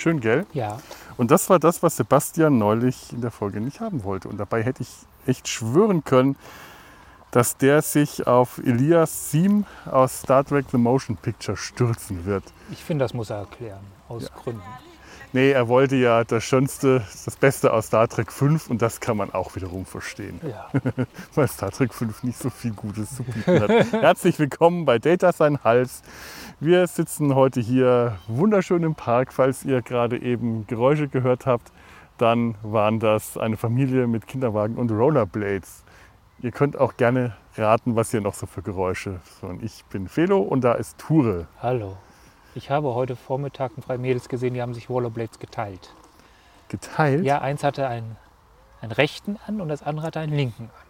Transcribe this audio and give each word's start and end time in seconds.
Schön, 0.00 0.20
gell? 0.20 0.46
Ja. 0.54 0.78
Und 1.18 1.30
das 1.30 1.50
war 1.50 1.58
das, 1.58 1.82
was 1.82 1.96
Sebastian 1.98 2.56
neulich 2.56 3.12
in 3.12 3.20
der 3.20 3.30
Folge 3.30 3.60
nicht 3.60 3.80
haben 3.80 4.02
wollte. 4.02 4.28
Und 4.28 4.38
dabei 4.38 4.62
hätte 4.62 4.82
ich 4.82 4.88
echt 5.26 5.46
schwören 5.46 6.04
können, 6.04 6.36
dass 7.32 7.58
der 7.58 7.82
sich 7.82 8.26
auf 8.26 8.56
Elias 8.64 9.30
Siem 9.30 9.66
aus 9.84 10.20
Star 10.20 10.42
Trek 10.42 10.64
The 10.70 10.78
Motion 10.78 11.18
Picture 11.18 11.54
stürzen 11.54 12.24
wird. 12.24 12.44
Ich 12.70 12.82
finde, 12.82 13.04
das 13.04 13.12
muss 13.12 13.28
er 13.28 13.40
erklären. 13.40 13.84
Aus 14.08 14.32
Gründen. 14.32 14.62
Nee, 15.32 15.52
er 15.52 15.68
wollte 15.68 15.94
ja 15.94 16.24
das 16.24 16.42
Schönste, 16.42 17.02
das 17.24 17.36
Beste 17.36 17.72
aus 17.72 17.86
Star 17.86 18.08
Trek 18.08 18.32
5 18.32 18.68
und 18.68 18.82
das 18.82 18.98
kann 18.98 19.16
man 19.16 19.32
auch 19.32 19.54
wiederum 19.54 19.86
verstehen, 19.86 20.40
Ja. 20.42 20.68
weil 21.36 21.46
Star 21.46 21.70
Trek 21.70 21.94
5 21.94 22.24
nicht 22.24 22.36
so 22.36 22.50
viel 22.50 22.72
Gutes 22.72 23.14
zu 23.14 23.22
bieten 23.22 23.60
hat. 23.60 23.70
Herzlich 23.92 24.40
willkommen 24.40 24.84
bei 24.86 24.98
Data 24.98 25.32
Sein 25.32 25.62
Hals. 25.62 26.02
Wir 26.58 26.84
sitzen 26.88 27.36
heute 27.36 27.60
hier 27.60 28.16
wunderschön 28.26 28.82
im 28.82 28.96
Park. 28.96 29.32
Falls 29.32 29.64
ihr 29.64 29.82
gerade 29.82 30.20
eben 30.20 30.66
Geräusche 30.66 31.06
gehört 31.06 31.46
habt, 31.46 31.70
dann 32.18 32.56
waren 32.64 32.98
das 32.98 33.38
eine 33.38 33.56
Familie 33.56 34.08
mit 34.08 34.26
Kinderwagen 34.26 34.74
und 34.76 34.90
Rollerblades. 34.90 35.84
Ihr 36.40 36.50
könnt 36.50 36.76
auch 36.76 36.96
gerne 36.96 37.36
raten, 37.56 37.94
was 37.94 38.10
hier 38.10 38.20
noch 38.20 38.34
so 38.34 38.46
für 38.46 38.62
Geräusche. 38.62 39.20
So, 39.40 39.46
und 39.46 39.62
ich 39.62 39.84
bin 39.90 40.08
Felo 40.08 40.40
und 40.40 40.62
da 40.62 40.72
ist 40.72 40.98
Ture. 40.98 41.46
Hallo. 41.62 41.96
Ich 42.54 42.70
habe 42.70 42.94
heute 42.94 43.16
Vormittag 43.16 43.72
ein 43.76 43.82
paar 43.82 43.98
Mädels 43.98 44.28
gesehen, 44.28 44.54
die 44.54 44.62
haben 44.62 44.74
sich 44.74 44.88
Rollerblades 44.88 45.38
geteilt. 45.38 45.94
Geteilt? 46.68 47.24
Ja, 47.24 47.40
eins 47.40 47.62
hatte 47.64 47.86
einen, 47.86 48.16
einen 48.80 48.92
rechten 48.92 49.38
an 49.46 49.60
und 49.60 49.68
das 49.68 49.82
andere 49.82 50.06
hatte 50.06 50.20
einen 50.20 50.34
linken 50.34 50.70
an. 50.70 50.86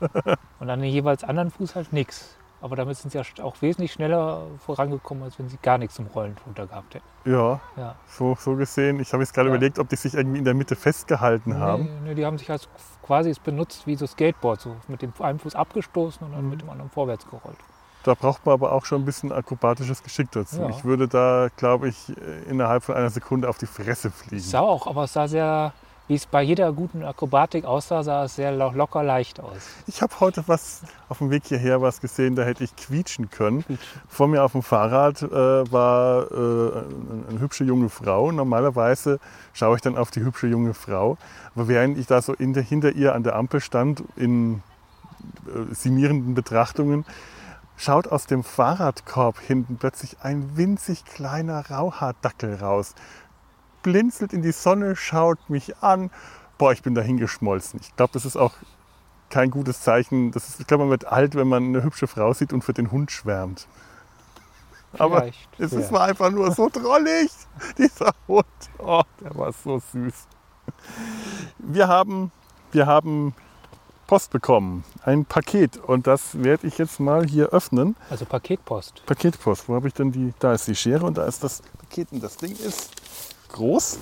Und 0.60 0.70
an 0.70 0.80
den 0.80 0.90
jeweils 0.90 1.24
anderen 1.24 1.50
Fuß 1.50 1.74
halt 1.74 1.92
nichts. 1.92 2.36
Aber 2.60 2.76
damit 2.76 2.96
sind 2.96 3.10
sie 3.10 3.18
ja 3.18 3.24
auch 3.44 3.60
wesentlich 3.62 3.92
schneller 3.92 4.46
vorangekommen, 4.64 5.24
als 5.24 5.36
wenn 5.40 5.48
sie 5.48 5.56
gar 5.60 5.76
nichts 5.78 5.96
zum 5.96 6.06
Rollen 6.06 6.36
drunter 6.36 6.68
gehabt 6.68 6.94
hätten. 6.94 7.04
Ja, 7.24 7.60
Ja. 7.76 7.96
so, 8.06 8.36
so 8.38 8.54
gesehen. 8.54 9.00
Ich 9.00 9.12
habe 9.12 9.24
jetzt 9.24 9.34
gerade 9.34 9.48
Ja. 9.48 9.54
überlegt, 9.56 9.80
ob 9.80 9.88
die 9.88 9.96
sich 9.96 10.14
irgendwie 10.14 10.38
in 10.38 10.44
der 10.44 10.54
Mitte 10.54 10.76
festgehalten 10.76 11.58
haben. 11.58 11.84
Nee, 11.84 12.10
nee, 12.10 12.14
die 12.14 12.24
haben 12.24 12.38
sich 12.38 12.48
als 12.50 12.68
quasi 13.02 13.30
es 13.30 13.40
benutzt 13.40 13.86
wie 13.88 13.96
so 13.96 14.06
Skateboard, 14.06 14.60
so 14.60 14.76
mit 14.86 15.02
dem 15.02 15.12
einen 15.18 15.40
Fuß 15.40 15.56
abgestoßen 15.56 16.24
und 16.24 16.32
dann 16.32 16.48
mit 16.48 16.60
dem 16.60 16.70
anderen 16.70 16.90
vorwärts 16.90 17.26
gerollt. 17.28 17.58
Da 18.04 18.14
braucht 18.14 18.44
man 18.44 18.54
aber 18.54 18.72
auch 18.72 18.84
schon 18.84 19.02
ein 19.02 19.04
bisschen 19.04 19.30
akrobatisches 19.32 20.02
Geschick 20.02 20.30
dazu. 20.32 20.60
Ja. 20.60 20.68
Ich 20.70 20.84
würde 20.84 21.06
da, 21.06 21.48
glaube 21.56 21.88
ich, 21.88 22.12
innerhalb 22.48 22.82
von 22.82 22.94
einer 22.96 23.10
Sekunde 23.10 23.48
auf 23.48 23.58
die 23.58 23.66
Fresse 23.66 24.10
fliegen. 24.10 24.42
Sah 24.42 24.60
auch, 24.60 24.86
aber 24.86 25.04
es 25.04 25.12
sah 25.12 25.28
sehr, 25.28 25.72
wie 26.08 26.16
es 26.16 26.26
bei 26.26 26.42
jeder 26.42 26.72
guten 26.72 27.04
Akrobatik 27.04 27.64
aussah, 27.64 28.02
sah 28.02 28.24
es 28.24 28.34
sehr 28.34 28.50
lo- 28.50 28.72
locker 28.72 29.04
leicht 29.04 29.38
aus. 29.38 29.54
Ich 29.86 30.02
habe 30.02 30.12
heute 30.18 30.42
was 30.48 30.82
auf 31.08 31.18
dem 31.18 31.30
Weg 31.30 31.44
hierher 31.46 31.80
was 31.80 32.00
gesehen, 32.00 32.34
da 32.34 32.42
hätte 32.42 32.64
ich 32.64 32.74
quietschen 32.74 33.30
können. 33.30 33.62
Quietschen. 33.64 34.00
Vor 34.08 34.26
mir 34.26 34.42
auf 34.42 34.52
dem 34.52 34.64
Fahrrad 34.64 35.22
äh, 35.22 35.30
war 35.30 36.22
äh, 36.22 36.34
eine, 36.34 37.26
eine 37.30 37.40
hübsche 37.40 37.62
junge 37.62 37.88
Frau. 37.88 38.32
Normalerweise 38.32 39.20
schaue 39.52 39.76
ich 39.76 39.82
dann 39.82 39.96
auf 39.96 40.10
die 40.10 40.24
hübsche 40.24 40.48
junge 40.48 40.74
Frau. 40.74 41.18
Aber 41.54 41.68
während 41.68 41.96
ich 41.98 42.08
da 42.08 42.20
so 42.20 42.32
in 42.32 42.52
der, 42.52 42.64
hinter 42.64 42.90
ihr 42.92 43.14
an 43.14 43.22
der 43.22 43.36
Ampel 43.36 43.60
stand, 43.60 44.02
in 44.16 44.62
äh, 45.46 45.72
simierenden 45.72 46.34
Betrachtungen, 46.34 47.04
schaut 47.76 48.08
aus 48.08 48.26
dem 48.26 48.44
Fahrradkorb 48.44 49.38
hinten 49.40 49.76
plötzlich 49.76 50.18
ein 50.22 50.56
winzig 50.56 51.04
kleiner 51.04 51.70
Rauhaardackel 51.70 52.56
raus. 52.56 52.94
Blinzelt 53.82 54.32
in 54.32 54.42
die 54.42 54.52
Sonne, 54.52 54.96
schaut 54.96 55.50
mich 55.50 55.76
an. 55.78 56.10
Boah, 56.58 56.72
ich 56.72 56.82
bin 56.82 56.94
da 56.94 57.02
hingeschmolzen. 57.02 57.80
Ich 57.82 57.96
glaube, 57.96 58.12
das 58.12 58.24
ist 58.24 58.36
auch 58.36 58.52
kein 59.30 59.50
gutes 59.50 59.80
Zeichen. 59.80 60.30
Das 60.30 60.48
ist, 60.48 60.60
ich 60.60 60.66
glaube, 60.66 60.84
man 60.84 60.90
wird 60.90 61.06
alt, 61.06 61.34
wenn 61.34 61.48
man 61.48 61.64
eine 61.64 61.82
hübsche 61.82 62.06
Frau 62.06 62.32
sieht 62.32 62.52
und 62.52 62.62
für 62.62 62.74
den 62.74 62.92
Hund 62.92 63.10
schwärmt. 63.10 63.66
Aber 64.98 65.22
Vielleicht, 65.22 65.48
es 65.58 65.72
ja. 65.72 65.80
ist 65.80 65.92
war 65.92 66.04
einfach 66.04 66.30
nur 66.30 66.52
so 66.52 66.68
drollig, 66.68 67.30
dieser 67.78 68.12
Hund. 68.28 68.44
Oh, 68.78 69.02
der 69.20 69.34
war 69.34 69.52
so 69.52 69.78
süß. 69.78 70.28
Wir 71.58 71.88
haben, 71.88 72.30
wir 72.72 72.86
haben 72.86 73.34
Post 74.06 74.30
bekommen, 74.30 74.84
ein 75.04 75.24
Paket. 75.24 75.76
Und 75.78 76.06
das 76.06 76.42
werde 76.42 76.66
ich 76.66 76.78
jetzt 76.78 77.00
mal 77.00 77.26
hier 77.26 77.48
öffnen. 77.48 77.96
Also 78.10 78.24
Paketpost. 78.24 79.04
Paketpost, 79.06 79.68
wo 79.68 79.74
habe 79.74 79.88
ich 79.88 79.94
denn 79.94 80.12
die? 80.12 80.34
Da 80.38 80.52
ist 80.52 80.66
die 80.68 80.74
Schere 80.74 81.04
und 81.04 81.16
da 81.18 81.24
ist 81.24 81.42
das 81.42 81.62
Paket. 81.78 82.12
Und 82.12 82.22
das 82.22 82.36
Ding 82.36 82.52
ist 82.52 82.90
groß. 83.52 83.98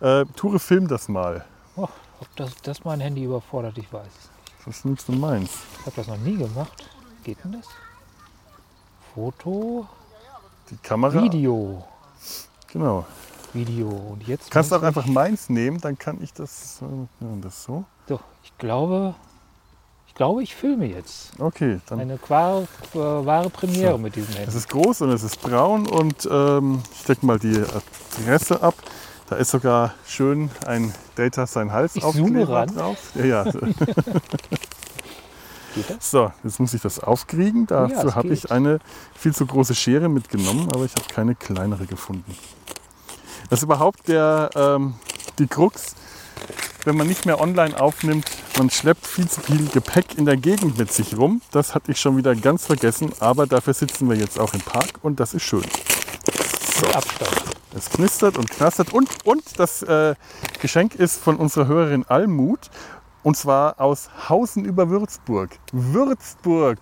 Äh, 0.00 0.24
Ture, 0.36 0.58
film 0.58 0.86
das 0.88 1.08
mal. 1.08 1.44
Oh, 1.76 1.88
ob 2.20 2.36
das, 2.36 2.54
das 2.62 2.84
mein 2.84 3.00
Handy 3.00 3.24
überfordert, 3.24 3.78
ich 3.78 3.92
weiß. 3.92 4.06
Was 4.64 4.84
nimmst 4.84 5.08
du 5.08 5.12
meins? 5.12 5.50
Ich 5.80 5.86
habe 5.86 5.96
das 5.96 6.06
noch 6.06 6.18
nie 6.18 6.36
gemacht. 6.36 6.88
Geht 7.24 7.42
denn 7.42 7.52
das? 7.52 7.66
Foto, 9.14 9.88
Die 10.70 10.76
Kamera. 10.76 11.22
Video. 11.22 11.84
Genau. 12.72 13.06
Video. 13.52 13.88
Und 13.88 14.26
jetzt. 14.28 14.50
Kannst 14.50 14.70
muss 14.70 14.80
auch 14.80 14.84
einfach 14.84 15.06
meins 15.06 15.48
nehmen, 15.48 15.80
dann 15.80 15.98
kann 15.98 16.22
ich 16.22 16.32
das, 16.32 16.82
äh, 16.82 17.40
das 17.40 17.64
so. 17.64 17.84
Ich- 18.08 18.16
Doch, 18.16 18.20
ich 18.44 18.56
glaube, 18.58 19.14
ich 20.06 20.14
glaube, 20.14 20.42
ich 20.42 20.54
filme 20.54 20.86
jetzt. 20.86 21.30
Okay, 21.38 21.80
dann. 21.86 22.00
Eine 22.00 22.18
wahre, 22.28 22.66
äh, 22.94 22.98
wahre 22.98 23.50
Premiere 23.50 23.92
So. 23.92 23.98
mit 23.98 24.16
diesem 24.16 24.30
Es 24.32 24.38
Handy. 24.38 24.56
ist 24.56 24.68
groß 24.68 25.02
und 25.02 25.10
es 25.10 25.22
ist 25.22 25.40
braun 25.40 25.86
und 25.88 26.28
ähm, 26.30 26.82
ich 26.94 27.04
decke 27.04 27.24
mal 27.26 27.38
die 27.38 27.62
Adresse 28.24 28.62
ab. 28.62 28.74
Da 29.30 29.36
ist 29.36 29.50
sogar 29.50 29.92
schön 30.06 30.50
ein 30.66 30.94
Data 31.14 31.46
sein 31.46 31.70
Hals 31.72 31.94
Ich 31.96 32.02
zoome 32.02 32.48
ran. 32.48 32.74
drauf. 32.74 32.96
Ja, 33.14 33.24
ja. 33.24 33.44
So, 36.00 36.32
jetzt 36.42 36.58
muss 36.58 36.74
ich 36.74 36.80
das 36.82 36.98
aufkriegen. 36.98 37.66
Ja, 37.70 37.86
Dafür 37.86 38.08
es 38.08 38.14
habe 38.16 38.28
ich 38.28 38.50
eine 38.50 38.80
viel 39.14 39.34
zu 39.34 39.46
große 39.46 39.74
Schere 39.74 40.08
mitgenommen, 40.08 40.68
aber 40.74 40.84
ich 40.84 40.92
habe 40.94 41.04
keine 41.12 41.34
kleinere 41.36 41.86
gefunden. 41.86 42.34
Das 43.50 43.60
ist 43.60 43.64
überhaupt 43.64 44.08
der, 44.08 44.50
ähm, 44.56 44.94
die 45.38 45.46
Krux, 45.46 45.94
wenn 46.84 46.96
man 46.96 47.06
nicht 47.06 47.26
mehr 47.26 47.40
online 47.40 47.78
aufnimmt, 47.80 48.26
man 48.56 48.70
schleppt 48.70 49.06
viel 49.06 49.28
zu 49.28 49.40
viel 49.40 49.68
Gepäck 49.68 50.16
in 50.16 50.24
der 50.24 50.36
Gegend 50.36 50.78
mit 50.78 50.92
sich 50.92 51.16
rum. 51.16 51.42
Das 51.50 51.74
hatte 51.74 51.92
ich 51.92 52.00
schon 52.00 52.16
wieder 52.16 52.34
ganz 52.34 52.66
vergessen, 52.66 53.12
aber 53.20 53.46
dafür 53.46 53.74
sitzen 53.74 54.08
wir 54.08 54.16
jetzt 54.16 54.38
auch 54.40 54.54
im 54.54 54.60
Park 54.60 55.00
und 55.02 55.20
das 55.20 55.34
ist 55.34 55.42
schön. 55.42 55.64
Mit 56.80 56.96
Abstand. 56.96 57.44
Es 57.76 57.90
knistert 57.90 58.38
und 58.38 58.50
knastert 58.50 58.92
und, 58.92 59.08
und 59.24 59.42
das 59.58 59.82
äh, 59.82 60.14
Geschenk 60.60 60.94
ist 60.94 61.20
von 61.20 61.36
unserer 61.36 61.66
Hörerin 61.66 62.04
Almut 62.08 62.70
und 63.22 63.36
zwar 63.36 63.80
aus 63.80 64.08
Hausen 64.28 64.64
über 64.64 64.88
Würzburg. 64.88 65.50
Würzburg, 65.72 66.78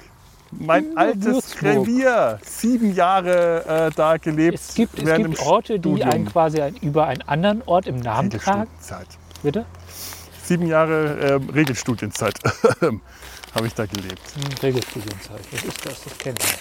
mein 0.52 0.92
Über 0.92 1.00
altes 1.00 1.24
Würzburg. 1.24 1.62
Revier. 1.62 2.38
Sieben 2.44 2.94
Jahre 2.94 3.64
äh, 3.66 3.90
da 3.94 4.16
gelebt. 4.16 4.54
Es 4.54 4.74
gibt, 4.74 4.98
es 4.98 5.16
gibt 5.16 5.40
Orte, 5.40 5.80
die 5.80 5.88
Studium. 5.88 6.10
einen 6.10 6.26
quasi 6.26 6.60
ein, 6.60 6.76
über 6.76 7.06
einen 7.06 7.22
anderen 7.22 7.62
Ort 7.66 7.86
im 7.86 7.96
Namen 7.96 8.30
tragen. 8.30 8.60
Regelstudienzeit. 8.60 9.08
Bitte? 9.46 9.64
Sieben 10.42 10.66
Jahre 10.66 11.20
äh, 11.20 11.34
Regelstudienzeit 11.52 12.34
habe 13.54 13.66
ich 13.68 13.74
da 13.74 13.86
gelebt. 13.86 14.20
Hm, 14.34 14.42
Regelstudienzeit. 14.60 15.40
Was 15.52 15.62
ist 15.62 15.86
das? 15.86 16.02
Das 16.02 16.18
kenne 16.18 16.34
ich. 16.40 16.56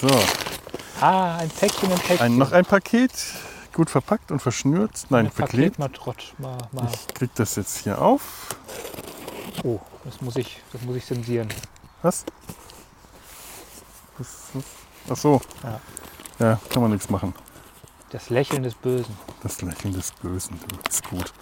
So, 0.00 0.08
Ah, 1.00 1.38
ein 1.38 1.48
Päckchen, 1.50 1.90
ein 1.90 1.98
Päckchen. 1.98 2.20
ein, 2.20 2.38
noch 2.38 2.52
ein 2.52 2.64
Paket, 2.64 3.10
gut 3.72 3.90
verpackt 3.90 4.30
und 4.30 4.38
verschnürt. 4.38 5.06
Nein, 5.10 5.26
Ein 5.26 5.32
verklebt. 5.32 5.76
Paket 5.76 5.78
mal 5.80 5.88
trott. 5.88 6.34
Mal, 6.38 6.58
mal. 6.70 6.88
Ich 6.92 7.12
krieg 7.12 7.30
das 7.34 7.56
jetzt 7.56 7.78
hier 7.78 8.00
auf. 8.00 8.46
Oh, 9.64 9.80
das 10.04 10.20
muss 10.20 10.36
ich, 10.36 10.60
das 10.72 10.82
muss 10.82 10.94
ich? 10.98 11.10
Was, 12.02 12.24
was? 14.18 14.64
Ach 15.10 15.16
so. 15.16 15.40
Ja. 15.64 15.80
Ja, 16.38 16.60
kann 16.70 16.82
man 16.82 16.92
nichts 16.92 17.10
machen. 17.10 17.34
Das 18.12 18.28
Lächeln 18.28 18.62
des 18.62 18.74
Bösen. 18.74 19.16
Das 19.42 19.62
Lächeln 19.62 19.94
des 19.94 20.12
Bösen, 20.12 20.60
du, 20.68 20.76
ist 20.86 21.08
gut. 21.08 21.32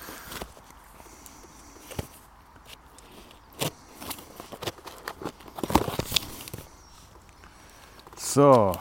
So. 8.17 8.73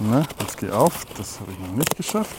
Na, 0.00 0.22
jetzt 0.38 0.58
geh 0.58 0.70
auf. 0.70 1.06
Das 1.16 1.40
habe 1.40 1.52
ich 1.52 1.58
noch 1.58 1.76
nicht 1.76 1.96
geschafft. 1.96 2.36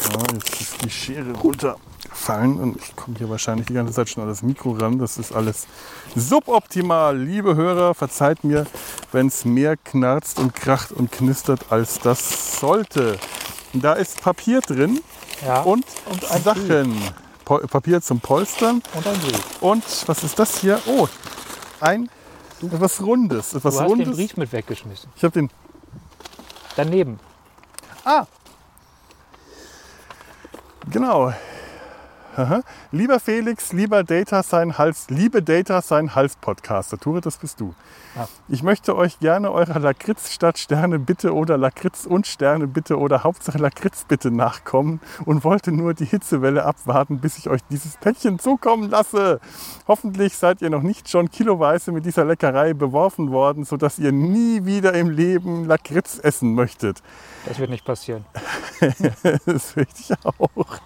So, 0.00 0.18
jetzt 0.32 0.62
ist 0.62 0.82
die 0.82 0.88
Schere 0.88 1.32
runtergefallen 1.32 2.58
und 2.58 2.76
ich 2.80 2.96
komme 2.96 3.18
hier 3.18 3.28
wahrscheinlich 3.28 3.66
die 3.66 3.74
ganze 3.74 3.92
Zeit 3.92 4.08
schon 4.08 4.22
an 4.22 4.30
das 4.30 4.42
Mikro 4.42 4.70
ran. 4.70 4.98
Das 4.98 5.18
ist 5.18 5.32
alles 5.32 5.66
suboptimal. 6.16 7.18
Liebe 7.18 7.54
Hörer, 7.54 7.94
verzeiht 7.94 8.44
mir, 8.44 8.66
wenn 9.12 9.26
es 9.28 9.44
mehr 9.44 9.76
knarzt 9.76 10.38
und 10.38 10.54
kracht 10.54 10.92
und 10.92 11.10
knistert, 11.12 11.66
als 11.70 11.98
das 11.98 12.58
sollte. 12.60 13.18
Da 13.72 13.92
ist 13.94 14.20
Papier 14.20 14.60
drin 14.60 15.00
Ja. 15.44 15.62
und, 15.62 15.84
Und 16.10 16.30
ein 16.30 16.42
Sachen. 16.42 17.00
Po 17.44 17.58
Papier 17.58 18.00
zum 18.00 18.20
Polstern. 18.20 18.82
Und 18.94 19.06
ein 19.06 19.18
Brief. 19.20 19.62
Und 19.62 19.84
was 20.08 20.22
ist 20.22 20.38
das 20.38 20.58
hier? 20.58 20.80
Oh, 20.86 21.08
ein 21.80 22.08
etwas 22.62 23.00
Rundes. 23.00 23.54
Etwas 23.54 23.74
Du 23.74 23.80
hast 23.80 23.88
den 23.88 24.00
Rundes. 24.00 24.16
Brief 24.16 24.36
mit 24.36 24.52
weggeschmissen. 24.52 25.10
Ich 25.16 25.24
habe 25.24 25.32
den. 25.32 25.50
Daneben. 26.76 27.18
Ah! 28.04 28.26
Genau. 30.90 31.32
Lieber 32.92 33.18
Felix, 33.18 33.72
lieber 33.72 34.04
Data 34.04 34.42
sein 34.42 34.78
Hals, 34.78 35.10
liebe 35.10 35.42
Data 35.42 35.82
sein 35.82 36.14
Hals 36.14 36.36
Podcaster, 36.36 36.96
Ture, 36.98 37.20
das 37.20 37.38
bist 37.38 37.60
du. 37.60 37.74
Ja. 38.14 38.28
Ich 38.48 38.62
möchte 38.62 38.96
euch 38.96 39.18
gerne 39.18 39.50
eurer 39.50 39.78
Lakritz 39.78 40.30
statt 40.30 40.58
Sterne 40.58 40.98
bitte 40.98 41.34
oder 41.34 41.58
Lakritz 41.58 42.06
und 42.06 42.26
Sterne 42.26 42.66
bitte 42.66 42.98
oder 42.98 43.24
Hauptsache 43.24 43.58
Lakritz 43.58 44.04
bitte 44.04 44.30
nachkommen 44.30 45.00
und 45.24 45.44
wollte 45.44 45.72
nur 45.72 45.94
die 45.94 46.04
Hitzewelle 46.04 46.64
abwarten, 46.64 47.18
bis 47.20 47.38
ich 47.38 47.48
euch 47.48 47.60
dieses 47.70 47.96
Päckchen 47.96 48.38
zukommen 48.38 48.90
lasse. 48.90 49.40
Hoffentlich 49.88 50.36
seid 50.36 50.62
ihr 50.62 50.70
noch 50.70 50.82
nicht 50.82 51.08
schon 51.08 51.30
kiloweise 51.30 51.92
mit 51.92 52.06
dieser 52.06 52.24
Leckerei 52.24 52.74
beworfen 52.74 53.30
worden, 53.30 53.64
sodass 53.64 53.98
ihr 53.98 54.12
nie 54.12 54.64
wieder 54.64 54.94
im 54.94 55.10
Leben 55.10 55.66
Lakritz 55.66 56.20
essen 56.22 56.54
möchtet. 56.54 57.02
Das 57.46 57.58
wird 57.58 57.70
nicht 57.70 57.84
passieren. 57.84 58.24
Das 59.44 59.76
möchte 59.76 60.00
ich 60.00 60.12
auch. 60.24 60.80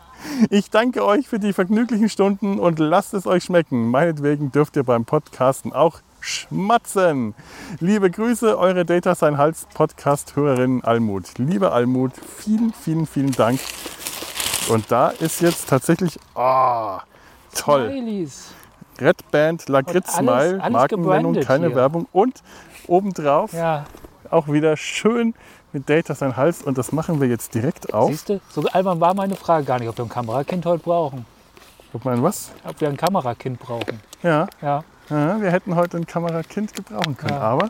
Ich 0.51 0.71
danke 0.71 1.05
euch 1.05 1.29
für 1.29 1.39
die 1.39 1.53
vergnüglichen 1.53 2.09
Stunden 2.09 2.59
und 2.59 2.79
lasst 2.79 3.15
es 3.15 3.27
euch 3.27 3.45
schmecken. 3.45 3.91
Meinetwegen 3.91 4.53
dürft 4.53 4.77
ihr 4.77 4.85
beim 4.85 5.05
Podcasten 5.05 5.73
auch 5.73 6.01
schmatzen. 6.21 7.35
Liebe 7.81 8.11
Grüße, 8.11 8.59
eure 8.59 8.85
Data 8.85 9.15
Sein 9.15 9.37
Hals 9.37 9.67
Podcast-Hörerin 9.75 10.83
Almut. 10.83 11.39
Liebe 11.39 11.73
Almut, 11.73 12.13
vielen, 12.17 12.73
vielen, 12.73 13.07
vielen 13.07 13.33
Dank. 13.33 13.61
Und 14.71 14.91
da 14.91 15.09
ist 15.11 15.41
jetzt 15.43 15.69
tatsächlich, 15.69 16.19
ah, 16.35 17.03
toll. 17.55 17.91
Smileys. 17.91 18.55
Red 19.01 19.31
Band 19.31 19.69
Lakritz 19.69 20.15
Smile, 20.15 20.63
Markennennung, 20.71 21.35
keine 21.41 21.67
hier. 21.67 21.77
Werbung. 21.77 22.07
Und 22.13 22.43
obendrauf 22.87 23.53
Ja, 23.53 23.85
auch 24.31 24.49
wieder 24.49 24.77
schön 24.77 25.35
mit 25.75 25.91
Data 25.91 26.15
Sein 26.15 26.35
Hals. 26.37 26.63
Und 26.63 26.79
das 26.79 26.93
machen 26.93 27.21
wir 27.21 27.29
jetzt 27.29 27.55
direkt 27.55 27.93
auf. 27.93 28.09
siehst 28.11 28.29
du? 28.31 28.41
So 28.49 28.63
albern 28.69 29.01
war 29.01 29.13
meine 29.13 29.35
Frage 29.37 29.67
gar 29.67 29.79
nicht, 29.79 29.89
ob 29.89 29.99
wir 29.99 30.05
ein 30.07 30.09
Kamerakind 30.09 30.65
heute 30.65 30.83
brauchen. 30.83 31.27
Guck 31.93 32.05
mal, 32.07 32.23
was? 32.23 32.51
Ob 32.67 32.81
wir 32.81 32.89
ein 32.89 32.97
Kamerakind 32.97 33.59
brauchen. 33.59 34.01
Ja, 34.23 34.47
Ja, 34.63 34.83
Ja, 35.11 35.41
wir 35.41 35.51
hätten 35.51 35.75
heute 35.77 35.99
ein 35.99 36.07
Kamerakind 36.07 36.73
gebrauchen 36.73 37.17
können, 37.17 37.35
Ja. 37.35 37.41
aber 37.41 37.69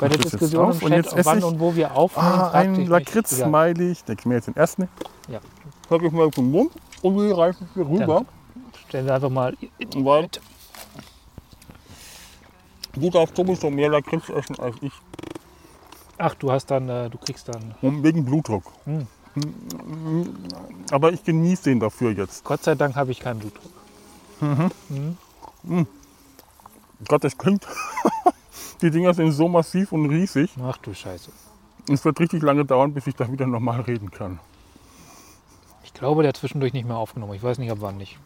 bei 0.00 0.08
der 0.08 0.18
Diskussion 0.18 0.64
im 0.64 0.70
auf 0.70 0.82
und 0.82 0.88
Chat, 0.90 1.04
jetzt 1.04 1.14
esse 1.16 1.26
wann 1.26 1.38
ich- 1.38 1.44
und 1.44 1.60
wo 1.60 1.74
wir 1.76 1.94
aufnehmen, 1.94 2.28
ah, 2.28 2.50
ein 2.52 2.86
Lakritz-Smiley. 2.86 3.90
Ich 3.92 4.04
denke 4.04 4.28
mir 4.28 4.36
jetzt 4.36 4.46
den 4.46 4.56
ersten. 4.56 4.88
Ja. 5.28 5.40
Pack 5.88 6.02
ich 6.02 6.12
mal 6.12 6.30
vom 6.32 6.50
Mund 6.50 6.72
und 7.02 7.16
wir 7.16 7.36
reichen 7.36 7.68
hier 7.74 7.86
rüber. 7.86 8.24
Stellen 8.88 9.06
wir 9.06 9.14
einfach 9.14 9.28
mal. 9.30 9.54
Weil 9.96 10.28
du 12.94 13.10
darfst 13.10 13.36
sowieso 13.36 13.70
mehr 13.70 13.90
Lakritz 13.90 14.28
essen 14.28 14.58
als 14.58 14.76
ich. 14.80 14.92
Ach, 16.18 16.34
du 16.34 16.50
hast 16.50 16.66
dann, 16.66 16.88
äh, 16.88 17.08
du 17.08 17.18
kriegst 17.18 17.48
dann. 17.48 17.74
Und 17.80 18.02
wegen 18.02 18.24
Blutdruck. 18.24 18.64
Hm. 18.84 19.06
Aber 20.90 21.12
ich 21.12 21.22
genieße 21.22 21.64
den 21.64 21.80
dafür 21.80 22.10
jetzt. 22.10 22.44
Gott 22.44 22.64
sei 22.64 22.74
Dank 22.74 22.96
habe 22.96 23.12
ich 23.12 23.20
keinen 23.20 23.38
Blutdruck. 23.38 23.70
Gott, 27.06 27.24
das 27.24 27.38
klingt. 27.38 27.66
Die 28.82 28.90
Dinger 28.90 29.14
sind 29.14 29.32
so 29.32 29.48
massiv 29.48 29.92
und 29.92 30.06
riesig. 30.06 30.50
Ach 30.62 30.76
du 30.78 30.94
Scheiße. 30.94 31.30
Es 31.88 32.04
wird 32.04 32.20
richtig 32.20 32.42
lange 32.42 32.64
dauern, 32.64 32.92
bis 32.92 33.06
ich 33.06 33.14
da 33.14 33.30
wieder 33.30 33.46
normal 33.46 33.80
reden 33.82 34.10
kann. 34.10 34.40
Ich 35.84 35.94
glaube, 35.94 36.22
der 36.22 36.30
hat 36.30 36.36
zwischendurch 36.36 36.72
nicht 36.72 36.86
mehr 36.86 36.96
aufgenommen. 36.96 37.34
Ich 37.34 37.42
weiß 37.42 37.58
nicht, 37.58 37.70
ab 37.70 37.78
wann 37.80 37.96
nicht. 37.96 38.18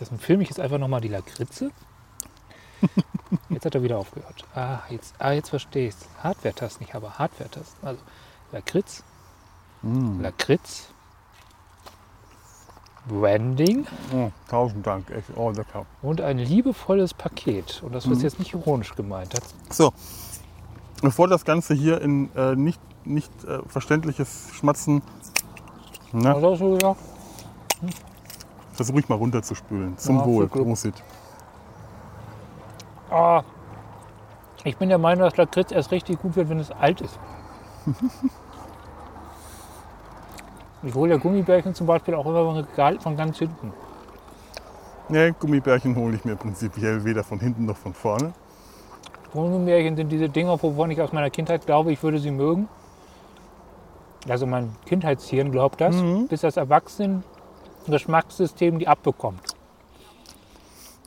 Deswegen 0.00 0.20
filme 0.20 0.42
ich 0.42 0.48
jetzt 0.50 0.60
einfach 0.60 0.78
nochmal 0.78 1.00
die 1.00 1.08
Lakritze. 1.08 1.70
Jetzt 3.50 3.66
hat 3.66 3.74
er 3.74 3.82
wieder 3.82 3.98
aufgehört. 3.98 4.44
Ah, 4.54 4.78
jetzt, 4.90 5.14
ah, 5.18 5.32
jetzt 5.32 5.50
verstehe 5.50 5.88
ich 5.88 5.94
es. 5.94 6.06
Hardware-Tasten, 6.22 6.84
ich 6.84 6.94
habe 6.94 7.18
Hardware-Tasten. 7.18 7.86
Also 7.86 8.00
Lakritz, 8.52 9.02
Lakritz, 10.20 10.88
Branding 13.06 13.86
Oh, 14.14 14.30
tausend 14.48 14.86
Dank. 14.86 15.10
Echt, 15.10 15.28
oh, 15.36 15.50
lecker. 15.50 15.84
und 16.00 16.20
ein 16.22 16.38
liebevolles 16.38 17.12
Paket. 17.12 17.82
Und 17.84 17.94
das 17.94 18.06
ist 18.06 18.22
jetzt 18.22 18.38
nicht 18.38 18.54
ironisch 18.54 18.94
gemeint. 18.94 19.34
So, 19.70 19.92
bevor 21.02 21.28
das 21.28 21.44
Ganze 21.44 21.74
hier 21.74 22.00
in 22.00 22.34
äh, 22.34 22.56
nicht, 22.56 22.80
nicht 23.04 23.30
äh, 23.44 23.58
verständliches 23.68 24.48
Schmatzen, 24.54 25.02
na, 26.12 26.34
was 26.40 26.52
hast 26.52 26.60
du 26.60 26.74
gesagt? 26.78 27.00
versuche 28.72 29.00
ich 29.00 29.08
mal 29.08 29.16
runterzuspülen. 29.16 29.98
Zum 29.98 30.16
Ja, 30.18 30.24
Wohl. 30.24 30.48
Prosit. 30.48 30.94
Ah, 33.10 33.42
ich 34.64 34.76
bin 34.76 34.88
der 34.88 34.98
Meinung, 34.98 35.24
dass 35.24 35.36
Lakritz 35.36 35.72
erst 35.72 35.90
richtig 35.90 36.20
gut 36.20 36.36
wird, 36.36 36.48
wenn 36.48 36.58
es 36.58 36.70
alt 36.70 37.00
ist. 37.00 37.18
Ich 40.86 40.94
hole 40.94 41.12
ja 41.12 41.16
Gummibärchen 41.18 41.74
zum 41.74 41.86
Beispiel 41.86 42.12
auch 42.14 42.26
immer 42.26 42.56
Regal 42.56 43.00
von 43.00 43.16
ganz 43.16 43.38
hinten. 43.38 43.72
Nee, 45.08 45.32
Gummibärchen 45.40 45.96
hole 45.96 46.14
ich 46.16 46.26
mir 46.26 46.36
prinzipiell 46.36 47.02
weder 47.06 47.24
von 47.24 47.40
hinten 47.40 47.64
noch 47.64 47.78
von 47.78 47.94
vorne. 47.94 48.34
Gummibärchen 49.32 49.96
sind 49.96 50.10
diese 50.10 50.28
Dinger, 50.28 50.62
wovon 50.62 50.90
ich 50.90 51.00
aus 51.00 51.10
meiner 51.12 51.30
Kindheit 51.30 51.64
glaube, 51.64 51.90
ich 51.92 52.02
würde 52.02 52.18
sie 52.18 52.30
mögen. 52.30 52.68
Also 54.28 54.46
mein 54.46 54.76
Kindheitshirn 54.84 55.50
glaubt 55.52 55.80
das, 55.80 55.96
Mhm. 55.96 56.28
bis 56.28 56.42
das 56.42 56.58
Erwachsenen-Geschmackssystem 56.58 58.78
die 58.78 58.86
abbekommt. 58.86 59.53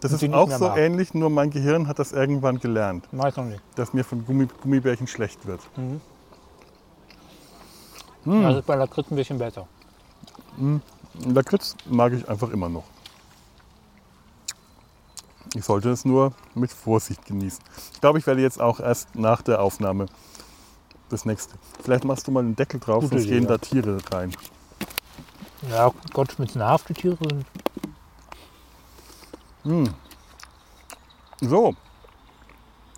Das 0.01 0.11
ist 0.11 0.23
auch 0.31 0.51
so 0.51 0.67
mag. 0.67 0.77
ähnlich, 0.77 1.13
nur 1.13 1.29
mein 1.29 1.49
Gehirn 1.49 1.87
hat 1.87 1.97
das 1.99 2.11
irgendwann 2.11 2.59
gelernt, 2.59 3.07
Weiß 3.11 3.35
noch 3.37 3.45
nicht. 3.45 3.61
dass 3.75 3.93
mir 3.93 4.03
von 4.03 4.25
Gummi, 4.25 4.47
Gummibärchen 4.61 5.07
schlecht 5.07 5.45
wird. 5.47 5.61
Das 8.25 8.57
ist 8.57 8.65
bei 8.65 8.75
Lakritz 8.75 9.09
ein 9.09 9.15
bisschen 9.15 9.39
besser. 9.39 9.67
Lakritz 11.25 11.75
mag 11.85 12.13
ich 12.13 12.27
einfach 12.29 12.49
immer 12.49 12.69
noch. 12.69 12.83
Ich 15.55 15.63
sollte 15.65 15.89
es 15.89 16.05
nur 16.05 16.33
mit 16.53 16.71
Vorsicht 16.71 17.25
genießen. 17.25 17.63
Ich 17.93 18.01
glaube, 18.01 18.19
ich 18.19 18.27
werde 18.27 18.41
jetzt 18.41 18.61
auch 18.61 18.79
erst 18.79 19.15
nach 19.15 19.41
der 19.41 19.61
Aufnahme 19.61 20.07
das 21.09 21.25
nächste. 21.25 21.55
Vielleicht 21.81 22.03
machst 22.03 22.27
du 22.27 22.31
mal 22.31 22.41
einen 22.41 22.55
Deckel 22.55 22.79
drauf, 22.79 23.03
Gute 23.05 23.15
sonst 23.15 23.25
Idee, 23.25 23.39
gehen 23.39 23.47
da 23.47 23.57
Tiere 23.57 23.97
rein. 24.11 24.31
Ja, 25.71 25.91
Gott 26.13 26.33
schmitz 26.33 26.55
Haftetiere 26.55 27.17
sind 27.17 27.45
So, 31.41 31.75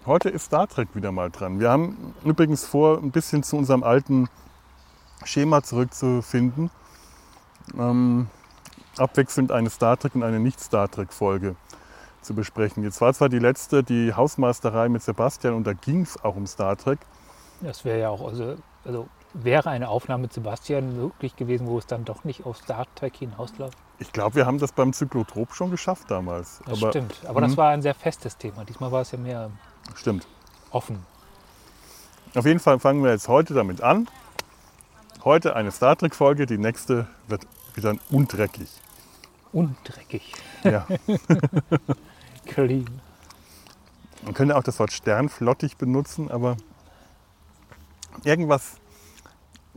heute 0.06 0.30
ist 0.30 0.46
Star 0.46 0.68
Trek 0.68 0.90
wieder 0.94 1.12
mal 1.12 1.32
dran. 1.32 1.60
Wir 1.60 1.72
haben 1.72 2.14
übrigens 2.24 2.64
vor, 2.64 3.00
ein 3.00 3.10
bisschen 3.10 3.42
zu 3.42 3.58
unserem 3.58 3.82
alten 3.82 4.30
Schema 5.24 5.64
zurückzufinden. 5.64 6.70
Ähm, 7.76 8.28
abwechselnd 9.00 9.52
eine 9.52 9.72
Star 9.72 9.98
Trek 9.98 10.14
und 10.14 10.22
eine 10.22 10.40
Nicht-Star 10.40 10.92
Trek-Folge 10.92 11.56
zu 12.22 12.36
besprechen. 12.36 12.84
Jetzt 12.84 13.02
war 13.02 13.16
zwar 13.16 13.30
die 13.30 13.40
letzte, 13.40 13.84
die 13.84 14.14
Hausmeisterei 14.14 14.90
mit 14.90 15.02
Sebastian, 15.02 15.56
und 15.56 15.66
da 15.66 15.74
ging 15.74 16.04
es 16.04 16.24
auch 16.24 16.36
um 16.36 16.46
Star 16.46 16.78
Trek. 16.78 17.00
Das 17.62 17.84
wäre 17.84 18.00
ja 18.00 18.10
auch, 18.10 18.22
also, 18.28 18.58
also 18.86 19.08
wäre 19.34 19.72
eine 19.72 19.90
Aufnahme 19.90 20.22
mit 20.24 20.34
Sebastian 20.34 20.96
möglich 20.96 21.36
gewesen, 21.36 21.66
wo 21.66 21.80
es 21.80 21.88
dann 21.88 22.06
doch 22.06 22.26
nicht 22.26 22.46
auf 22.46 22.58
Star 22.58 22.86
Trek 22.94 23.16
hinausläuft. 23.16 23.76
Ich 24.00 24.12
glaube, 24.14 24.36
wir 24.36 24.46
haben 24.46 24.60
das 24.60 24.72
beim 24.72 24.94
Zyklotrop 24.94 25.54
schon 25.54 25.72
geschafft 25.72 26.10
damals. 26.10 26.62
Das 26.66 26.82
Aber 26.82 26.90
stimmt. 26.92 27.14
Aber 27.28 27.42
Mhm. 27.42 27.46
das 27.48 27.58
war 27.58 27.70
ein 27.72 27.82
sehr 27.82 27.94
festes 27.94 28.38
Thema. 28.38 28.64
Diesmal 28.66 28.92
war 28.92 29.02
es 29.02 29.12
ja 29.12 29.18
mehr 29.20 29.52
Stimmt. 29.96 30.26
offen. 30.72 31.06
Auf 32.36 32.46
jeden 32.46 32.60
Fall 32.60 32.80
fangen 32.80 33.04
wir 33.04 33.12
jetzt 33.12 33.28
heute 33.28 33.54
damit 33.54 33.82
an. 33.82 34.08
Heute 35.26 35.56
eine 35.56 35.72
Star 35.72 35.98
Trek-Folge, 35.98 36.46
die 36.46 36.58
nächste 36.58 37.08
wird 37.28 37.46
wieder 37.76 37.96
undreckig. 38.10 38.70
Und 39.52 39.76
dreckig. 39.84 40.34
Ja. 40.64 40.86
Clean. 42.46 43.02
Man 44.24 44.34
könnte 44.34 44.56
auch 44.56 44.64
das 44.64 44.80
Wort 44.80 44.92
sternflottig 44.94 45.78
benutzen, 45.78 46.30
aber 46.32 46.56
irgendwas 48.24 48.78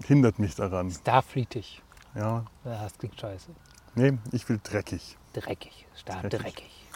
hindert 0.05 0.39
mich 0.39 0.55
daran. 0.55 0.91
Starfleetig. 0.91 1.83
Ja, 2.15 2.45
Ja, 2.65 2.83
das 2.83 2.99
klingt 2.99 3.19
scheiße. 3.19 3.47
Nee, 3.95 4.19
ich 4.33 4.49
will 4.49 4.61
dreckig. 4.63 5.17
Dreckig. 5.33 5.87
Star 5.97 6.23
Dreckig. 6.23 6.41
dreckig. 6.41 6.89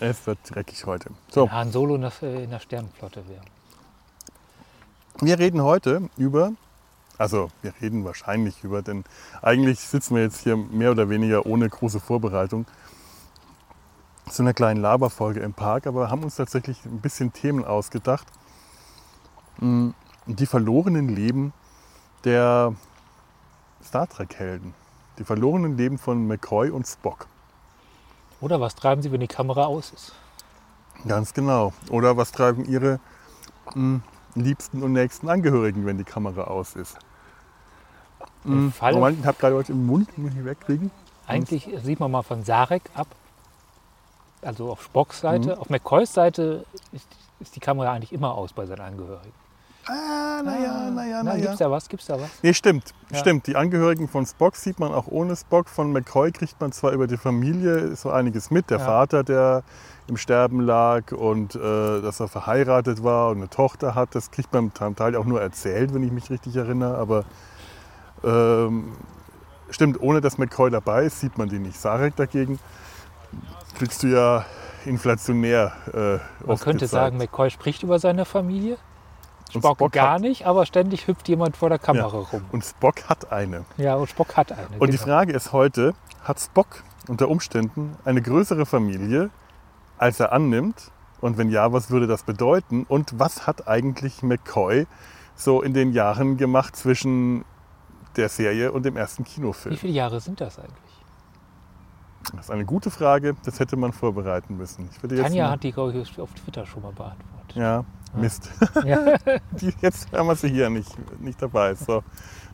Es 0.00 0.26
wird 0.26 0.38
dreckig 0.44 0.84
heute. 0.86 1.10
So, 1.30 1.44
Wenn 1.44 1.52
Han 1.52 1.72
Solo 1.72 1.94
in 1.96 2.02
der, 2.02 2.22
in 2.22 2.50
der 2.50 2.60
Sternenflotte 2.60 3.26
wäre. 3.28 3.42
wir 5.20 5.38
reden 5.38 5.62
heute 5.62 6.10
über, 6.16 6.52
also 7.18 7.50
wir 7.62 7.72
reden 7.80 8.04
wahrscheinlich 8.04 8.62
über, 8.62 8.82
denn 8.82 9.04
eigentlich 9.40 9.80
sitzen 9.80 10.14
wir 10.16 10.22
jetzt 10.22 10.40
hier 10.42 10.56
mehr 10.56 10.90
oder 10.90 11.08
weniger 11.08 11.46
ohne 11.46 11.68
große 11.68 12.00
Vorbereitung 12.00 12.66
zu 14.28 14.42
einer 14.42 14.52
kleinen 14.54 14.80
Laberfolge 14.82 15.40
im 15.40 15.54
Park, 15.54 15.86
aber 15.86 16.10
haben 16.10 16.22
uns 16.24 16.36
tatsächlich 16.36 16.84
ein 16.84 17.00
bisschen 17.00 17.32
Themen 17.32 17.64
ausgedacht. 17.64 18.26
Mm, 19.58 19.90
Die 20.26 20.46
verlorenen 20.46 21.08
Leben 21.08 21.52
der 22.24 22.74
Star 23.82 24.08
Trek-Helden. 24.08 24.74
Die 25.18 25.24
verlorenen 25.24 25.76
Leben 25.76 25.98
von 25.98 26.26
McCoy 26.26 26.70
und 26.70 26.86
Spock. 26.86 27.26
Oder 28.40 28.60
was 28.60 28.74
treiben 28.74 29.02
sie, 29.02 29.10
wenn 29.12 29.20
die 29.20 29.28
Kamera 29.28 29.64
aus 29.64 29.90
ist? 29.92 30.12
Ganz 31.08 31.32
genau. 31.32 31.72
Oder 31.90 32.16
was 32.16 32.32
treiben 32.32 32.64
ihre 32.66 33.00
mm, 33.74 33.96
liebsten 34.34 34.82
und 34.82 34.92
nächsten 34.92 35.28
Angehörigen, 35.28 35.86
wenn 35.86 35.98
die 35.98 36.04
Kamera 36.04 36.44
aus 36.44 36.74
ist? 36.76 36.98
Falle- 38.72 38.96
Moment, 38.98 39.20
ich 39.20 39.26
habe 39.26 39.38
gerade 39.38 39.56
was 39.56 39.68
im 39.68 39.86
Mund, 39.86 40.16
muss 40.18 40.32
ich 40.34 40.44
wegkriegen. 40.44 40.90
Eigentlich 41.26 41.68
sieht 41.82 41.98
man 41.98 42.10
mal 42.10 42.22
von 42.22 42.44
Sarek 42.44 42.82
ab, 42.94 43.08
also 44.42 44.70
auf 44.70 44.82
Spocks 44.84 45.20
Seite. 45.20 45.56
Mhm. 45.56 45.60
Auf 45.60 45.70
McCoys 45.70 46.12
Seite 46.12 46.64
ist, 46.92 47.08
ist 47.40 47.56
die 47.56 47.60
Kamera 47.60 47.92
eigentlich 47.92 48.12
immer 48.12 48.34
aus 48.34 48.52
bei 48.52 48.64
seinen 48.66 48.80
Angehörigen. 48.82 49.32
Ah, 49.88 50.42
naja, 50.44 50.90
naja, 50.90 51.22
Na, 51.22 51.32
naja. 51.32 51.42
Gibt's 51.42 51.58
da 51.58 51.70
was? 51.70 51.88
Gibt's 51.88 52.06
da 52.06 52.14
was? 52.20 52.28
Nee, 52.42 52.52
stimmt. 52.54 52.92
Ja. 53.10 53.18
Stimmt. 53.18 53.46
Die 53.46 53.54
Angehörigen 53.56 54.08
von 54.08 54.26
Spock 54.26 54.56
sieht 54.56 54.80
man 54.80 54.92
auch 54.92 55.06
ohne 55.06 55.36
Spock. 55.36 55.68
Von 55.68 55.92
McCoy 55.92 56.32
kriegt 56.32 56.60
man 56.60 56.72
zwar 56.72 56.92
über 56.92 57.06
die 57.06 57.16
Familie 57.16 57.94
so 57.94 58.10
einiges 58.10 58.50
mit. 58.50 58.70
Der 58.70 58.78
Ja. 58.78 58.84
Vater, 58.84 59.22
der 59.22 59.62
im 60.08 60.16
Sterben 60.16 60.60
lag 60.60 61.12
und 61.12 61.54
äh, 61.54 62.00
dass 62.02 62.20
er 62.20 62.28
verheiratet 62.28 63.02
war 63.04 63.30
und 63.30 63.38
eine 63.38 63.48
Tochter 63.48 63.94
hat, 63.94 64.14
das 64.14 64.30
kriegt 64.30 64.52
man 64.52 64.72
zum 64.74 64.96
Teil 64.96 65.14
auch 65.16 65.24
nur 65.24 65.40
erzählt, 65.40 65.94
wenn 65.94 66.02
ich 66.02 66.12
mich 66.12 66.30
richtig 66.30 66.56
erinnere. 66.56 66.96
Aber 66.98 67.24
ähm, 68.24 68.92
stimmt, 69.70 70.00
ohne 70.00 70.20
dass 70.20 70.38
McCoy 70.38 70.70
dabei 70.70 71.04
ist, 71.04 71.20
sieht 71.20 71.38
man 71.38 71.48
die 71.48 71.58
nicht. 71.58 71.78
Sarek 71.80 72.16
dagegen 72.16 72.58
kriegst 73.78 74.02
du 74.02 74.08
ja 74.08 74.44
inflationär 74.84 75.72
äh, 75.92 76.46
Man 76.46 76.56
könnte 76.58 76.84
gezeigt. 76.86 76.90
sagen, 76.90 77.16
McCoy 77.18 77.50
spricht 77.50 77.82
über 77.82 77.98
seine 77.98 78.24
Familie. 78.24 78.78
Spock, 79.60 79.76
Spock 79.78 79.92
gar 79.92 80.14
hat- 80.14 80.20
nicht, 80.20 80.46
aber 80.46 80.66
ständig 80.66 81.06
hüpft 81.06 81.28
jemand 81.28 81.56
vor 81.56 81.68
der 81.68 81.78
Kamera 81.78 82.06
rum. 82.18 82.42
Und 82.52 82.64
Spock 82.64 83.04
hat 83.08 83.32
eine. 83.32 83.64
Ja, 83.76 83.94
und 83.96 84.08
Spock 84.08 84.36
hat 84.36 84.52
eine. 84.52 84.66
Und 84.78 84.92
die 84.92 84.96
genau. 84.96 85.04
Frage 85.08 85.32
ist 85.32 85.52
heute, 85.52 85.94
hat 86.24 86.40
Spock 86.40 86.82
unter 87.08 87.28
Umständen 87.28 87.96
eine 88.04 88.22
größere 88.22 88.66
Familie, 88.66 89.30
als 89.98 90.20
er 90.20 90.32
annimmt? 90.32 90.90
Und 91.20 91.38
wenn 91.38 91.50
ja, 91.50 91.72
was 91.72 91.90
würde 91.90 92.06
das 92.06 92.24
bedeuten? 92.24 92.84
Und 92.88 93.18
was 93.18 93.46
hat 93.46 93.68
eigentlich 93.68 94.22
McCoy 94.22 94.86
so 95.34 95.62
in 95.62 95.72
den 95.74 95.92
Jahren 95.92 96.36
gemacht 96.36 96.76
zwischen 96.76 97.44
der 98.16 98.28
Serie 98.28 98.72
und 98.72 98.84
dem 98.84 98.96
ersten 98.96 99.24
Wie 99.24 99.28
Kinofilm? 99.30 99.76
viele 99.76 99.92
Jahre 99.92 100.20
sind 100.20 100.40
das 100.40 100.58
eigentlich? 100.58 100.72
Das 102.34 102.46
ist 102.46 102.50
eine 102.50 102.64
gute 102.64 102.90
Frage, 102.90 103.36
das 103.44 103.60
hätte 103.60 103.76
man 103.76 103.92
vorbereiten 103.92 104.56
müssen. 104.56 104.88
Ich 104.90 104.98
Tanja 104.98 105.50
hat 105.50 105.62
die, 105.62 105.72
glaube 105.72 105.96
ich, 105.96 106.20
auf 106.20 106.32
Twitter 106.34 106.66
schon 106.66 106.82
mal 106.82 106.92
beantwortet. 106.92 107.54
Ja, 107.56 107.84
Mist. 108.14 108.50
Ja. 108.84 109.16
Die, 109.60 109.74
jetzt 109.80 110.10
haben 110.12 110.26
wir 110.28 110.36
sie 110.36 110.48
hier 110.48 110.70
nicht, 110.70 110.94
nicht 111.20 111.40
dabei. 111.42 111.74
So, 111.74 112.02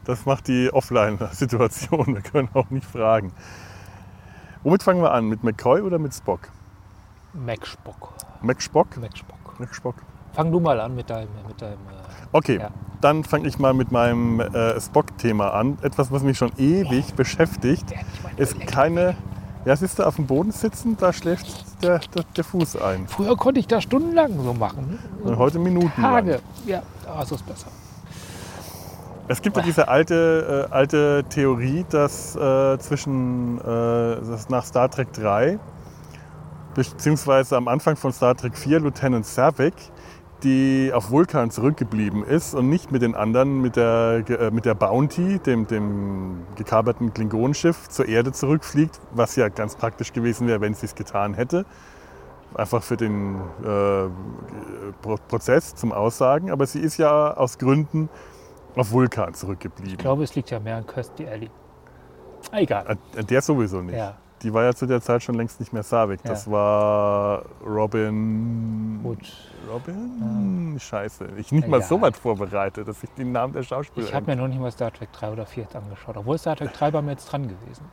das 0.04 0.26
macht 0.26 0.48
die 0.48 0.72
Offline-Situation. 0.72 2.06
Wir 2.14 2.22
können 2.22 2.48
auch 2.54 2.70
nicht 2.70 2.86
fragen. 2.86 3.32
Womit 4.62 4.82
fangen 4.82 5.02
wir 5.02 5.12
an? 5.12 5.28
Mit 5.28 5.44
McCoy 5.44 5.80
oder 5.82 5.98
mit 5.98 6.14
Spock? 6.14 6.50
Mac 7.32 7.66
Spock. 7.66 8.12
Mac 8.42 8.60
Spock? 8.62 8.96
Mac 8.96 9.16
Spock. 9.16 9.58
Mac 9.60 9.74
Spock. 9.74 9.94
Fang 10.32 10.50
du 10.50 10.60
mal 10.60 10.80
an 10.80 10.94
mit 10.94 11.10
deinem. 11.10 11.28
Mit 11.46 11.60
deinem 11.60 11.74
äh, 11.74 12.02
Okay, 12.32 12.58
Ja. 12.58 12.70
dann 13.00 13.24
fange 13.24 13.46
ich 13.46 13.58
mal 13.58 13.74
mit 13.74 13.92
meinem 13.92 14.40
äh, 14.40 14.80
Spock-Thema 14.80 15.52
an. 15.52 15.78
Etwas, 15.82 16.10
was 16.10 16.22
mich 16.22 16.38
schon 16.38 16.50
ewig 16.56 17.14
beschäftigt, 17.14 17.90
nicht 17.90 18.22
mal 18.22 18.32
ist 18.36 18.58
keine. 18.66 19.16
Ja, 19.64 19.76
siehst 19.76 19.98
du, 19.98 20.02
auf 20.02 20.16
dem 20.16 20.26
Boden 20.26 20.50
sitzen, 20.50 20.96
da 20.96 21.12
schläft 21.12 21.46
der, 21.82 22.00
der, 22.14 22.24
der 22.36 22.44
Fuß 22.44 22.76
ein. 22.76 23.06
Früher 23.06 23.36
konnte 23.36 23.60
ich 23.60 23.68
das 23.68 23.84
stundenlang 23.84 24.42
so 24.42 24.52
machen. 24.54 24.98
Und 25.22 25.38
heute 25.38 25.60
Minuten. 25.60 26.02
Tage. 26.02 26.40
Ja, 26.66 26.82
aber 27.06 27.24
so 27.24 27.36
ist 27.36 27.46
besser. 27.46 27.68
Es 29.28 29.40
gibt 29.40 29.56
ja 29.56 29.62
diese 29.62 29.86
alte, 29.86 30.68
äh, 30.68 30.74
alte 30.74 31.24
Theorie, 31.28 31.86
dass 31.88 32.34
äh, 32.34 32.78
zwischen 32.78 33.58
äh, 33.60 33.62
dass 33.64 34.48
nach 34.48 34.64
Star 34.64 34.90
Trek 34.90 35.12
3 35.12 35.60
beziehungsweise 36.74 37.56
am 37.56 37.68
Anfang 37.68 37.96
von 37.96 38.12
Star 38.12 38.34
Trek 38.34 38.56
4 38.56 38.80
Lieutenant 38.80 39.26
Savick, 39.26 39.74
die 40.44 40.90
auf 40.94 41.10
Vulkan 41.10 41.50
zurückgeblieben 41.50 42.24
ist 42.24 42.54
und 42.54 42.68
nicht 42.68 42.90
mit 42.92 43.02
den 43.02 43.14
anderen, 43.14 43.60
mit 43.60 43.76
der, 43.76 44.24
äh, 44.28 44.50
mit 44.50 44.64
der 44.64 44.74
Bounty, 44.74 45.38
dem, 45.38 45.66
dem 45.66 46.42
gekaperten 46.56 47.12
Klingonenschiff, 47.14 47.88
zur 47.88 48.08
Erde 48.08 48.32
zurückfliegt, 48.32 49.00
was 49.12 49.36
ja 49.36 49.48
ganz 49.48 49.76
praktisch 49.76 50.12
gewesen 50.12 50.46
wäre, 50.48 50.60
wenn 50.60 50.74
sie 50.74 50.86
es 50.86 50.94
getan 50.94 51.34
hätte. 51.34 51.64
Einfach 52.54 52.82
für 52.82 52.96
den 52.96 53.36
äh, 53.64 54.08
Pro 55.00 55.16
Prozess 55.28 55.74
zum 55.74 55.92
Aussagen. 55.92 56.50
Aber 56.50 56.66
sie 56.66 56.80
ist 56.80 56.98
ja 56.98 57.34
aus 57.34 57.56
Gründen 57.58 58.08
auf 58.76 58.90
Vulkan 58.92 59.32
zurückgeblieben. 59.34 59.92
Ich 59.92 59.98
glaube, 59.98 60.22
es 60.24 60.34
liegt 60.34 60.50
ja 60.50 60.60
mehr 60.60 60.76
an 60.76 60.86
Kirstie 60.86 61.26
Alley. 61.26 61.50
Egal. 62.52 62.86
An- 62.88 62.98
an 63.16 63.26
der 63.26 63.40
sowieso 63.40 63.80
nicht. 63.80 63.96
Ja, 63.96 64.16
Die 64.42 64.52
war 64.52 64.64
ja 64.64 64.74
zu 64.74 64.86
der 64.86 65.00
Zeit 65.00 65.22
schon 65.22 65.36
längst 65.36 65.60
nicht 65.60 65.72
mehr 65.72 65.82
Savik. 65.82 66.20
Ja. 66.24 66.30
Das 66.30 66.50
war 66.50 67.44
Robin. 67.64 69.00
gut. 69.02 69.32
Robin? 69.72 70.76
Scheiße. 70.78 71.28
Ich 71.36 71.52
nicht 71.52 71.68
mal 71.68 71.82
so 71.82 72.00
weit 72.00 72.16
vorbereitet, 72.16 72.86
dass 72.88 73.02
ich 73.02 73.10
den 73.10 73.32
Namen 73.32 73.52
der 73.52 73.62
Schauspielerin. 73.62 74.08
Ich 74.08 74.14
habe 74.14 74.26
mir 74.26 74.36
noch 74.36 74.48
nicht 74.48 74.60
mal 74.60 74.70
Star 74.70 74.92
Trek 74.92 75.12
3 75.12 75.32
oder 75.32 75.46
4 75.46 75.62
jetzt 75.64 75.76
angeschaut. 75.76 76.16
Obwohl 76.16 76.38
Star 76.38 76.56
Trek 76.56 76.72
3 76.72 76.90
bei 76.90 77.02
mir 77.02 77.12
jetzt 77.12 77.26
dran 77.26 77.42
gewesen. 77.48 77.84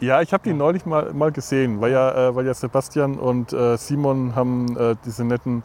ja, 0.00 0.20
ich 0.22 0.32
habe 0.32 0.42
die 0.42 0.52
neulich 0.52 0.86
mal, 0.86 1.12
mal 1.12 1.30
gesehen, 1.32 1.80
weil 1.80 1.92
ja, 1.92 2.28
äh, 2.28 2.34
weil 2.34 2.46
ja 2.46 2.54
Sebastian 2.54 3.18
und 3.18 3.52
äh, 3.52 3.76
Simon 3.76 4.34
haben 4.34 4.76
äh, 4.76 4.96
diese 5.04 5.24
netten, 5.24 5.62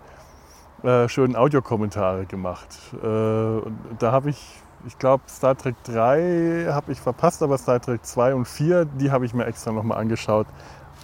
äh, 0.84 1.08
schönen 1.08 1.36
Audiokommentare 1.36 2.26
gemacht. 2.26 2.68
Äh, 3.02 3.08
und 3.08 3.78
da 4.00 4.12
habe 4.12 4.30
ich, 4.30 4.62
ich 4.88 4.98
glaube, 4.98 5.24
Star 5.28 5.56
Trek 5.56 5.76
3 5.84 6.68
habe 6.72 6.94
ich 6.94 7.02
verpasst, 7.02 7.44
aber 7.44 7.58
Star 7.58 7.80
Trek 7.82 8.06
2 8.06 8.34
und 8.34 8.48
4, 8.48 8.86
die 8.86 9.12
habe 9.12 9.26
ich 9.26 9.34
mir 9.34 9.46
extra 9.46 9.72
nochmal 9.74 10.00
angeschaut. 10.00 10.48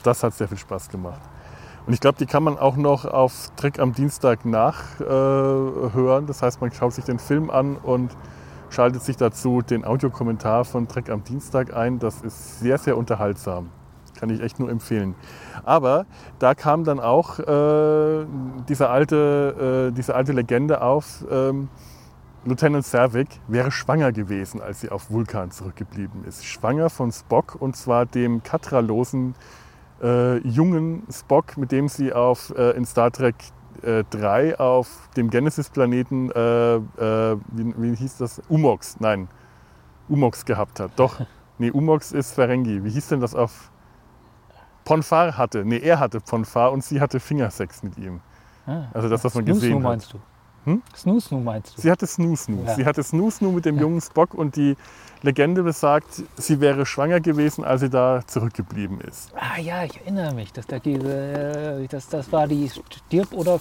Das 0.04 0.24
hat 0.24 0.34
sehr 0.34 0.48
viel 0.48 0.58
Spaß 0.58 0.90
gemacht. 0.90 1.22
Und 1.86 1.94
ich 1.94 2.00
glaube, 2.00 2.18
die 2.18 2.26
kann 2.26 2.44
man 2.44 2.58
auch 2.58 2.78
noch 2.78 3.04
auf 3.04 3.52
Trek 3.58 3.80
am 3.80 3.92
Dienstag 3.92 4.46
nachhören. 4.46 6.24
Äh, 6.24 6.28
das 6.28 6.42
heißt, 6.42 6.62
man 6.62 6.72
schaut 6.72 6.94
sich 6.94 7.04
den 7.04 7.20
Film 7.20 7.50
an 7.50 7.76
und 7.76 8.16
schaltet 8.70 9.04
sich 9.04 9.18
dazu 9.18 9.62
den 9.62 9.84
Audiokommentar 9.84 10.64
von 10.64 10.88
Trek 10.88 11.10
am 11.10 11.26
Dienstag 11.26 11.76
ein. 11.76 12.00
Das 12.00 12.22
ist 12.22 12.62
sehr, 12.62 12.78
sehr 12.78 12.98
unterhaltsam. 12.98 13.70
Kann 14.18 14.30
ich 14.30 14.42
echt 14.42 14.60
nur 14.60 14.70
empfehlen. 14.70 15.16
Aber 15.66 16.06
da 16.40 16.56
kam 16.56 16.86
dann 16.86 17.02
auch 17.02 17.40
äh, 17.40 18.26
diese, 18.70 18.90
alte, 18.90 19.90
äh, 19.90 19.94
diese 19.94 20.16
alte 20.16 20.32
Legende 20.32 20.82
auf, 20.82 21.26
ähm, 21.30 21.68
Lieutenant 22.46 22.86
Savick 22.86 23.30
wäre 23.48 23.72
schwanger 23.72 24.12
gewesen, 24.12 24.62
als 24.62 24.82
sie 24.82 24.90
auf 24.90 25.10
Vulkan 25.10 25.52
zurückgeblieben 25.52 26.26
ist. 26.26 26.46
Schwanger 26.46 26.90
von 26.90 27.12
Spock 27.12 27.56
und 27.60 27.78
zwar 27.78 28.06
dem 28.06 28.44
katralosen 28.44 29.36
äh, 30.02 30.40
jungen 30.40 31.04
Spock, 31.10 31.58
mit 31.58 31.72
dem 31.72 31.88
sie 31.88 32.12
auf, 32.12 32.54
äh, 32.58 32.72
in 32.72 32.86
Star 32.86 33.12
Trek 33.12 33.36
äh, 33.82 34.04
3 34.10 34.60
auf 34.60 35.10
dem 35.16 35.30
Genesis-Planeten, 35.30 36.32
äh, 36.32 36.76
äh, 36.76 37.38
wie, 37.52 37.74
wie 37.78 37.96
hieß 37.96 38.18
das? 38.18 38.42
Umox, 38.50 39.00
nein, 39.00 39.30
Umox 40.10 40.44
gehabt 40.44 40.82
hat. 40.82 40.92
Doch, 40.98 41.22
nee, 41.58 41.72
Umox 41.72 42.12
ist 42.12 42.34
Ferengi. 42.34 42.84
Wie 42.84 42.90
hieß 42.90 43.08
denn 43.08 43.22
das 43.22 43.36
auf 43.36 43.72
Ponfar 44.84 45.38
hatte? 45.38 45.64
Nee, 45.64 45.80
er 45.80 46.00
hatte 46.00 46.20
Ponfar 46.20 46.74
und 46.74 46.84
sie 46.84 47.00
hatte 47.00 47.22
Fingersex 47.22 47.84
mit 47.84 47.98
ihm. 47.98 48.20
Ah. 48.66 48.88
Also 48.94 49.08
das, 49.08 49.24
was 49.24 49.34
man 49.36 49.46
gesehen 49.46 49.76
hat. 49.76 49.84
meinst 49.84 50.14
du? 50.14 50.20
Hm? 50.66 50.82
Snoo 50.96 51.20
Snoo 51.20 51.40
meinst 51.40 51.78
du? 51.78 51.82
Sie 51.82 51.92
hatte 51.92 52.08
Snoo 52.08 52.36
Snoo. 52.36 52.64
Ja. 52.66 52.76
Sie 52.76 52.86
hatte 52.86 53.04
Snoo 53.04 53.30
Snoo 53.30 53.52
mit 53.52 53.66
dem 53.66 53.78
jungen 53.80 54.02
Spock 54.02 54.34
und 54.34 54.56
die 54.56 54.76
Legende 55.22 55.64
besagt, 55.64 56.24
sie 56.36 56.60
wäre 56.60 56.86
schwanger 56.86 57.20
gewesen, 57.20 57.64
als 57.64 57.82
sie 57.82 57.90
da 57.90 58.22
zurückgeblieben 58.28 59.00
ist. 59.02 59.32
Ah 59.36 59.60
ja, 59.60 59.84
ich 59.84 60.00
erinnere 60.02 60.34
mich, 60.34 60.52
dass 60.52 60.68
da 60.68 60.80
diese, 60.80 61.82
äh, 61.82 61.88
das, 61.88 62.10
das 62.10 62.32
war 62.32 62.48
die 62.48 62.70
Stirb- 62.70 63.32
oder 63.34 63.60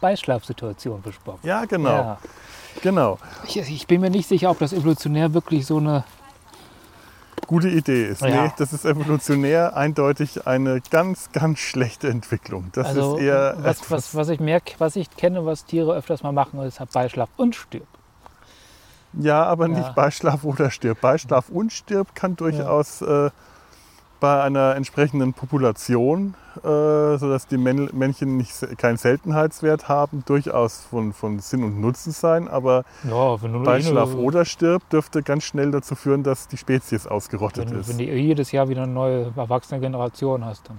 Beischlafsituation 0.00 1.02
für 1.02 1.12
Spock. 1.12 1.38
Ja, 1.42 1.64
genau. 1.64 1.90
Ja. 1.90 2.18
Genau. 2.82 3.18
Ich, 3.46 3.56
ich 3.56 3.86
bin 3.86 4.00
mir 4.00 4.10
nicht 4.10 4.28
sicher, 4.28 4.50
ob 4.50 4.58
das 4.58 4.72
evolutionär 4.72 5.32
wirklich 5.34 5.66
so 5.66 5.78
eine. 5.78 6.04
Gute 7.46 7.68
Idee 7.68 8.04
ist. 8.06 8.22
Ja. 8.22 8.44
Nee, 8.44 8.52
das 8.58 8.72
ist 8.72 8.84
evolutionär 8.84 9.76
eindeutig 9.76 10.46
eine 10.46 10.80
ganz, 10.90 11.32
ganz 11.32 11.58
schlechte 11.58 12.08
Entwicklung. 12.08 12.70
Das 12.72 12.88
Also 12.88 13.16
ist 13.16 13.22
eher 13.22 13.56
was, 13.62 13.90
was, 13.90 14.14
was 14.14 14.28
ich 14.28 14.38
merke, 14.40 14.74
was 14.78 14.94
ich 14.96 15.10
kenne, 15.16 15.44
was 15.44 15.64
Tiere 15.64 15.94
öfters 15.94 16.22
mal 16.22 16.32
machen, 16.32 16.60
ist 16.62 16.78
halt 16.78 16.92
Beischlaf 16.92 17.28
und 17.36 17.56
Stirb. 17.56 17.86
Ja, 19.14 19.42
aber 19.44 19.68
Ja. 19.68 19.78
nicht 19.78 19.94
Beischlaf 19.96 20.44
oder 20.44 20.70
Stirb. 20.70 21.00
Beischlaf 21.00 21.48
und 21.48 21.72
Stirb 21.72 22.14
kann 22.14 22.36
durchaus 22.36 23.02
äh, 23.02 23.30
bei 24.20 24.42
einer 24.42 24.76
entsprechenden 24.76 25.32
Population, 25.32 26.34
äh, 26.58 27.16
sodass 27.16 27.46
die 27.46 27.56
Männ 27.56 27.88
Männchen 27.92 28.36
nicht, 28.36 28.52
keinen 28.78 28.98
Seltenheitswert 28.98 29.88
haben, 29.88 30.22
durchaus 30.26 30.82
von, 30.90 31.12
von 31.12 31.38
Sinn 31.38 31.64
und 31.64 31.80
Nutzen 31.80 32.12
sein. 32.12 32.46
Aber 32.48 32.84
Ja, 33.08 33.34
eh 33.42 33.48
nur- 33.48 34.18
oder 34.18 34.44
Stirb 34.44 34.88
dürfte 34.90 35.22
ganz 35.22 35.44
schnell 35.44 35.70
dazu 35.70 35.94
führen, 35.94 36.22
dass 36.22 36.48
die 36.48 36.58
Spezies 36.58 37.06
ausgerottet 37.06 37.70
wenn, 37.70 37.80
ist. 37.80 37.88
wenn 37.88 37.98
du 37.98 38.04
jedes 38.04 38.52
Jahr 38.52 38.68
wieder 38.68 38.82
eine 38.82 38.92
neue 38.92 39.32
erwachsene 39.36 39.80
Generation 39.80 40.44
hast, 40.44 40.68
dann. 40.68 40.78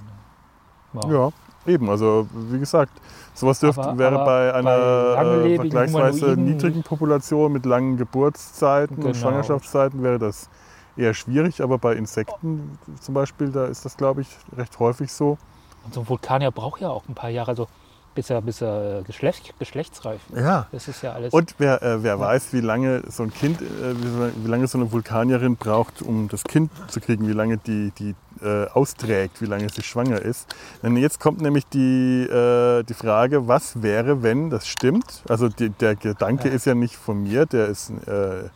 Ja. 1.09 1.09
Ja, 1.11 1.29
eben. 1.73 1.89
Also 1.89 2.27
wie 2.33 2.59
gesagt, 2.59 2.91
sowas 3.33 3.59
dürfte, 3.59 3.81
Aber- 3.81 3.97
wäre 3.97 4.15
aber 4.19 4.25
bei 4.25 4.51
bei 4.51 4.53
einer 4.59 4.69
äh, 4.71 5.13
langlebigen 5.15 5.71
vergleichsweise 5.71 6.37
niedrigen 6.37 6.83
Population 6.83 7.51
mit 7.53 7.65
langen 7.65 7.97
Geburtszeiten 7.97 8.97
und 8.97 9.03
Genau. 9.03 9.15
Schwangerschaftszeiten 9.15 10.03
wäre 10.03 10.19
das 10.19 10.49
eher 10.97 11.13
schwierig. 11.13 11.61
Aber 11.61 11.77
bei 11.77 11.93
Insekten 11.95 12.77
zum 12.99 13.13
Beispiel, 13.13 13.49
da 13.51 13.65
ist 13.65 13.85
das, 13.85 13.97
glaube 13.97 14.21
ich, 14.21 14.27
recht 14.55 14.79
häufig 14.79 15.11
so. 15.11 15.37
Und 15.85 15.93
so 15.93 16.01
ein 16.01 16.09
Vulkanier 16.09 16.51
braucht 16.51 16.81
ja 16.81 16.89
auch 16.89 17.03
ein 17.07 17.15
paar 17.15 17.29
Jahre. 17.29 17.49
Also 17.49 17.67
bis 18.13 18.29
er, 18.29 18.41
bis 18.41 18.61
er 18.61 19.03
Geschlecht, 19.03 19.53
geschlechtsreif 19.57 20.19
wird. 20.29 20.41
Ja. 20.43 20.67
Das 20.73 20.89
ist 20.89 21.01
ja 21.01 21.13
alles. 21.13 21.33
Und 21.33 21.55
wer, 21.59 21.81
äh, 21.81 22.03
wer 22.03 22.19
weiß, 22.19 22.51
wie 22.51 22.59
lange 22.59 23.03
so 23.09 23.23
ein 23.23 23.33
Kind, 23.33 23.61
äh, 23.61 23.65
wie, 23.65 24.43
wie 24.43 24.49
lange 24.49 24.67
so 24.67 24.77
eine 24.77 24.91
Vulkanierin 24.91 25.55
braucht, 25.55 26.01
um 26.01 26.27
das 26.27 26.43
Kind 26.43 26.71
zu 26.89 26.99
kriegen, 26.99 27.25
wie 27.27 27.31
lange 27.31 27.57
die, 27.57 27.91
die 27.97 28.13
äh, 28.43 28.67
austrägt, 28.67 29.41
wie 29.41 29.45
lange 29.45 29.69
sie 29.69 29.81
schwanger 29.81 30.21
ist. 30.21 30.53
Denn 30.83 30.97
jetzt 30.97 31.21
kommt 31.21 31.39
nämlich 31.39 31.65
die, 31.67 32.23
äh, 32.23 32.83
die 32.83 32.93
Frage, 32.95 33.47
was 33.47 33.81
wäre, 33.81 34.23
wenn 34.23 34.49
das 34.49 34.67
stimmt? 34.67 35.23
Also 35.29 35.47
die, 35.47 35.69
der 35.69 35.95
Gedanke 35.95 36.49
Ja. 36.49 36.53
ist 36.55 36.65
ja 36.65 36.75
nicht 36.75 36.97
von 36.97 37.23
mir, 37.23 37.45
der 37.45 37.67
ist 37.67 37.91
äh, 38.07 38.49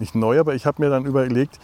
nicht 0.00 0.14
neu, 0.14 0.38
aber 0.40 0.54
ich 0.54 0.66
habe 0.66 0.82
mir 0.82 0.90
dann 0.90 1.04
überlegt, 1.06 1.58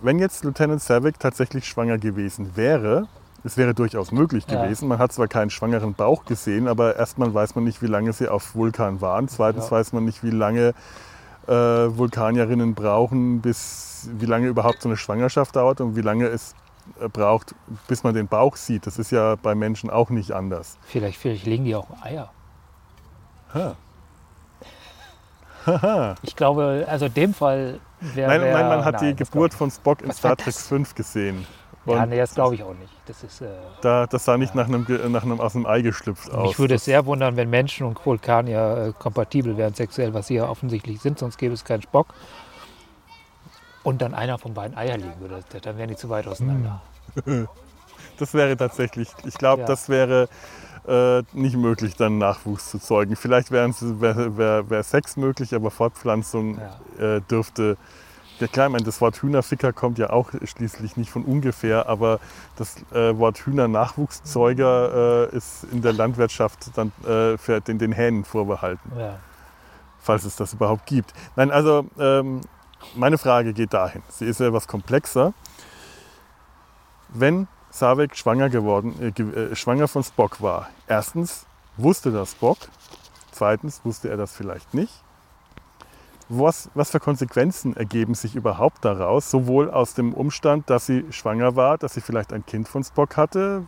wenn 0.00 0.18
jetzt 0.18 0.44
Lieutenant 0.44 0.82
Savick 0.82 1.18
tatsächlich 1.18 1.66
schwanger 1.66 1.98
gewesen 1.98 2.56
wäre, 2.56 3.06
es 3.42 3.56
wäre 3.56 3.74
durchaus 3.74 4.10
möglich 4.12 4.44
Ja. 4.48 4.62
gewesen. 4.62 4.88
Man 4.88 4.98
hat 4.98 5.12
zwar 5.12 5.28
keinen 5.28 5.50
schwangeren 5.50 5.94
Bauch 5.94 6.24
gesehen, 6.24 6.66
aber 6.68 6.96
erstmal 6.96 7.32
weiß 7.32 7.54
man 7.54 7.64
nicht, 7.64 7.82
wie 7.82 7.86
lange 7.86 8.12
sie 8.12 8.28
auf 8.28 8.54
Vulkan 8.54 9.00
waren. 9.00 9.28
Zweitens 9.28 9.66
Ja. 9.66 9.70
weiß 9.72 9.92
man 9.92 10.04
nicht, 10.04 10.22
wie 10.22 10.30
lange 10.30 10.72
äh, 11.46 11.52
Vulkanierinnen 11.52 12.74
brauchen, 12.74 13.40
bis 13.42 14.08
wie 14.18 14.24
lange 14.26 14.46
überhaupt 14.48 14.80
so 14.80 14.88
eine 14.88 14.96
Schwangerschaft 14.96 15.54
dauert 15.56 15.80
und 15.82 15.94
wie 15.94 16.00
lange 16.00 16.26
es 16.26 16.54
äh, 17.00 17.08
braucht, 17.08 17.54
bis 17.86 18.02
man 18.02 18.14
den 18.14 18.28
Bauch 18.28 18.56
sieht. 18.56 18.86
Das 18.86 18.98
ist 18.98 19.10
ja 19.10 19.36
bei 19.36 19.54
Menschen 19.54 19.90
auch 19.90 20.08
nicht 20.08 20.32
anders. 20.32 20.78
vielleicht, 20.86 21.18
vielleicht 21.18 21.44
legen 21.44 21.64
die 21.66 21.74
auch 21.74 21.88
Eier. 22.02 22.30
Ha. 23.52 23.76
Ich 26.22 26.36
glaube, 26.36 26.84
also 26.88 27.06
in 27.06 27.14
dem 27.14 27.34
Fall 27.34 27.80
wäre. 28.00 28.28
Nein, 28.28 28.40
wär, 28.42 28.52
nein, 28.54 28.68
man 28.68 28.84
hat 28.84 29.00
nein, 29.00 29.16
die 29.16 29.24
Geburt 29.24 29.54
von 29.54 29.70
Spock 29.70 30.02
in 30.02 30.12
Star 30.12 30.36
Trek 30.36 30.54
das? 30.54 30.66
5 30.66 30.94
gesehen. 30.94 31.40
ich. 31.86 31.92
Ja, 31.92 32.02
Und 32.02 32.08
nee, 32.08 32.16
das 32.18 32.34
glaube 32.34 32.54
ich 32.54 32.62
auch 32.62 32.74
nicht. 32.74 32.92
Das 33.06 33.22
ist, 33.22 33.42
äh, 33.42 33.46
da, 33.82 34.06
das 34.06 34.24
sah 34.24 34.38
nicht 34.38 34.54
nach, 34.54 34.66
einem, 34.68 34.86
nach 35.12 35.22
einem 35.22 35.38
aus 35.40 35.52
dem 35.52 35.66
Ei 35.66 35.82
geschlüpft 35.82 36.30
aus. 36.32 36.48
mich 36.48 36.58
würde 36.58 36.76
es 36.76 36.84
sehr 36.86 37.04
wundern, 37.04 37.36
wenn 37.36 37.50
Menschen 37.50 37.86
und 37.86 38.04
Vulkanier 38.06 38.86
äh, 38.88 38.92
kompatibel 38.98 39.56
wären 39.58 39.74
sexuell, 39.74 40.14
was 40.14 40.28
sie 40.28 40.36
ja 40.36 40.48
offensichtlich 40.48 41.00
sind, 41.00 41.18
sonst 41.18 41.36
gäbe 41.36 41.52
es 41.52 41.64
keinen 41.64 41.82
Spock. 41.82 42.14
Und 43.82 44.00
dann 44.00 44.14
einer 44.14 44.38
von 44.38 44.54
beiden 44.54 44.76
Eier 44.78 44.96
liegen 44.96 45.20
würde, 45.20 45.40
dann 45.60 45.76
wären 45.76 45.88
die 45.90 45.96
zu 45.96 46.08
weit 46.08 46.26
auseinander. 46.26 46.80
Das 48.16 48.32
wäre 48.32 48.56
tatsächlich, 48.56 49.08
ich 49.24 49.34
glaube, 49.34 49.62
Ja. 49.62 49.66
das 49.66 49.88
wäre 49.88 50.28
äh, 50.86 51.22
nicht 51.32 51.56
möglich, 51.56 51.96
dann 51.96 52.18
Nachwuchs 52.18 52.70
zu 52.70 52.78
zeugen. 52.78 53.16
Vielleicht 53.16 53.50
wäre 53.50 53.70
wär, 54.00 54.36
wär, 54.36 54.70
wär 54.70 54.82
Sex 54.82 55.16
möglich, 55.16 55.54
aber 55.54 55.70
Fortpflanzung 55.70 56.58
Ja. 56.98 57.16
äh, 57.16 57.20
dürfte. 57.22 57.76
Ja 58.40 58.48
klar, 58.48 58.66
ich 58.66 58.72
meine, 58.72 58.84
das 58.84 59.00
Wort 59.00 59.16
Hühnerficker 59.22 59.72
kommt 59.72 59.96
ja 59.98 60.10
auch 60.10 60.30
schließlich 60.42 60.96
nicht 60.96 61.08
von 61.10 61.24
ungefähr, 61.24 61.88
aber 61.88 62.18
das 62.56 62.76
äh, 62.92 63.16
Wort 63.16 63.38
Hühner-Nachwuchszeuger 63.46 65.30
äh, 65.32 65.36
ist 65.36 65.64
in 65.70 65.82
der 65.82 65.92
Landwirtschaft 65.92 66.76
dann 66.76 66.90
äh, 67.06 67.38
für 67.38 67.60
den, 67.60 67.78
den 67.78 67.92
Hähnen 67.92 68.24
vorbehalten, 68.24 68.90
Ja. 68.98 69.20
falls 70.00 70.24
es 70.24 70.34
das 70.36 70.52
überhaupt 70.52 70.84
gibt. 70.86 71.12
Nein, 71.36 71.52
also 71.52 71.86
ähm, 71.98 72.40
meine 72.96 73.18
Frage 73.18 73.52
geht 73.54 73.72
dahin. 73.72 74.02
Sie 74.08 74.24
ist 74.26 74.40
ja 74.40 74.48
etwas 74.48 74.66
komplexer. 74.66 75.32
Wenn 77.08 77.46
Savek 77.74 78.16
schwanger 78.16 78.50
geworden, 78.50 78.94
äh, 79.00 79.22
äh, 79.22 79.56
schwanger 79.56 79.88
von 79.88 80.04
Spock 80.04 80.40
war, 80.40 80.68
erstens 80.86 81.44
wusste 81.76 82.12
das 82.12 82.30
Spock, 82.30 82.58
zweitens 83.32 83.80
wusste 83.84 84.08
er 84.08 84.16
das 84.16 84.32
vielleicht 84.32 84.74
nicht. 84.74 85.02
Was, 86.28 86.70
was 86.74 86.92
für 86.92 87.00
Konsequenzen 87.00 87.76
ergeben 87.76 88.14
sich 88.14 88.36
überhaupt 88.36 88.84
daraus, 88.84 89.28
sowohl 89.28 89.70
aus 89.70 89.94
dem 89.94 90.14
Umstand, 90.14 90.70
dass 90.70 90.86
sie 90.86 91.04
schwanger 91.10 91.56
war, 91.56 91.76
dass 91.76 91.94
sie 91.94 92.00
vielleicht 92.00 92.32
ein 92.32 92.46
Kind 92.46 92.68
von 92.68 92.84
Spock 92.84 93.16
hatte, 93.16 93.64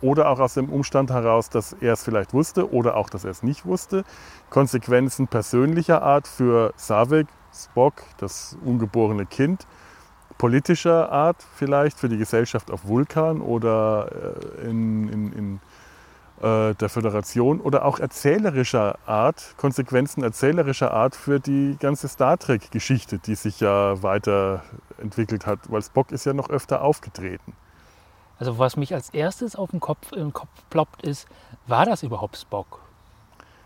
oder 0.00 0.28
auch 0.28 0.38
aus 0.38 0.54
dem 0.54 0.68
Umstand 0.68 1.10
heraus, 1.10 1.48
dass 1.50 1.72
er 1.72 1.94
es 1.94 2.04
vielleicht 2.04 2.32
wusste 2.32 2.72
oder 2.72 2.96
auch, 2.96 3.10
dass 3.10 3.24
er 3.24 3.30
es 3.30 3.42
nicht 3.42 3.66
wusste. 3.66 4.04
Konsequenzen 4.50 5.26
persönlicher 5.26 6.02
Art 6.02 6.28
für 6.28 6.72
Savik, 6.76 7.26
Spock, 7.52 7.94
das 8.18 8.56
ungeborene 8.64 9.26
Kind, 9.26 9.66
politischer 10.38 11.10
Art 11.10 11.44
vielleicht 11.56 11.98
für 11.98 12.08
die 12.08 12.16
Gesellschaft 12.16 12.70
auf 12.70 12.86
Vulkan 12.86 13.40
oder 13.40 14.10
äh, 14.62 14.68
in, 14.68 15.08
in, 15.08 15.32
in 15.32 15.60
äh, 16.40 16.74
der 16.74 16.88
Föderation 16.88 17.60
oder 17.60 17.84
auch 17.84 17.98
erzählerischer 17.98 18.98
Art, 19.06 19.54
Konsequenzen 19.56 20.22
erzählerischer 20.22 20.92
Art 20.92 21.16
für 21.16 21.40
die 21.40 21.76
ganze 21.80 22.06
Star 22.06 22.38
Trek-Geschichte, 22.38 23.18
die 23.18 23.34
sich 23.34 23.58
ja 23.58 24.00
weiterentwickelt 24.04 25.46
hat, 25.46 25.58
weil 25.70 25.82
Spock 25.82 26.12
ist 26.12 26.24
ja 26.26 26.32
noch 26.32 26.48
öfter 26.48 26.82
aufgetreten. 26.82 27.54
Also 28.38 28.58
was 28.60 28.76
mich 28.76 28.94
als 28.94 29.10
erstes 29.10 29.56
auf 29.56 29.72
den 29.72 29.80
Kopf, 29.80 30.12
im 30.12 30.32
Kopf 30.32 30.50
ploppt 30.70 31.02
ist, 31.02 31.26
war 31.66 31.84
das 31.84 32.04
überhaupt 32.04 32.36
Spock? 32.36 32.80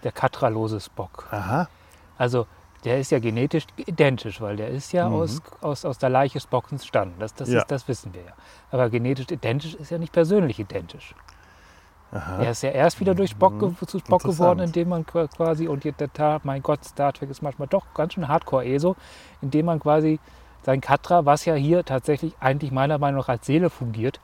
Der 0.03 0.13
katralose 0.13 0.81
Spock. 0.81 1.29
Aha. 1.31 1.69
Also 2.17 2.47
der 2.85 2.99
ist 2.99 3.11
ja 3.13 3.19
genetisch 3.21 3.67
identisch, 3.77 4.41
weil 4.41 4.57
der 4.57 4.69
ist 4.69 4.93
ja 4.93 5.09
Mhm. 5.09 5.15
aus, 5.15 5.43
aus, 5.61 5.85
aus 5.85 5.99
der 5.99 6.09
Leiche 6.11 6.41
Spocks 6.41 6.73
entstanden. 6.73 7.15
Das, 7.21 7.35
das, 7.35 7.49
Ja. 7.49 7.61
ist, 7.61 7.71
das 7.71 7.87
wissen 7.89 8.13
wir 8.15 8.23
ja. 8.23 8.33
Aber 8.71 8.91
genetisch 8.91 9.31
identisch 9.31 9.75
ist 9.75 9.91
ja 9.91 9.99
nicht 9.99 10.13
persönlich 10.13 10.59
identisch. 10.59 11.15
Aha. 12.11 12.43
Er 12.43 12.51
ist 12.51 12.63
ja 12.63 12.71
erst 12.71 13.01
wieder 13.01 13.15
durch 13.15 13.31
Spock 13.31 13.59
ge- 13.59 13.71
zu 13.87 13.99
Spock 13.99 14.25
Mhm. 14.25 14.29
Geworden, 14.31 14.61
indem 14.61 14.89
man 14.91 15.07
qua- 15.07 15.29
quasi, 15.29 15.67
und 15.69 15.85
jetzt 15.85 16.01
der 16.01 16.41
mein 16.45 16.63
Gott, 16.63 16.85
Star 16.85 17.13
Trek 17.13 17.31
ist 17.31 17.41
manchmal 17.43 17.69
doch 17.69 17.85
ganz 17.95 18.13
schön 18.15 18.29
hardcore 18.29 18.67
ESO, 18.67 18.97
indem 19.41 19.67
man 19.67 19.81
quasi 19.81 20.19
sein 20.63 20.81
Katra, 20.81 21.25
was 21.25 21.45
ja 21.47 21.55
hier 21.55 21.85
tatsächlich 21.85 22.35
eigentlich 22.39 22.71
meiner 22.71 22.99
Meinung 22.99 23.21
nach 23.21 23.29
als 23.29 23.47
Seele 23.47 23.71
fungiert, 23.71 24.21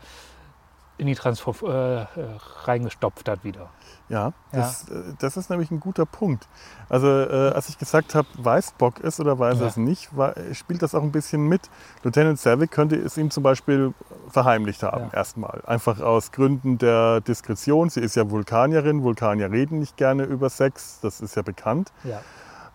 in 0.99 1.07
die 1.07 1.15
Transform 1.15 1.57
äh, 1.63 2.03
äh, 2.03 2.07
reingestopft 2.65 3.29
hat 3.29 3.43
wieder. 3.45 3.71
Ja, 4.09 4.33
das, 4.53 4.89
äh, 4.89 5.15
das 5.19 5.37
ist 5.37 5.51
nämlich 5.51 5.71
ein 5.71 5.81
guter 5.81 6.07
Punkt. 6.07 6.49
Also 6.89 7.07
äh, 7.07 7.53
als 7.55 7.69
ich 7.69 7.77
gesagt 7.79 8.15
habe, 8.15 8.27
weiß 8.39 8.73
Bock 8.79 9.01
es 9.03 9.21
oder 9.21 9.39
weiß 9.39 9.59
Ja. 9.59 9.65
er 9.65 9.69
es 9.69 9.77
nicht, 9.77 10.17
war, 10.17 10.35
spielt 10.55 10.83
das 10.83 10.95
auch 10.95 11.03
ein 11.03 11.13
bisschen 11.13 11.47
mit. 11.47 11.69
Lieutenant 12.03 12.39
Savick 12.39 12.71
könnte 12.71 12.97
es 12.97 13.19
ihm 13.19 13.31
zum 13.31 13.43
Beispiel 13.43 13.93
verheimlicht 14.31 14.83
haben, 14.83 15.11
Ja. 15.13 15.19
erstmal. 15.19 15.63
Einfach 15.67 16.01
aus 16.01 16.33
Gründen 16.33 16.79
der 16.79 17.21
Diskretion. 17.21 17.91
Sie 17.91 18.01
ist 18.01 18.15
ja 18.17 18.31
Vulkanierin, 18.31 19.03
Vulkanier 19.03 19.51
reden 19.51 19.79
nicht 19.79 19.97
gerne 19.97 20.25
über 20.25 20.49
Sex, 20.49 21.01
das 21.03 21.21
ist 21.21 21.37
ja 21.37 21.43
bekannt. 21.43 21.93
Ja. 22.05 22.21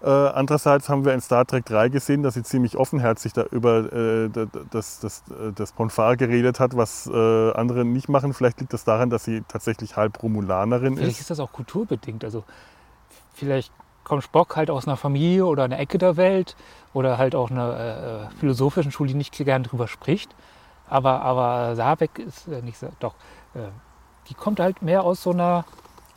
Äh, 0.04 0.10
andererseits 0.10 0.90
haben 0.90 1.06
wir 1.06 1.14
in 1.14 1.22
Star 1.22 1.46
Trek 1.46 1.66
3 1.66 1.88
gesehen, 1.88 2.24
dass 2.24 2.34
sie 2.34 2.44
ziemlich 2.44 2.76
offenherzig 2.76 3.32
da 3.32 3.44
über 3.44 3.92
äh, 3.94 4.30
das, 4.70 5.00
das, 5.00 5.24
äh, 5.30 5.54
das 5.56 5.72
Ponfar 5.72 6.18
geredet 6.18 6.60
hat, 6.60 6.76
was 6.76 7.08
äh, 7.08 7.52
andere 7.54 7.86
nicht 7.86 8.10
machen. 8.10 8.34
Vielleicht 8.34 8.60
liegt 8.60 8.74
das 8.74 8.84
daran, 8.84 9.10
dass 9.10 9.24
sie 9.24 9.44
tatsächlich 9.48 9.96
halb 9.96 10.22
Romulanerin 10.22 10.98
Vielleicht 10.98 11.12
ist. 11.12 11.22
ist 11.22 11.30
das 11.30 11.40
auch 11.40 11.54
kulturbedingt. 11.54 12.26
Also 12.26 12.44
vielleicht 13.34 13.72
kommt 14.04 14.26
Spock 14.26 14.58
halt 14.58 14.70
aus 14.70 14.88
einer 14.88 14.98
Familie 14.98 15.46
oder 15.46 15.64
einer 15.64 15.80
Ecke 15.80 15.98
der 15.98 16.18
Welt 16.18 16.58
oder 16.94 17.18
halt 17.18 17.34
auch 17.34 17.50
einer 17.50 18.30
äh, 18.30 18.36
philosophischen 18.40 18.92
Schule, 18.92 19.08
die 19.08 19.16
nicht 19.16 19.34
gern 19.34 19.64
drüber 19.64 19.88
spricht. 19.88 20.36
Aber, 20.90 21.22
aber 21.22 21.78
Sabeck 21.78 22.20
ist 22.20 22.50
nicht 22.50 22.78
so, 22.78 22.90
doch, 23.00 23.16
die 24.28 24.34
kommt 24.34 24.60
halt 24.60 24.82
mehr 24.82 25.04
aus 25.04 25.24
so 25.24 25.32
einer, 25.32 25.64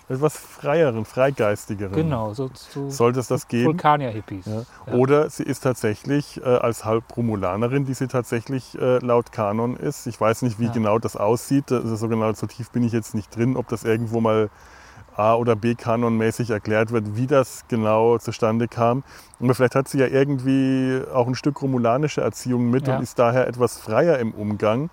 Etwas 0.08 0.36
freieren, 0.36 1.04
freigeistigeren. 1.04 1.92
genau, 1.92 2.32
so 2.32 2.48
zu 2.48 2.90
Sollte 2.90 3.18
es 3.18 3.26
das 3.26 3.48
geben? 3.48 3.66
Vulkanier-Hippies. 3.66 4.46
Ja. 4.46 4.62
Ja. 4.86 4.92
Oder 4.94 5.28
sie 5.30 5.42
ist 5.42 5.60
tatsächlich 5.64 6.40
äh, 6.42 6.44
als 6.44 6.84
Halb-Romulanerin, 6.84 7.84
die 7.86 7.94
sie 7.94 8.06
tatsächlich 8.06 8.78
äh, 8.80 8.98
laut 8.98 9.32
Kanon 9.32 9.76
ist. 9.76 10.06
Ich 10.06 10.20
weiß 10.20 10.42
nicht, 10.42 10.60
wie 10.60 10.66
Ja. 10.66 10.72
genau 10.72 10.98
das 11.00 11.16
aussieht. 11.16 11.72
Also 11.72 11.96
so 11.96 12.08
genau 12.08 12.32
so 12.34 12.46
tief 12.46 12.70
bin 12.70 12.84
ich 12.84 12.92
jetzt 12.92 13.14
nicht 13.16 13.34
drin, 13.34 13.56
ob 13.56 13.66
das 13.68 13.82
irgendwo 13.82 14.20
mal 14.20 14.48
A- 15.16 15.34
oder 15.34 15.56
B-Kanon-mäßig 15.56 16.50
erklärt 16.50 16.92
wird, 16.92 17.16
wie 17.16 17.26
das 17.26 17.64
genau 17.68 18.18
zustande 18.18 18.68
kam. 18.68 19.02
Aber 19.40 19.54
vielleicht 19.54 19.74
hat 19.74 19.88
sie 19.88 19.98
ja 19.98 20.06
irgendwie 20.06 21.00
auch 21.12 21.26
ein 21.26 21.34
Stück 21.34 21.60
romulanische 21.62 22.20
Erziehung 22.20 22.70
mit 22.70 22.86
und 22.88 23.02
ist 23.02 23.18
daher 23.18 23.48
etwas 23.48 23.78
freier 23.78 24.18
im 24.18 24.32
Umgang, 24.32 24.88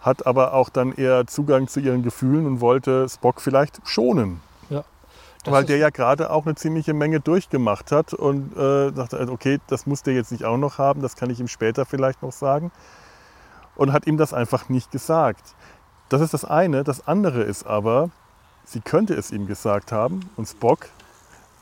hat 0.00 0.26
aber 0.26 0.54
auch 0.54 0.68
dann 0.68 0.92
eher 0.92 1.26
Zugang 1.26 1.68
zu 1.68 1.80
ihren 1.80 2.02
Gefühlen 2.02 2.46
und 2.46 2.60
wollte 2.60 3.08
Spock 3.08 3.40
vielleicht 3.40 3.80
schonen. 3.84 4.40
Das 5.46 5.54
weil 5.54 5.64
der 5.64 5.76
ja 5.76 5.90
gerade 5.90 6.30
auch 6.30 6.44
eine 6.44 6.56
ziemliche 6.56 6.92
Menge 6.92 7.20
durchgemacht 7.20 7.92
hat 7.92 8.12
und 8.12 8.56
äh, 8.56 8.90
dachte, 8.90 9.28
okay, 9.30 9.60
das 9.68 9.86
muss 9.86 10.02
der 10.02 10.14
jetzt 10.14 10.32
nicht 10.32 10.44
auch 10.44 10.56
noch 10.56 10.78
haben, 10.78 11.02
das 11.02 11.14
kann 11.14 11.30
ich 11.30 11.38
ihm 11.38 11.46
später 11.46 11.86
vielleicht 11.86 12.20
noch 12.22 12.32
sagen. 12.32 12.72
Und 13.76 13.92
hat 13.92 14.08
ihm 14.08 14.16
das 14.16 14.32
einfach 14.32 14.68
nicht 14.68 14.90
gesagt. 14.90 15.54
Das 16.08 16.20
ist 16.20 16.34
das 16.34 16.44
eine. 16.44 16.82
Das 16.82 17.06
andere 17.06 17.42
ist 17.42 17.64
aber, 17.64 18.10
sie 18.64 18.80
könnte 18.80 19.14
es 19.14 19.30
ihm 19.30 19.46
gesagt 19.46 19.92
haben 19.92 20.28
und 20.36 20.46
Spock, 20.48 20.88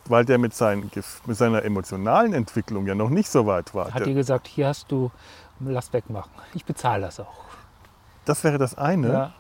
weil 0.06 0.24
der 0.24 0.38
mit, 0.38 0.54
seinen, 0.54 0.90
mit 1.26 1.36
seiner 1.36 1.62
emotionalen 1.62 2.32
Entwicklung 2.32 2.86
ja 2.86 2.94
noch 2.94 3.10
nicht 3.10 3.28
so 3.28 3.46
weit 3.46 3.74
war. 3.74 3.92
hat 3.92 4.06
ihr 4.06 4.14
gesagt, 4.14 4.46
hier 4.46 4.68
hast 4.68 4.90
du, 4.90 5.10
lass 5.60 5.92
wegmachen. 5.92 6.30
Ich 6.54 6.64
bezahle 6.64 7.02
das 7.02 7.20
auch. 7.20 7.44
Das 8.24 8.44
wäre 8.44 8.58
das 8.58 8.76
eine. 8.76 9.12
Ja. 9.12 9.32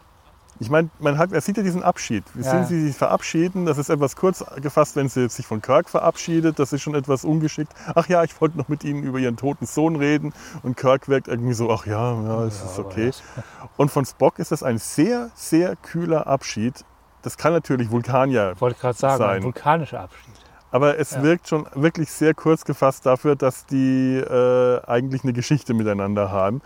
Ich 0.60 0.70
meine, 0.70 0.88
man 1.00 1.18
hat, 1.18 1.32
er 1.32 1.40
sieht 1.40 1.56
ja 1.56 1.64
diesen 1.64 1.82
Abschied. 1.82 2.22
Wir 2.32 2.44
Ja. 2.44 2.50
sehen 2.52 2.66
sie 2.66 2.86
sich 2.86 2.96
verabschieden. 2.96 3.66
Das 3.66 3.76
ist 3.76 3.88
etwas 3.88 4.14
kurz 4.14 4.44
gefasst, 4.62 4.94
wenn 4.94 5.08
sie 5.08 5.28
sich 5.28 5.46
von 5.48 5.60
Kirk 5.60 5.90
verabschiedet. 5.90 6.60
Das 6.60 6.72
ist 6.72 6.80
schon 6.80 6.94
etwas 6.94 7.24
ungeschickt. 7.24 7.72
Ach 7.96 8.06
ja, 8.08 8.22
ich 8.22 8.40
wollte 8.40 8.56
noch 8.58 8.68
mit 8.68 8.84
Ihnen 8.84 9.02
über 9.02 9.18
Ihren 9.18 9.36
toten 9.36 9.66
Sohn 9.66 9.96
reden. 9.96 10.32
Und 10.62 10.76
Kirk 10.76 11.08
wirkt 11.08 11.26
irgendwie 11.26 11.54
so, 11.54 11.72
ach 11.72 11.86
ja, 11.86 12.14
ja, 12.22 12.44
es 12.44 12.60
Ja, 12.60 12.66
ist 12.66 12.78
okay. 12.78 13.10
Und 13.76 13.90
von 13.90 14.04
Spock 14.04 14.38
ist 14.38 14.52
das 14.52 14.62
ein 14.62 14.78
sehr, 14.78 15.30
sehr 15.34 15.74
kühler 15.74 16.28
Abschied, 16.28 16.84
das 17.22 17.36
kann 17.36 17.52
natürlich 17.52 17.90
Vulkanier, 17.90 18.52
Ich 18.54 18.60
wollte 18.60 18.78
gerade 18.78 18.96
sagen, 18.98 19.18
Sein. 19.18 19.36
ein 19.38 19.42
vulkanischer 19.42 20.00
Abschied. 20.00 20.33
Aber 20.74 20.98
es 20.98 21.12
Ja. 21.12 21.22
wirkt 21.22 21.46
schon 21.48 21.66
wirklich 21.76 22.10
sehr 22.10 22.34
kurz 22.34 22.64
gefasst 22.64 23.06
dafür, 23.06 23.36
dass 23.36 23.64
die 23.66 24.16
äh, 24.18 24.80
eigentlich 24.86 25.22
eine 25.22 25.32
Geschichte 25.32 25.72
miteinander 25.72 26.32
haben. 26.32 26.62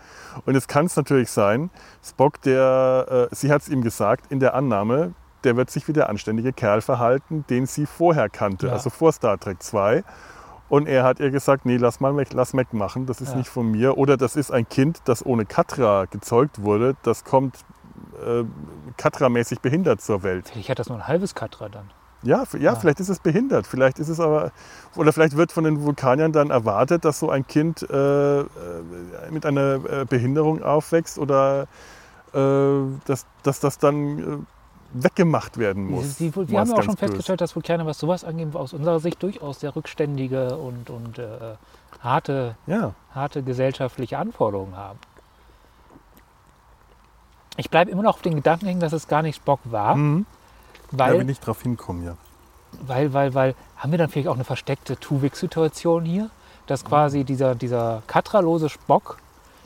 Und 0.47 0.55
es 0.55 0.67
kann 0.67 0.87
es 0.87 0.95
natürlich 0.95 1.29
sein, 1.29 1.69
Spock, 2.03 2.41
der, 2.41 3.27
äh, 3.31 3.35
sie 3.35 3.51
hat 3.51 3.61
es 3.61 3.69
ihm 3.69 3.83
gesagt, 3.83 4.31
in 4.31 4.39
der 4.39 4.55
Annahme, 4.55 5.13
der 5.43 5.55
wird 5.57 5.69
sich 5.69 5.87
wie 5.87 5.93
der 5.93 6.09
anständige 6.09 6.53
Kerl 6.53 6.81
verhalten, 6.81 7.45
den 7.51 7.67
sie 7.67 7.85
vorher 7.85 8.29
kannte, 8.29 8.67
Ja. 8.67 8.73
also 8.73 8.89
vor 8.89 9.11
Star 9.11 9.39
Trek 9.39 9.61
2. 9.61 10.03
Und 10.69 10.87
er 10.87 11.03
hat 11.03 11.19
ihr 11.19 11.29
gesagt, 11.29 11.65
nee, 11.67 11.77
lass 11.77 11.99
mal 11.99 12.11
Mac, 12.11 12.33
lass 12.33 12.53
Mac 12.53 12.73
machen, 12.73 13.05
das 13.05 13.21
ist 13.21 13.29
Ja. 13.33 13.35
nicht 13.37 13.49
von 13.49 13.69
mir. 13.69 13.95
Oder 13.99 14.17
das 14.17 14.35
ist 14.35 14.49
ein 14.51 14.67
Kind, 14.67 15.01
das 15.05 15.23
ohne 15.23 15.45
Katra 15.45 16.05
gezeugt 16.05 16.63
wurde, 16.63 16.95
das 17.03 17.23
kommt 17.25 17.57
äh, 18.25 18.43
Katra-mäßig 18.97 19.59
behindert 19.61 20.01
zur 20.01 20.23
Welt. 20.23 20.49
Vielleicht 20.51 20.69
hat 20.69 20.79
das 20.79 20.89
nur 20.89 20.97
ein 20.97 21.07
halbes 21.07 21.35
Katra 21.35 21.69
dann. 21.69 21.91
Ja, 22.23 22.43
ja, 22.53 22.59
Ja. 22.59 22.75
vielleicht 22.75 22.99
ist 22.99 23.09
es 23.09 23.19
behindert. 23.19 23.65
Vielleicht 23.65 23.99
ist 23.99 24.09
es 24.09 24.19
aber, 24.19 24.51
oder 24.95 25.13
vielleicht 25.13 25.37
wird 25.37 25.51
von 25.51 25.63
den 25.63 25.83
Vulkaniern 25.83 26.31
dann 26.31 26.49
erwartet, 26.49 27.05
dass 27.05 27.19
so 27.19 27.29
ein 27.29 27.47
Kind 27.47 27.87
äh, 27.89 28.39
äh, 28.41 28.45
mit 29.31 29.45
einer 29.45 29.75
äh, 29.75 30.05
Behinderung 30.05 30.61
aufwächst 30.61 31.17
oder 31.17 31.67
äh, 32.33 32.37
dass, 33.05 33.25
dass 33.43 33.59
das 33.59 33.77
dann 33.77 34.19
äh, 34.19 34.37
weggemacht 34.93 35.57
werden 35.57 35.85
muss. 35.85 36.17
Die, 36.17 36.31
die, 36.31 36.49
wir 36.49 36.59
haben 36.59 36.69
ja 36.69 36.75
auch 36.75 36.83
schon 36.83 36.95
böse. 36.95 37.07
festgestellt, 37.07 37.41
dass 37.41 37.55
Vulkane, 37.55 37.85
was 37.85 37.99
sowas 37.99 38.23
angeht, 38.23 38.55
aus 38.55 38.73
unserer 38.73 38.99
Sicht 38.99 39.21
durchaus 39.23 39.59
sehr 39.59 39.75
rückständige 39.75 40.57
und, 40.57 40.89
und 40.89 41.19
äh, 41.19 41.55
harte, 42.01 42.55
Ja, 42.65 42.93
harte 43.13 43.43
gesellschaftliche 43.43 44.17
Anforderungen 44.17 44.75
haben. 44.75 44.99
Ich 47.57 47.69
bleibe 47.69 47.91
immer 47.91 48.03
noch 48.03 48.15
auf 48.15 48.21
den 48.21 48.35
Gedanken 48.35 48.65
hängen, 48.65 48.79
dass 48.79 48.93
es 48.93 49.07
gar 49.07 49.21
nicht 49.21 49.35
Spock 49.37 49.59
war, 49.65 49.95
mhm. 49.95 50.25
Da 50.91 51.05
weil, 51.07 51.19
will 51.19 51.29
ich 51.29 51.39
drauf 51.39 51.61
hinkommen, 51.61 52.05
ja. 52.05 52.17
weil, 52.81 53.13
weil, 53.13 53.33
weil, 53.33 53.55
haben 53.77 53.91
wir 53.91 53.97
dann 53.97 54.09
vielleicht 54.09 54.27
auch 54.27 54.35
eine 54.35 54.43
versteckte 54.43 54.97
Tuvix-Situation 54.97 56.05
hier, 56.05 56.29
dass 56.67 56.85
quasi 56.85 57.23
dieser, 57.23 57.55
dieser 57.55 58.03
katralose 58.07 58.69
Spock 58.69 59.17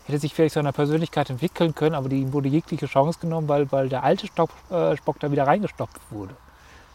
hätte 0.05 0.19
sich 0.19 0.33
vielleicht 0.33 0.53
zu 0.53 0.59
einer 0.59 0.71
Persönlichkeit 0.71 1.29
entwickeln 1.29 1.75
können, 1.75 1.95
aber 1.95 2.11
ihm 2.11 2.33
wurde 2.33 2.49
jegliche 2.49 2.87
Chance 2.87 3.19
genommen, 3.19 3.47
weil, 3.47 3.71
weil 3.71 3.89
der 3.89 4.03
alte 4.03 4.27
Stock, 4.27 4.49
äh, 4.69 4.95
Spock 4.97 5.19
da 5.19 5.31
wieder 5.31 5.47
reingestopft 5.47 5.99
wurde. 6.11 6.35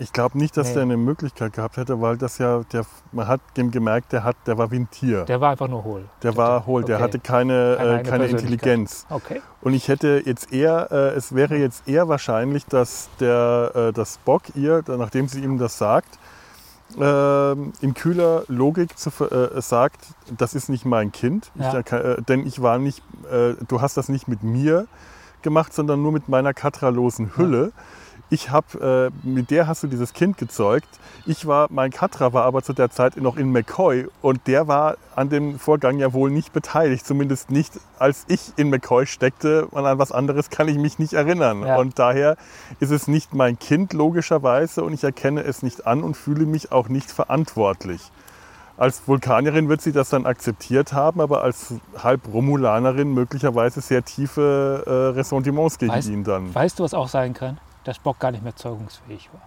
Ich 0.01 0.13
glaube 0.13 0.39
nicht, 0.39 0.57
dass 0.57 0.69
Nee. 0.69 0.75
der 0.75 0.83
eine 0.85 0.97
Möglichkeit 0.97 1.53
gehabt 1.55 1.77
hätte, 1.77 2.01
weil 2.01 2.17
das 2.17 2.39
ja, 2.39 2.63
der, 2.73 2.85
man 3.11 3.27
hat 3.27 3.41
dem 3.57 3.71
gemerkt, 3.73 4.13
der, 4.13 4.23
hat, 4.23 4.37
der 4.47 4.57
war 4.57 4.71
wie 4.71 4.77
ein 4.77 4.89
Tier. 4.91 5.17
Der, 5.19 5.25
Der 5.27 5.41
war 5.41 5.51
einfach 5.51 5.67
nur 5.69 5.83
hohl. 5.83 6.05
war 6.23 6.67
hohl, 6.67 6.85
der 6.85 6.97
Okay. 6.97 7.05
hatte 7.05 7.19
keine, 7.19 7.75
Keine 7.79 8.01
äh, 8.01 8.03
keine. 8.05 8.27
Intelligenz. 8.27 9.07
Okay. 9.11 9.43
Und 9.61 9.75
ich 9.75 9.89
hätte 9.89 10.23
jetzt 10.25 10.53
eher, 10.53 10.93
äh, 10.93 11.09
es 11.17 11.35
wäre 11.35 11.57
jetzt 11.57 11.89
eher 11.89 12.09
wahrscheinlich, 12.09 12.65
dass 12.67 13.09
der 13.19 13.73
äh, 13.75 13.93
dass 13.93 14.15
Spock 14.15 14.43
ihr, 14.55 14.85
nachdem 14.87 15.27
sie 15.27 15.41
ihm 15.43 15.59
das 15.59 15.79
sagt, 15.79 16.19
ähm, 16.99 17.73
in 17.81 17.93
kühler 17.95 18.45
Logik 18.49 18.97
zu, 18.99 19.11
ver- 19.11 19.55
äh, 19.57 19.61
sagt, 19.61 20.01
das 20.37 20.55
ist 20.55 20.69
nicht 20.69 20.85
mein 20.87 21.13
Kind, 21.13 21.51
Ja. 21.55 21.81
ich, 21.81 21.93
äh, 21.93 22.23
denn 22.23 22.47
ich 22.47 22.63
war 22.63 22.79
nicht, 22.79 23.03
äh, 23.31 23.55
du 23.67 23.81
hast 23.81 23.97
das 23.97 24.09
nicht 24.09 24.27
mit 24.29 24.43
mir 24.43 24.87
gemacht, 25.43 25.75
sondern 25.75 26.03
nur 26.03 26.13
mit 26.13 26.29
meiner 26.29 26.55
katralosen 26.55 27.37
Hülle. 27.37 27.73
Ich 28.31 28.51
habe, 28.51 29.11
äh, 29.25 29.27
mit 29.27 29.51
der 29.51 29.67
hast 29.67 29.83
du 29.83 29.87
dieses 29.87 30.13
Kind 30.13 30.37
gezeugt. 30.37 30.89
Ich 31.25 31.47
war, 31.47 31.69
mein 31.71 31.91
Katra 31.91 32.33
war 32.33 32.45
aber 32.45 32.63
zu 32.63 32.73
der 32.75 32.91
Zeit 32.91 33.17
noch 33.17 33.37
in 33.37 33.51
McCoy 33.53 34.07
und 34.21 34.47
der 34.47 34.69
war 34.69 34.97
an 35.17 35.31
dem 35.31 35.59
Vorgang 35.59 35.99
ja 35.99 36.13
wohl 36.13 36.31
nicht 36.31 36.53
beteiligt, 36.53 37.07
zumindest 37.07 37.51
nicht, 37.51 37.73
als 37.99 38.25
ich 38.29 38.53
in 38.57 38.69
McCoy 38.71 39.07
steckte. 39.07 39.67
Und 39.67 39.87
an 39.87 39.99
was 39.99 40.13
anderes 40.13 40.51
kann 40.51 40.69
ich 40.69 40.77
mich 40.77 40.99
nicht 40.99 41.15
erinnern. 41.15 41.63
Ja. 41.67 41.77
Und 41.77 41.99
daher 41.99 42.37
ist 42.81 42.91
es 42.91 43.09
nicht 43.09 43.35
mein 43.35 43.59
Kind 43.59 43.95
logischerweise 43.95 44.85
und 44.85 44.93
ich 44.93 45.05
erkenne 45.05 45.43
es 45.43 45.63
nicht 45.63 45.87
an 45.87 46.03
und 46.03 46.15
fühle 46.17 46.45
mich 46.45 46.71
auch 46.71 46.89
nicht 46.89 47.11
verantwortlich. 47.11 48.01
Als 48.77 49.03
Vulkanierin 49.09 49.69
wird 49.69 49.81
sie 49.81 49.91
das 49.93 50.11
dann 50.11 50.25
akzeptiert 50.25 50.93
haben, 50.93 51.21
aber 51.21 51.43
als 51.43 51.75
Halb-Romulanerin 52.01 53.13
möglicherweise 53.13 53.81
sehr 53.81 54.05
tiefe 54.05 54.85
äh, 54.87 55.19
Ressentiments 55.19 55.79
gegen 55.79 55.93
Weißt- 55.93 56.11
ihn 56.11 56.25
dann. 56.25 56.55
Weißt 56.55 56.79
du, 56.79 56.85
was 56.85 56.95
auch 56.95 57.09
sein 57.09 57.35
kann? 57.35 57.59
Dass 57.89 57.97
Spock 57.97 58.19
gar 58.19 58.33
nicht 58.33 58.45
mehr 58.45 58.55
zeugungsfähig 58.55 59.31
war. 59.33 59.41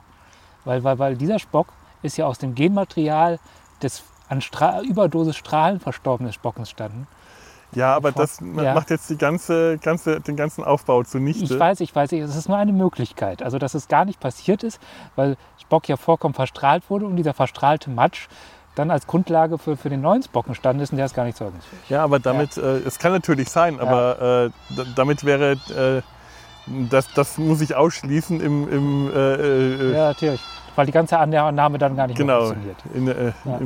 Weil, 0.66 0.84
weil, 0.84 0.98
weil 0.98 1.16
dieser 1.16 1.38
Spock 1.38 1.68
ist 2.02 2.18
ja 2.18 2.26
aus 2.26 2.40
dem 2.40 2.56
Genmaterial 2.56 3.38
des 3.84 4.04
an 4.30 4.42
Stra 4.42 4.82
Überdosis 4.82 5.36
Strahlen 5.36 5.80
verstorbenen 5.80 6.34
Spock 6.34 6.58
entstanden. 6.58 7.06
Ja, 7.74 7.96
aber 7.96 8.12
das 8.12 8.40
ja. 8.40 8.74
macht 8.74 8.90
jetzt 8.90 9.10
die 9.12 9.18
ganze, 9.18 9.78
ganze, 9.78 10.20
den 10.22 10.36
ganzen 10.36 10.64
Aufbau 10.64 11.04
zunichte. 11.04 11.44
Ich 11.44 11.60
weiß, 11.60 11.82
ich 11.82 11.96
weiß, 11.96 12.12
es 12.14 12.36
ist 12.36 12.50
nur 12.50 12.58
eine 12.58 12.74
Möglichkeit. 12.74 13.44
Also, 13.44 13.60
dass 13.60 13.76
es 13.76 13.88
gar 13.88 14.06
nicht 14.06 14.20
passiert 14.20 14.64
ist, 14.64 14.82
weil 15.16 15.38
Spock 15.62 15.88
ja 15.88 15.98
vollkommen 15.98 16.34
verstrahlt 16.34 16.90
wurde 16.90 17.06
und 17.06 17.16
dieser 17.16 17.36
verstrahlte 17.36 17.92
Matsch 17.92 18.28
dann 18.76 18.90
als 18.90 19.06
Grundlage 19.06 19.60
für, 19.60 19.78
für 19.78 19.90
den 19.90 20.02
neuen 20.02 20.24
Spock 20.24 20.48
entstanden 20.48 20.82
ist 20.82 20.92
und 20.92 20.98
der 20.98 21.06
ist 21.06 21.14
gar 21.14 21.26
nicht 21.26 21.38
zeugungsfähig. 21.38 21.90
Ja, 21.90 22.04
aber 22.04 22.20
damit, 22.20 22.58
äh, 22.58 22.78
es 22.80 22.98
kann 22.98 23.12
natürlich 23.12 23.50
sein, 23.50 23.80
aber 23.80 24.50
äh, 24.72 24.84
damit 24.96 25.24
wäre, 25.24 25.52
äh, 25.52 26.02
das, 26.90 27.08
das 27.14 27.38
muss 27.38 27.62
ich 27.62 27.76
ausschließen 27.76 28.40
im, 28.42 28.70
im 28.70 29.12
äh, 29.14 29.34
äh, 29.36 29.94
Ja, 29.94 30.08
natürlich. 30.10 30.42
Weil 30.76 30.86
die 30.86 30.92
ganze 30.92 31.18
Annahme 31.18 31.78
dann 31.78 31.96
gar 31.96 32.08
nicht 32.08 32.18
genau, 32.18 32.46
funktioniert. 32.48 32.78
in, 32.94 33.08
äh, 33.08 33.28
Ja. 33.46 33.60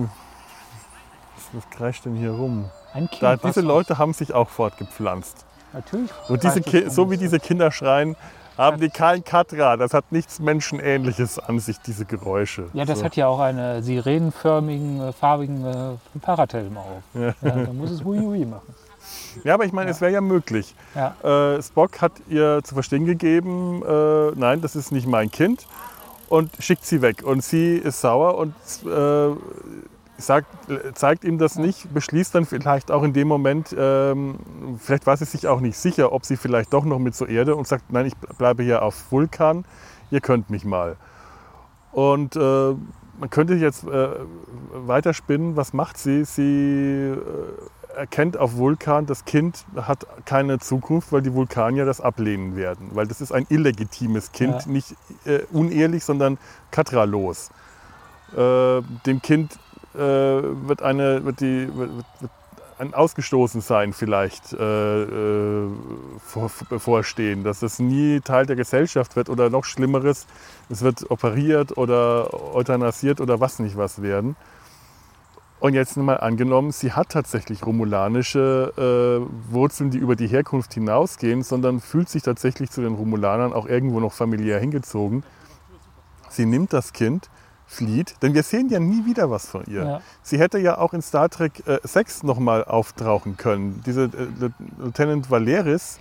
was, 1.36 1.46
was 1.54 1.70
kreischt 1.70 2.06
denn 2.06 2.15
hier 2.15 2.32
rum? 2.32 2.65
Ein 2.94 3.10
Kind, 3.10 3.22
Da, 3.24 3.34
was 3.34 3.41
diese 3.54 3.62
Leute 3.62 3.98
haben 3.98 4.13
sich 4.13 4.34
auch 4.34 4.50
fortgepflanzt. 4.50 5.46
Natürlich. 5.74 6.10
Und 6.30 6.44
diese 6.44 6.62
Ki 6.62 6.89
so 6.89 7.12
wie 7.12 7.18
diese 7.18 7.39
Kinder 7.39 7.70
schreien, 7.72 8.15
haben 8.58 8.80
die 8.80 8.89
kein 8.89 9.24
Katra. 9.24 9.76
Das 9.76 9.94
hat 9.94 10.12
nichts 10.13 10.39
Menschenähnliches 10.39 11.38
an 11.39 11.60
sich, 11.60 11.78
diese 11.82 12.06
Geräusche. 12.06 12.70
Ja, 12.74 12.86
das 12.86 13.00
so. 13.00 13.06
hat 13.06 13.15
ja 13.18 13.28
auch 13.28 13.39
einen 13.41 13.84
sirenenförmigen, 13.84 15.02
äh, 15.02 15.12
farbigen 15.12 15.65
äh, 15.65 16.20
Fahrradhelm 16.22 16.78
auf. 16.78 17.04
Ja. 17.13 17.34
Ja, 17.41 17.65
da 17.65 17.74
muss 17.74 17.91
es 17.91 18.04
Hui 18.04 18.20
Hui 18.20 18.46
machen. 18.46 18.74
ja, 19.43 19.54
aber 19.54 19.65
ich 19.65 19.74
meine, 19.74 19.91
es 19.91 20.02
wäre 20.02 20.12
ja 20.12 20.21
möglich. 20.21 20.76
Ja. 20.95 21.56
Äh, 21.56 21.62
Spock 21.62 22.02
hat 22.02 22.13
ihr 22.30 22.62
zu 22.63 22.74
verstehen 22.74 23.06
gegeben, 23.06 23.84
äh, 23.84 24.32
nein, 24.36 24.62
das 24.62 24.76
ist 24.76 24.91
nicht 24.91 25.08
mein 25.08 25.32
Kind 25.32 25.67
und 26.30 26.52
schickt 26.60 26.86
sie 26.86 27.02
weg. 27.02 27.24
Und 27.24 27.43
sie 27.43 27.76
ist 27.76 28.02
sauer 28.02 28.38
und 28.38 28.54
äh, 28.86 29.36
sagt, 30.17 30.48
zeigt 30.93 31.24
ihm 31.24 31.38
das 31.38 31.58
nicht, 31.58 31.93
beschließt 31.93 32.34
dann 32.36 32.45
vielleicht 32.45 32.91
auch 32.91 33.04
in 33.04 33.13
dem 33.13 33.28
Moment, 33.28 33.76
ähm, 33.78 34.39
vielleicht 34.80 35.06
war 35.08 35.17
sie 35.17 35.26
sich 35.26 35.48
auch 35.48 35.60
nicht 35.60 35.78
sicher, 35.78 36.13
ob 36.13 36.26
sie 36.26 36.38
vielleicht 36.38 36.74
doch 36.74 36.86
noch 36.86 37.00
mit 37.00 37.15
zur 37.15 37.30
Erde 37.30 37.56
und 37.56 37.67
sagt, 37.67 37.91
nein, 37.91 38.06
ich 38.06 38.15
bleibe 38.38 38.63
hier 38.63 38.82
auf 38.82 39.12
Vulkan, 39.12 39.65
ihr 40.12 40.21
könnt 40.21 40.50
mich 40.50 40.63
mal. 40.63 40.95
Und 41.91 42.36
äh, 42.36 42.39
man 43.19 43.30
könnte 43.30 43.56
jetzt 43.56 43.86
äh, 43.86 44.10
weiterspinnen, 44.74 45.56
was 45.56 45.74
macht 45.74 45.98
sie? 45.98 46.26
Sie 46.26 46.41
äh, 46.41 47.15
erkennt 47.95 48.38
auf 48.38 48.58
Vulkan, 48.58 49.05
das 49.05 49.25
Kind 49.25 49.65
hat 49.75 50.05
keine 50.25 50.60
Zukunft, 50.60 51.12
weil 51.12 51.21
die 51.21 51.34
Vulkanier 51.34 51.86
das 51.86 52.01
ablehnen 52.01 52.55
werden. 52.55 52.89
Weil 52.93 53.08
das 53.08 53.21
ist 53.21 53.31
ein 53.31 53.45
illegitimes 53.49 54.31
Kind, 54.31 54.65
Ja. 54.65 54.71
nicht 54.71 54.95
äh, 55.25 55.39
unehrlich, 55.51 56.03
sondern 56.03 56.38
katralos. 56.71 57.49
Äh, 58.36 58.81
dem 59.05 59.21
Kind 59.21 59.58
äh, 59.93 59.99
wird, 59.99 60.81
eine, 60.81 61.23
wird, 61.25 61.39
die, 61.39 61.69
wird, 61.75 61.91
wird 62.19 62.31
ein 62.77 62.93
Ausgestoßensein 62.93 63.93
vielleicht 63.93 64.51
äh, 64.53 65.03
äh, 65.03 65.69
vor, 66.19 66.51
bevorstehen, 66.69 67.43
dass 67.43 67.62
es 67.62 67.79
nie 67.79 68.19
Teil 68.19 68.45
der 68.45 68.58
Gesellschaft 68.58 69.15
wird 69.15 69.29
oder 69.29 69.49
noch 69.49 69.63
Schlimmeres, 69.63 70.27
es 70.69 70.81
wird 70.81 71.10
operiert 71.10 71.77
oder 71.77 72.34
euthanasiert 72.53 73.21
oder 73.21 73.39
was 73.39 73.60
nicht 73.60 73.77
was 73.77 74.01
werden. 74.01 74.36
Und 75.60 75.74
jetzt 75.74 75.96
mal 75.98 76.18
angenommen, 76.18 76.72
sie 76.72 76.91
hat 76.94 77.10
tatsächlich 77.10 77.65
romulanische 77.65 78.74
äh, 78.78 79.52
Wurzeln, 79.54 79.89
die 79.89 79.98
über 79.98 80.15
die 80.15 80.28
Herkunft 80.28 80.74
hinausgehen, 80.74 81.44
sondern 81.44 81.80
fühlt 81.80 82.10
sich 82.10 82.24
tatsächlich 82.24 82.70
zu 82.72 82.82
den 82.82 82.94
Romulanern 82.96 83.54
auch 83.54 83.65
irgendwo 83.65 84.00
noch 84.00 84.12
familiär 84.13 84.60
hingezogen. 84.60 85.24
Sie 86.30 86.46
nimmt 86.46 86.74
das 86.74 86.91
Kind, 86.94 87.30
flieht, 87.65 88.15
denn 88.22 88.34
wir 88.34 88.44
sehen 88.44 88.70
ja 88.70 88.80
nie 88.80 89.06
wieder 89.06 89.32
was 89.32 89.48
von 89.48 89.63
ihr. 89.65 89.84
Ja. 89.86 90.02
Sie 90.22 90.38
hätte 90.38 90.60
ja 90.60 90.78
auch 90.78 90.94
in 90.94 91.02
Star 91.02 91.30
Trek 91.30 91.63
äh, 91.65 91.80
6 91.82 92.24
nochmal 92.24 92.63
auftauchen 92.65 93.38
können. 93.38 93.82
Diese 93.86 94.04
äh, 94.04 94.28
Lieu- 94.39 94.50
Lieutenant 94.78 95.32
Valeris 95.32 95.98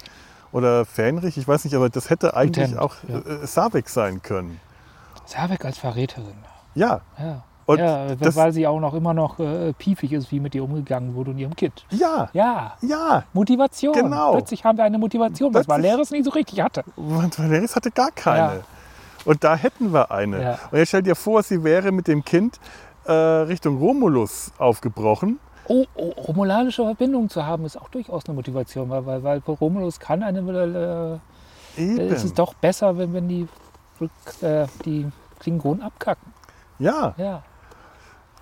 oder 0.53 0.85
Fähnrich, 0.85 1.39
ich 1.39 1.47
weiß 1.49 1.65
nicht, 1.65 1.75
aber 1.75 1.89
das 1.89 2.11
hätte 2.11 2.37
eigentlich 2.37 2.71
Lieutenant, 2.71 2.83
auch 2.83 2.97
ja. 3.09 3.19
äh, 3.43 3.47
Savik 3.47 3.89
sein 3.89 4.21
können. 4.21 4.61
Savek 5.27 5.65
als 5.65 5.79
Verräterin. 5.79 6.35
Ja, 6.75 7.01
Ja. 7.19 7.45
Und 7.67 7.79
ja, 7.79 8.15
das- 8.15 8.37
weil 8.37 8.53
sie 8.53 8.67
auch 8.67 8.81
noch 8.81 8.95
immer 8.95 9.15
noch 9.15 9.39
äh, 9.39 9.73
piefig 9.75 10.13
ist, 10.13 10.31
wie 10.31 10.41
mit 10.41 10.55
ihr 10.55 10.63
umgegangen 10.65 11.15
wurde 11.15 11.31
und 11.31 11.39
ihrem 11.39 11.57
Kind. 11.57 11.85
ja, 11.91 12.29
Ja, 12.33 12.75
ja. 12.83 13.25
Motivation. 13.33 13.93
Genau. 13.95 14.33
Plötzlich 14.33 14.65
haben 14.65 14.77
wir 14.79 14.85
eine 14.85 14.99
Motivation, 14.99 15.53
was 15.55 15.67
Plötzlich- 15.67 15.85
Valeris 15.91 16.11
nicht 16.11 16.25
so 16.25 16.31
richtig 16.31 16.61
hatte. 16.61 16.85
Und 16.97 17.39
Valeris 17.39 17.75
hatte 17.77 17.91
gar 17.91 18.11
keine. 18.11 18.57
Ja. 18.57 18.61
Und 19.25 19.43
da 19.43 19.57
hätten 19.57 19.93
wir 19.93 20.11
eine. 20.11 20.43
Ja. 20.43 20.59
Und 20.71 20.79
jetzt 20.79 20.89
stell 20.89 21.03
dir 21.03 21.15
vor, 21.15 21.43
sie 21.43 21.65
wäre 21.65 21.93
mit 21.93 22.07
dem 22.09 22.25
Kind 22.25 22.61
äh, 23.07 23.13
Richtung 23.13 23.79
Romulus 23.79 24.53
aufgebrochen. 24.59 25.39
Oh, 25.67 25.87
oh, 25.95 26.11
romulanische 26.29 26.85
Verbindung 26.85 27.31
zu 27.31 27.47
haben, 27.47 27.65
ist 27.65 27.81
auch 27.81 27.89
durchaus 27.89 28.27
eine 28.27 28.35
Motivation, 28.35 28.91
weil, 28.91 29.07
weil, 29.07 29.23
weil 29.23 29.39
Romulus 29.49 29.99
kann 29.99 30.23
eine. 30.23 31.21
Äh, 31.77 31.81
Eben. 31.83 32.13
es 32.13 32.23
ist 32.25 32.39
doch 32.39 32.53
besser, 32.55 32.99
wenn, 32.99 33.15
wenn 33.15 33.27
die 33.29 33.49
äh, 34.43 34.67
die 34.85 35.07
Klingonen 35.39 35.83
abkacken. 35.83 36.33
Ja, 36.79 37.15
Ja, 37.17 37.43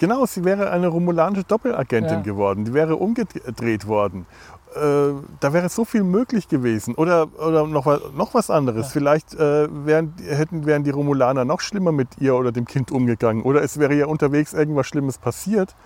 genau, 0.02 0.26
sie 0.26 0.44
wäre 0.44 0.70
eine 0.70 0.88
romulanische 0.88 1.44
Doppelagentin 1.44 2.18
Ja. 2.18 2.20
geworden. 2.22 2.64
Die 2.64 2.74
wäre 2.74 2.96
umgedreht 2.96 3.86
worden. 3.86 4.26
Äh, 4.74 5.12
da 5.38 5.52
wäre 5.52 5.68
so 5.68 5.84
viel 5.84 6.02
möglich 6.02 6.48
gewesen. 6.48 6.94
Oder, 6.96 7.28
oder 7.38 7.68
noch, 7.68 7.86
was, 7.86 8.00
noch 8.16 8.34
was 8.34 8.50
anderes. 8.50 8.86
Ja. 8.86 8.92
Vielleicht 8.92 9.34
äh, 9.34 9.68
wären, 9.86 10.14
hätten, 10.26 10.66
wären 10.66 10.82
die 10.82 10.90
Romulaner 10.90 11.44
noch 11.44 11.60
schlimmer 11.60 11.92
mit 11.92 12.08
ihr 12.18 12.34
oder 12.34 12.50
dem 12.50 12.64
Kind 12.64 12.90
umgegangen. 12.90 13.42
Oder 13.44 13.62
es 13.62 13.78
wäre 13.78 13.94
ja 13.94 14.06
unterwegs 14.06 14.52
irgendwas 14.54 14.88
Schlimmes 14.88 15.18
passiert. 15.18 15.76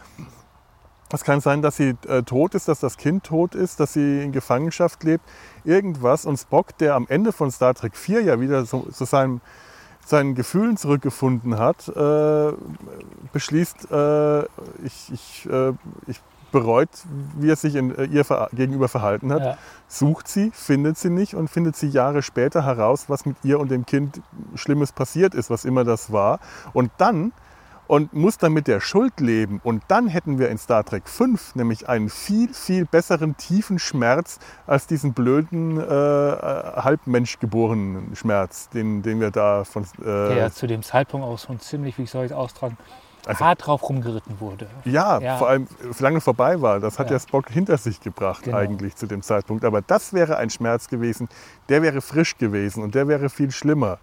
Es 1.12 1.22
kann 1.22 1.40
sein, 1.40 1.60
dass 1.62 1.76
sie 1.76 1.94
äh, 2.08 2.22
tot 2.22 2.54
ist, 2.54 2.68
dass 2.68 2.80
das 2.80 2.96
Kind 2.96 3.24
tot 3.24 3.54
ist, 3.54 3.78
dass 3.80 3.92
sie 3.92 4.22
in 4.22 4.32
Gefangenschaft 4.32 5.04
lebt. 5.04 5.24
Irgendwas. 5.64 6.24
Und 6.24 6.38
Spock, 6.38 6.78
der 6.78 6.94
am 6.94 7.06
Ende 7.08 7.32
von 7.32 7.50
Star 7.50 7.74
Trek 7.74 7.96
4 7.96 8.22
ja 8.22 8.40
wieder 8.40 8.64
so, 8.64 8.86
zu 8.90 9.04
seinem, 9.04 9.40
seinen 10.06 10.34
Gefühlen 10.34 10.76
zurückgefunden 10.76 11.58
hat, 11.58 11.88
äh, 11.88 12.52
beschließt, 13.32 13.90
äh, 13.90 14.42
ich, 14.84 15.12
ich, 15.12 15.48
äh, 15.50 15.72
ich 16.06 16.20
bereut, 16.52 16.88
wie 17.36 17.50
er 17.50 17.56
sich 17.56 17.74
in, 17.74 17.94
äh, 17.96 18.04
ihr 18.04 18.24
ver 18.24 18.48
gegenüber 18.52 18.88
verhalten 18.88 19.32
hat, 19.32 19.42
ja. 19.42 19.58
sucht 19.88 20.28
sie, 20.28 20.50
findet 20.52 20.96
sie 20.96 21.10
nicht 21.10 21.34
und 21.34 21.48
findet 21.48 21.76
sie 21.76 21.88
Jahre 21.88 22.22
später 22.22 22.64
heraus, 22.64 23.06
was 23.08 23.26
mit 23.26 23.36
ihr 23.42 23.58
und 23.58 23.70
dem 23.70 23.84
Kind 23.84 24.22
Schlimmes 24.54 24.92
passiert 24.92 25.34
ist, 25.34 25.50
was 25.50 25.64
immer 25.64 25.84
das 25.84 26.12
war. 26.12 26.38
Und 26.72 26.90
dann 26.98 27.32
und 27.86 28.12
muss 28.12 28.38
dann 28.38 28.52
mit 28.52 28.66
der 28.66 28.80
Schuld 28.80 29.20
leben. 29.20 29.60
Und 29.62 29.82
dann 29.88 30.08
hätten 30.08 30.38
wir 30.38 30.48
in 30.48 30.58
Star 30.58 30.84
Trek 30.84 31.08
5 31.08 31.54
nämlich 31.54 31.88
einen 31.88 32.08
viel, 32.08 32.52
viel 32.52 32.84
besseren 32.84 33.36
tiefen 33.36 33.78
Schmerz 33.78 34.38
als 34.66 34.86
diesen 34.86 35.12
blöden 35.12 35.78
äh, 35.80 35.82
Halbmensch 35.84 37.38
geborenen 37.38 38.14
Schmerz, 38.16 38.68
den, 38.70 39.02
den 39.02 39.20
wir 39.20 39.30
da 39.30 39.64
von. 39.64 39.84
Äh, 40.00 40.34
Der 40.34 40.52
zu 40.52 40.66
dem 40.66 40.82
Zeitpunkt 40.82 41.26
auch 41.26 41.38
schon 41.38 41.60
ziemlich, 41.60 41.98
wie 41.98 42.06
soll 42.06 42.24
ich 42.26 42.32
es 42.32 42.36
austragen, 42.36 42.76
Also- 43.26 43.44
hart 43.44 43.66
drauf 43.66 43.88
rumgeritten 43.88 44.40
wurde. 44.40 44.66
Ja, 44.84 45.18
Ja. 45.20 45.36
vor 45.36 45.48
allem 45.48 45.64
äh, 45.64 46.02
lange 46.02 46.20
vorbei 46.20 46.60
war. 46.60 46.80
Das 46.80 46.98
hat 46.98 47.08
Ja. 47.10 47.14
ja 47.16 47.20
Spock 47.20 47.50
hinter 47.50 47.76
sich 47.78 48.00
gebracht 48.00 48.44
Genau. 48.44 48.56
eigentlich 48.56 48.96
zu 48.96 49.06
dem 49.06 49.22
Zeitpunkt. 49.22 49.64
Aber 49.64 49.80
das 49.82 50.12
wäre 50.12 50.36
ein 50.36 50.50
Schmerz 50.50 50.88
gewesen, 50.88 51.28
der 51.68 51.82
wäre 51.82 52.00
frisch 52.00 52.36
gewesen 52.38 52.82
und 52.82 52.94
der 52.94 53.08
wäre 53.08 53.28
viel 53.28 53.50
schlimmer. 53.50 53.98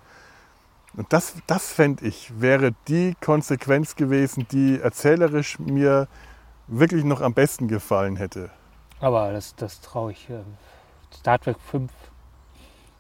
Und 0.96 1.12
das, 1.12 1.36
das 1.48 1.72
fände 1.72 2.06
ich, 2.06 2.40
wäre 2.40 2.74
die 2.88 3.16
Konsequenz 3.20 3.96
gewesen, 3.96 4.46
die 4.52 4.80
erzählerisch 4.80 5.58
mir 5.60 6.08
wirklich 6.68 7.04
noch 7.04 7.22
am 7.22 7.34
besten 7.34 7.68
gefallen 7.68 8.16
hätte. 8.16 8.50
Aber 9.00 9.32
das, 9.32 9.56
das 9.56 9.82
traue 9.82 10.12
ich. 10.12 10.30
Äh, 10.30 10.44
Star 11.14 11.40
Trek 11.40 11.58
5. 11.60 11.92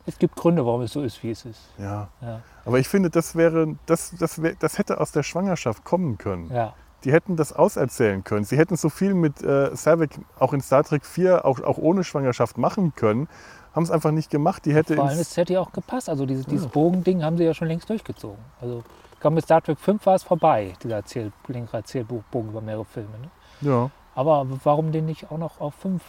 Es 0.05 0.17
gibt 0.19 0.35
Gründe, 0.35 0.65
warum 0.65 0.81
es 0.81 0.91
so 0.91 1.01
ist, 1.01 1.23
wie 1.23 1.31
es 1.31 1.45
ist. 1.45 1.61
Ja. 1.77 2.09
Ja, 2.21 2.41
Aber 2.65 2.77
ich 2.79 2.89
finde, 2.89 3.09
das 3.09 3.35
wäre, 3.35 3.75
das, 3.85 4.13
das, 4.19 4.41
wär, 4.41 4.55
das 4.59 4.77
hätte 4.77 4.99
aus 4.99 5.11
der 5.11 5.23
Schwangerschaft 5.23 5.83
kommen 5.83 6.17
können. 6.17 6.51
ja. 6.53 6.73
Die 7.03 7.11
hätten 7.11 7.35
das 7.35 7.51
auserzählen 7.51 8.23
können. 8.23 8.45
Sie 8.45 8.57
hätten 8.57 8.77
so 8.77 8.87
viel 8.87 9.13
mit 9.13 9.43
äh, 9.43 9.75
Savick 9.75 10.11
auch 10.39 10.53
in 10.53 10.61
Star 10.61 10.85
Trek 10.85 11.05
4, 11.05 11.43
auch, 11.43 11.59
auch 11.59 11.77
ohne 11.77 12.05
Schwangerschaft 12.05 12.57
machen 12.57 12.95
können. 12.95 13.27
Haben 13.73 13.83
es 13.83 13.91
einfach 13.91 14.11
nicht 14.11 14.29
gemacht. 14.29 14.65
Die 14.65 14.73
hätte 14.73 14.95
Vor 14.95 15.05
allem, 15.07 15.19
es 15.19 15.35
hätte 15.35 15.53
ja 15.53 15.61
auch 15.61 15.71
gepasst. 15.71 16.09
Also 16.09 16.25
dieses, 16.25 16.45
dieses 16.45 16.67
Bogending 16.67 17.23
haben 17.23 17.37
sie 17.37 17.43
ja 17.43 17.53
schon 17.53 17.67
längst 17.67 17.89
durchgezogen. 17.89 18.37
Also 18.61 18.83
ich 19.13 19.19
glaube, 19.19 19.35
mit 19.35 19.43
Star 19.45 19.61
Trek 19.61 19.79
5 19.79 20.05
war 20.05 20.15
es 20.15 20.23
vorbei, 20.23 20.73
dieser 20.83 20.97
Erzähl, 20.97 21.31
längere 21.47 21.77
Erzählbogen 21.77 22.49
über 22.49 22.61
mehrere 22.61 22.85
Filme. 22.85 23.09
Ne? 23.21 23.29
ja. 23.61 23.89
Aber 24.15 24.45
warum 24.63 24.91
den 24.91 25.05
nicht 25.07 25.31
auch 25.31 25.39
noch 25.39 25.59
auf 25.59 25.73
5? 25.75 26.03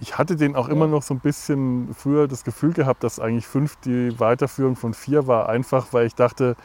Ich 0.00 0.18
hatte 0.18 0.34
den 0.34 0.56
auch 0.56 0.68
immer 0.68 0.88
noch 0.88 1.02
so 1.02 1.14
ein 1.14 1.20
bisschen 1.20 1.94
früher 1.94 2.26
das 2.26 2.42
Gefühl 2.42 2.72
gehabt, 2.72 3.04
dass 3.04 3.20
eigentlich 3.20 3.46
5 3.46 3.76
die 3.84 4.18
Weiterführung 4.18 4.74
von 4.74 4.92
4 4.94 5.26
war. 5.28 5.48
Einfach, 5.48 5.92
weil 5.92 6.06
ich 6.06 6.14
dachte, 6.16 6.56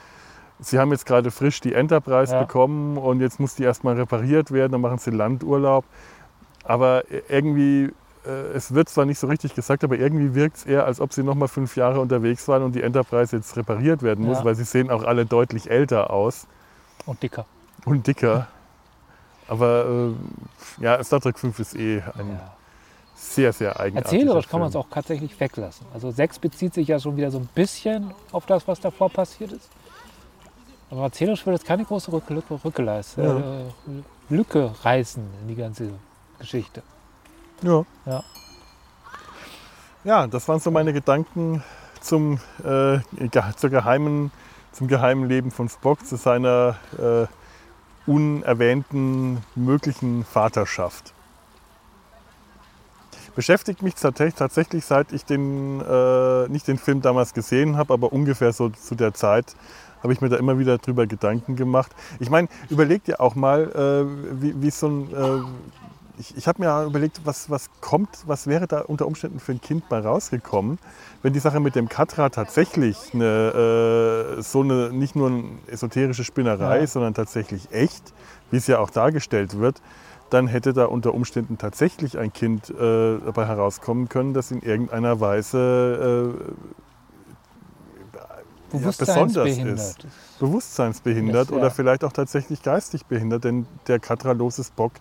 sie 0.60 0.80
haben 0.80 0.92
jetzt 0.92 1.06
gerade 1.06 1.30
frisch 1.32 1.60
die 1.60 1.74
Enterprise 1.74 2.34
Ja. 2.34 2.42
bekommen 2.42 2.98
und 2.98 3.20
jetzt 3.20 3.40
muss 3.40 3.54
die 3.56 3.64
erstmal 3.64 3.96
repariert 3.96 4.52
werden, 4.52 4.72
dann 4.72 4.82
machen 4.82 4.98
sie 4.98 5.12
Landurlaub. 5.12 5.86
Aber 6.64 7.04
irgendwie, 7.30 7.84
äh, 7.86 7.92
es 8.56 8.74
wird 8.74 8.90
zwar 8.90 9.06
nicht 9.06 9.20
so 9.20 9.28
richtig 9.28 9.54
gesagt, 9.56 9.84
aber 9.84 9.98
irgendwie 9.98 10.34
wirkt 10.36 10.58
es 10.58 10.66
eher, 10.66 10.86
als 10.86 11.00
ob 11.00 11.14
sie 11.14 11.24
noch 11.24 11.36
mal 11.36 11.48
fünf 11.48 11.76
Jahre 11.78 12.00
unterwegs 12.00 12.48
waren 12.48 12.64
und 12.64 12.74
die 12.76 12.82
Enterprise 12.82 13.36
jetzt 13.36 13.56
repariert 13.58 14.02
werden 14.04 14.26
muss, 14.26 14.40
Ja. 14.40 14.46
weil 14.46 14.56
sie 14.56 14.64
sehen 14.64 14.90
auch 14.90 15.04
alle 15.04 15.26
deutlich 15.26 15.70
älter 15.70 16.12
aus 16.12 16.48
Und 17.06 17.22
dicker. 17.22 17.46
und 17.86 18.06
dicker. 18.08 18.48
Aber 19.48 19.86
äh, 20.80 20.84
ja, 20.84 21.04
Star 21.04 21.22
Trek 21.22 21.38
5 21.38 21.60
ist 21.60 21.76
eh 21.76 22.02
ein 22.18 22.30
Ja. 22.30 22.54
sehr, 23.16 23.54
sehr 23.54 23.80
eigenartiger 23.80 24.14
Erzählerisch 24.16 24.48
kann 24.48 24.60
man 24.60 24.70
es 24.70 24.74
Film. 24.74 24.84
auch 24.86 24.90
tatsächlich 24.90 25.40
weglassen. 25.40 25.86
Also 25.94 26.10
6 26.12 26.40
bezieht 26.40 26.74
sich 26.74 26.88
ja 26.88 27.00
schon 27.00 27.16
wieder 27.18 27.30
so 27.32 27.38
ein 27.40 27.48
bisschen 27.54 28.12
auf 28.32 28.46
das, 28.48 28.68
was 28.68 28.80
davor 28.80 29.10
passiert 29.10 29.52
ist. 29.52 29.70
Aber 30.90 31.04
erzählerisch 31.04 31.46
würde 31.46 31.58
es 31.58 31.64
keine 31.64 31.86
große 31.86 32.12
Rücke, 32.12 32.42
Rücke 32.64 32.82
leisten, 32.82 33.24
Ja. 33.24 33.38
äh, 33.38 33.64
Lücke 34.30 34.72
reißen 34.84 35.24
in 35.44 35.48
die 35.48 35.56
ganze 35.56 35.90
Geschichte. 36.40 36.82
Ja. 37.62 37.86
Ja. 38.06 38.24
Ja, 40.04 40.28
das 40.28 40.48
waren 40.48 40.60
so 40.60 40.70
meine 40.70 40.94
Gedanken 40.94 41.64
zum, 42.00 42.40
äh, 42.64 43.00
zur 43.56 43.70
geheimen, 43.72 44.32
zum 44.72 44.88
geheimen 44.88 45.28
Leben 45.28 45.50
von 45.50 45.68
Spock, 45.68 46.06
zu 46.06 46.16
seiner 46.16 46.76
äh, 47.00 47.26
unerwähnten 48.06 49.40
möglichen 49.56 50.24
Vaterschaft. 50.24 51.14
Beschäftigt 53.36 53.82
mich 53.82 53.96
tatsächlich, 53.96 54.86
seit 54.86 55.12
ich 55.12 55.26
den, 55.26 55.82
äh, 55.82 56.48
nicht 56.48 56.68
den 56.68 56.78
Film 56.78 57.02
damals 57.02 57.34
gesehen 57.34 57.76
habe, 57.76 57.94
aber 57.94 58.14
ungefähr 58.14 58.54
so 58.54 58.70
zu 58.70 58.96
der 58.96 59.14
Zeit, 59.14 59.56
habe 60.04 60.14
ich 60.14 60.22
mir 60.22 60.30
da 60.30 60.38
immer 60.38 60.60
wieder 60.60 60.78
drüber 60.78 61.08
Gedanken 61.08 61.56
gemacht. 61.56 61.92
Ich 62.20 62.30
meine, 62.30 62.48
überleg 62.70 63.04
dir 63.04 63.20
auch 63.20 63.36
mal, 63.36 63.72
äh, 63.72 64.42
wie, 64.42 64.62
wie 64.62 64.70
so 64.70 64.88
ein. 64.88 65.14
Äh, 65.14 65.85
ich 66.18 66.38
ich 66.38 66.48
habe 66.48 66.62
mir 66.64 66.84
überlegt, 66.86 67.22
was, 67.26 67.50
was 67.50 67.70
kommt, 67.82 68.10
was 68.26 68.48
wäre 68.48 68.68
da 68.68 68.82
unter 68.82 69.06
Umständen 69.08 69.40
für 69.40 69.52
ein 69.54 69.62
Kind 69.62 69.90
bei 69.90 70.00
rausgekommen, 70.00 70.80
wenn 71.24 71.34
die 71.34 71.40
Sache 71.40 71.60
mit 71.60 71.76
dem 71.76 71.90
Katra 71.90 72.30
tatsächlich 72.30 73.14
eine, 73.14 74.36
äh, 74.38 74.42
so 74.42 74.62
eine, 74.62 74.92
nicht 74.92 75.16
nur 75.16 75.28
eine 75.30 75.44
esoterische 75.68 76.24
Spinnerei, 76.24 76.82
Ja. 76.82 76.88
sondern 76.88 77.14
tatsächlich 77.14 77.72
echt, 77.72 78.14
wie 78.52 78.58
es 78.58 78.68
ja 78.68 78.80
auch 78.80 78.90
dargestellt 78.90 79.60
wird, 79.60 79.82
dann 80.30 80.48
hätte 80.48 80.74
da 80.74 80.86
unter 80.86 81.14
Umständen 81.14 81.58
tatsächlich 81.58 82.18
ein 82.18 82.34
Kind 82.34 82.70
äh, 82.70 83.20
dabei 83.20 83.46
herauskommen 83.46 84.10
können, 84.10 84.34
das 84.34 84.52
in 84.52 84.62
irgendeiner 84.62 85.20
Weise 85.20 86.34
äh, 86.34 88.18
ja, 88.18 88.26
besonders 88.72 88.98
Bewusstseinsbehindert. 88.98 89.78
ist. 89.80 90.08
bewusstseinsbehindert 90.40 91.48
Das, 91.48 91.52
ja. 91.52 91.58
oder 91.58 91.72
vielleicht 91.72 92.04
auch 92.04 92.12
tatsächlich 92.12 92.62
geistig 92.64 93.06
behindert, 93.06 93.44
denn 93.44 93.68
der 93.88 94.00
katralose 94.00 94.64
Spock 94.64 94.94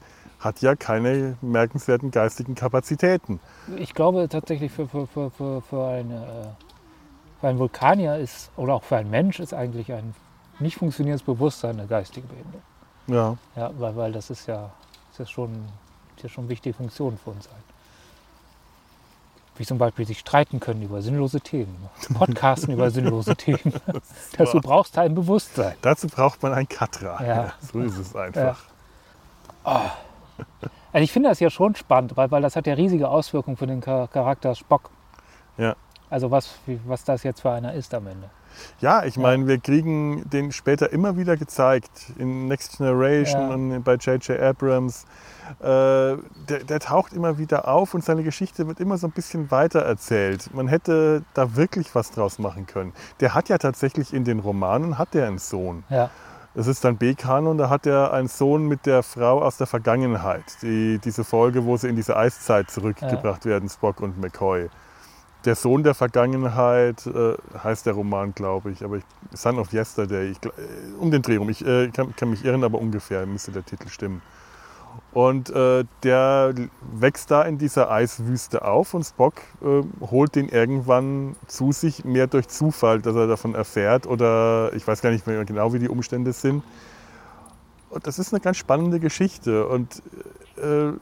hat 0.44 0.61
ja 0.61 0.76
keine 0.76 1.37
merkenswerten 1.40 2.11
geistigen 2.11 2.54
Kapazitäten. 2.54 3.40
Ich 3.76 3.94
glaube 3.94 4.28
tatsächlich 4.28 4.70
für, 4.70 4.87
für, 4.87 5.07
für, 5.07 5.30
für, 5.62 5.87
eine, 5.88 6.14
äh, 6.14 7.40
für 7.40 7.48
einen 7.48 7.59
Vulkanier 7.59 8.18
ist, 8.18 8.50
oder 8.57 8.74
auch 8.74 8.83
für 8.83 8.96
einen 8.96 9.11
Mensch 9.11 9.40
ist 9.40 9.54
eigentlich 9.54 9.92
ein 9.92 10.14
nicht 10.61 10.76
funktionierendes 10.76 11.24
Bewusstsein 11.24 11.78
eine 11.78 11.88
geistige 11.88 12.26
Behinderung. 12.26 12.62
Ja, 13.07 13.37
Ja, 13.57 13.70
weil, 13.78 13.96
weil 13.96 14.12
das 14.12 14.30
ist 14.30 14.46
ja, 14.46 14.70
ist 15.12 15.18
ja 15.18 15.26
schon, 15.26 15.50
ist 16.16 16.22
ja 16.22 16.28
schon 16.28 16.48
wichtige 16.48 16.74
Funktionen 16.74 17.18
für 17.18 17.30
uns 17.30 17.44
sein. 17.44 17.54
Wie 19.57 19.64
zum 19.64 19.78
Beispiel 19.78 20.04
sich 20.04 20.18
streiten 20.18 20.59
können 20.59 20.83
über 20.83 21.00
sinnlose 21.00 21.40
Themen, 21.40 21.76
podcasten 22.14 22.74
über 22.74 22.90
sinnlose 22.90 23.37
Themen. 23.37 23.72
Dazu 24.37 24.61
brauchst 24.61 24.96
du 24.96 25.00
ein 25.00 25.14
Bewusstsein. 25.14 25.74
dazu 25.80 26.09
braucht 26.09 26.42
man 26.42 26.52
ein 26.52 26.68
Katra. 26.68 27.24
Ja. 27.24 27.52
so 27.72 27.80
ist 27.80 27.96
es 27.98 28.14
einfach. 28.16 28.64
Also 30.92 31.03
ich 31.05 31.12
finde 31.12 31.29
das 31.29 31.40
ja 31.40 31.51
schon 31.51 31.75
spannend, 31.75 32.16
weil, 32.16 32.31
weil 32.31 32.42
das 32.42 32.57
hat 32.57 32.66
ja 32.66 32.75
riesige 32.75 33.09
Auswirkungen 33.09 33.57
für 33.57 33.66
den 33.66 33.83
Char- 33.83 34.09
Charakter 34.09 34.55
Spock. 34.55 34.90
Ja. 35.57 35.75
Also 36.11 36.31
was, 36.31 36.55
was 36.87 37.03
das 37.05 37.23
jetzt 37.25 37.40
für 37.40 37.51
einer 37.51 37.73
ist 37.75 37.92
am 37.94 38.07
Ende. 38.07 38.31
Ja, 38.79 39.05
ich 39.05 39.16
meine, 39.16 39.49
wir 39.49 39.59
kriegen 39.59 40.29
den 40.31 40.53
später 40.53 40.92
immer 40.92 41.16
wieder 41.16 41.37
gezeigt 41.37 42.12
in 42.18 42.47
Next 42.47 42.77
Generation 42.79 43.40
Ja. 43.49 43.55
und 43.55 43.83
bei 43.83 43.94
J.J. 43.94 44.38
Abrams. 44.40 45.07
Äh, 45.61 45.64
der, 45.66 46.18
der 46.68 46.79
taucht 46.79 47.12
immer 47.14 47.37
wieder 47.38 47.66
auf 47.66 47.94
und 47.94 48.05
seine 48.05 48.23
Geschichte 48.23 48.68
wird 48.68 48.79
immer 48.79 48.97
so 48.97 49.09
ein 49.09 49.11
bisschen 49.11 49.51
weiter 49.51 49.81
erzählt. 49.81 50.55
Man 50.55 50.68
hätte 50.68 51.25
da 51.35 51.57
wirklich 51.57 51.94
was 51.97 52.12
draus 52.12 52.38
machen 52.38 52.66
können. 52.66 52.92
Der 53.18 53.35
hat 53.35 53.49
ja 53.49 53.59
tatsächlich 53.59 54.14
in 54.14 54.23
den 54.25 54.38
Romanen 54.38 54.99
hat 54.99 55.14
der 55.14 55.27
einen 55.27 55.38
Sohn. 55.38 55.83
Ja, 55.90 56.11
Es 56.57 56.69
ist 56.69 56.85
dann 56.85 56.97
B-Kanon, 56.99 57.59
da 57.59 57.69
hat 57.69 57.85
er 57.85 58.12
einen 58.12 58.29
Sohn 58.29 58.69
mit 58.69 58.87
der 58.87 59.03
Frau 59.03 59.43
aus 59.43 59.57
der 59.57 59.67
Vergangenheit. 59.67 60.45
Die, 60.62 61.01
diese 61.05 61.25
Folge, 61.25 61.64
wo 61.64 61.77
sie 61.77 61.88
in 61.88 61.97
diese 61.97 62.17
Eiszeit 62.17 62.71
zurückgebracht 62.71 63.45
werden, 63.45 63.69
Spock 63.69 64.01
und 64.01 64.21
McCoy. 64.21 64.69
Der 65.45 65.57
Sohn 65.57 65.83
der 65.83 65.95
Vergangenheit 65.95 67.07
äh, 67.07 67.35
heißt 67.59 67.87
der 67.87 67.95
Roman, 67.95 68.35
glaube 68.35 68.71
ich, 68.71 68.85
aber 68.85 68.99
ich, 68.99 69.05
Son 69.33 69.59
of 69.59 69.73
Yesterday, 69.73 70.31
ich, 70.31 70.45
äh, 70.45 70.51
um 71.01 71.11
den 71.11 71.23
Dreh 71.23 71.37
rum. 71.37 71.51
Ich 71.51 71.67
äh, 71.67 71.88
kann, 71.88 72.14
kann 72.14 72.31
mich 72.31 72.45
irren, 72.45 72.62
aber 72.62 72.79
ungefähr 72.79 73.27
müsste 73.27 73.51
der 73.51 73.64
Titel 73.64 73.88
stimmen. 73.88 74.23
Und 75.12 75.50
äh, 75.50 75.85
der 76.02 76.54
wächst 76.92 77.30
da 77.30 77.42
in 77.42 77.59
dieser 77.59 77.90
Eiswüste 77.90 78.64
auf 78.64 78.94
und 78.94 79.04
Spock 79.04 79.35
äh, 79.62 79.83
holt 80.00 80.35
den 80.35 80.48
irgendwann 80.48 81.37
zu 81.46 81.70
sich, 81.72 82.04
mehr 82.04 82.26
durch 82.26 82.48
Zufall, 82.48 83.00
dass 83.00 83.14
er 83.14 83.28
davon 83.28 83.54
erfährt 83.54 84.07
oder 84.07 84.72
ich 84.74 84.87
weiß 84.87 85.02
gar 85.02 85.11
nicht 85.11 85.26
mehr 85.26 85.44
genau, 85.44 85.72
wie 85.72 85.78
die 85.78 85.88
Umstände 85.88 86.33
sind. 86.33 86.64
Und 87.90 88.07
das 88.09 88.18
ist 88.18 88.33
eine 88.33 88.40
ganz 88.40 88.57
spannende 88.57 88.98
Geschichte. 88.98 89.68
Und 89.68 90.02
äh, 90.57 90.92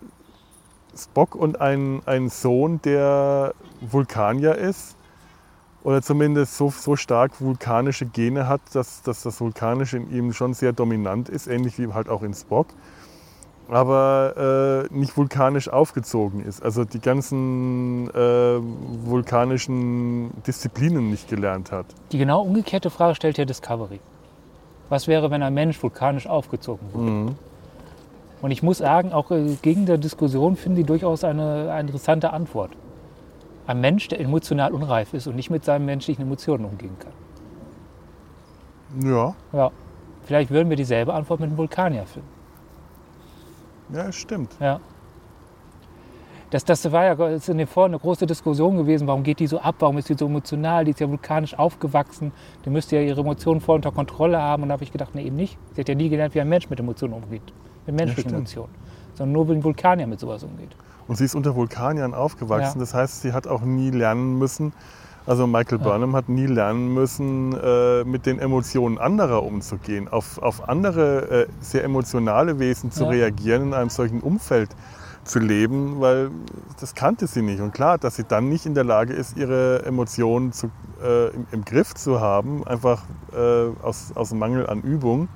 Spock 0.94 1.34
und 1.34 1.60
ein, 1.60 2.02
ein 2.04 2.28
Sohn, 2.28 2.82
der 2.82 3.54
Vulkanier 3.80 4.56
ist, 4.56 4.96
oder 5.84 6.02
zumindest 6.02 6.56
so, 6.56 6.70
so 6.70 6.96
stark 6.96 7.40
vulkanische 7.40 8.06
Gene 8.06 8.46
hat, 8.46 8.60
dass, 8.72 9.02
dass 9.02 9.22
das 9.22 9.40
Vulkanische 9.40 9.96
in 9.96 10.10
ihm 10.12 10.32
schon 10.32 10.54
sehr 10.54 10.72
dominant 10.72 11.28
ist, 11.28 11.48
ähnlich 11.48 11.78
wie 11.78 11.92
halt 11.92 12.08
auch 12.08 12.22
in 12.22 12.34
Spock, 12.34 12.68
aber 13.68 14.88
äh, 14.90 14.94
nicht 14.94 15.16
vulkanisch 15.16 15.68
aufgezogen 15.68 16.44
ist. 16.44 16.62
Also 16.62 16.84
die 16.84 17.00
ganzen 17.00 18.08
äh, 18.10 18.58
vulkanischen 19.06 20.30
Disziplinen 20.46 21.10
nicht 21.10 21.28
gelernt 21.28 21.72
hat. 21.72 21.86
Die 22.12 22.18
genau 22.18 22.42
umgekehrte 22.42 22.90
Frage 22.90 23.14
stellt 23.14 23.38
ja 23.38 23.44
Discovery. 23.44 24.00
Was 24.88 25.08
wäre, 25.08 25.30
wenn 25.30 25.42
ein 25.42 25.54
Mensch 25.54 25.82
vulkanisch 25.82 26.26
aufgezogen 26.26 26.86
würde? 26.92 27.10
Mhm. 27.10 27.34
Und 28.42 28.50
ich 28.50 28.62
muss 28.62 28.78
sagen, 28.78 29.12
auch 29.12 29.30
äh, 29.30 29.56
gegen 29.62 29.86
der 29.86 29.98
Diskussion 29.98 30.56
finde 30.56 30.80
ich 30.80 30.86
durchaus 30.86 31.24
eine, 31.24 31.70
eine 31.72 31.88
interessante 31.88 32.32
Antwort. 32.32 32.72
Ein 33.66 33.80
Mensch, 33.80 34.08
der 34.08 34.20
emotional 34.20 34.72
unreif 34.72 35.14
ist 35.14 35.28
und 35.28 35.36
nicht 35.36 35.48
mit 35.48 35.64
seinen 35.64 35.86
menschlichen 35.86 36.22
Emotionen 36.24 36.64
umgehen 36.64 36.96
kann. 36.98 37.12
Ja, 39.08 39.34
Ja, 39.52 39.70
vielleicht 40.24 40.50
würden 40.50 40.68
wir 40.68 40.76
dieselbe 40.76 41.14
Antwort 41.14 41.40
mit 41.40 41.48
einem 41.48 41.56
Vulkanier 41.56 42.04
finden. 42.04 42.41
Ja, 43.92 44.12
stimmt. 44.12 44.50
Ja. 44.60 44.80
Das, 46.50 46.66
das 46.66 46.92
war 46.92 47.04
ja 47.04 47.28
ist 47.28 47.48
in 47.48 47.56
den 47.56 47.66
Vor 47.66 47.86
eine 47.86 47.98
große 47.98 48.26
Diskussion 48.26 48.76
gewesen. 48.76 49.06
Warum 49.06 49.22
geht 49.22 49.40
die 49.40 49.46
so 49.46 49.58
ab? 49.58 49.76
Warum 49.78 49.96
ist 49.96 50.10
die 50.10 50.14
so 50.14 50.26
emotional? 50.26 50.84
Die 50.84 50.90
ist 50.90 51.00
ja 51.00 51.08
vulkanisch 51.08 51.58
aufgewachsen. 51.58 52.30
Die 52.66 52.70
müsste 52.70 52.96
ja 52.96 53.02
ihre 53.02 53.22
Emotionen 53.22 53.62
voll 53.62 53.76
unter 53.76 53.90
Kontrolle 53.90 54.38
haben. 54.38 54.62
Und 54.62 54.68
da 54.68 54.74
habe 54.74 54.84
ich 54.84 54.92
gedacht, 54.92 55.14
nee, 55.14 55.24
eben 55.24 55.36
nicht. 55.36 55.56
Sie 55.72 55.80
hat 55.80 55.88
ja 55.88 55.94
nie 55.94 56.10
gelernt, 56.10 56.34
wie 56.34 56.42
ein 56.42 56.48
Mensch 56.50 56.68
mit 56.68 56.78
Emotionen 56.78 57.14
umgeht. 57.14 57.54
Mit 57.86 57.96
menschlichen 57.96 58.30
stimmt. 58.30 58.34
Emotionen. 58.34 58.74
Sondern 59.14 59.32
nur, 59.32 59.48
wie 59.48 59.52
ein 59.52 59.64
Vulkanier 59.64 60.06
mit 60.06 60.20
sowas 60.20 60.44
umgeht. 60.44 60.76
Und 61.08 61.16
sie 61.16 61.24
ist 61.24 61.34
unter 61.34 61.56
Vulkaniern 61.56 62.12
aufgewachsen. 62.12 62.78
Ja. 62.78 62.80
Das 62.80 62.92
heißt, 62.92 63.22
sie 63.22 63.32
hat 63.32 63.46
auch 63.46 63.62
nie 63.62 63.90
lernen 63.90 64.38
müssen, 64.38 64.74
also 65.26 65.46
Michael. 65.46 65.78
Burnham 65.78 66.14
hat 66.16 66.28
nie 66.28 66.46
lernen 66.46 66.92
müssen, 66.92 67.52
äh, 67.54 68.04
mit 68.04 68.26
den 68.26 68.38
Emotionen 68.38 68.98
anderer 68.98 69.42
umzugehen, 69.42 70.08
auf, 70.08 70.38
auf 70.38 70.68
andere 70.68 71.42
äh, 71.42 71.46
sehr 71.60 71.84
emotionale 71.84 72.58
Wesen 72.58 72.90
zu 72.90 73.04
Ja. 73.04 73.10
reagieren, 73.10 73.62
in 73.68 73.74
einem 73.74 73.90
solchen 73.90 74.20
Umfeld 74.20 74.70
zu 75.24 75.38
leben, 75.38 76.00
weil 76.00 76.30
das 76.80 76.94
kannte 76.94 77.26
sie 77.28 77.42
nicht. 77.42 77.60
Und 77.60 77.72
klar, 77.72 77.98
dass 77.98 78.16
sie 78.16 78.24
dann 78.24 78.48
nicht 78.48 78.66
in 78.66 78.74
der 78.74 78.84
Lage 78.84 79.12
ist, 79.12 79.36
ihre 79.36 79.84
Emotionen 79.84 80.52
zu, 80.52 80.70
äh, 81.02 81.28
im, 81.28 81.46
im 81.52 81.64
Griff 81.64 81.94
zu 81.94 82.20
haben, 82.20 82.66
einfach 82.66 83.04
äh, 83.32 83.68
aus, 83.82 84.12
aus 84.16 84.32
Mangel 84.34 84.66
an 84.68 84.80
Übung. 84.82 85.28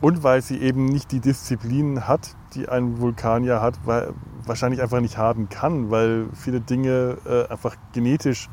Und 0.00 0.22
weil 0.22 0.42
sie 0.42 0.58
eben 0.58 0.86
nicht 0.86 1.10
die 1.10 1.20
Disziplin 1.20 2.06
hat, 2.06 2.36
die 2.54 2.68
ein 2.68 3.00
Vulkanier 3.00 3.60
hat, 3.60 3.74
weil, 3.84 4.14
wahrscheinlich 4.46 4.80
einfach 4.80 5.00
nicht 5.00 5.18
haben 5.18 5.48
kann, 5.48 5.90
weil 5.90 6.26
viele 6.34 6.60
Dinge 6.60 7.18
äh, 7.26 7.52
einfach 7.52 7.76
genetisch 7.92 8.48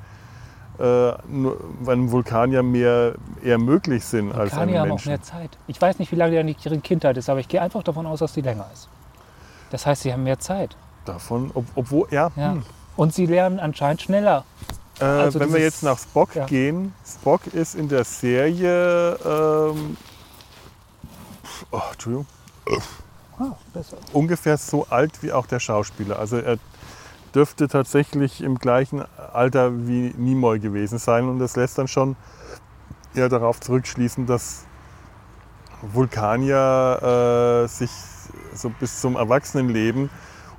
äh, 0.80 1.14
nur 1.28 1.58
bei 1.84 1.94
einem 1.94 2.12
Vulkanier 2.12 2.64
mehr 2.64 3.16
eher 3.44 3.58
möglich 3.58 4.04
sind 4.06 4.32
als 4.32 4.54
einem 4.54 4.60
Vulkanier 4.70 4.80
haben 4.82 4.88
auch 4.92 4.96
Menschen. 4.96 5.10
mehr 5.10 5.22
Zeit. 5.22 5.50
Ich 5.68 5.82
weiß 5.82 6.00
nicht, 6.00 6.12
wie 6.12 6.16
lange 6.16 6.42
ihre 6.64 6.78
Kindheit 6.80 7.18
ist, 7.18 7.30
aber 7.30 7.40
ich 7.40 7.48
gehe 7.48 7.62
einfach 7.62 7.84
davon 7.84 8.06
aus, 8.06 8.20
dass 8.20 8.34
die 8.34 8.42
länger 8.42 8.68
ist. 8.74 8.88
Das 9.72 9.86
heißt, 9.86 10.04
sie 10.04 10.14
haben 10.14 10.24
mehr 10.24 10.40
Zeit. 10.40 10.76
Davon, 11.06 11.52
ob, 11.54 11.66
obwohl, 11.76 12.08
ja, 12.12 12.32
Ja. 12.36 12.52
hm. 12.54 12.64
Und 12.98 13.14
sie 13.14 13.26
lernen 13.26 13.60
anscheinend 13.60 14.02
schneller. 14.02 14.46
Äh, 15.00 15.04
Also 15.06 15.40
wenn 15.40 15.50
wir 15.50 15.58
dieses- 15.60 15.74
jetzt 15.76 15.84
nach 15.84 16.00
Spock 16.00 16.34
ja. 16.36 16.46
gehen, 16.46 16.94
Spock 17.06 17.48
ist 17.48 17.76
in 17.76 17.90
der 17.90 18.06
Serie, 18.06 19.18
ähm, 19.26 19.98
oh, 21.72 21.82
Entschuldigung, 21.92 22.26
besser. 23.74 23.98
ungefähr 24.14 24.58
so 24.58 24.86
alt 24.90 25.22
wie 25.22 25.32
auch 25.34 25.46
der 25.46 25.60
Schauspieler. 25.60 26.18
Also 26.20 26.38
er 26.38 26.58
dürfte 27.36 27.68
tatsächlich 27.68 28.42
im 28.42 28.58
gleichen 28.58 29.04
Alter 29.34 29.88
wie 29.88 30.14
Nimoy 30.18 30.60
gewesen 30.60 30.98
sein 30.98 31.28
und 31.28 31.40
das 31.40 31.56
lässt 31.56 31.78
dann 31.78 31.88
schon 31.88 32.16
eher 33.14 33.30
darauf 33.30 33.60
zurückschließen, 33.60 34.26
dass 34.26 34.66
Vulkanier 35.82 37.64
äh, 37.64 37.68
sich 37.68 37.92
so 38.54 38.70
bis 38.80 39.02
zum 39.02 39.16
Erwachsenenleben 39.16 40.10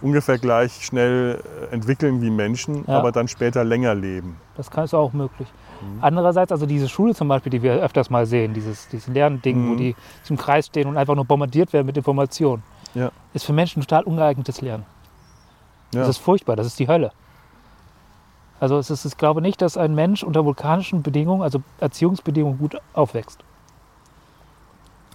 ungefähr 0.03 0.39
gleich 0.39 0.85
schnell 0.85 1.43
äh, 1.71 1.75
entwickeln 1.75 2.21
wie 2.21 2.31
Menschen, 2.31 2.85
Ja. 2.87 2.99
aber 2.99 3.13
dann 3.13 3.29
später 3.29 3.65
länger 3.65 3.95
leben. 3.95 4.37
Das 4.57 4.71
kann- 4.71 4.85
ist 4.85 4.95
auch 4.95 5.13
möglich. 5.15 5.49
Mhm. 5.81 5.99
Andererseits, 6.03 6.53
also 6.53 6.67
diese 6.67 6.89
Schule 6.89 7.15
zum 7.15 7.29
Beispiel, 7.29 7.51
die 7.51 7.63
wir 7.63 7.75
öfters 7.83 8.11
mal 8.11 8.27
sehen, 8.27 8.53
dieses, 8.53 8.89
dieses 8.89 9.09
Lernding, 9.09 9.69
wo 9.69 9.73
Mhm. 9.73 9.77
die 9.79 9.97
zum 10.23 10.37
Kreis 10.37 10.67
stehen 10.67 10.87
und 10.89 10.97
einfach 10.99 11.15
nur 11.15 11.25
bombardiert 11.25 11.73
werden 11.73 11.87
mit 11.87 11.97
Informationen, 11.97 12.63
Ja. 12.95 13.11
ist 13.33 13.47
für 13.47 13.53
Menschen 13.55 13.81
total 13.83 14.05
ungeeignetes 14.05 14.61
Lernen. 14.61 14.85
Ja. 15.93 16.01
Das 16.01 16.09
ist 16.11 16.19
furchtbar, 16.19 16.57
das 16.57 16.67
ist 16.67 16.79
die 16.79 16.89
Hölle. 16.89 17.13
Also 18.59 18.79
es 18.79 18.91
ist, 18.91 19.05
ich 19.05 19.17
glaube 19.19 19.43
nicht, 19.43 19.61
dass 19.61 19.77
ein 19.77 19.95
Mensch 19.95 20.23
unter 20.23 20.45
vulkanischen 20.45 21.03
Bedingungen, 21.03 21.43
also 21.43 21.63
Erziehungsbedingungen, 21.79 22.59
gut 22.59 22.81
aufwächst. 22.95 23.39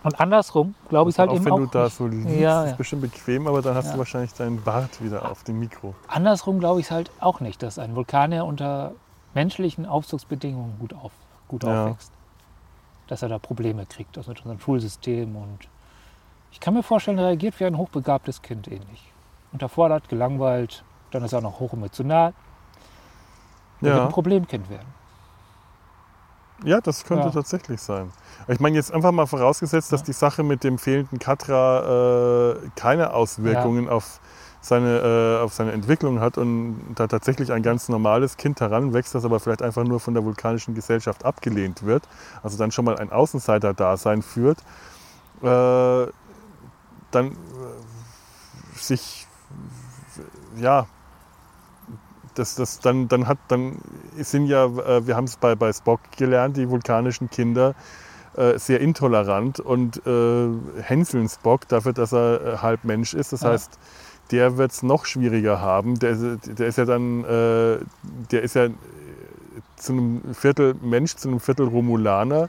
Und 0.03 0.19
andersrum 0.19 0.73
glaube 0.89 1.09
ich 1.09 1.15
es 1.15 1.19
halt 1.19 1.29
auch 1.29 1.35
eben 1.35 1.45
wenn 1.45 1.53
auch 1.53 1.57
du 1.57 1.65
da 1.67 1.89
so 1.89 2.07
liegst, 2.07 2.27
Ja, 2.27 2.63
ist 2.63 2.71
ja. 2.71 2.75
bestimmt 2.75 3.01
bequem, 3.03 3.47
aber 3.47 3.61
dann 3.61 3.75
hast 3.75 3.87
Ja. 3.87 3.93
du 3.93 3.97
wahrscheinlich 3.99 4.33
deinen 4.33 4.61
Bart 4.61 5.03
wieder 5.03 5.29
auf 5.29 5.43
dem 5.43 5.59
Mikro. 5.59 5.93
Andersrum 6.07 6.59
glaube 6.59 6.79
ich 6.79 6.87
es 6.87 6.91
halt 6.91 7.11
auch 7.19 7.39
nicht, 7.39 7.61
dass 7.61 7.77
ein 7.77 7.95
Vulkanier 7.95 8.45
unter 8.45 8.93
menschlichen 9.33 9.85
Aufzugsbedingungen 9.85 10.77
gut, 10.79 10.93
auf, 10.93 11.11
gut 11.47 11.63
Ja. 11.63 11.85
aufwächst. 11.85 12.11
Dass 13.07 13.21
er 13.21 13.29
da 13.29 13.39
Probleme 13.39 13.85
kriegt, 13.85 14.17
also 14.17 14.29
mit 14.31 14.39
unserem 14.39 14.59
Schulsystem. 14.59 15.35
Und 15.35 15.67
ich 16.51 16.59
kann 16.59 16.73
mir 16.73 16.83
vorstellen, 16.83 17.17
er 17.17 17.27
reagiert 17.27 17.59
wie 17.59 17.65
ein 17.65 17.77
hochbegabtes 17.77 18.41
Kind 18.41 18.67
ähnlich. 18.67 19.10
Unterfordert, 19.53 20.07
gelangweilt, 20.09 20.83
dann 21.11 21.23
ist 21.23 21.33
er 21.33 21.41
noch 21.41 21.59
hochemotional. 21.59 22.33
Er 23.81 23.87
wird 23.87 23.97
Ja. 23.97 24.05
ein 24.05 24.11
Problemkind 24.11 24.69
werden. 24.69 24.87
Ja, 26.63 26.79
das 26.79 27.03
könnte 27.03 27.27
Ja. 27.29 27.33
tatsächlich 27.33 27.81
sein. 27.81 28.11
Ich 28.47 28.59
meine, 28.59 28.75
jetzt 28.75 28.93
einfach 28.93 29.11
mal 29.11 29.25
vorausgesetzt, 29.25 29.91
dass 29.91 30.01
Ja. 30.01 30.05
die 30.05 30.13
Sache 30.13 30.43
mit 30.43 30.63
dem 30.63 30.77
fehlenden 30.77 31.17
Katra 31.17 32.51
äh, 32.51 32.69
keine 32.75 33.13
Auswirkungen 33.13 33.89
auf, 33.89 34.19
seine, 34.61 34.99
äh, 35.39 35.43
auf 35.43 35.53
seine 35.53 35.71
Entwicklung 35.71 36.19
hat 36.19 36.37
und 36.37 36.93
da 36.93 37.07
tatsächlich 37.07 37.51
ein 37.51 37.63
ganz 37.63 37.89
normales 37.89 38.37
Kind 38.37 38.61
heranwächst, 38.61 39.15
das 39.15 39.25
aber 39.25 39.39
vielleicht 39.39 39.63
einfach 39.63 39.83
nur 39.83 39.99
von 39.99 40.13
der 40.13 40.23
vulkanischen 40.23 40.75
Gesellschaft 40.75 41.25
abgelehnt 41.25 41.81
wird, 41.83 42.07
also 42.43 42.59
dann 42.59 42.71
schon 42.71 42.85
mal 42.85 42.99
ein 42.99 43.11
Außenseiter-Dasein 43.11 44.21
führt, 44.21 44.59
äh, 45.41 46.05
dann 47.09 47.31
äh, 47.31 47.35
sich, 48.77 49.25
ja, 50.57 50.85
das, 52.35 52.55
das 52.55 52.79
dann, 52.79 53.07
dann 53.07 53.27
hat, 53.27 53.37
dann 53.49 53.77
sind 54.17 54.45
ja, 54.47 54.65
äh, 54.65 55.05
wir 55.05 55.15
haben 55.15 55.25
es 55.25 55.35
bei, 55.37 55.55
bei 55.55 55.71
Spock 55.73 55.99
gelernt, 56.17 56.57
die 56.57 56.69
vulkanischen 56.69 57.29
Kinder 57.29 57.75
äh, 58.37 58.57
sehr 58.57 58.79
intolerant 58.79 59.59
und 59.59 60.05
äh, 60.05 60.47
hänseln 60.81 61.27
Spock 61.27 61.67
dafür, 61.67 61.93
dass 61.93 62.13
er 62.13 62.41
äh, 62.41 62.57
halb 62.57 62.83
Mensch 62.85 63.13
ist. 63.13 63.33
Das 63.33 63.41
Ja. 63.41 63.49
heißt, 63.49 63.77
der 64.31 64.57
wird 64.57 64.71
es 64.71 64.81
noch 64.81 65.05
schwieriger 65.05 65.59
haben. 65.59 65.99
Der, 65.99 66.11
ist- 66.11 66.57
der 66.59 66.67
ist 66.67 66.77
ja 66.77 66.85
dann, 66.85 67.23
der 67.23 68.41
ist 68.43 68.55
ja 68.55 68.69
zu 69.75 69.91
einem 69.91 70.33
Viertel 70.33 70.75
Mensch, 70.81 71.15
zu 71.17 71.27
einem 71.27 71.41
Viertel 71.41 71.67
Romulaner. 71.67 72.47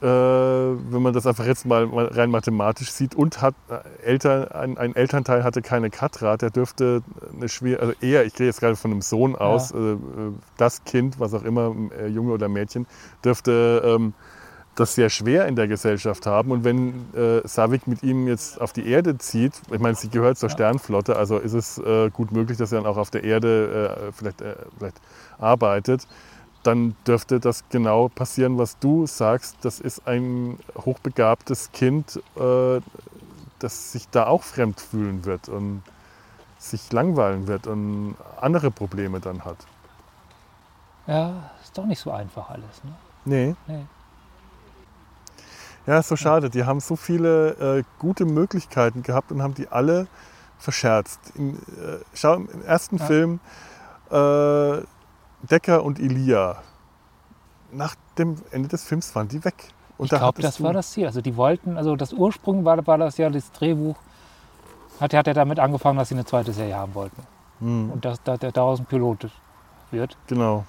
Äh, 0.00 0.06
wenn 0.06 1.02
man 1.02 1.12
das 1.12 1.26
einfach 1.26 1.44
jetzt 1.44 1.66
mal 1.66 1.84
rein 1.84 2.30
mathematisch 2.30 2.90
sieht 2.90 3.14
und 3.14 3.42
hat 3.42 3.54
äh, 3.68 4.06
Eltern, 4.06 4.48
ein, 4.48 4.78
ein 4.78 4.96
Elternteil 4.96 5.44
hatte 5.44 5.60
keine 5.60 5.90
Katra, 5.90 6.38
der 6.38 6.48
dürfte 6.48 7.02
eine 7.34 7.48
schwer, 7.50 7.80
also 7.80 7.92
eher, 8.00 8.24
ich 8.24 8.32
gehe 8.34 8.46
jetzt 8.46 8.60
gerade 8.60 8.74
von 8.76 8.90
einem 8.90 9.02
Sohn 9.02 9.36
aus, 9.36 9.70
äh, 9.70 9.76
äh, 9.76 9.98
das 10.56 10.84
Kind, 10.84 11.20
was 11.20 11.34
auch 11.34 11.42
immer, 11.42 11.74
äh, 12.00 12.06
Junge 12.06 12.32
oder 12.32 12.48
Mädchen, 12.48 12.86
dürfte 13.22 13.82
ähm, 13.84 14.14
das 14.76 14.94
sehr 14.94 15.10
schwer 15.10 15.46
in 15.46 15.56
der 15.56 15.68
Gesellschaft 15.68 16.24
haben. 16.24 16.52
Und 16.52 16.64
wenn 16.64 17.12
äh, 17.14 17.46
Savik 17.46 17.86
mit 17.86 18.02
ihm 18.02 18.26
jetzt 18.28 18.58
auf 18.62 18.72
die 18.72 18.88
Erde 18.88 19.18
zieht, 19.18 19.52
ich 19.70 19.78
meine, 19.78 19.94
sie 19.94 20.08
gehört 20.08 20.38
zur 20.38 20.48
Ja. 20.48 20.54
Sternflotte, 20.54 21.16
also 21.16 21.36
ist 21.36 21.52
es 21.52 21.80
gut 22.14 22.32
möglich, 22.32 22.56
dass 22.56 22.72
er 22.72 22.80
dann 22.80 22.90
auch 22.90 22.96
auf 22.96 23.10
der 23.10 23.22
Erde 23.22 24.10
vielleicht, 24.16 24.42
vielleicht 24.78 24.98
arbeitet, 25.38 26.06
dann 26.62 26.94
dürfte 27.06 27.40
das 27.40 27.64
genau 27.70 28.08
passieren, 28.08 28.58
was 28.58 28.78
du 28.78 29.06
sagst. 29.06 29.56
Das 29.62 29.80
ist 29.80 30.06
ein 30.06 30.58
hochbegabtes 30.76 31.72
Kind, 31.72 32.20
äh, 32.36 32.80
das 33.58 33.92
sich 33.92 34.08
da 34.08 34.26
auch 34.26 34.42
fremd 34.42 34.80
fühlen 34.80 35.24
wird 35.24 35.48
und 35.48 35.82
sich 36.58 36.92
langweilen 36.92 37.46
wird 37.48 37.66
und 37.66 38.16
andere 38.40 38.70
Probleme 38.70 39.20
dann 39.20 39.44
hat. 39.44 39.56
Ja, 41.06 41.50
ist 41.62 41.76
doch 41.76 41.86
nicht 41.86 41.98
so 41.98 42.12
einfach 42.12 42.50
alles. 42.50 42.84
Ne? 42.84 42.92
Nee. 43.24 43.56
Nee. 43.66 43.86
Ja, 45.86 45.98
ist 45.98 46.08
so 46.08 46.16
schade. 46.16 46.48
Die 46.48 46.64
haben 46.64 46.78
so 46.78 46.94
viele 46.94 47.78
äh, 47.78 47.82
gute 47.98 48.24
Möglichkeiten 48.24 49.02
gehabt 49.02 49.32
und 49.32 49.42
haben 49.42 49.54
die 49.54 49.66
alle 49.68 50.06
verscherzt. 50.58 51.18
In, 51.34 51.56
äh, 51.56 51.98
schau, 52.14 52.34
im 52.34 52.64
ersten 52.64 52.98
Ja. 52.98 53.06
Film 53.06 53.40
äh, 54.10 54.82
Decker 55.42 55.82
und 55.84 55.98
Elia. 55.98 56.62
Nach 57.72 57.94
dem 58.18 58.36
Ende 58.50 58.68
des 58.68 58.84
Films 58.84 59.14
waren 59.14 59.28
die 59.28 59.44
weg. 59.44 59.54
Und 59.98 60.06
ich 60.06 60.10
glaube, 60.10 60.26
hattest 60.26 60.44
das 60.46 60.62
war 60.62 60.72
das 60.72 60.90
Ziel. 60.92 61.06
Also 61.06 61.20
die 61.20 61.36
wollten, 61.36 61.76
also 61.76 61.96
das 61.96 62.12
Ursprung 62.12 62.64
war, 62.64 62.84
war 62.86 62.98
das 62.98 63.16
ja 63.18 63.30
das 63.30 63.50
Drehbuch. 63.52 63.96
Hat, 65.00 65.14
hat 65.14 65.26
er 65.26 65.34
damit 65.34 65.58
angefangen, 65.58 65.98
dass 65.98 66.08
sie 66.10 66.14
eine 66.14 66.24
zweite 66.24 66.52
Serie 66.52 66.76
haben 66.76 66.94
wollten. 66.94 67.22
Hm, 67.60 67.90
Und 67.92 68.04
dass 68.04 68.22
da, 68.22 68.36
der 68.36 68.52
daraus 68.52 68.78
ein 68.80 68.86
Pilot 68.86 69.28
wird. 69.90 70.16
genau. 70.26 70.64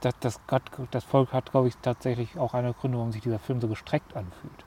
Das, 0.00 0.14
das, 0.20 0.40
das, 0.46 0.60
das 0.92 1.02
Volk 1.04 1.32
hat, 1.32 1.50
glaube 1.50 1.66
ich, 1.66 1.74
tatsächlich 1.82 2.38
auch 2.38 2.54
eine 2.54 2.72
Gründe, 2.74 2.96
warum 2.96 3.10
sich 3.10 3.22
dieser 3.22 3.40
Film 3.40 3.60
so 3.60 3.66
gestreckt 3.66 4.14
anfühlt. 4.16 4.64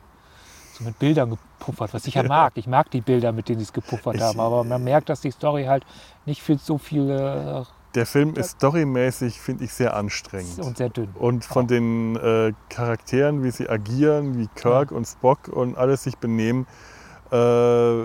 So 0.73 0.83
mit 0.83 0.99
Bildern 0.99 1.29
gepuffert, 1.29 1.93
was 1.93 2.05
ich 2.07 2.15
ja 2.15 2.23
mag. 2.23 2.51
Ich 2.55 2.67
mag 2.67 2.91
die 2.91 2.99
Bilder, 2.99 3.31
mit 3.31 3.47
denen 3.47 3.59
sie 3.59 3.63
es 3.63 3.71
gepuffert 3.71 4.15
Ich- 4.15 4.21
haben. 4.21 4.39
Aber 4.41 4.65
man 4.65 4.83
merkt, 4.83 5.07
dass 5.07 5.21
die 5.21 5.31
Story 5.31 5.63
halt 5.65 5.85
nicht 6.25 6.41
viel 6.43 6.57
so 6.59 6.77
viel 6.77 7.09
äh, 7.09 7.63
Der 7.95 8.05
Film 8.07 8.33
ist 8.35 8.51
storymäßig, 8.51 9.39
finde 9.39 9.65
ich, 9.65 9.73
sehr 9.73 9.95
anstrengend. 9.95 10.57
und 10.59 10.77
sehr 10.77 10.89
dünn. 10.89 11.09
Und 11.13 11.45
von 11.45 11.67
den 11.67 12.15
äh, 12.15 12.53
Charakteren, 12.69 13.43
wie 13.43 13.51
sie 13.51 13.69
agieren, 13.69 14.37
wie 14.37 14.47
Kirk 14.55 14.91
und 14.91 15.05
Spock 15.05 15.47
und 15.47 15.77
alles 15.77 16.03
sich 16.03 16.17
benehmen, 16.17 16.65
äh, 17.31 18.03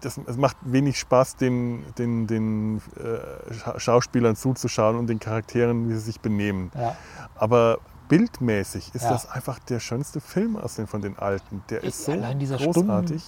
das, 0.00 0.18
es 0.26 0.36
macht 0.36 0.56
wenig 0.64 0.98
Spaß, 0.98 1.36
den, 1.36 1.84
den, 1.96 2.26
den 2.26 2.78
äh, 2.96 3.52
Scha- 3.54 3.78
Schauspielern 3.78 4.34
zuzuschauen 4.36 4.96
und 4.96 5.06
den 5.06 5.20
Charakteren, 5.20 5.88
wie 5.88 5.94
sie 5.94 6.00
sich 6.00 6.20
benehmen. 6.20 6.70
Ja. 6.74 6.96
Aber 7.36 7.78
bildmäßig 8.08 8.94
ist 8.94 9.04
Ja. 9.04 9.10
das 9.12 9.30
einfach 9.30 9.58
der 9.60 9.80
schönste 9.80 10.20
Film 10.20 10.56
aus 10.56 10.74
den 10.74 10.86
von 10.86 11.00
den 11.00 11.18
alten. 11.18 11.62
Der 11.70 11.84
ist 11.84 12.04
so 12.04 12.12
großartig. 12.12 13.22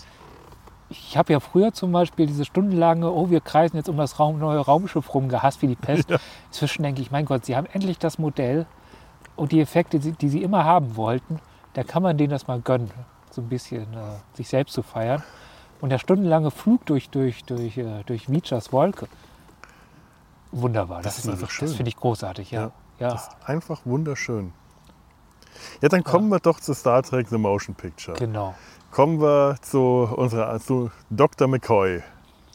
Ich 0.98 1.16
habe 1.16 1.32
ja 1.32 1.40
früher 1.40 1.72
zum 1.72 1.92
Beispiel 1.92 2.26
diese 2.26 2.44
stundenlange, 2.44 3.10
oh, 3.10 3.30
wir 3.30 3.40
kreisen 3.40 3.76
jetzt 3.76 3.88
um 3.88 3.96
das 3.96 4.18
Raum, 4.18 4.38
neue 4.38 4.58
Raumschiff 4.58 5.12
rum, 5.14 5.28
gehasst 5.28 5.62
wie 5.62 5.66
die 5.66 5.76
Pest. 5.76 6.10
Inzwischen 6.46 6.82
denke 6.82 7.02
ich, 7.02 7.10
mein 7.10 7.24
Gott, 7.24 7.44
sie 7.44 7.56
haben 7.56 7.66
endlich 7.72 7.98
das 7.98 8.18
Modell 8.18 8.66
und 9.36 9.52
die 9.52 9.60
Effekte, 9.60 9.98
die, 9.98 10.12
die 10.12 10.28
sie 10.28 10.42
immer 10.42 10.64
haben 10.64 10.96
wollten. 10.96 11.40
Da 11.72 11.82
kann 11.82 12.02
man 12.02 12.16
denen 12.16 12.30
das 12.30 12.46
mal 12.46 12.60
gönnen, 12.60 12.90
so 13.30 13.42
ein 13.42 13.48
bisschen 13.48 13.82
äh, 13.94 14.36
sich 14.36 14.48
selbst 14.48 14.74
zu 14.74 14.82
feiern. 14.82 15.22
Und 15.80 15.90
der 15.90 15.98
stundenlange 15.98 16.50
Flug 16.50 16.86
durch, 16.86 17.10
durch, 17.10 17.44
durch, 17.44 17.76
äh, 17.76 18.04
durch 18.06 18.30
Vichas 18.30 18.72
Wolke, 18.72 19.08
wunderbar. 20.52 21.02
Das 21.02 21.18
ist 21.18 21.24
liebe 21.24 21.36
einfach 21.36 21.50
schön. 21.50 21.68
Das 21.68 21.76
finde 21.76 21.88
ich 21.88 21.96
großartig, 21.96 22.52
ja. 22.52 22.70
ja. 22.98 23.10
Das 23.10 23.28
ist 23.28 23.36
einfach 23.44 23.80
wunderschön. 23.84 24.52
Ja, 25.80 25.88
dann 25.88 26.04
kommen 26.04 26.28
wir 26.28 26.40
doch 26.40 26.60
zu 26.60 26.74
Star 26.74 27.02
Trek 27.02 27.28
The 27.28 27.38
Motion 27.38 27.74
Picture. 27.74 28.16
Genau. 28.16 28.54
Kommen 28.94 29.20
wir 29.20 29.56
zu 29.60 30.08
unserer 30.14 30.60
zu 30.60 30.88
Dr. 31.10 31.48
McCoy. 31.48 32.00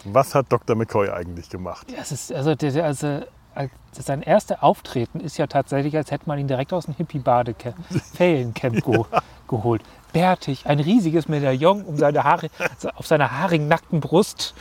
Was 0.06 0.34
hat 0.34 0.46
Dr. 0.48 0.78
McCoy 0.78 1.10
eigentlich 1.10 1.50
gemacht? 1.50 1.86
Das 1.98 2.14
ist, 2.14 2.32
also, 2.32 2.56
der, 2.56 2.86
also, 2.86 3.20
als- 3.54 3.72
sein 3.92 4.22
erster 4.22 4.64
Auftreten 4.64 5.20
ist 5.20 5.38
ja 5.38 5.48
tatsächlich, 5.48 5.98
als 5.98 6.12
hätte 6.12 6.24
man 6.28 6.40
ihn 6.40 6.48
direkt 6.48 6.72
aus 6.72 6.86
dem 6.86 6.94
Hippie-Bade-Feriencamp 6.94 8.86
ge 8.86 9.04
geholt. 9.50 9.82
Bärtig, 10.14 10.66
ein 10.66 10.80
riesiges 10.80 11.28
Medaillon 11.28 11.84
um 11.84 11.98
seine 11.98 12.24
Haare, 12.24 12.48
auf 12.96 13.06
seiner 13.06 13.32
haarigen, 13.38 13.68
nackten 13.68 14.00
Brust 14.00 14.54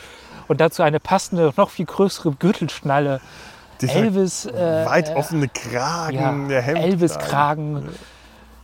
und 0.49 0.59
dazu 0.59 0.83
eine 0.83 0.99
passende, 0.99 1.53
noch 1.55 1.69
viel 1.69 1.85
größere 1.85 2.33
Gürtelschnalle. 2.33 3.21
Dieser 3.79 3.95
Elvis, 3.95 4.45
äh, 4.47 4.85
weit 4.85 5.15
offene 5.15 5.47
Kragen, 5.47 6.15
ja, 6.43 6.47
der 6.49 6.61
Hemd. 6.61 6.79
Elvis-Kragen. 6.79 7.87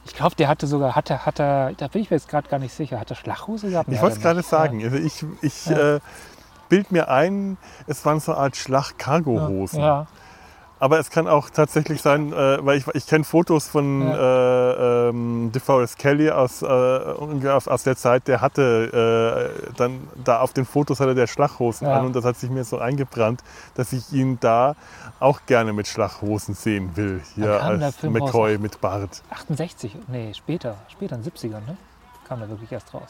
Ich 0.05 0.13
glaube, 0.13 0.35
der 0.35 0.47
hatte 0.47 0.67
sogar, 0.67 0.95
hatte, 0.95 1.25
hatte, 1.25 1.73
da 1.77 1.87
bin 1.87 2.01
ich 2.03 2.09
mir 2.11 2.17
jetzt 2.17 2.29
gerade 2.29 2.47
gar 2.47 2.59
nicht 2.59 2.73
sicher, 2.73 2.99
hat 2.99 3.09
er 3.09 3.15
Schlachhose 3.15 3.69
gehabt? 3.71 3.89
Ich 3.91 4.01
wollte 4.01 4.13
es 4.19 4.19
hat 4.19 4.25
er 4.25 4.33
gerade 4.35 4.43
sagen. 4.47 4.83
Also 4.83 4.97
ich 4.97 5.25
ich 5.41 5.65
Ja. 5.65 5.95
äh, 5.95 5.99
bild 6.69 6.91
mir 6.91 7.09
ein, 7.09 7.57
es 7.87 8.05
waren 8.05 8.19
so 8.19 8.31
eine 8.33 8.41
Art 8.41 8.55
Schlag-Cargo-Hosen. 8.55 9.79
Ja, 9.81 10.07
Aber 10.85 10.99
es 10.99 11.09
kann 11.09 11.27
auch 11.27 11.49
tatsächlich 11.49 11.99
sein, 12.03 12.31
äh, 12.31 12.63
weil 12.63 12.77
ich, 12.77 12.85
ich 12.93 13.07
kenne 13.07 13.23
Fotos 13.23 13.67
von 13.67 14.03
äh, 14.03 15.07
ähm, 15.09 15.51
DeForest 15.51 15.97
Kelly 15.97 16.29
aus, 16.29 16.61
äh, 16.61 16.65
aus, 16.67 17.81
der 17.81 17.95
Zeit, 17.95 18.27
der 18.27 18.39
hatte 18.39 19.51
äh, 19.67 19.73
dann 19.77 20.07
da 20.23 20.41
auf 20.41 20.53
den 20.53 20.63
Fotos 20.63 20.99
hatte 20.99 21.15
der 21.15 21.25
Schlaghosen 21.25 21.87
Ja. 21.87 21.97
an 21.97 22.05
und 22.05 22.15
das 22.15 22.23
hat 22.23 22.37
sich 22.37 22.51
mir 22.51 22.63
so 22.63 22.77
eingebrannt, 22.77 23.41
dass 23.73 23.93
ich 23.93 24.13
ihn 24.13 24.37
da 24.39 24.75
auch 25.19 25.39
gerne 25.47 25.73
mit 25.73 25.87
Schlaghosen 25.87 26.53
sehen 26.53 26.95
will. 26.95 27.23
Hier 27.33 27.63
als? 27.63 28.03
McCoy 28.03 28.59
mit 28.59 28.79
Bart. 28.79 29.23
68, 29.31 29.97
nee, 30.07 30.35
später, 30.35 30.75
später 30.89 31.15
in 31.15 31.23
den 31.23 31.33
70ern, 31.33 31.65
ne? 31.65 31.77
Kam 32.27 32.41
da 32.41 32.47
wirklich 32.47 32.71
erst 32.71 32.93
raus. 32.93 33.09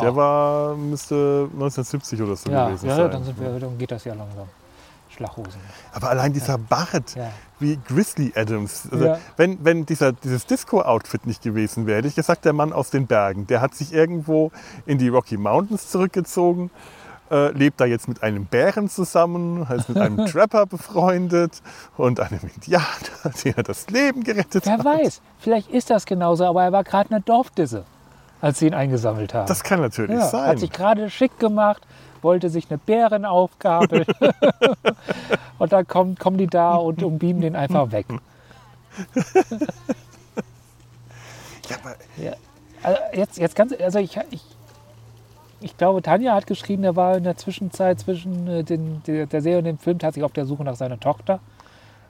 Der 0.00 0.10
Ah. 0.10 0.14
war, 0.14 0.76
müsste 0.76 1.48
1970 1.52 2.22
oder 2.22 2.36
so 2.36 2.48
ja, 2.48 2.68
gewesen 2.68 2.86
ja, 2.86 2.94
sein. 2.94 3.10
dann, 3.10 3.24
sind 3.24 3.40
wir, 3.40 3.58
dann 3.58 3.76
geht 3.76 3.90
das 3.90 4.04
ja 4.04 4.14
langsam. 4.14 4.46
Schlachhosen. 5.18 5.60
Aber 5.92 6.10
allein 6.10 6.32
dieser 6.32 6.58
Bart, 6.58 7.16
Ja. 7.16 7.30
wie 7.58 7.78
Grizzly 7.88 8.32
Adams. 8.36 8.88
Also 8.90 9.04
Ja. 9.04 9.18
Wenn, 9.36 9.64
wenn 9.64 9.84
dieser, 9.84 10.12
dieses 10.12 10.46
Disco-Outfit 10.46 11.26
nicht 11.26 11.42
gewesen 11.42 11.86
wäre, 11.86 11.98
hätte 11.98 12.08
ich 12.08 12.14
gesagt, 12.14 12.44
der 12.44 12.52
Mann 12.52 12.72
aus 12.72 12.90
den 12.90 13.06
Bergen, 13.06 13.46
der 13.48 13.60
hat 13.60 13.74
sich 13.74 13.92
irgendwo 13.92 14.52
in 14.86 14.98
die 14.98 15.08
Rocky 15.08 15.36
Mountains 15.36 15.90
zurückgezogen, 15.90 16.70
äh, 17.30 17.50
lebt 17.52 17.80
da 17.80 17.84
jetzt 17.84 18.08
mit 18.08 18.22
einem 18.22 18.46
Bären 18.46 18.88
zusammen, 18.88 19.66
ist 19.76 19.88
mit 19.88 19.98
einem 19.98 20.24
Trapper 20.26 20.66
befreundet 20.66 21.60
und 21.96 22.20
einem 22.20 22.40
Indianer, 22.54 22.86
der 23.44 23.62
das 23.64 23.90
Leben 23.90 24.22
gerettet 24.24 24.64
Wer 24.64 24.78
hat. 24.78 24.84
weiß, 24.84 25.20
vielleicht 25.38 25.68
ist 25.70 25.90
das 25.90 26.06
genauso, 26.06 26.44
aber 26.46 26.62
er 26.62 26.72
war 26.72 26.84
gerade 26.84 27.10
eine 27.10 27.20
Dorfdisse, 27.20 27.84
als 28.40 28.60
sie 28.60 28.68
ihn 28.68 28.74
eingesammelt 28.74 29.34
haben. 29.34 29.46
Das 29.48 29.62
kann 29.64 29.80
natürlich 29.80 30.16
ja, 30.16 30.26
sein. 30.28 30.46
Hat 30.46 30.60
sich 30.60 30.70
gerade 30.70 31.10
schick 31.10 31.38
gemacht, 31.38 31.82
wollte 32.22 32.50
sich 32.50 32.70
eine 32.70 32.78
Bären 32.78 33.24
aufgabeln. 33.24 34.06
und 35.58 35.72
dann 35.72 35.86
kommen, 35.86 36.16
kommen 36.16 36.38
die 36.38 36.46
da 36.46 36.74
und 36.74 37.02
umbieben 37.02 37.40
den 37.40 37.56
einfach 37.56 37.92
weg. 37.92 38.06
Ja, 41.68 41.76
aber 41.82 41.96
Ja. 42.16 42.32
Also 42.82 43.00
jetzt, 43.12 43.38
jetzt 43.38 43.56
ganz, 43.56 43.74
also 43.78 43.98
ich, 43.98 44.16
ich, 44.30 44.42
ich 45.60 45.76
glaube, 45.76 46.02
Tanja 46.02 46.34
hat 46.34 46.46
geschrieben, 46.46 46.84
er 46.84 46.96
war 46.96 47.16
in 47.16 47.24
der 47.24 47.36
Zwischenzeit 47.36 47.98
zwischen 48.00 48.46
äh, 48.46 48.64
den, 48.64 49.02
der, 49.06 49.26
der 49.26 49.42
Serie 49.42 49.58
und 49.58 49.64
dem 49.64 49.78
Film 49.78 49.98
tatsächlich 49.98 50.24
auf 50.24 50.32
der 50.32 50.46
Suche 50.46 50.64
nach 50.64 50.76
seiner 50.76 51.00
Tochter. 51.00 51.40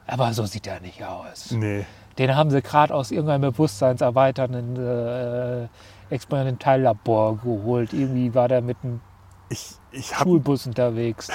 Aber 0.07 0.33
so 0.33 0.45
sieht 0.47 0.67
er 0.67 0.81
nicht 0.81 1.05
aus. 1.05 1.51
nee. 1.53 1.85
Den 2.19 2.35
haben 2.35 2.51
sie 2.51 2.61
gerade 2.63 2.93
aus 2.95 3.13
irgendeinem 3.13 3.53
bewusstseinserweiternden 3.53 4.77
äh, 4.77 5.69
Experimentallabor 6.13 7.39
geholt. 7.39 7.93
Irgendwie 7.93 8.35
war 8.35 8.49
der 8.49 8.61
mit 8.61 8.77
einem 8.83 9.01
Ich, 9.49 9.77
ich 9.93 10.15
habe 10.15 10.31
Schulbus 10.31 10.67
unterwegs. 10.67 11.29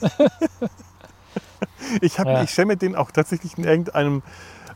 ich 2.00 2.18
hab, 2.18 2.26
Ja. 2.26 2.42
ich 2.42 2.50
stelle 2.50 2.66
mir 2.66 2.76
den 2.76 2.94
auch 2.94 3.10
tatsächlich 3.10 3.58
in 3.58 3.64
irgendeinem 3.64 4.22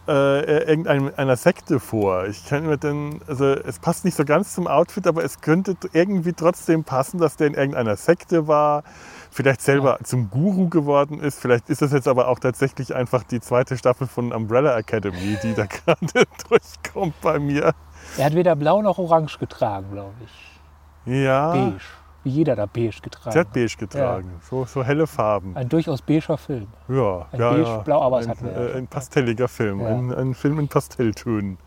äh, 0.07 0.65
irgendeinem 0.65 1.13
einer 1.17 1.37
Sekte 1.37 1.81
vor. 1.81 2.27
Ich 2.27 2.45
kann 2.47 2.67
mir 2.67 2.77
den, 2.77 3.21
also 3.27 3.47
es 3.47 3.79
passt 3.79 4.05
nicht 4.05 4.15
so 4.15 4.25
ganz 4.27 4.55
zum 4.55 4.67
Outfit, 4.67 5.07
aber 5.07 5.25
es 5.25 5.41
könnte 5.41 5.77
irgendwie 5.95 6.35
trotzdem 6.35 6.85
passen, 6.85 7.19
dass 7.19 7.37
der 7.37 7.47
in 7.47 7.55
irgendeiner 7.55 7.97
Sekte 7.97 8.47
war, 8.47 8.83
vielleicht 9.31 9.63
selber 9.63 9.99
zum 10.05 10.29
Guru 10.29 10.69
geworden 10.69 11.21
ist. 11.21 11.41
Vielleicht 11.41 11.71
ist 11.71 11.81
das 11.81 11.93
jetzt 11.93 12.07
aber 12.07 12.29
auch 12.29 12.39
tatsächlich 12.39 12.95
einfach 12.95 13.23
die 13.23 13.41
zweite 13.41 13.79
Staffel 13.79 14.07
von 14.07 14.33
Umbrella 14.33 14.77
Academy, 14.77 15.39
die 15.43 15.55
da 15.55 15.65
gerade 15.87 16.27
durchkommt 16.51 17.19
bei 17.23 17.39
mir. 17.39 17.73
Er 18.19 18.27
hat 18.27 18.35
weder 18.35 18.57
blau 18.57 18.83
noch 18.83 18.99
orange 18.99 19.39
getragen, 19.39 19.87
glaube 19.91 20.13
ich. 20.23 21.15
Ja, 21.15 21.53
Beige. 21.53 21.81
Wie 22.25 22.31
jeder 22.31 22.57
da 22.57 22.67
beige 22.67 23.01
getragen 23.03 23.33
sie 23.33 23.39
hat 23.39 23.53
beige 23.53 23.77
getragen. 23.77 24.31
So, 24.51 24.65
so 24.65 24.83
helle 24.83 25.07
Farben. 25.07 25.55
Ein 25.57 25.69
durchaus 25.69 26.03
beiger 26.03 26.37
Film. 26.39 26.67
Ja, 26.89 27.27
Ein 27.31 27.39
ja, 27.41 27.51
beige, 27.51 27.63
ja. 27.63 27.77
blau, 27.79 28.03
aber 28.03 28.21
es 28.21 28.29
ein, 28.29 28.35
wir 28.41 28.51
ja 28.53 28.59
äh, 28.75 28.79
ein 28.79 28.87
pastelliger 28.89 29.47
Film, 29.49 29.81
Ja. 29.81 29.89
ein, 29.89 30.13
ein 30.13 30.35
Film 30.35 30.59
in 30.59 30.69
Pastelltönen. 30.69 31.59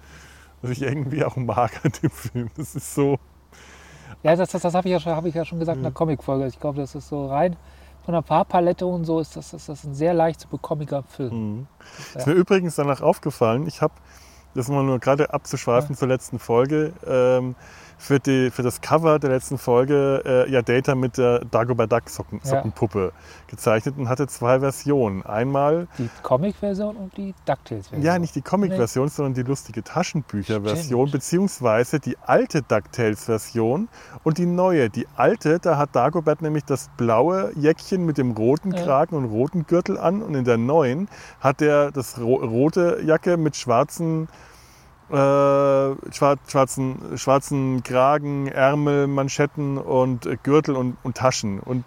Was 0.62 0.72
ich 0.72 0.82
irgendwie 0.82 1.24
auch 1.24 1.36
mag 1.36 1.80
an 1.86 1.92
dem 2.02 2.10
Film. 2.10 2.50
Das 2.58 2.76
ist 2.76 2.94
so. 2.96 3.18
Ja, 4.24 4.36
das, 4.36 4.50
das, 4.50 4.64
das 4.64 4.74
habe 4.74 4.88
ich, 4.88 4.92
ja 4.94 5.00
schon- 5.00 5.16
hab 5.16 5.26
ich 5.26 5.36
ja 5.36 5.46
schon 5.46 5.60
gesagt 5.60 5.78
in 5.78 5.84
der 5.84 5.92
Comicfolge. 5.92 6.48
Ich 6.48 6.60
glaube, 6.60 6.80
das 6.82 6.96
ist 6.96 7.08
so 7.08 7.28
rein 7.28 7.56
von 8.04 8.14
der 8.14 8.24
Farbpalette 8.24 8.86
und 8.86 9.04
so 9.06 9.20
ist 9.20 9.36
das, 9.36 9.54
ist 9.54 9.70
das 9.70 9.84
ein 9.84 9.94
sehr 9.94 10.14
leicht 10.14 10.40
zu 10.40 10.48
bekommiger 10.48 11.04
Film. 11.04 11.58
Mhm. 11.58 11.68
Ist 12.16 12.26
mir 12.26 12.34
übrigens 12.34 12.76
danach 12.76 13.02
aufgefallen, 13.02 13.68
ich 13.68 13.82
habe, 13.82 13.94
das 14.56 14.70
mal 14.70 14.82
nur 14.84 14.98
gerade 15.00 15.32
abzuschweifen 15.34 15.94
zur 15.96 16.08
letzten 16.08 16.40
Folge, 16.40 16.94
ähm, 17.06 17.54
für, 17.98 18.20
die, 18.20 18.52
für 18.52 18.64
das 18.64 18.82
Cover 18.82 19.20
der 19.20 19.32
letzten 19.32 19.58
Folge 19.58 20.22
äh, 20.26 20.52
ja 20.52 20.62
Data 20.62 20.96
mit 20.96 21.18
der 21.18 21.40
Dagobah 21.46 21.88
Duck 21.88 22.10
Socken, 22.10 22.40
Ja. 22.44 22.50
Sockenpuppe 22.52 23.12
gezeichnet 23.48 23.96
und 23.98 24.08
hatte 24.10 24.28
zwei 24.28 24.60
Versionen. 24.60 25.24
Einmal, 25.26 25.88
Die 25.98 26.10
Comic-Version 26.24 26.96
und 26.96 27.16
die 27.18 27.34
DuckTales-Version. 27.46 28.02
ja 28.02 28.20
nicht 28.20 28.36
die 28.36 28.42
Comic-Version, 28.42 29.08
sondern 29.10 29.34
die 29.34 29.44
lustige 29.44 29.84
Taschenbücher-Version, 29.84 31.12
beziehungsweise 31.12 32.00
die 32.00 32.18
alte 32.26 32.62
DuckTales-Version 32.62 33.88
und 34.24 34.38
die 34.38 34.46
neue. 34.46 34.90
Die 34.90 35.08
alte, 35.16 35.60
da 35.60 35.78
hat 35.78 35.96
Dagobert 35.96 36.42
nämlich 36.42 36.66
das 36.66 36.90
blaue 36.98 37.52
Jäckchen 37.56 38.06
mit 38.06 38.18
dem 38.18 38.32
roten 38.32 38.72
Ja. 38.74 38.84
Kragen 38.84 39.16
und 39.16 39.26
roten 39.26 39.66
Gürtel 39.66 39.98
an 39.98 40.22
und 40.22 40.36
in 40.36 40.44
der 40.46 40.58
neuen 40.58 41.08
hat 41.40 41.62
er 41.62 41.92
das 41.92 42.20
ro 42.20 42.36
rote 42.36 43.02
Jacke 43.06 43.38
mit 43.38 43.56
schwarzen 43.56 44.28
äh, 45.10 45.14
schwar 46.14 46.38
schwarzen, 46.48 47.18
schwarzen 47.18 47.84
Kragen, 47.84 48.48
Ärmel, 48.48 49.08
Manschetten 49.08 49.78
und 49.78 50.28
Gürtel 50.44 50.76
und, 50.76 50.98
und 51.04 51.16
Taschen. 51.18 51.60
Und 51.60 51.84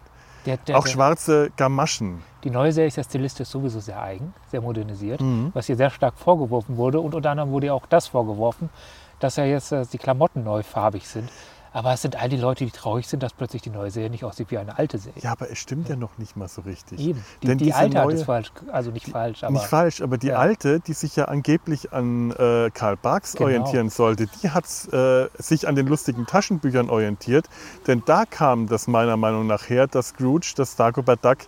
Der, 0.47 0.57
der, 0.57 0.79
auch 0.79 0.87
schwarze 0.87 1.51
Gamaschen. 1.57 2.23
die 2.45 2.51
neue 2.51 2.73
Serie 2.73 2.89
ist 2.89 2.97
ja 2.97 3.05
stilistisch 3.05 3.49
sowieso 3.49 3.81
sehr 3.81 4.01
eigen, 4.01 4.33
sehr 4.51 4.63
modernisiert, 4.63 5.21
Mhm. 5.21 5.51
was 5.53 5.67
hier 5.67 5.77
sehr 5.77 5.91
stark 5.91 6.15
vorgeworfen 6.19 6.77
wurde. 6.79 7.01
Und 7.01 7.15
unter 7.15 7.31
anderem 7.31 7.51
wurde 7.51 7.67
ja 7.67 7.75
auch 7.75 7.87
das 7.87 8.09
vorgeworfen, 8.09 8.71
dass 9.19 9.37
ja 9.37 9.45
jetzt 9.45 9.71
äh, 9.73 9.85
die 9.93 9.99
Klamotten 9.99 10.43
neu 10.43 10.63
farbig 10.63 11.07
sind. 11.07 11.29
Aber 11.73 11.93
es 11.93 12.03
sind 12.03 12.21
all 12.21 12.29
die 12.29 12.37
Leute, 12.37 12.65
die 12.65 12.71
traurig 12.71 13.07
sind, 13.07 13.23
dass 13.23 13.33
plötzlich 13.33 13.63
die 13.63 13.71
neue 13.71 13.91
Serie 13.91 14.11
nicht 14.11 14.25
aussieht 14.25 14.51
wie 14.51 14.59
eine 14.59 14.77
alte 14.79 14.99
Serie. 14.99 15.23
Ja, 15.23 15.33
aber 15.33 15.51
es 15.51 15.59
stimmt 15.59 15.89
ja 15.89 15.97
noch 15.97 16.19
nicht 16.19 16.37
mal 16.37 16.49
so 16.49 16.63
richtig. 16.63 16.99
Eben. 17.01 17.25
Die, 17.43 17.47
Denn 17.47 17.59
die 17.59 17.73
alte 17.73 17.99
hat 17.99 18.07
neue- 18.07 18.17
es 18.17 18.25
falsch, 18.25 18.51
also 18.73 18.91
nicht 18.91 19.07
falsch, 19.09 19.45
aber 19.45 19.53
Nicht 19.53 19.67
falsch, 19.67 20.01
aber 20.01 20.19
die 20.19 20.29
Ja. 20.29 20.37
alte, 20.39 20.81
die 20.81 20.93
sich 20.95 21.15
ja 21.17 21.27
angeblich 21.27 21.93
an 21.93 22.33
äh, 22.33 22.71
Karl 22.75 22.97
Barks 22.97 23.33
Genau. 23.35 23.45
orientieren 23.45 23.89
sollte, 23.91 24.27
die 24.43 24.51
hat 24.51 24.65
äh, 24.93 25.29
sich 25.39 25.69
an 25.69 25.75
den 25.77 25.87
lustigen 25.87 26.27
Taschenbüchern 26.27 26.91
orientiert. 26.91 27.47
Denn 27.87 28.03
da 28.05 28.25
kam 28.27 28.67
das 28.67 28.89
meiner 28.89 29.17
Meinung 29.17 29.47
nach 29.47 29.69
her, 29.69 29.87
dass 29.87 30.09
Scrooge, 30.09 30.53
das 30.57 30.75
Dagobert 30.77 31.25
Duck, 31.25 31.39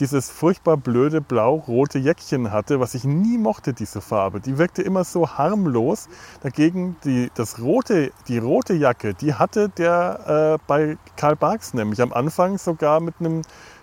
dieses 0.00 0.30
furchtbar 0.30 0.76
blöde 0.78 1.20
blau-rote 1.20 1.98
Jäckchen 1.98 2.50
hatte, 2.50 2.80
was 2.80 2.94
ich 2.94 3.04
nie 3.04 3.38
mochte, 3.38 3.72
diese 3.74 4.00
Farbe. 4.00 4.40
Die 4.40 4.58
wirkte 4.58 4.82
immer 4.82 5.04
so 5.04 5.28
harmlos. 5.28 6.08
Dagegen 6.42 6.96
die, 7.04 7.30
das 7.34 7.60
rote, 7.60 8.10
die 8.26 8.38
rote 8.38 8.74
Jacke, 8.74 9.14
die 9.14 9.34
hatte 9.34 9.68
der 9.68 10.56
äh, 10.56 10.64
bei 10.66 10.96
Karl 11.16 11.36
Barks 11.36 11.74
nämlich 11.74 12.00
am 12.00 12.12
Anfang 12.12 12.58
sogar 12.58 13.00
mit 13.00 13.14
einem 13.20 13.42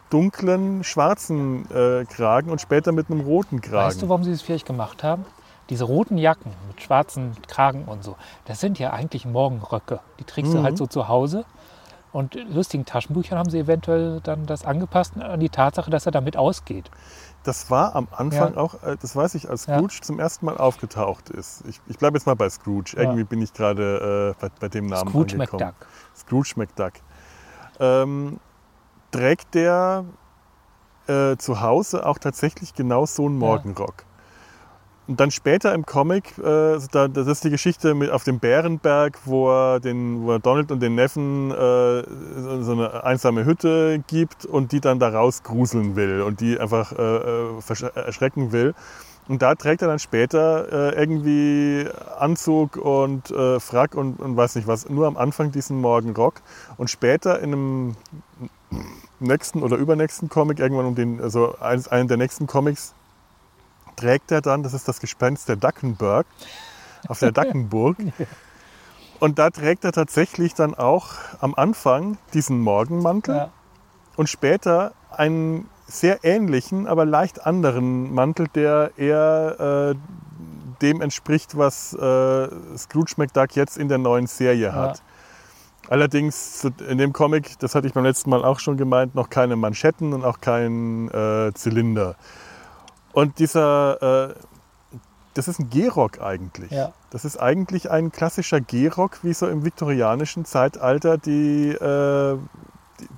dunklen 0.09 0.83
schwarzen 0.83 1.69
äh, 1.71 2.05
Kragen 2.05 2.49
und 2.49 2.61
später 2.61 2.91
mit 2.91 3.09
einem 3.11 3.21
roten 3.21 3.61
Kragen. 3.61 3.87
weißt 3.87 4.01
du, 4.01 4.09
warum 4.09 4.23
sie 4.23 4.31
es 4.31 4.41
vielleicht 4.41 4.65
gemacht 4.65 5.03
haben? 5.03 5.25
Diese 5.69 5.83
roten 5.83 6.17
Jacken 6.17 6.53
mit 6.69 6.81
schwarzen 6.81 7.33
Kragen 7.47 7.83
und 7.85 8.03
so, 8.03 8.15
das 8.45 8.61
sind 8.61 8.79
ja 8.79 8.91
eigentlich 8.91 9.25
Morgenröcke. 9.25 9.99
Die 10.19 10.23
trägst 10.23 10.53
du 10.53 10.59
Mhm. 10.59 10.63
halt 10.63 10.77
so 10.77 10.87
zu 10.87 11.09
Hause. 11.09 11.43
Und 12.11 12.35
lustigen 12.49 12.85
Taschenbüchern 12.85 13.37
haben 13.37 13.49
sie 13.49 13.59
eventuell 13.59 14.21
dann 14.21 14.45
das 14.45 14.65
angepasst 14.65 15.17
an 15.17 15.39
die 15.39 15.49
Tatsache, 15.49 15.91
dass 15.91 16.05
er 16.05 16.11
damit 16.11 16.37
ausgeht. 16.37 16.89
Das 17.43 17.69
war 17.69 17.95
am 17.95 18.07
Anfang 18.11 18.53
Ja. 18.55 18.59
auch, 18.59 18.81
äh, 18.83 18.97
das 18.99 19.15
weiß 19.15 19.35
ich, 19.35 19.49
als 19.49 19.65
Ja. 19.67 19.77
Scrooge 19.77 19.99
zum 20.01 20.19
ersten 20.19 20.45
Mal 20.45 20.57
aufgetaucht 20.57 21.29
ist. 21.29 21.63
Ich, 21.67 21.79
ich 21.87 21.97
bleibe 21.97 22.17
jetzt 22.17 22.25
mal 22.25 22.35
bei 22.35 22.49
Scrooge. 22.49 22.93
Ja. 22.95 23.03
Irgendwie 23.03 23.23
bin 23.23 23.41
ich 23.41 23.53
gerade 23.53 24.35
äh, 24.37 24.41
bei, 24.41 24.49
bei 24.59 24.67
dem 24.69 24.87
Namen 24.87 25.09
Scrooge 25.09 25.33
angekommen. 25.33 25.63
McDuck. 25.63 25.87
Scrooge 26.15 26.53
McDuck. 26.55 26.93
Ähm, 27.79 28.39
trägt 29.11 29.53
der 29.53 30.05
äh, 31.07 31.37
zu 31.37 31.61
Hause 31.61 32.05
auch 32.05 32.17
tatsächlich 32.17 32.73
genau 32.73 33.05
so 33.05 33.25
einen 33.25 33.39
Ja. 33.39 33.47
Morgenrock. 33.47 34.03
Und 35.07 35.21
dann 35.21 35.31
später 35.31 35.73
im 35.73 35.85
Comic, 35.85 36.37
äh, 36.37 36.77
da, 36.91 37.07
das 37.07 37.27
ist 37.27 37.43
die 37.43 37.49
Geschichte 37.49 37.93
mit 37.93 38.11
auf 38.11 38.25
dem 38.25 38.39
Bärenberg, 38.39 39.17
wo 39.23 39.49
er, 39.49 39.79
den, 39.79 40.23
wo 40.23 40.33
er 40.33 40.39
Donald 40.39 40.69
und 40.69 40.81
den 40.81 40.95
Neffen 40.95 41.49
äh, 41.51 42.03
so 42.61 42.73
eine 42.73 43.03
einsame 43.05 43.45
Hütte 43.45 44.03
gibt 44.07 44.45
und 44.45 44.73
die 44.73 44.81
dann 44.81 44.99
da 44.99 45.07
raus 45.07 45.43
gruseln 45.43 45.95
will 45.95 46.21
und 46.21 46.41
die 46.41 46.59
einfach 46.59 46.91
äh, 46.91 46.95
äh, 46.95 47.59
versch- 47.59 47.95
erschrecken 47.95 48.51
will. 48.51 48.73
Und 49.29 49.41
da 49.41 49.55
trägt 49.55 49.81
er 49.81 49.87
dann 49.87 49.99
später 49.99 50.93
äh, 50.93 50.99
irgendwie 50.99 51.85
Anzug 52.17 52.75
und 52.77 53.31
äh, 53.31 53.59
Frack 53.59 53.95
und, 53.95 54.19
und 54.19 54.35
weiß 54.35 54.55
nicht 54.55 54.67
was, 54.67 54.89
nur 54.89 55.07
am 55.07 55.15
Anfang 55.17 55.51
diesen 55.51 55.79
Morgenrock. 55.79 56.41
Und 56.77 56.89
später 56.89 57.39
in 57.39 57.53
einem 57.53 57.95
nächsten 59.19 59.63
oder 59.63 59.77
übernächsten 59.77 60.27
Comic, 60.27 60.59
irgendwann 60.59 60.85
um 60.85 60.95
den, 60.95 61.21
also 61.21 61.55
einen 61.59 62.07
der 62.07 62.17
nächsten 62.17 62.47
Comics, 62.47 62.93
trägt 63.97 64.31
er 64.31 64.41
dann, 64.41 64.63
das 64.63 64.73
ist 64.73 64.87
das 64.87 65.01
Gespenst 65.01 65.49
der 65.49 65.57
Duckenberg, 65.57 66.25
auf 67.09 67.19
der 67.19 67.31
Duckenburg. 67.33 67.97
Und 69.19 69.39
da 69.39 69.49
trägt 69.49 69.83
er 69.83 69.91
tatsächlich 69.91 70.53
dann 70.53 70.73
auch 70.75 71.09
am 71.41 71.53
Anfang 71.55 72.17
diesen 72.33 72.61
Morgenmantel 72.61 73.35
Ja. 73.35 73.49
und 74.15 74.29
später 74.29 74.93
einen 75.11 75.67
sehr 75.87 76.23
ähnlichen, 76.23 76.85
aber 76.87 77.05
leicht 77.05 77.45
anderen 77.45 78.13
Mantel, 78.13 78.47
der 78.53 78.91
eher 78.97 79.93
äh, 79.95 79.95
dem 80.81 81.01
entspricht, 81.01 81.57
was 81.57 81.93
äh, 81.93 82.47
Scrooge 82.77 83.13
McDuck 83.17 83.55
jetzt 83.55 83.77
in 83.77 83.87
der 83.87 83.97
neuen 83.97 84.27
Serie 84.27 84.73
hat. 84.73 85.01
Allerdings 85.89 86.59
zu- 86.59 86.73
in 86.87 86.97
dem 86.97 87.13
Comic, 87.13 87.57
das 87.59 87.73
hatte 87.73 87.87
ich 87.87 87.93
beim 87.93 88.03
letzten 88.03 88.29
Mal 88.29 88.43
auch 88.43 88.59
schon 88.59 88.75
gemeint, 88.77 89.15
noch 89.15 89.29
keine 89.29 89.55
Manschetten 89.55 90.13
und 90.13 90.25
auch 90.25 90.41
kein 90.41 91.09
äh, 91.09 91.51
Zylinder. 91.53 92.15
Und 93.17 93.39
dieser, 93.39 94.29
äh, 94.29 94.35
das 95.33 95.47
ist 95.47 95.57
ein 95.57 95.71
Gehrock 95.71 96.21
eigentlich. 96.21 96.69
Ja. 96.69 96.93
Das 97.09 97.25
ist 97.25 97.37
eigentlich 97.37 97.89
ein 97.89 98.11
klassischer 98.11 98.61
Gehrock, 98.61 99.23
wie 99.23 99.33
so 99.33 99.47
im 99.47 99.65
viktorianischen 99.65 100.45
Zeitalter 100.45 101.17
die, 101.17 101.69
äh, 101.69 102.37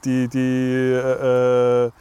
die, 0.05 0.29
die, 0.29 0.93
äh, 0.93 1.91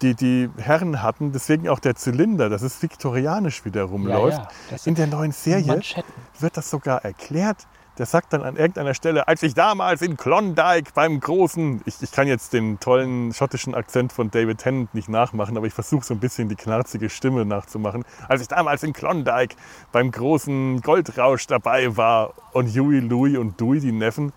die, 0.00 0.14
die 0.14 0.48
Herren 0.56 1.02
hatten. 1.02 1.32
Deswegen 1.32 1.68
auch 1.68 1.80
der 1.80 1.96
Zylinder, 1.96 2.48
das 2.48 2.62
ist 2.62 2.80
viktorianisch, 2.82 3.66
wie 3.66 3.70
der 3.70 3.84
rumläuft. 3.84 4.38
Ja, 4.38 4.48
ja, 4.70 4.76
In 4.86 4.94
der 4.94 5.08
neuen 5.08 5.32
Serie 5.32 5.66
Manschetten. 5.66 6.14
wird 6.38 6.56
das 6.56 6.70
sogar 6.70 7.04
erklärt. 7.04 7.66
Der 7.96 8.06
sagt 8.06 8.32
dann 8.32 8.42
an 8.42 8.56
irgendeiner 8.56 8.92
Stelle, 8.92 9.28
als 9.28 9.44
ich 9.44 9.54
damals 9.54 10.02
in 10.02 10.16
Klondike 10.16 10.90
beim 10.94 11.20
großen, 11.20 11.80
ich, 11.86 12.02
ich 12.02 12.10
kann 12.10 12.26
jetzt 12.26 12.52
den 12.52 12.80
tollen 12.80 13.32
schottischen 13.32 13.72
Akzent 13.72 14.12
von 14.12 14.32
David 14.32 14.58
Tennant 14.58 14.92
nicht 14.94 15.08
nachmachen, 15.08 15.56
aber 15.56 15.68
ich 15.68 15.74
versuche 15.74 16.04
so 16.04 16.12
ein 16.14 16.18
bisschen 16.18 16.48
die 16.48 16.56
knarzige 16.56 17.08
Stimme 17.08 17.44
nachzumachen. 17.44 18.04
Als 18.28 18.42
ich 18.42 18.48
damals 18.48 18.82
in 18.82 18.92
Klondike 18.92 19.54
beim 19.92 20.10
großen 20.10 20.80
Goldrausch 20.80 21.46
dabei 21.46 21.96
war 21.96 22.34
und 22.52 22.66
Huey, 22.74 22.98
Louie 22.98 23.36
und 23.36 23.60
Dewey, 23.60 23.78
die 23.78 23.92
Neffen, 23.92 24.32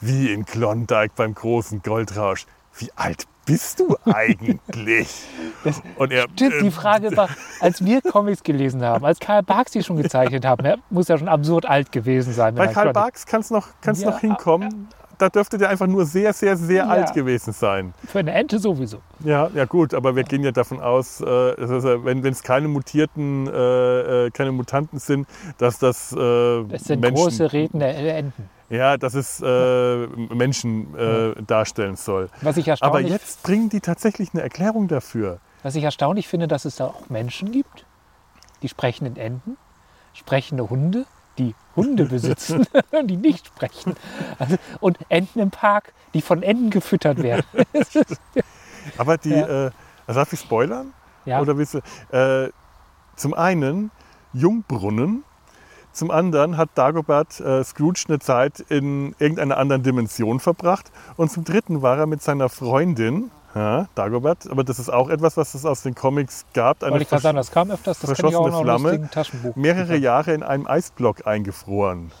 wie 0.00 0.32
in 0.32 0.44
Klondike 0.44 1.12
beim 1.16 1.34
großen 1.34 1.82
Goldrausch. 1.82 2.46
Wie 2.78 2.92
alt 2.94 3.26
bist 3.50 3.80
du 3.80 3.96
eigentlich? 4.04 5.08
Das- 5.62 5.82
und 5.96 6.10
er, 6.10 6.22
Stimmt, 6.32 6.54
die 6.62 6.66
ähm, 6.66 6.72
Frage 6.72 7.14
war, 7.18 7.28
als 7.60 7.84
wir 7.84 8.00
Comics 8.00 8.42
gelesen 8.42 8.82
haben, 8.82 9.04
als 9.04 9.18
Karl 9.20 9.42
Barks 9.42 9.72
die 9.72 9.82
schon 9.82 9.96
gezeichnet 9.96 10.46
haben, 10.46 10.64
er 10.64 10.78
muss 10.88 11.08
ja 11.08 11.18
schon 11.18 11.28
absurd 11.28 11.66
alt 11.68 11.92
gewesen 11.92 12.32
sein. 12.32 12.54
Bei 12.54 12.68
Karl 12.68 12.94
Barks 12.94 13.26
kann 13.26 13.42
es 13.42 13.50
noch, 13.50 13.68
kann's 13.82 14.00
Ja, 14.00 14.10
noch 14.10 14.20
hinkommen. 14.20 14.88
Da 15.18 15.28
dürfte 15.28 15.58
der 15.58 15.68
einfach 15.68 15.86
nur 15.86 16.06
sehr, 16.06 16.32
sehr, 16.32 16.56
sehr 16.56 16.84
Ja. 16.84 16.88
alt 16.88 17.12
gewesen 17.12 17.52
sein. 17.52 17.92
Für 18.06 18.20
eine 18.20 18.32
Ente 18.32 18.58
sowieso. 18.58 19.02
Ja, 19.22 19.50
ja 19.54 19.66
gut, 19.66 19.92
aber 19.92 20.16
wir 20.16 20.22
gehen 20.24 20.42
ja 20.42 20.50
davon 20.50 20.80
aus, 20.80 21.20
äh, 21.20 21.26
äh, 21.26 22.04
wenn 22.04 22.24
es 22.24 22.42
keine 22.42 22.68
mutierten, 22.68 23.46
äh, 23.46 24.26
äh, 24.26 24.30
keine 24.30 24.52
Mutanten 24.52 24.98
sind, 24.98 25.28
dass 25.58 25.78
das, 25.78 26.12
äh, 26.12 26.16
Das 26.68 26.84
sind 26.84 27.00
Menschen, 27.00 27.22
große 27.22 27.52
Reden 27.52 27.80
der 27.80 28.16
Enten. 28.16 28.48
Ja, 28.70 28.96
dass 28.96 29.14
es 29.14 29.40
äh, 29.44 30.06
Menschen 30.06 30.94
äh, 30.96 31.34
darstellen 31.42 31.96
soll. 31.96 32.30
Was 32.40 32.56
ich, 32.56 32.66
Aber 32.66 32.72
erstaunlich, 33.02 33.10
jetzt 33.12 33.42
bringen 33.42 33.68
die 33.68 33.80
tatsächlich 33.80 34.30
eine 34.32 34.42
Erklärung 34.42 34.88
dafür. 34.88 35.38
was 35.62 35.74
ich 35.74 35.84
erstaunlich 35.84 36.28
finde, 36.28 36.48
dass 36.48 36.64
es 36.64 36.76
da 36.76 36.86
auch 36.86 37.08
Menschen 37.10 37.52
gibt, 37.52 37.84
die 38.62 38.68
sprechenden 38.68 39.16
Enten, 39.16 39.56
sprechende 40.14 40.70
Hunde, 40.70 41.04
die 41.38 41.54
Hunde 41.76 42.04
besitzen, 42.06 42.66
die 43.04 43.16
nicht 43.16 43.46
sprechen. 43.46 43.94
Also, 44.38 44.56
und 44.80 44.98
Enten 45.08 45.38
im 45.40 45.50
Park, 45.50 45.92
die 46.14 46.22
von 46.22 46.42
Enten 46.42 46.70
gefüttert 46.70 47.22
werden. 47.22 47.44
Aber 48.98 49.18
die, 49.18 49.30
Ja. 49.30 49.66
äh, 49.66 49.70
also 50.06 50.20
darf 50.20 50.32
ich 50.32 50.40
spoilern? 50.40 50.92
ja, 51.24 51.40
Oder 51.40 51.56
willst 51.56 51.74
du, 51.74 51.78
äh, 52.16 52.50
zum 53.16 53.34
einen 53.34 53.90
Jungbrunnen, 54.32 55.24
zum 55.92 56.10
anderen 56.10 56.56
hat 56.56 56.70
Dagobert 56.76 57.40
äh, 57.40 57.64
Scrooge 57.64 58.04
eine 58.08 58.18
Zeit 58.20 58.60
in 58.68 59.14
irgendeiner 59.18 59.56
anderen 59.56 59.82
Dimension 59.82 60.40
verbracht 60.40 60.90
und 61.16 61.30
zum 61.30 61.44
dritten 61.44 61.82
war 61.82 61.98
er 61.98 62.06
mit 62.06 62.22
seiner 62.22 62.48
Freundin, 62.48 63.30
ja, 63.54 63.88
Dagobert, 63.96 64.48
aber 64.48 64.62
das 64.62 64.78
ist 64.78 64.88
auch 64.90 65.08
etwas, 65.10 65.36
was 65.36 65.54
es 65.54 65.64
aus 65.66 65.82
den 65.82 65.94
Comics 65.96 66.44
gab, 66.54 66.82
eine 66.84 66.92
wollte 66.92 67.14
ich 67.16 67.20
sagen, 67.20 67.36
das 67.36 67.50
kam 67.50 67.70
öfters, 67.70 67.98
das 67.98 68.14
kann 68.16 68.28
ich 68.28 68.36
auch 68.36 68.44
verschossene 68.44 68.78
Flamme, 68.78 69.10
Taschenbuch. 69.10 69.56
mehrere 69.56 69.96
Jahre 69.96 70.32
in 70.34 70.42
einem 70.44 70.66
Eisblock 70.68 71.26
eingefroren. 71.26 72.12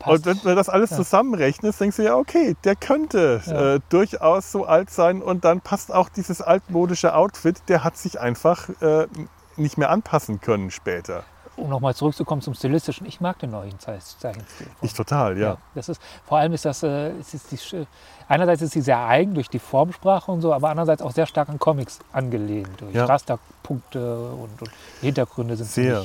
Passt. 0.00 0.26
Und 0.26 0.26
wenn 0.26 0.40
du 0.40 0.54
das 0.56 0.68
alles 0.68 0.90
Ja. 0.90 0.96
zusammenrechnest, 0.96 1.80
denkst 1.80 1.96
du 1.96 2.02
ja, 2.02 2.16
okay, 2.16 2.56
der 2.64 2.74
könnte 2.76 3.40
Ja. 3.46 3.74
äh, 3.76 3.80
durchaus 3.90 4.50
so 4.50 4.64
alt 4.66 4.90
sein 4.90 5.22
und 5.22 5.44
dann 5.44 5.60
passt 5.60 5.94
auch 5.94 6.08
dieses 6.08 6.42
altmodische 6.42 7.14
Outfit, 7.14 7.62
der 7.68 7.84
hat 7.84 7.96
sich 7.96 8.20
einfach 8.20 8.68
äh, 8.82 9.06
nicht 9.56 9.78
mehr 9.78 9.90
anpassen 9.90 10.40
können 10.40 10.70
später. 10.72 11.22
Um 11.56 11.68
nochmal 11.68 11.94
zurückzukommen 11.94 12.42
zum 12.42 12.54
Stilistischen, 12.54 13.06
ich 13.06 13.20
mag 13.20 13.38
den 13.38 13.50
neuen 13.50 13.78
Ze- 13.78 13.98
Zeichenstil. 14.18 14.66
Ich 14.82 14.92
total, 14.94 15.38
ja. 15.38 15.56
das 15.74 15.88
ist, 15.88 16.00
vor 16.26 16.38
allem 16.38 16.52
ist 16.52 16.64
das, 16.64 16.82
äh, 16.82 17.10
es 17.20 17.34
ist 17.34 17.50
die, 17.52 17.56
Sch- 17.58 17.86
einerseits 18.28 18.62
ist 18.62 18.72
sie 18.72 18.80
sehr 18.80 18.98
eigen 19.06 19.34
durch 19.34 19.48
die 19.48 19.58
Formsprache 19.58 20.30
und 20.32 20.40
so, 20.40 20.52
aber 20.52 20.70
andererseits 20.70 21.02
auch 21.02 21.12
sehr 21.12 21.26
stark 21.26 21.48
an 21.48 21.58
Comics 21.58 21.98
angelehnt. 22.12 22.68
Durch 22.80 22.94
Ja. 22.94 23.04
Rasterpunkte 23.06 24.28
und, 24.30 24.60
und 24.62 24.70
Hintergründe 25.00 25.56
sind 25.56 25.68
Sehr. 25.70 26.04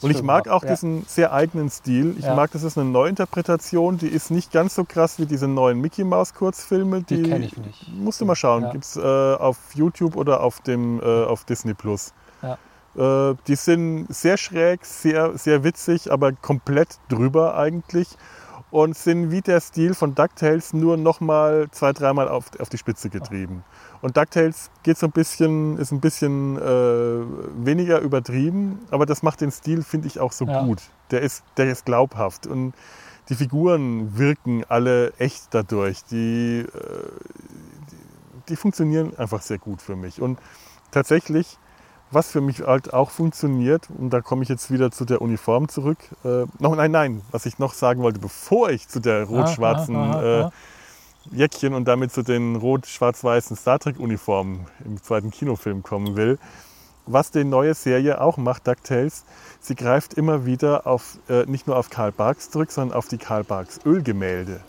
Und 0.00 0.10
ich 0.12 0.22
mag 0.22 0.46
auch 0.48 0.62
ja. 0.62 0.70
diesen 0.70 1.04
sehr 1.06 1.32
eigenen 1.32 1.68
Stil. 1.68 2.14
Ich 2.16 2.24
Ja. 2.24 2.34
mag, 2.36 2.52
das 2.52 2.62
ist 2.62 2.78
eine 2.78 2.88
Neuinterpretation, 2.88 3.98
die 3.98 4.06
ist 4.06 4.30
nicht 4.30 4.52
ganz 4.52 4.76
so 4.76 4.84
krass 4.84 5.18
wie 5.18 5.26
diese 5.26 5.48
neuen 5.48 5.80
Mickey 5.80 6.04
Mouse 6.04 6.34
Kurzfilme. 6.34 7.02
Die 7.02 7.22
kenn 7.22 7.42
ich 7.42 7.56
nicht. 7.56 7.88
Musst 7.88 8.20
du 8.20 8.24
mal 8.24 8.36
schauen, 8.36 8.62
Ja. 8.62 8.70
gibt's 8.70 8.96
äh, 8.96 9.00
auf 9.00 9.56
YouTube 9.74 10.16
oder 10.16 10.40
auf 10.42 10.60
dem 10.60 11.00
äh, 11.00 11.24
auf 11.24 11.44
Disney 11.44 11.74
Plus. 11.74 12.12
Äh, 12.96 13.34
die 13.46 13.54
sind 13.54 14.06
sehr 14.08 14.36
schräg, 14.36 14.84
sehr, 14.84 15.36
sehr 15.38 15.64
witzig, 15.64 16.12
aber 16.12 16.32
komplett 16.32 16.98
drüber 17.08 17.56
eigentlich. 17.56 18.08
Und 18.70 18.96
sind 18.96 19.30
wie 19.30 19.42
der 19.42 19.60
Stil 19.60 19.92
von 19.92 20.14
DuckTales 20.14 20.72
nur 20.72 20.96
nochmal 20.96 21.68
zwei, 21.72 21.92
dreimal 21.92 22.28
auf, 22.28 22.58
auf 22.58 22.70
die 22.70 22.78
Spitze 22.78 23.10
getrieben. 23.10 23.64
Und 24.00 24.16
DuckTales 24.16 24.70
geht 24.82 24.96
so 24.96 25.06
ein 25.08 25.12
bisschen, 25.12 25.76
ist 25.76 25.92
ein 25.92 26.00
bisschen 26.00 26.56
äh, 26.56 26.62
weniger 27.66 28.00
übertrieben, 28.00 28.78
aber 28.90 29.04
das 29.04 29.22
macht 29.22 29.42
den 29.42 29.50
Stil, 29.50 29.82
finde 29.82 30.06
ich, 30.08 30.20
auch 30.20 30.32
so 30.32 30.46
Ja. 30.46 30.64
gut. 30.64 30.80
Der 31.10 31.20
ist, 31.20 31.44
der 31.58 31.70
ist 31.70 31.84
glaubhaft. 31.84 32.46
Und 32.46 32.72
die 33.28 33.34
Figuren 33.34 34.16
wirken 34.16 34.64
alle 34.68 35.12
echt 35.18 35.48
dadurch. 35.50 36.04
Die, 36.04 36.60
äh, 36.60 36.66
die, 37.90 37.96
die 38.48 38.56
funktionieren 38.56 39.14
einfach 39.18 39.42
sehr 39.42 39.58
gut 39.58 39.82
für 39.82 39.96
mich. 39.96 40.22
Und 40.22 40.38
tatsächlich, 40.90 41.58
was 42.12 42.30
für 42.30 42.40
mich 42.40 42.60
halt 42.60 42.92
auch 42.92 43.10
funktioniert, 43.10 43.88
und 43.98 44.10
da 44.10 44.20
komme 44.20 44.42
ich 44.42 44.48
jetzt 44.48 44.70
wieder 44.70 44.90
zu 44.90 45.04
der 45.04 45.22
Uniform 45.22 45.68
zurück. 45.68 45.98
Äh, 46.24 46.44
noch, 46.58 46.76
nein, 46.76 46.90
nein, 46.90 47.22
was 47.30 47.46
ich 47.46 47.58
noch 47.58 47.74
sagen 47.74 48.02
wollte, 48.02 48.20
bevor 48.20 48.70
ich 48.70 48.88
zu 48.88 49.00
der 49.00 49.24
rot-schwarzen 49.24 49.96
äh. 49.96 50.50
Jäckchen 51.30 51.72
und 51.74 51.86
damit 51.86 52.12
zu 52.12 52.22
den 52.22 52.56
rot-schwarz-weißen 52.56 53.56
Star 53.56 53.78
Trek-Uniformen 53.78 54.66
im 54.84 55.02
zweiten 55.02 55.30
Kinofilm 55.30 55.82
kommen 55.82 56.16
will. 56.16 56.38
Was 57.06 57.30
die 57.30 57.44
neue 57.44 57.74
Serie 57.74 58.20
auch 58.20 58.36
macht, 58.36 58.66
DuckTales, 58.66 59.24
sie 59.60 59.74
greift 59.74 60.14
immer 60.14 60.46
wieder 60.46 60.86
auf, 60.86 61.18
äh, 61.28 61.44
nicht 61.46 61.66
nur 61.66 61.76
auf 61.76 61.90
Karl 61.90 62.12
Barks 62.12 62.50
zurück, 62.50 62.70
sondern 62.70 62.96
auf 62.96 63.08
die 63.08 63.18
Karl 63.18 63.44
Barks 63.44 63.80
Ölgemälde. 63.84 64.60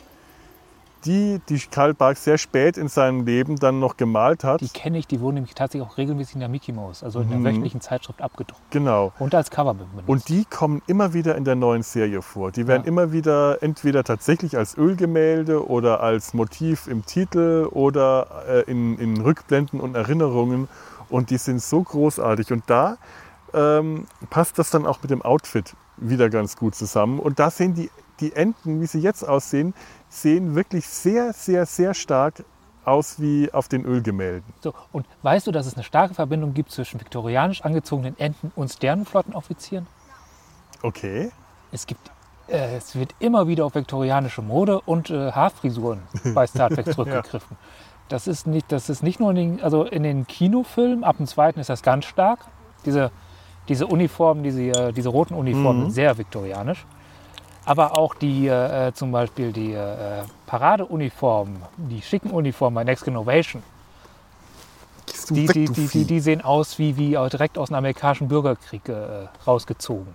Die, 1.05 1.41
die 1.49 1.59
Karl 1.59 1.93
Barks 1.93 2.23
sehr 2.23 2.37
spät 2.37 2.77
in 2.77 2.87
seinem 2.87 3.25
Leben 3.25 3.57
dann 3.57 3.79
noch 3.79 3.97
gemalt 3.97 4.43
hat. 4.43 4.61
Die 4.61 4.69
kenne 4.69 4.97
ich, 4.97 5.05
die 5.07 5.19
wurden 5.19 5.35
nämlich 5.35 5.53
tatsächlich 5.53 5.87
auch 5.89 5.97
regelmäßig 5.97 6.35
in 6.35 6.39
der 6.39 6.49
Mickey 6.49 6.71
Mouse, 6.71 7.03
also 7.03 7.19
in 7.19 7.29
der 7.29 7.39
Mhm. 7.39 7.45
wöchentlichen 7.45 7.81
Zeitschrift 7.81 8.21
abgedruckt. 8.21 8.61
Genau. 8.71 9.11
Und 9.19 9.35
als 9.35 9.51
Cover 9.51 9.73
benutzt. 9.73 10.07
Und 10.07 10.29
die 10.29 10.45
kommen 10.45 10.81
immer 10.87 11.13
wieder 11.13 11.35
in 11.35 11.43
der 11.43 11.55
neuen 11.55 11.83
Serie 11.83 12.21
vor. 12.21 12.51
Die 12.51 12.67
werden 12.67 12.83
Ja. 12.83 12.87
immer 12.87 13.11
wieder 13.11 13.61
entweder 13.61 14.03
tatsächlich 14.03 14.57
als 14.57 14.77
Ölgemälde 14.77 15.67
oder 15.67 15.99
als 16.01 16.33
Motiv 16.33 16.87
im 16.87 17.05
Titel 17.05 17.67
oder 17.71 18.27
äh, 18.47 18.71
in, 18.71 18.97
in 18.97 19.19
Rückblenden 19.21 19.81
und 19.81 19.95
Erinnerungen. 19.95 20.69
Und 21.09 21.29
die 21.29 21.37
sind 21.37 21.61
so 21.61 21.83
großartig. 21.83 22.51
Und 22.53 22.63
da 22.67 22.97
ähm, 23.53 24.07
passt 24.29 24.57
das 24.57 24.69
dann 24.71 24.85
auch 24.85 25.01
mit 25.01 25.11
dem 25.11 25.21
Outfit 25.21 25.75
wieder 25.97 26.29
ganz 26.29 26.55
gut 26.55 26.75
zusammen. 26.75 27.19
Und 27.19 27.39
da 27.39 27.49
sehen 27.51 27.73
die, 27.75 27.91
die 28.19 28.35
Enten, 28.35 28.81
wie 28.81 28.85
sie 28.87 28.99
jetzt 28.99 29.27
aussehen, 29.27 29.73
sehen 30.14 30.55
wirklich 30.55 30.88
sehr, 30.88 31.34
sehr, 31.34 31.66
sehr 31.66 31.93
stark 31.93 32.43
aus 32.86 33.20
wie 33.22 33.51
auf 33.53 33.68
den 33.68 33.86
Ölgemälden. 33.86 34.43
So, 34.61 34.74
und 34.91 35.05
weißt 35.22 35.47
du, 35.47 35.51
dass 35.51 35.66
es 35.66 35.76
eine 35.76 35.84
starke 35.84 36.14
Verbindung 36.14 36.53
gibt 36.53 36.72
zwischen 36.72 36.99
viktorianisch 36.99 37.61
angezogenen 37.64 38.18
Enten 38.20 38.51
und 38.55 38.72
Sternenflottenoffizieren? 38.72 39.88
Okay. 40.82 41.32
Es 41.72 41.88
gibt, 41.88 42.11
äh, 42.47 42.76
es 42.76 42.95
wird 42.95 43.16
immer 43.20 43.47
wieder 43.47 43.66
auf 43.66 43.76
viktorianische 43.76 44.41
Mode 44.41 44.82
und 44.82 45.09
äh, 45.09 45.32
Haarfrisuren 45.32 46.01
bei 46.36 46.45
Star 46.45 46.70
Trek 46.70 46.91
zurückgegriffen. 46.93 47.57
Das 48.09 48.28
ist 48.28 48.47
nicht, 48.47 48.72
das 48.72 48.89
ist 48.89 49.01
nicht 49.01 49.20
nur 49.22 49.30
in 49.32 49.36
den, 49.38 49.61
also 49.64 49.86
in 49.86 50.03
den 50.03 50.28
Kinofilmen, 50.28 51.03
ab 51.05 51.18
dem 51.18 51.26
zweiten 51.28 51.59
ist 51.61 51.70
das 51.70 51.84
ganz 51.84 52.05
stark. 52.05 52.39
Diese, 52.86 53.11
diese 53.70 53.88
Uniformen, 53.88 54.43
diese, 54.43 54.61
äh, 54.64 54.91
diese 54.91 55.07
roten 55.07 55.36
Uniformen 55.36 55.80
Mhm. 55.80 55.84
sind 55.86 55.91
sehr 55.91 56.18
viktorianisch. 56.18 56.86
Aber 57.66 57.97
auch 57.97 58.14
die, 58.16 58.47
äh, 58.47 58.91
zum 58.93 59.11
Beispiel 59.11 59.51
die 59.53 59.74
äh, 59.74 60.24
Paradeuniformen, 60.47 61.61
die 61.78 62.01
schicken 62.01 62.32
Uniformen 62.32 62.76
bei 62.76 62.84
Next 62.84 63.07
Innovation, 63.07 63.64
die, 65.30 65.47
weg, 65.47 65.53
die, 65.74 65.88
die, 65.88 66.05
die, 66.05 66.20
sehen 66.20 66.41
aus 66.41 66.78
wie, 66.80 66.97
wie 66.97 67.11
direkt 67.11 67.57
aus 67.57 67.70
dem 67.70 67.76
amerikanischen 67.76 68.28
Bürgerkrieg 68.28 68.88
äh, 68.89 69.28
rausgezogen. 69.47 70.14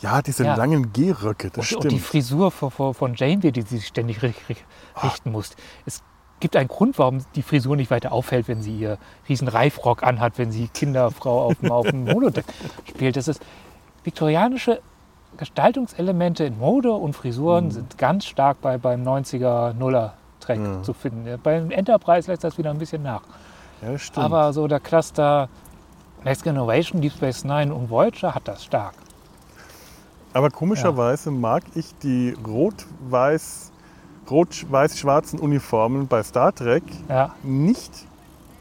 ja, 0.00 0.20
diese 0.20 0.44
Ja. 0.44 0.54
langen 0.56 0.92
Gehröcke, 0.92 1.50
das 1.50 1.72
Und, 1.72 1.78
und 1.84 1.84
die 1.92 1.96
stimmt. 1.98 2.02
Frisur 2.02 2.50
von, 2.50 2.70
von, 2.70 2.92
von 2.94 3.14
Janeway, 3.14 3.52
die 3.52 3.62
sie 3.62 3.80
ständig 3.80 4.18
ri- 4.18 4.34
richten 5.02 5.32
muss. 5.32 5.50
Es 5.86 6.02
gibt 6.40 6.56
einen 6.56 6.68
Grund, 6.68 6.98
warum 6.98 7.24
die 7.34 7.42
Frisur 7.42 7.76
nicht 7.76 7.90
weiter 7.90 8.12
auffällt, 8.12 8.48
wenn 8.48 8.60
sie 8.62 8.76
ihr 8.76 8.98
riesen 9.28 9.48
Reifrock 9.48 10.02
anhat, 10.02 10.36
wenn 10.36 10.52
sie 10.52 10.68
Kinderfrau 10.68 11.46
auf 11.46 11.58
dem, 11.58 11.72
auf 11.72 11.88
dem 11.88 12.06
Holodeck 12.12 12.44
spielt. 12.86 13.16
Das 13.16 13.28
ist 13.28 13.40
viktorianische 14.04 14.82
Gestaltungselemente 15.36 16.44
in 16.44 16.58
Mode 16.58 16.92
und 16.92 17.14
Frisuren 17.14 17.70
sind 17.70 17.98
ganz 17.98 18.24
stark 18.24 18.60
bei, 18.60 18.78
beim 18.78 19.02
90er 19.06 19.72
Nuller 19.74 20.14
Track 20.40 20.58
Ja. 20.58 20.82
zu 20.82 20.92
finden. 20.92 21.38
Beim 21.42 21.70
Enterprise 21.70 22.30
lässt 22.30 22.44
das 22.44 22.56
wieder 22.58 22.70
ein 22.70 22.78
bisschen 22.78 23.02
nach. 23.02 23.22
ja, 23.82 23.98
stimmt. 23.98 24.24
Aber 24.24 24.52
so 24.52 24.66
der 24.68 24.80
Cluster 24.80 25.48
Next 26.24 26.44
Generation, 26.44 27.00
Deep 27.00 27.12
Space 27.12 27.44
Nine 27.44 27.74
und 27.74 27.90
Voyager 27.90 28.34
hat 28.34 28.48
das 28.48 28.64
stark. 28.64 28.94
Aber 30.32 30.50
komischerweise 30.50 31.30
mag 31.30 31.62
ich 31.74 31.94
die 32.02 32.36
rot-weiß, 32.46 33.72
rot-weiß-schwarzen 34.30 35.38
Uniformen 35.38 36.06
bei 36.08 36.22
Star 36.22 36.54
Trek 36.54 36.82
Ja, 37.08 37.34
nicht, 37.42 37.90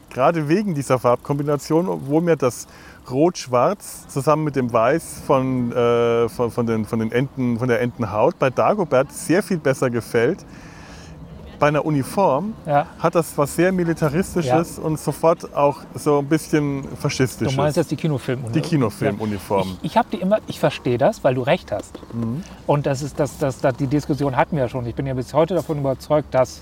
gerade 0.09 0.47
wegen 0.47 0.73
dieser 0.73 0.99
Farbkombination, 0.99 1.89
obwohl 1.89 2.21
mir 2.21 2.35
das 2.37 2.67
Rot-Schwarz 3.09 4.07
zusammen 4.07 4.43
mit 4.43 4.55
dem 4.55 4.71
Weiß 4.71 5.21
von, 5.25 5.71
äh, 5.71 6.29
von, 6.29 6.51
von, 6.51 6.65
den, 6.65 6.85
von, 6.85 6.99
den 6.99 7.11
Enten, 7.11 7.59
von 7.59 7.67
der 7.67 7.81
Entenhaut 7.81 8.37
bei 8.39 8.49
Dagobert 8.49 9.11
sehr 9.11 9.43
viel 9.43 9.57
besser 9.57 9.89
gefällt. 9.89 10.45
Bei 11.57 11.67
einer 11.67 11.85
Uniform 11.85 12.53
ja. 12.65 12.85
hat 12.99 13.15
das 13.15 13.37
was 13.37 13.55
sehr 13.55 13.71
Militaristisches 13.71 14.77
und 14.77 14.99
sofort 14.99 15.55
auch 15.55 15.77
so 15.93 16.19
ein 16.19 16.25
bisschen 16.27 16.81
Du 16.81 16.95
Faschistisches. 16.97 17.55
meinst 17.55 17.77
jetzt 17.77 17.91
die 17.91 17.95
Kinofilmuniform? 17.95 18.53
die 18.53 18.61
Kinofilmuniform. 18.61 19.77
Ich, 19.81 19.91
ich 19.91 19.97
habe 19.97 20.09
die 20.11 20.17
immer, 20.17 20.39
ich 20.47 20.59
verstehe 20.59 20.97
das, 20.97 21.23
weil 21.23 21.35
du 21.35 21.41
recht 21.41 21.71
hast. 21.71 21.97
Mhm. 22.13 22.43
Und 22.67 22.85
das 22.85 23.01
ist, 23.01 23.19
das, 23.19 23.37
das, 23.37 23.61
das, 23.61 23.77
die 23.77 23.87
Diskussion 23.87 24.35
hatten 24.35 24.57
wir 24.57 24.63
ja 24.63 24.69
schon. 24.69 24.85
Ich 24.85 24.95
bin 24.95 25.05
ja 25.05 25.13
bis 25.13 25.33
heute 25.33 25.55
davon 25.55 25.77
überzeugt, 25.79 26.33
dass 26.33 26.61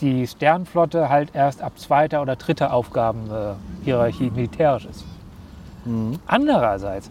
die 0.00 0.26
Sternflotte 0.26 1.08
halt 1.08 1.30
erst 1.34 1.62
ab 1.62 1.78
zweiter 1.78 2.22
oder 2.22 2.36
dritter 2.36 2.72
Aufgabenhierarchie 2.72 4.30
militärisch 4.30 4.84
ist. 4.84 5.04
Mhm. 5.88 6.18
Andererseits 6.26 7.10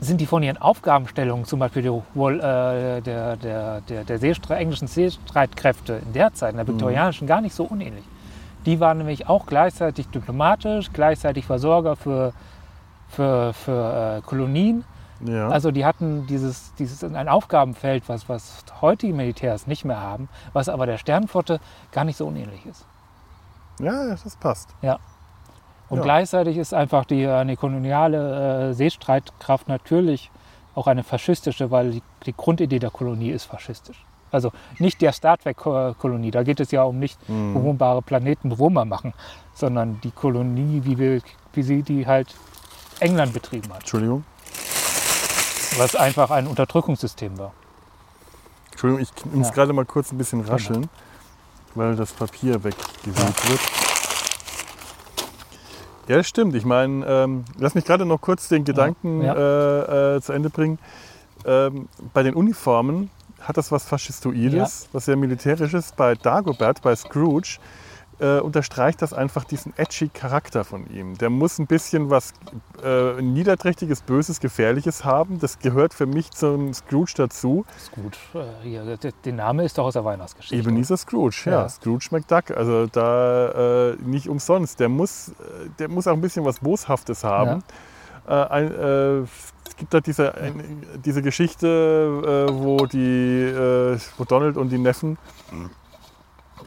sind 0.00 0.20
die 0.20 0.26
von 0.26 0.42
ihren 0.42 0.58
Aufgabenstellungen, 0.58 1.44
zum 1.44 1.58
Beispiel 1.58 1.82
der, 1.82 2.02
wohl, 2.14 2.38
äh, 2.38 3.00
der, 3.00 3.36
der, 3.36 3.80
der, 3.82 4.04
der 4.04 4.18
Seestre 4.18 4.56
englischen 4.56 4.86
Seestreitkräfte 4.86 6.00
in 6.06 6.12
der 6.12 6.32
Zeit, 6.34 6.52
in 6.52 6.56
der 6.58 6.68
viktorianischen, 6.68 7.26
gar 7.26 7.40
nicht 7.40 7.54
so 7.54 7.64
unähnlich. 7.64 8.04
Die 8.66 8.80
waren 8.80 8.98
nämlich 8.98 9.28
auch 9.28 9.46
gleichzeitig 9.46 10.08
diplomatisch, 10.08 10.90
gleichzeitig 10.92 11.46
Versorger 11.46 11.96
für, 11.96 12.32
für, 13.08 13.52
für 13.52 14.18
äh, 14.18 14.22
Kolonien. 14.22 14.84
Ja. 15.24 15.48
Also 15.48 15.70
die 15.70 15.84
hatten 15.84 16.26
dieses, 16.26 16.74
dieses 16.74 17.02
ein 17.04 17.28
Aufgabenfeld, 17.28 18.08
was, 18.08 18.28
was 18.28 18.64
heutige 18.80 19.14
Militärs 19.14 19.66
nicht 19.66 19.84
mehr 19.84 20.00
haben, 20.00 20.28
was 20.52 20.68
aber 20.68 20.86
der 20.86 20.98
Sternenflotte 20.98 21.60
gar 21.92 22.04
nicht 22.04 22.16
so 22.16 22.26
unähnlich 22.26 22.66
ist. 22.66 22.84
ja, 23.78 24.08
das 24.10 24.36
passt. 24.36 24.70
Ja. 24.82 24.98
Und 25.88 25.98
Ja. 25.98 26.04
gleichzeitig 26.04 26.56
ist 26.56 26.72
einfach 26.74 27.04
die, 27.04 27.26
eine 27.26 27.56
koloniale 27.56 28.70
äh, 28.70 28.74
Seestreitkraft 28.74 29.68
natürlich 29.68 30.30
auch 30.74 30.86
eine 30.86 31.04
faschistische, 31.04 31.70
weil 31.70 31.90
die, 31.92 32.02
die 32.26 32.34
Grundidee 32.36 32.78
der 32.78 32.90
Kolonie 32.90 33.30
ist 33.30 33.44
faschistisch. 33.44 34.04
Also 34.32 34.50
nicht 34.80 35.00
der 35.00 35.12
Star 35.12 35.38
Trek-Kolonie, 35.38 36.32
da 36.32 36.42
geht 36.42 36.58
es 36.58 36.72
ja 36.72 36.82
um 36.82 36.98
nicht 36.98 37.16
Mhm. 37.28 37.54
bewohnbare 37.54 38.02
Planeten 38.02 38.48
bewohnbar 38.48 38.84
machen, 38.84 39.12
sondern 39.52 40.00
die 40.02 40.10
Kolonie, 40.10 40.80
wie, 40.84 40.98
wir, 40.98 41.20
wie 41.52 41.62
sie 41.62 41.82
die 41.82 42.06
halt 42.06 42.34
England 42.98 43.32
betrieben 43.32 43.68
hat, 43.70 43.80
Entschuldigung. 43.80 44.24
was 45.76 45.94
einfach 45.96 46.30
ein 46.30 46.46
Unterdrückungssystem 46.48 47.38
war. 47.38 47.52
Entschuldigung, 48.72 49.02
ich 49.02 49.32
muss 49.32 49.48
Ja. 49.48 49.54
gerade 49.54 49.72
mal 49.72 49.84
kurz 49.84 50.10
ein 50.12 50.18
bisschen 50.18 50.40
rascheln, 50.40 50.88
weil 51.76 51.94
das 51.94 52.12
Papier 52.12 52.62
weggewühlt 52.64 53.48
wird. 53.50 53.60
Ja, 56.08 56.16
das 56.16 56.28
stimmt. 56.28 56.54
Ich 56.54 56.64
meine, 56.64 57.04
ähm, 57.06 57.44
lass 57.58 57.74
mich 57.74 57.84
gerade 57.84 58.04
noch 58.04 58.20
kurz 58.20 58.48
den 58.48 58.64
Gedanken 58.64 59.22
Ja. 59.22 59.34
Äh, 59.34 60.16
äh, 60.16 60.20
zu 60.20 60.32
Ende 60.32 60.50
bringen. 60.50 60.78
Ähm, 61.46 61.88
bei 62.12 62.22
den 62.22 62.34
Uniformen 62.34 63.10
hat 63.40 63.56
das 63.56 63.70
was 63.72 63.84
Faschistoides, 63.84 64.88
was 64.92 65.04
sehr 65.06 65.16
militärisches. 65.16 65.92
Bei 65.92 66.14
Dagobert, 66.14 66.82
bei 66.82 66.94
Scrooge, 66.96 67.58
äh, 68.20 68.40
unterstreicht 68.40 69.02
das 69.02 69.12
einfach 69.12 69.44
diesen 69.44 69.72
edgy 69.76 70.08
Charakter 70.08 70.64
von 70.64 70.86
ihm. 70.90 71.16
Der 71.18 71.30
muss 71.30 71.58
ein 71.58 71.66
bisschen 71.66 72.10
was 72.10 72.32
äh, 72.82 73.20
Niederträchtiges, 73.20 74.02
Böses, 74.02 74.40
Gefährliches 74.40 75.04
haben. 75.04 75.38
Das 75.38 75.58
gehört 75.58 75.94
für 75.94 76.06
mich 76.06 76.30
zum 76.30 76.72
Scrooge 76.74 77.12
dazu. 77.16 77.64
Gut. 77.92 78.18
Äh, 78.34 78.62
hier, 78.62 78.96
der, 78.96 79.12
der 79.12 79.32
Name 79.32 79.64
ist 79.64 79.78
doch 79.78 79.84
aus 79.84 79.94
der 79.94 80.04
Weihnachtsgeschichte. 80.04 80.56
Ebenezer 80.56 80.96
Scrooge, 80.96 81.42
ja. 81.46 81.52
Ja. 81.52 81.68
Scrooge 81.68 82.08
McDuck. 82.10 82.50
Also 82.50 82.86
da 82.86 83.92
äh, 83.92 83.96
nicht 83.96 84.28
umsonst. 84.28 84.80
Der 84.80 84.88
muss, 84.88 85.28
äh, 85.28 85.32
der 85.78 85.88
muss 85.88 86.06
auch 86.06 86.14
ein 86.14 86.20
bisschen 86.20 86.44
was 86.44 86.60
Boshaftes 86.60 87.24
haben. 87.24 87.62
Äh, 88.26 88.32
ein, 88.32 88.72
es 89.66 89.76
gibt 89.76 89.92
da 89.92 90.00
diese, 90.00 90.34
ein, 90.34 90.86
diese 91.04 91.20
Geschichte, 91.20 92.46
wo, 92.52 92.86
die, 92.86 93.52
wo 94.16 94.24
Donald 94.24 94.56
und 94.56 94.68
die 94.70 94.78
Neffen 94.78 95.18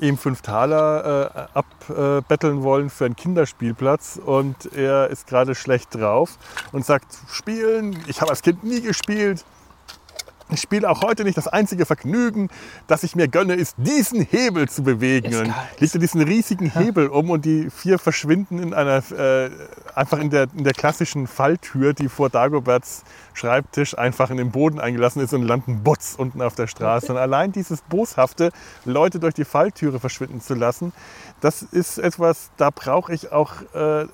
ihm 0.02 0.18
fünf 0.18 0.42
Taler 0.42 1.50
äh, 1.56 1.94
abbetteln 1.94 2.64
wollen 2.64 2.90
für 2.90 3.06
einen 3.06 3.16
Kinderspielplatz 3.16 4.20
und 4.24 4.74
er 4.74 5.10
ist 5.10 5.28
gerade 5.28 5.56
schlecht 5.56 5.96
drauf 5.96 6.38
und 6.72 6.86
sagt, 6.86 7.18
spielen, 7.30 8.04
ich 8.08 8.22
habe 8.22 8.32
als 8.32 8.42
Kind 8.42 8.64
nie 8.64 8.82
gespielt. 8.82 9.44
Ich 10.50 10.62
spiele 10.62 10.90
auch 10.90 11.02
heute 11.02 11.24
nicht. 11.24 11.38
Das 11.38 11.48
einzige 11.48 11.86
Vergnügen, 11.86 12.50
das 12.88 13.04
ich 13.04 13.16
mir 13.16 13.28
gönne, 13.28 13.56
ist, 13.56 13.76
diesen 13.78 14.22
Hebel 14.22 14.70
zu 14.70 14.84
bewegen. 14.84 15.32
Ist 15.32 15.80
legt 15.80 15.96
er 15.96 16.00
diesen 16.00 16.22
riesigen 16.22 16.72
Hebel 16.72 17.08
um 17.08 17.30
und 17.30 17.44
die 17.44 17.70
vier 17.70 18.00
verschwinden 18.00 18.60
in 18.60 18.74
einer, 18.74 19.04
äh, 19.12 19.50
einfach 19.94 20.20
in 20.20 20.30
der, 20.30 20.48
in 20.56 20.64
der 20.64 20.74
klassischen 20.74 21.28
Falltür, 21.28 21.94
die 21.94 22.08
vor 22.08 22.30
Dagoberts 22.30 23.04
Schreibtisch 23.34 23.96
einfach 23.96 24.32
in 24.32 24.38
den 24.38 24.50
Boden 24.50 24.80
eingelassen 24.80 25.22
ist 25.22 25.32
und 25.32 25.44
landen 25.44 25.84
butz 25.84 26.16
unten 26.18 26.42
auf 26.42 26.56
der 26.56 26.66
Straße. 26.66 27.12
Und 27.12 27.20
allein 27.20 27.52
dieses 27.52 27.84
boshafte, 27.84 28.52
Leute 28.84 29.20
durch 29.20 29.36
die 29.36 29.46
Falltüre 29.46 30.00
verschwinden 30.00 30.42
zu 30.42 30.56
lassen, 30.56 30.92
das 31.40 31.62
ist 31.62 32.00
etwas, 32.00 32.50
da 32.58 32.72
brauche 32.72 33.14
ich 33.14 33.32
auch 33.32 33.54
äh, 33.76 34.08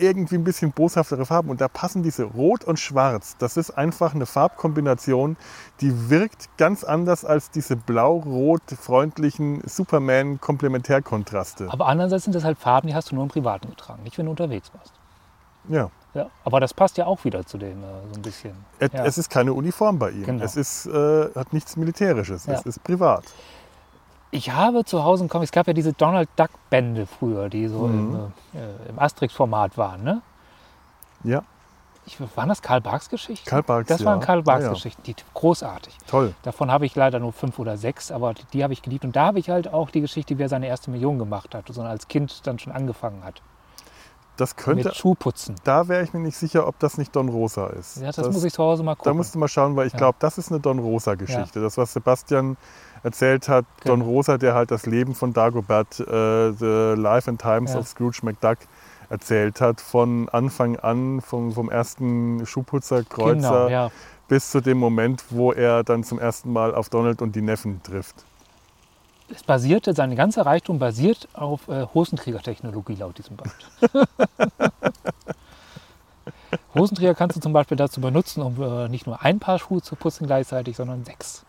irgendwie 0.00 0.36
ein 0.36 0.44
bisschen 0.44 0.72
boshaftere 0.72 1.26
Farben. 1.26 1.50
Und 1.50 1.60
da 1.60 1.68
passen 1.68 2.02
diese 2.02 2.24
Rot 2.24 2.64
und 2.64 2.78
Schwarz. 2.78 3.36
Das 3.38 3.56
ist 3.56 3.70
einfach 3.70 4.14
eine 4.14 4.26
Farbkombination, 4.26 5.36
die 5.80 6.10
wirkt 6.10 6.48
ganz 6.56 6.84
anders 6.84 7.24
als 7.24 7.50
diese 7.50 7.76
blau-rot 7.76 8.62
freundlichen 8.80 9.62
Superman-Komplementärkontraste. 9.66 11.68
Aber 11.70 11.86
andererseits 11.86 12.24
sind 12.24 12.34
das 12.34 12.44
halt 12.44 12.58
Farben, 12.58 12.88
die 12.88 12.94
hast 12.94 13.10
du 13.10 13.14
nur 13.14 13.24
im 13.24 13.30
Privaten 13.30 13.68
getragen, 13.70 14.02
nicht 14.02 14.16
wenn 14.18 14.26
du 14.26 14.30
unterwegs 14.30 14.70
warst. 14.74 14.92
Ja. 15.68 15.90
Ja, 16.12 16.26
aber 16.44 16.58
das 16.58 16.74
passt 16.74 16.98
ja 16.98 17.06
auch 17.06 17.24
wieder 17.24 17.46
zu 17.46 17.56
dem 17.56 17.84
äh, 17.84 17.86
so 18.12 18.18
ein 18.18 18.22
bisschen. 18.22 18.52
Et- 18.80 18.92
Ja. 18.92 19.04
Es 19.04 19.16
ist 19.16 19.30
keine 19.30 19.52
Uniform 19.52 20.00
bei 20.00 20.10
ihm. 20.10 20.24
Genau. 20.24 20.44
Es 20.44 20.56
ist, 20.56 20.86
äh, 20.86 21.28
hat 21.36 21.52
nichts 21.52 21.76
Militärisches. 21.76 22.46
Ja. 22.46 22.54
Es 22.54 22.62
ist 22.66 22.82
privat. 22.82 23.22
Ich 24.32 24.50
habe 24.52 24.84
zu 24.84 25.02
Hause 25.02 25.22
einen 25.24 25.28
Comic, 25.28 25.46
es 25.46 25.52
gab 25.52 25.66
ja 25.66 25.72
diese 25.72 25.92
Donald 25.92 26.28
Duck 26.36 26.50
Bände 26.70 27.06
früher, 27.06 27.48
die 27.48 27.66
so 27.66 27.86
Mhm. 27.88 28.30
im, 28.54 28.60
äh, 28.60 28.88
im 28.90 28.98
Asterix-Format 28.98 29.76
waren. 29.76 30.04
Ne? 30.04 30.22
Ja, 31.24 31.42
Ich, 32.06 32.18
waren 32.36 32.48
das 32.48 32.62
Karl 32.62 32.80
Barks 32.80 33.08
Geschichten? 33.10 33.48
Karl 33.48 33.62
Barks, 33.62 33.88
Das 33.88 34.04
waren 34.04 34.20
ja. 34.20 34.26
Karl 34.26 34.42
Barks 34.42 34.62
Ja, 34.62 34.68
ja. 34.68 34.72
Geschichten, 34.74 35.02
die 35.02 35.14
großartig. 35.34 35.96
toll. 36.06 36.34
Davon 36.42 36.70
habe 36.70 36.86
ich 36.86 36.94
leider 36.96 37.18
nur 37.18 37.32
fünf 37.32 37.58
oder 37.58 37.76
sechs, 37.76 38.10
aber 38.10 38.32
die, 38.34 38.44
die 38.52 38.62
habe 38.64 38.72
ich 38.72 38.82
geliebt. 38.82 39.04
Und 39.04 39.14
da 39.16 39.26
habe 39.26 39.38
ich 39.38 39.50
halt 39.50 39.72
auch 39.72 39.90
die 39.90 40.00
Geschichte, 40.00 40.38
wie 40.38 40.42
er 40.42 40.48
seine 40.48 40.66
erste 40.66 40.90
Million 40.90 41.18
gemacht 41.18 41.54
hat, 41.54 41.66
sondern 41.68 41.90
als 41.92 42.08
Kind 42.08 42.46
dann 42.46 42.58
schon 42.58 42.72
angefangen 42.72 43.22
hat. 43.24 43.42
Das 44.38 44.56
könnte, 44.56 44.84
Mit 44.88 44.96
Schuhputzen. 44.96 45.56
da 45.64 45.86
wäre 45.88 46.02
ich 46.02 46.14
mir 46.14 46.20
nicht 46.20 46.36
sicher, 46.38 46.66
ob 46.66 46.78
das 46.78 46.96
nicht 46.96 47.14
Don 47.14 47.28
Rosa 47.28 47.66
ist. 47.66 47.98
Ja, 47.98 48.10
das, 48.10 48.30
muss 48.32 48.42
ich 48.44 48.54
zu 48.54 48.62
Hause 48.62 48.82
mal 48.82 48.92
Da 48.94 48.96
gucken. 49.02 49.16
musst 49.18 49.34
du 49.34 49.38
mal 49.38 49.48
schauen, 49.48 49.76
weil 49.76 49.86
ich 49.86 49.92
glaube, 49.92 50.16
das 50.20 50.38
ist 50.38 50.50
eine 50.50 50.60
Don 50.60 50.78
Rosa-Geschichte. 50.78 51.60
Das, 51.60 51.76
was 51.76 51.92
Sebastian 51.92 52.56
erzählt 53.02 53.48
hat, 53.48 53.64
Don 53.84 54.00
Genau. 54.00 54.10
Rosa, 54.10 54.38
der 54.38 54.54
halt 54.54 54.70
das 54.70 54.86
Leben 54.86 55.14
von 55.14 55.32
Dagobert, 55.32 56.00
äh, 56.00 56.52
The 56.52 56.94
Life 57.00 57.30
and 57.30 57.40
Times 57.40 57.72
Ja. 57.72 57.80
of 57.80 57.88
Scrooge 57.88 58.20
McDuck 58.22 58.58
erzählt 59.08 59.60
hat, 59.60 59.80
von 59.80 60.28
Anfang 60.28 60.76
an, 60.76 61.20
vom, 61.20 61.52
vom 61.52 61.70
ersten 61.70 62.44
Schuhputzer, 62.46 63.02
Kreuzer, 63.04 63.34
genau, 63.34 63.68
ja. 63.68 63.90
bis 64.28 64.50
zu 64.50 64.60
dem 64.60 64.78
Moment, 64.78 65.24
wo 65.30 65.52
er 65.52 65.82
dann 65.82 66.04
zum 66.04 66.18
ersten 66.18 66.52
Mal 66.52 66.74
auf 66.74 66.88
Donald 66.90 67.20
und 67.22 67.34
die 67.34 67.42
Neffen 67.42 67.82
trifft. 67.82 68.24
Es 69.32 69.42
basierte, 69.44 69.94
sein 69.94 70.14
ganzer 70.16 70.44
Reichtum 70.44 70.78
basiert 70.80 71.28
auf 71.34 71.68
äh, 71.68 71.86
Hosenträgertechnologie 71.94 72.96
laut 72.96 73.16
diesem 73.18 73.36
Band. 73.36 73.54
Hosenträger 76.74 77.14
kannst 77.14 77.36
du 77.36 77.40
zum 77.40 77.52
Beispiel 77.52 77.76
dazu 77.76 78.00
benutzen, 78.00 78.42
um 78.42 78.60
äh, 78.60 78.88
nicht 78.88 79.06
nur 79.06 79.22
ein 79.22 79.38
Paar 79.38 79.58
Schuhe 79.58 79.82
zu 79.82 79.94
putzen 79.96 80.26
gleichzeitig, 80.26 80.76
sondern 80.76 81.04
sechs. 81.04 81.44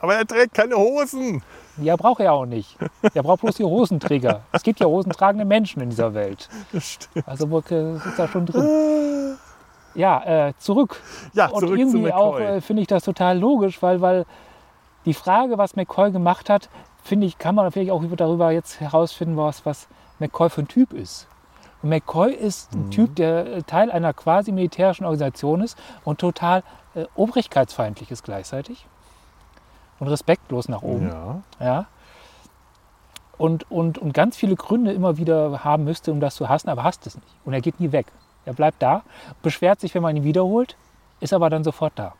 Aber 0.00 0.14
er 0.14 0.26
trägt 0.26 0.54
keine 0.54 0.76
Hosen. 0.76 1.42
Ja, 1.78 1.96
braucht 1.96 2.20
er 2.20 2.32
auch 2.32 2.46
nicht. 2.46 2.76
Er 3.14 3.22
braucht 3.22 3.40
bloß 3.40 3.56
die 3.56 3.64
Hosenträger. 3.64 4.42
Es 4.52 4.62
gibt 4.62 4.80
ja 4.80 4.86
hosentragende 4.86 5.44
Menschen 5.44 5.80
in 5.82 5.90
dieser 5.90 6.14
Welt. 6.14 6.48
Das 6.72 6.84
stimmt. 6.84 7.26
Also 7.28 7.46
äh, 7.70 7.96
ist 7.96 8.18
da 8.18 8.28
schon 8.28 8.46
drin. 8.46 9.36
Ja, 9.94 10.48
äh, 10.48 10.52
zurück. 10.58 11.00
Ja, 11.32 11.46
Und 11.46 11.60
zurück 11.60 11.76
zu 11.76 11.80
irgendwie 11.80 12.12
auch 12.12 12.38
äh, 12.38 12.60
finde 12.60 12.82
ich 12.82 12.88
das 12.88 13.04
total 13.04 13.38
logisch, 13.38 13.80
weil, 13.82 14.00
weil 14.02 14.26
die 15.06 15.14
Frage, 15.14 15.56
was 15.58 15.76
McCoy 15.76 16.10
gemacht 16.12 16.50
hat, 16.50 16.68
finde 17.02 17.26
ich, 17.26 17.38
kann 17.38 17.54
man 17.54 17.64
natürlich 17.64 17.90
auch 17.90 18.02
über- 18.02 18.16
darüber 18.16 18.50
jetzt 18.50 18.80
herausfinden, 18.80 19.36
was, 19.36 19.64
was 19.64 19.88
McCoy 20.18 20.50
für 20.50 20.62
ein 20.62 20.68
Typ 20.68 20.92
ist. 20.92 21.26
Und 21.82 21.88
McCoy 21.90 22.32
ist 22.34 22.74
Mhm. 22.74 22.80
ein 22.86 22.90
Typ, 22.90 23.16
der 23.16 23.46
äh, 23.46 23.62
Teil 23.62 23.90
einer 23.90 24.12
quasi 24.12 24.52
militärischen 24.52 25.04
Organisation 25.04 25.62
ist 25.62 25.78
und 26.04 26.18
total 26.20 26.62
äh, 26.94 27.04
obrigkeitsfeindlich 27.14 28.10
ist 28.10 28.24
gleichzeitig. 28.24 28.86
Und 29.98 30.08
respektlos 30.08 30.68
nach 30.68 30.82
oben. 30.82 31.08
ja. 31.08 31.42
Ja. 31.60 31.86
Und, 33.38 33.70
und, 33.70 33.98
und 33.98 34.14
ganz 34.14 34.36
viele 34.36 34.56
Gründe 34.56 34.92
immer 34.92 35.18
wieder 35.18 35.62
haben 35.62 35.84
müsste, 35.84 36.10
um 36.10 36.20
das 36.20 36.34
zu 36.36 36.48
hassen, 36.48 36.70
aber 36.70 36.84
hasst 36.84 37.06
es 37.06 37.16
nicht. 37.16 37.26
Und 37.44 37.52
er 37.52 37.60
geht 37.60 37.80
nie 37.80 37.92
weg. 37.92 38.06
Er 38.46 38.54
bleibt 38.54 38.80
da, 38.80 39.02
beschwert 39.42 39.80
sich, 39.80 39.94
wenn 39.94 40.02
man 40.02 40.16
ihn 40.16 40.24
wiederholt, 40.24 40.76
ist 41.20 41.34
aber 41.34 41.50
dann 41.50 41.62
sofort 41.64 41.92
da. 41.96 42.14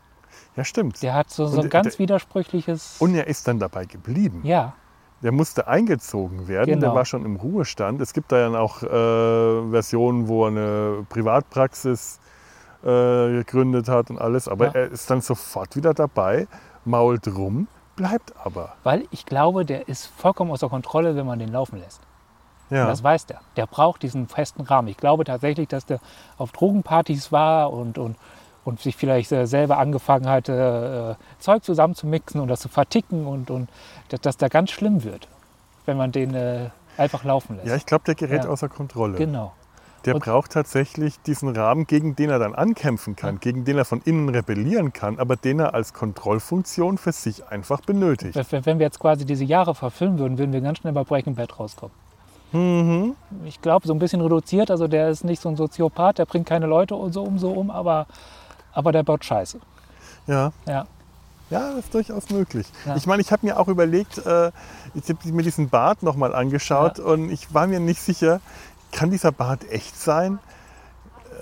ja, 0.56 0.64
stimmt. 0.64 1.02
Der 1.02 1.14
hat 1.14 1.30
so, 1.30 1.46
so 1.46 1.62
ein 1.62 1.70
ganz 1.70 1.92
der- 1.96 1.98
widersprüchliches. 2.00 2.96
Und 2.98 3.14
er 3.14 3.26
ist 3.28 3.48
dann 3.48 3.58
dabei 3.58 3.86
geblieben. 3.86 4.40
ja, 4.44 4.74
Der 5.22 5.32
musste 5.32 5.66
eingezogen 5.68 6.48
werden, 6.48 6.66
der 6.66 6.76
Genau. 6.76 6.94
war 6.94 7.06
schon 7.06 7.24
im 7.24 7.36
Ruhestand. 7.36 8.00
Es 8.02 8.12
gibt 8.12 8.30
da 8.32 8.38
ja 8.50 8.58
auch 8.58 8.82
äh, 8.82 9.70
Versionen, 9.70 10.28
wo 10.28 10.44
er 10.44 10.48
eine 10.48 11.06
Privatpraxis 11.08 12.20
äh, 12.82 12.86
gegründet 13.38 13.88
hat 13.88 14.10
und 14.10 14.18
alles. 14.18 14.48
Aber 14.48 14.66
Ja. 14.66 14.72
er 14.72 14.90
ist 14.90 15.08
dann 15.10 15.22
sofort 15.22 15.76
wieder 15.76 15.94
dabei, 15.94 16.46
mault 16.86 17.26
rum, 17.28 17.68
bleibt 17.96 18.32
aber. 18.44 18.74
weil 18.84 19.04
ich 19.10 19.26
glaube, 19.26 19.64
der 19.64 19.88
ist 19.88 20.06
vollkommen 20.06 20.50
außer 20.50 20.68
Kontrolle, 20.68 21.16
wenn 21.16 21.26
man 21.26 21.38
den 21.38 21.50
laufen 21.52 21.78
lässt. 21.80 22.00
Ja, 22.68 22.86
Das 22.86 23.02
weiß 23.02 23.26
der. 23.26 23.40
Der 23.56 23.66
braucht 23.66 24.02
diesen 24.02 24.26
festen 24.26 24.62
Rahmen. 24.62 24.88
Ich 24.88 24.96
glaube 24.96 25.24
tatsächlich, 25.24 25.68
dass 25.68 25.86
der 25.86 26.00
auf 26.36 26.50
Drogenpartys 26.52 27.30
war 27.30 27.72
und, 27.72 27.96
und, 27.96 28.16
und 28.64 28.80
sich 28.80 28.96
vielleicht 28.96 29.30
äh, 29.30 29.46
selber 29.46 29.78
angefangen 29.78 30.28
hat, 30.28 30.48
äh, 30.48 31.14
Zeug 31.38 31.62
zusammenzumixen 31.62 32.40
und 32.40 32.48
das 32.48 32.58
zu 32.60 32.68
verticken 32.68 33.24
und, 33.26 33.50
und 33.52 33.68
dass 34.08 34.20
das 34.20 34.36
da 34.36 34.48
ganz 34.48 34.72
schlimm 34.72 35.04
wird, 35.04 35.28
wenn 35.84 35.96
man 35.96 36.10
den 36.10 36.34
äh, 36.34 36.70
einfach 36.96 37.22
laufen 37.22 37.54
lässt. 37.56 37.68
ja 37.68 37.76
ich 37.76 37.86
glaube, 37.86 38.02
der 38.04 38.16
gerät 38.16 38.42
Ja. 38.44 38.50
außer 38.50 38.68
Kontrolle. 38.68 39.16
Genau. 39.16 39.52
Der 40.06 40.14
Und- 40.14 40.24
braucht 40.24 40.52
tatsächlich 40.52 41.20
diesen 41.22 41.48
Rahmen, 41.54 41.86
gegen 41.86 42.16
den 42.16 42.30
er 42.30 42.38
dann 42.38 42.54
ankämpfen 42.54 43.16
kann, 43.16 43.40
gegen 43.40 43.64
den 43.64 43.76
er 43.76 43.84
von 43.84 44.00
innen 44.04 44.28
rebellieren 44.28 44.92
kann, 44.92 45.18
aber 45.18 45.36
den 45.36 45.58
er 45.58 45.74
als 45.74 45.92
Kontrollfunktion 45.92 46.96
für 46.96 47.12
sich 47.12 47.46
einfach 47.48 47.80
benötigt. 47.80 48.38
Wenn, 48.50 48.78
wir 48.78 48.86
jetzt 48.86 49.00
quasi 49.00 49.24
diese 49.26 49.44
Jahre 49.44 49.74
verfilmen 49.74 50.18
würden, 50.18 50.38
würden 50.38 50.52
wir 50.52 50.60
ganz 50.60 50.78
schnell 50.78 50.92
bei 50.92 51.04
Breaking 51.04 51.34
Bad 51.34 51.58
rauskommen. 51.58 51.94
Mhm. 52.52 53.16
Ich 53.44 53.60
glaube, 53.60 53.86
so 53.86 53.92
ein 53.92 53.98
bisschen 53.98 54.20
reduziert. 54.20 54.70
Also 54.70 54.86
der 54.86 55.10
ist 55.10 55.24
nicht 55.24 55.42
so 55.42 55.48
ein 55.48 55.56
Soziopath, 55.56 56.18
der 56.18 56.26
bringt 56.26 56.46
keine 56.46 56.66
Leute 56.66 56.94
und 56.94 57.12
so 57.12 57.22
um, 57.24 57.38
so 57.38 57.50
um, 57.50 57.70
aber, 57.70 58.06
aber 58.72 58.92
der 58.92 59.02
baut 59.02 59.24
Scheiße. 59.24 59.58
Ja. 60.26 60.52
Ja. 60.66 60.86
Ja, 61.48 61.70
das 61.70 61.84
ist 61.84 61.94
durchaus 61.94 62.28
möglich. 62.30 62.66
Ja. 62.86 62.96
Ich 62.96 63.06
meine, 63.06 63.22
ich 63.22 63.30
habe 63.30 63.46
mir 63.46 63.58
auch 63.60 63.68
überlegt, 63.68 64.18
äh, 64.18 64.50
ich 64.94 65.08
habe 65.08 65.28
mir 65.30 65.42
diesen 65.44 65.68
Bart 65.68 66.02
nochmal 66.02 66.34
angeschaut 66.34 66.98
und 66.98 67.30
ich 67.30 67.54
war 67.54 67.68
mir 67.68 67.78
nicht 67.78 68.00
sicher, 68.00 68.40
kann 68.92 69.10
dieser 69.10 69.32
Bart 69.32 69.70
echt 69.70 70.00
sein? 70.00 70.38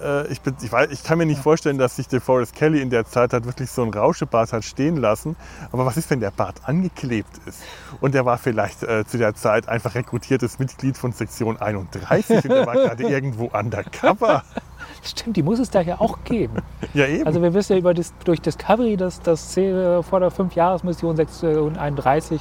Äh, 0.03 0.26
ich, 0.28 0.40
bin, 0.40 0.57
ich, 0.62 0.70
weiß, 0.70 0.90
ich 0.90 1.05
kann 1.05 1.18
mir 1.18 1.26
nicht 1.26 1.40
vorstellen, 1.40 1.78
dass 1.78 1.97
sich 1.97 2.09
der 2.09 2.20
Forrest 2.20 2.55
Kelly 2.55 2.80
in 2.80 2.90
der 2.90 3.05
Zeit 3.05 3.32
hat 3.32 3.45
wirklich 3.45 3.70
so 3.70 3.82
einen 3.82 3.95
Rauschebart 3.95 4.53
hat 4.53 4.64
stehen 4.64 4.97
lassen. 4.97 5.36
Aber 5.72 5.86
was 5.86 5.97
ist, 5.97 6.11
wenn 6.11 6.20
der 6.20 6.30
Bart 6.30 6.61
angeklebt 6.64 7.30
ist? 7.47 7.62
Und 8.01 8.14
der 8.14 8.24
war 8.24 8.38
vielleicht 8.38 8.82
äh, 8.82 9.05
zu 9.05 9.18
der 9.18 9.34
Zeit 9.34 9.68
einfach 9.68 9.95
rekrutiertes 9.95 10.59
Mitglied 10.59 10.97
von 10.97 11.12
Sektion 11.12 11.57
31 11.61 12.45
und 12.45 12.53
der 12.53 12.66
war 12.66 12.74
gerade 12.74 13.03
irgendwo 13.05 13.47
undercover. 13.47 14.42
Stimmt, 15.03 15.36
die 15.36 15.42
muss 15.42 15.59
es 15.59 15.70
da 15.70 15.80
ja 15.80 16.01
auch 16.01 16.24
geben. 16.24 16.57
Ja, 16.95 17.07
eben. 17.07 17.26
Also 17.26 17.42
wir 17.42 17.55
wissen 17.55 17.72
ja 17.72 17.78
über 17.78 17.92
das, 17.92 18.12
durch 18.24 18.40
Discovery, 18.40 18.97
dass 18.97 19.20
das 19.20 19.55
vor 19.55 20.20
der 20.20 20.30
5-Jahres-Mission 20.30 21.16
631 21.16 22.40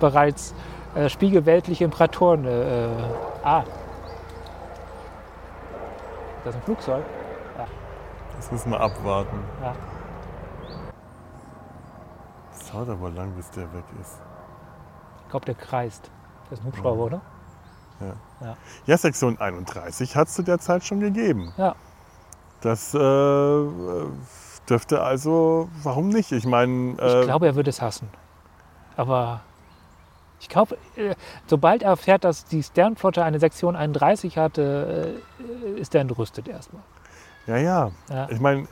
bereits 0.00 0.54
äh, 0.94 1.08
spiegelweltliche 1.08 1.84
Imperatoren. 1.84 2.44
Äh, 2.44 2.86
äh, 2.86 2.88
ah. 3.44 3.64
Das 6.44 6.54
ist 6.54 6.60
ein 6.60 6.64
Flugzeug. 6.64 7.04
das 8.36 8.50
müssen 8.50 8.70
wir 8.70 8.80
abwarten. 8.80 9.38
Ja. 9.62 9.74
Es 12.52 12.70
dauert 12.70 12.88
aber 12.88 13.10
lang, 13.10 13.32
bis 13.32 13.50
der 13.50 13.72
weg 13.72 13.84
ist. 14.00 14.20
Ich 15.24 15.30
glaube, 15.30 15.46
der 15.46 15.54
kreist. 15.54 16.10
Das 16.50 16.58
ist 16.58 16.64
ein 16.64 16.68
Hubschrauber, 16.68 17.04
oder? 17.04 17.20
Ja, 18.86 18.96
Sektion 18.96 19.38
31 19.38 20.16
hat 20.16 20.28
es 20.28 20.34
zu 20.34 20.42
der 20.42 20.58
Zeit 20.58 20.84
schon 20.84 21.00
gegeben. 21.00 21.52
Ja. 21.56 21.76
Das 22.60 22.94
äh, 22.94 22.98
dürfte 24.68 25.02
also, 25.02 25.68
warum 25.82 26.08
nicht? 26.08 26.32
Ich 26.32 26.46
meine, 26.46 26.92
Ich 26.92 27.14
äh, 27.14 27.24
glaube, 27.24 27.46
er 27.46 27.54
würde 27.54 27.70
es 27.70 27.80
hassen. 27.80 28.08
Aber 28.96 29.40
ich 30.42 30.48
glaube, 30.48 30.76
äh, 30.96 31.14
sobald 31.46 31.82
er 31.82 31.90
erfährt, 31.90 32.24
dass 32.24 32.44
die 32.44 32.62
Sternflotte 32.62 33.22
eine 33.24 33.38
Sektion 33.38 33.76
31 33.76 34.36
hatte, 34.38 35.16
äh, 35.76 35.80
ist 35.80 35.94
er 35.94 36.00
entrüstet 36.02 36.48
erstmal. 36.48 36.82
ja, 37.46 37.56
ja. 37.56 37.90
Ja. 38.10 38.28
Ich 38.30 38.40
meine, 38.40 38.66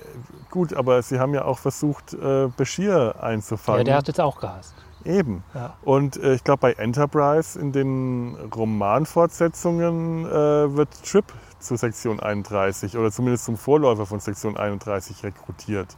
gut, 0.50 0.74
aber 0.74 1.00
sie 1.02 1.18
haben 1.20 1.32
ja 1.32 1.44
auch 1.44 1.58
versucht, 1.58 2.12
äh, 2.12 2.48
Bashir 2.56 3.14
Ja, 3.16 3.22
einzufangen. 3.22 3.84
der 3.84 3.96
hat 3.96 4.08
es 4.08 4.18
auch 4.18 4.40
gehasst. 4.40 4.74
Eben. 5.04 5.44
Ja. 5.54 5.74
Und 5.82 6.16
äh, 6.18 6.34
ich 6.34 6.44
glaube, 6.44 6.60
bei 6.60 6.72
Enterprise 6.72 7.58
in 7.58 7.72
den 7.72 8.36
Romanfortsetzungen 8.54 10.26
äh, 10.26 10.76
wird 10.76 10.88
Trip 11.04 11.24
zu 11.58 11.76
Sektion 11.76 12.20
31 12.20 12.96
oder 12.98 13.10
zumindest 13.10 13.44
zum 13.44 13.56
Vorläufer 13.56 14.06
von 14.06 14.20
Sektion 14.20 14.56
31 14.56 15.22
rekrutiert. 15.24 15.96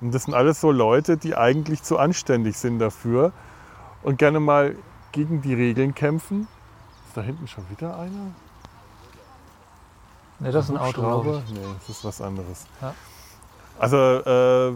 Und 0.00 0.14
das 0.14 0.24
sind 0.24 0.34
alles 0.34 0.60
so 0.60 0.70
Leute, 0.72 1.16
die 1.16 1.36
eigentlich 1.36 1.82
zu 1.82 1.98
anständig 1.98 2.56
sind 2.58 2.78
dafür 2.78 3.32
und 4.02 4.18
gerne 4.18 4.40
mal 4.40 4.76
gegen 5.14 5.40
die 5.40 5.54
Regeln 5.54 5.94
kämpfen. 5.94 6.48
Ist 7.06 7.16
da 7.16 7.22
hinten 7.22 7.46
schon 7.46 7.64
wieder 7.70 7.96
einer? 7.96 8.32
Ne, 10.40 10.50
das 10.50 10.66
ist 10.66 10.72
ein 10.72 10.76
Auto. 10.76 11.22
Nee, 11.52 11.60
das 11.78 11.96
ist 11.96 12.04
was 12.04 12.20
anderes. 12.20 12.66
Ja. 12.82 12.94
Also 13.78 13.96
äh, 13.96 14.74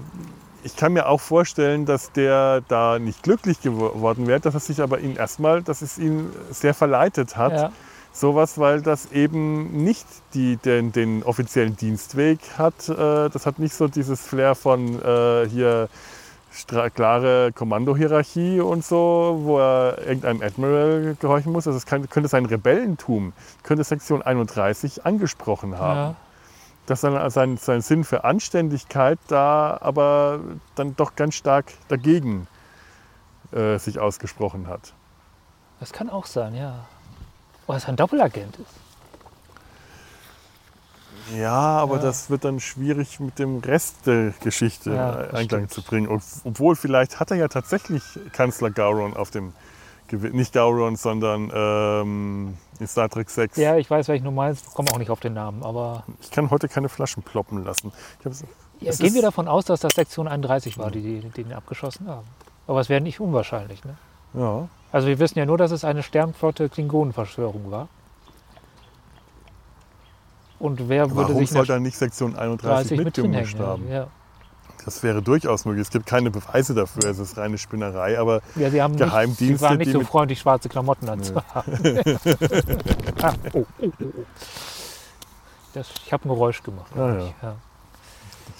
ich 0.63 0.77
kann 0.77 0.93
mir 0.93 1.09
auch 1.09 1.21
vorstellen, 1.21 1.87
dass 1.87 2.13
der 2.13 2.63
da 2.69 2.99
nicht 2.99 3.23
glücklich 3.23 3.61
geworden 3.61 4.27
wäre, 4.27 4.41
dass 4.41 4.55
es 4.55 4.67
sich 4.67 4.81
aber 4.81 5.01
ihn 5.01 5.17
erstmal, 5.17 5.63
dass 5.63 5.83
es 5.83 5.99
ihn 5.99 6.31
sehr 6.51 6.75
verleitet 6.75 7.37
hat. 7.37 7.53
Ja. 7.53 7.73
Sowas, 8.13 8.59
weil 8.59 8.81
das 8.81 9.13
eben 9.13 9.85
nicht 9.85 10.07
die, 10.35 10.57
den, 10.57 10.93
den 10.93 11.23
offiziellen 11.23 11.77
Dienstweg 11.77 12.39
hat. 12.57 12.89
Äh, 12.89 13.29
das 13.29 13.45
hat 13.45 13.59
nicht 13.59 13.75
so 13.75 13.89
dieses 13.89 14.21
Flair 14.21 14.55
von 14.55 15.01
äh, 15.03 15.49
hier 15.49 15.89
klare 16.95 17.53
Kommandohierarchie 17.53 18.61
und 18.61 18.85
so, 18.85 19.41
wo 19.43 19.59
er 19.59 19.99
irgendeinem 20.07 20.43
Admiral 20.43 21.17
gehorchen 21.21 21.53
muss. 21.53 21.67
Also 21.67 21.77
es 21.77 21.87
kann, 21.87 22.09
könnte 22.09 22.29
sein 22.29 22.47
Rebellentum, 22.47 23.33
könnte 23.63 23.85
Sektion 23.85 24.23
31 24.23 25.05
angesprochen 25.07 25.79
haben. 25.79 25.99
Ja. 25.99 26.15
Dass 26.87 27.03
dann 27.03 27.31
sein, 27.31 27.59
sein 27.59 27.83
Sinn 27.83 28.03
für 28.03 28.25
Anständigkeit 28.25 29.19
da 29.29 29.79
aber 29.81 30.41
dann 30.75 30.97
doch 30.97 31.17
ganz 31.17 31.35
stark 31.35 31.67
dagegen 31.89 32.47
äh, 33.53 33.79
sich 33.79 33.99
ausgesprochen 33.99 34.67
hat. 34.69 34.95
Das 35.81 35.93
kann 35.93 36.09
auch 36.11 36.27
sein, 36.27 36.55
ja. 36.55 36.87
Dass 37.67 37.85
er 37.85 37.91
ein 37.91 37.97
Doppelagent 37.97 38.57
ist. 38.57 38.88
Ja, 41.37 41.53
aber 41.53 41.97
Ja. 41.97 42.03
das 42.03 42.31
wird 42.31 42.45
dann 42.45 42.61
schwierig 42.61 43.21
mit 43.21 43.39
dem 43.39 43.59
Rest 43.59 44.07
der 44.07 44.33
Geschichte 44.41 44.95
Ja, 44.95 45.11
in 45.13 45.19
das 45.31 45.35
Einklang 45.35 45.61
stimmt. 45.69 45.73
zu 45.73 45.83
bringen. 45.83 46.09
Ob- 46.09 46.23
Obwohl 46.45 46.77
vielleicht 46.77 47.21
hat 47.21 47.31
er 47.31 47.37
ja 47.37 47.49
tatsächlich 47.49 48.03
Kanzler 48.33 48.71
Gowron 48.71 49.15
auf 49.17 49.31
dem, 49.31 49.53
Gewi- 50.11 50.31
nicht 50.33 50.53
Gowron, 50.55 50.97
sondern 50.97 51.51
ähm, 51.55 52.57
in 52.81 52.87
Star 52.87 53.09
Trek 53.11 53.29
6. 53.29 53.57
Ja, 53.59 53.77
ich 53.77 53.91
weiß, 53.91 54.09
welchen 54.09 54.25
du 54.25 54.31
meinst. 54.31 54.73
komme 54.73 54.89
auch 54.93 54.99
nicht 54.99 55.11
auf 55.11 55.21
den 55.21 55.35
Namen. 55.35 55.63
Aber 55.63 56.05
Ich 56.21 56.31
kann 56.31 56.51
heute 56.51 56.69
keine 56.69 56.89
Flaschen 56.89 57.23
ploppen 57.23 57.63
lassen. 57.65 57.93
Ja, 58.81 58.93
gehen 58.93 59.13
wir 59.15 59.23
davon 59.23 59.49
aus, 59.49 59.65
dass 59.67 59.81
das 59.81 59.95
Sektion 59.95 60.29
31 60.29 60.79
war, 60.79 60.91
die, 60.91 61.03
die, 61.03 61.21
die 61.21 61.43
den 61.43 61.53
abgeschossen 61.53 62.09
haben. 62.09 62.27
Aber 62.67 62.81
es 62.81 62.89
wäre 62.89 63.01
nicht 63.01 63.19
unwahrscheinlich. 63.21 63.85
Ne? 63.85 63.97
ja, 64.35 64.69
Also 64.93 65.09
wir 65.09 65.19
wissen 65.19 65.39
ja 65.39 65.45
nur, 65.47 65.59
dass 65.59 65.73
es 65.73 65.85
eine 65.85 66.03
Sternflotte 66.03 66.69
Klingonenverschwörung 66.69 67.71
war. 67.71 67.89
Und 70.59 70.89
wer 70.89 71.11
würde 71.11 71.29
warum 71.31 71.39
sich 71.39 71.51
soll 71.51 71.63
in 71.63 71.67
der 71.67 71.77
da 71.77 71.81
nicht 71.81 71.97
Sektion 71.97 72.37
31 72.37 72.89
30 72.89 73.05
mit 73.05 73.17
drin 73.17 73.31
mitgemischt 73.31 73.59
haben? 73.59 73.89
Ja. 73.89 74.09
Das 74.85 75.03
wäre 75.03 75.21
durchaus 75.23 75.65
möglich. 75.65 75.83
Es 75.83 75.91
gibt 75.91 76.07
keine 76.07 76.31
Beweise 76.31 76.75
dafür. 76.75 77.05
Es 77.11 77.19
ist 77.19 77.37
reine 77.37 77.59
Spinnerei. 77.59 78.19
Aber 78.19 78.41
Ja, 78.57 78.71
sie 78.71 78.81
haben 78.81 78.93
nicht, 78.93 79.01
sie 79.05 79.11
Geheimdienste, 79.11 79.61
waren 79.61 79.77
nicht 79.79 79.93
so 79.93 80.01
freundlich, 80.01 80.39
schwarze 80.41 80.69
Klamotten 80.69 81.09
anzuhaben. 81.09 81.75
ah, 83.23 83.33
oh, 83.53 83.59
oh, 83.59 83.65
oh, 83.83 83.93
oh. 84.01 84.25
Das, 85.75 85.89
ich 86.05 86.13
habe 86.13 86.25
ein 86.25 86.29
Geräusch 86.31 86.63
gemacht. 86.63 86.91
Ah, 86.97 87.15
ja. 87.19 87.25
Ja. 87.43 87.57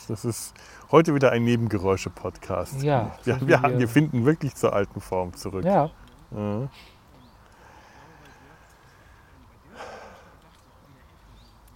das 0.09 0.25
ist 0.25 0.53
heute 0.91 1.15
wieder 1.15 1.31
ein 1.33 1.45
Nebengeräusche-Podcast. 1.45 2.83
Ja, 2.83 3.13
wir, 3.25 3.41
wir, 3.41 3.63
wir- 3.63 3.79
wir 3.79 3.89
finden 3.89 4.27
wirklich 4.27 4.55
zur 4.55 4.73
alten 4.75 5.01
Form 5.01 5.35
zurück. 5.35 5.65
ja, 5.65 5.91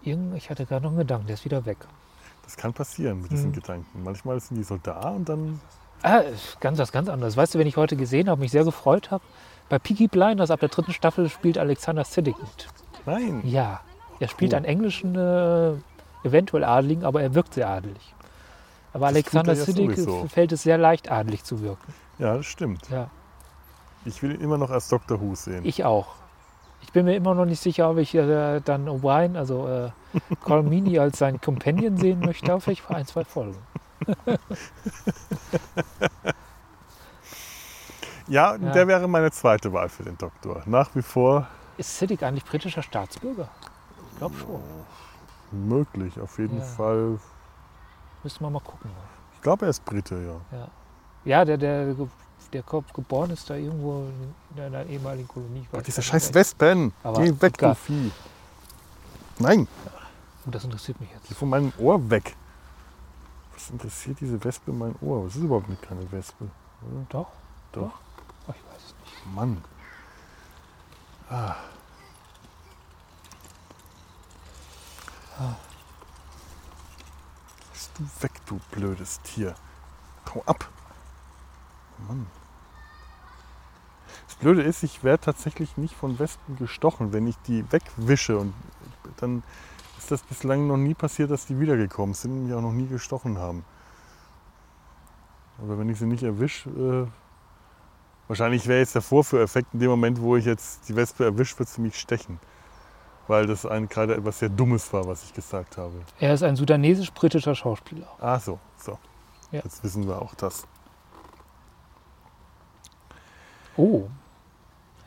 irgend, 0.04 0.36
ich 0.36 0.50
hatte 0.50 0.66
gerade 0.66 0.82
noch 0.84 0.90
einen 0.90 0.98
Gedanken, 1.00 1.26
der 1.26 1.34
ist 1.34 1.44
wieder 1.44 1.64
weg. 1.66 1.78
Das 2.44 2.56
kann 2.56 2.72
passieren 2.72 3.22
mit 3.22 3.30
diesen 3.30 3.46
Hm. 3.46 3.52
Gedanken. 3.52 4.02
Manchmal 4.02 4.40
sind 4.40 4.56
die 4.56 4.62
so 4.64 4.76
da 4.82 5.10
und 5.10 5.28
dann. 5.28 5.60
Ah, 6.02 6.22
ganz 6.60 6.78
was 6.78 6.90
ganz 6.90 7.08
anderes. 7.08 7.36
Weißt 7.36 7.54
du, 7.54 7.58
wenn 7.58 7.66
ich 7.68 7.76
heute 7.76 7.96
gesehen 7.96 8.28
habe, 8.28 8.40
mich 8.40 8.50
sehr 8.50 8.64
gefreut 8.64 9.10
habe, 9.12 9.22
bei 9.68 9.78
Peaky 9.78 10.08
Blinders 10.08 10.50
ab 10.50 10.60
der 10.60 10.68
dritten 10.68 10.92
Staffel 10.92 11.28
spielt 11.28 11.56
Alexander 11.58 12.04
Siddig 12.04 12.36
mit. 12.38 12.68
Nein. 13.06 13.40
Ja, 13.44 13.80
er 14.18 14.28
spielt 14.28 14.52
Cool. 14.52 14.56
einen 14.56 14.64
englischen, 14.66 15.14
äh, 15.16 15.74
eventuell 16.24 16.64
Adeligen, 16.64 17.04
aber 17.04 17.22
er 17.22 17.34
wirkt 17.34 17.54
sehr 17.54 17.68
adelig. 17.68 18.14
Aber 18.92 19.06
Das 19.06 19.14
Alexander 19.14 19.52
er 19.52 19.56
Siddig 19.56 19.90
sowieso. 19.96 20.26
fällt 20.28 20.52
es 20.52 20.64
sehr 20.64 20.76
leicht, 20.78 21.10
adelig 21.10 21.44
zu 21.44 21.62
wirken. 21.62 21.94
Ja, 22.18 22.36
das 22.36 22.46
stimmt. 22.46 22.88
Ja, 22.90 23.08
Ich 24.04 24.20
will 24.22 24.34
ihn 24.34 24.40
immer 24.40 24.58
noch 24.58 24.70
als 24.70 24.88
Dr. 24.88 25.20
Who 25.20 25.34
sehen. 25.36 25.64
ich 25.64 25.84
auch. 25.84 26.08
Ich 26.82 26.92
bin 26.92 27.04
mir 27.06 27.14
immer 27.16 27.34
noch 27.34 27.44
nicht 27.46 27.60
sicher, 27.60 27.88
ob 27.90 27.98
ich 27.98 28.14
äh, 28.14 28.60
dann 28.60 28.88
O'Brien, 28.88 29.36
also 29.36 29.66
äh, 29.68 29.90
Meany 30.62 30.98
als 31.00 31.18
seinen 31.18 31.40
Companion 31.40 31.96
sehen 31.96 32.20
möchte, 32.20 32.52
aber 32.52 32.60
vielleicht 32.60 32.88
ein, 32.90 33.06
zwei 33.06 33.24
Folgen. 33.24 33.56
ja, 38.28 38.56
Ja. 38.56 38.58
der 38.58 38.88
wäre 38.88 39.08
meine 39.08 39.30
zweite 39.30 39.72
Wahl 39.72 39.88
für 39.88 40.02
den 40.02 40.18
Doktor. 40.18 40.62
Nach 40.66 40.94
wie 40.94 41.02
vor 41.02 41.46
Ist 41.76 41.98
Siddig 41.98 42.22
eigentlich 42.22 42.44
britischer 42.44 42.82
Staatsbürger? 42.82 43.48
Ich 44.12 44.18
glaube 44.18 44.34
schon. 44.36 44.60
möglich, 45.68 46.18
auf 46.20 46.38
jeden 46.38 46.58
Ja. 46.58 46.64
Fall. 46.64 47.18
Müssen 48.22 48.40
wir 48.44 48.50
mal 48.50 48.60
gucken. 48.60 48.90
Ich 49.34 49.40
glaube, 49.42 49.66
er 49.66 49.70
ist 49.70 49.84
Brite, 49.84 50.14
ja. 50.16 50.58
Ja, 50.58 50.68
ja 51.24 51.44
der, 51.44 51.56
der, 51.58 51.94
der 52.50 52.62
Kopf 52.62 52.92
geboren 52.92 53.30
ist 53.30 53.48
da 53.48 53.54
irgendwo 53.54 54.06
in 54.54 54.60
einer 54.62 54.84
ehemaligen 54.86 55.28
Kolonie. 55.28 55.60
Ich 55.60 55.66
weiß 55.66 55.78
Gott, 55.78 55.86
diese 55.86 55.96
gar 56.00 56.04
scheiß. 56.04 56.34
Wespen. 56.34 56.92
Aber 57.02 57.22
Geh 57.22 57.40
weg, 57.40 57.58
du 57.58 57.74
Vieh. 57.74 58.10
Nein, 59.38 59.66
Oh, 60.44 60.50
das 60.50 60.64
interessiert 60.64 61.00
mich 61.00 61.08
geh 61.10 61.16
jetzt. 61.28 61.34
von 61.38 61.48
meinem 61.48 61.72
Ohr 61.78 62.10
weg. 62.10 62.36
Was 63.54 63.70
interessiert 63.70 64.18
diese 64.20 64.42
Wespe 64.42 64.72
mein 64.72 64.94
Ohr? 65.00 65.24
Das 65.26 65.36
ist 65.36 65.42
überhaupt 65.42 65.68
nicht 65.68 65.82
keine 65.82 66.10
Wespe. 66.10 66.48
Doch? 67.10 67.28
Doch. 67.70 67.92
Ach, 68.48 68.54
ich 68.54 68.72
weiß 68.74 68.82
es 68.86 68.94
nicht. 69.00 69.34
Mann. 69.34 69.62
Ah. 71.30 71.54
Bist 77.72 77.90
du 77.98 78.04
weg, 78.22 78.32
du 78.46 78.60
blödes 78.70 79.20
Tier. 79.22 79.54
Hau 80.34 80.42
ab. 80.46 80.68
Mann. 82.08 82.26
Das 84.26 84.36
Blöde 84.36 84.62
ist, 84.62 84.82
ich 84.82 85.04
werde 85.04 85.24
tatsächlich 85.24 85.76
nicht 85.76 85.94
von 85.94 86.18
Wespen 86.18 86.56
gestochen. 86.56 87.12
Wenn 87.12 87.26
ich 87.26 87.36
die 87.46 87.64
wegwische, 87.70 88.38
und 88.38 88.54
dann 89.18 89.42
ist 89.98 90.10
das 90.10 90.22
bislang 90.22 90.66
noch 90.66 90.76
nie 90.76 90.94
passiert, 90.94 91.30
dass 91.30 91.46
die 91.46 91.58
wiedergekommen 91.60 92.14
sind 92.14 92.32
und 92.32 92.46
mich 92.46 92.54
auch 92.54 92.62
noch 92.62 92.72
nie 92.72 92.86
gestochen 92.86 93.38
haben. 93.38 93.64
Aber 95.58 95.78
wenn 95.78 95.88
ich 95.88 95.98
sie 95.98 96.06
nicht 96.06 96.22
erwische, 96.22 96.70
äh, 96.70 97.06
Wahrscheinlich 98.32 98.66
wäre 98.66 98.78
jetzt 98.78 98.94
der 98.94 99.02
Vorführeffekt 99.02 99.74
in 99.74 99.80
dem 99.80 99.90
Moment, 99.90 100.18
wo 100.18 100.36
ich 100.36 100.46
jetzt 100.46 100.88
die 100.88 100.96
Wespe 100.96 101.24
erwischt, 101.24 101.58
wird 101.58 101.68
sie 101.68 101.82
mich 101.82 101.98
stechen. 101.98 102.40
Weil 103.28 103.46
das 103.46 103.66
ein, 103.66 103.90
gerade 103.90 104.14
etwas 104.14 104.38
sehr 104.38 104.48
Dummes 104.48 104.90
war, 104.92 105.06
was 105.06 105.22
ich 105.24 105.34
gesagt 105.34 105.76
habe. 105.76 105.92
Er 106.18 106.32
ist 106.32 106.42
ein 106.42 106.56
sudanesisch-britischer 106.56 107.54
Schauspieler. 107.54 108.06
Ah, 108.20 108.38
so, 108.38 108.58
so. 108.78 108.98
Ja. 109.50 109.60
Jetzt 109.62 109.84
wissen 109.84 110.06
wir 110.08 110.22
auch 110.22 110.34
das. 110.34 110.66
Oh. 113.76 114.08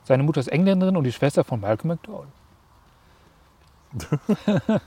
Seine 0.03 0.23
Mutter 0.23 0.39
ist 0.39 0.47
Engländerin 0.47 0.97
und 0.97 1.03
die 1.03 1.11
Schwester 1.11 1.43
von 1.43 1.59
Malcolm 1.61 1.89
McDowell. 1.89 2.27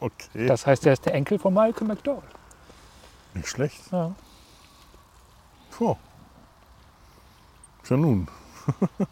Okay, 0.00 0.46
Das 0.46 0.66
heißt, 0.66 0.84
er 0.86 0.94
ist 0.94 1.06
der 1.06 1.14
Enkel 1.14 1.38
von 1.38 1.54
Malcolm 1.54 1.88
McDowell. 1.88 2.22
nicht 3.34 3.48
schlecht. 3.48 3.80
Ja. 3.92 4.12
Puh. 5.70 5.96
Schon 7.84 8.00
nun. 8.00 8.28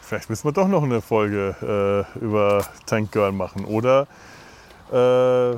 Vielleicht 0.00 0.30
müssen 0.30 0.44
wir 0.46 0.52
doch 0.52 0.68
noch 0.68 0.82
eine 0.82 1.00
Folge 1.00 2.06
äh, 2.16 2.18
über 2.18 2.64
Tank 2.86 3.12
Girl 3.12 3.32
machen. 3.32 3.64
Oder, 3.64 4.06
äh, 4.90 5.56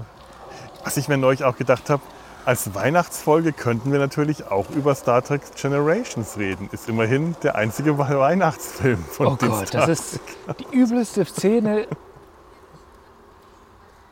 was 0.85 0.97
ich 0.97 1.09
mir 1.09 1.17
neulich 1.19 1.45
auch 1.45 1.57
gedacht 1.57 1.89
habe, 1.91 2.03
als 2.45 2.75
Weihnachtsfolge 2.75 3.53
könnten 3.53 3.93
wir 3.93 3.99
natürlich 3.99 4.47
auch 4.51 4.69
über 4.71 4.95
Star 4.95 5.23
Trek 5.23 5.43
Generations 5.57 6.37
reden. 6.37 6.69
Ist 6.73 6.89
immerhin 6.89 7.37
der 7.43 7.57
einzige 7.57 7.99
Weihnachtsfilm 7.99 9.03
von 9.05 9.27
Oh 9.29 9.37
Gott, 9.37 9.69
Star 9.69 9.87
das 9.87 9.89
ist 10.15 10.21
die 10.59 10.77
übelste 10.77 11.25
Szene, 11.25 11.87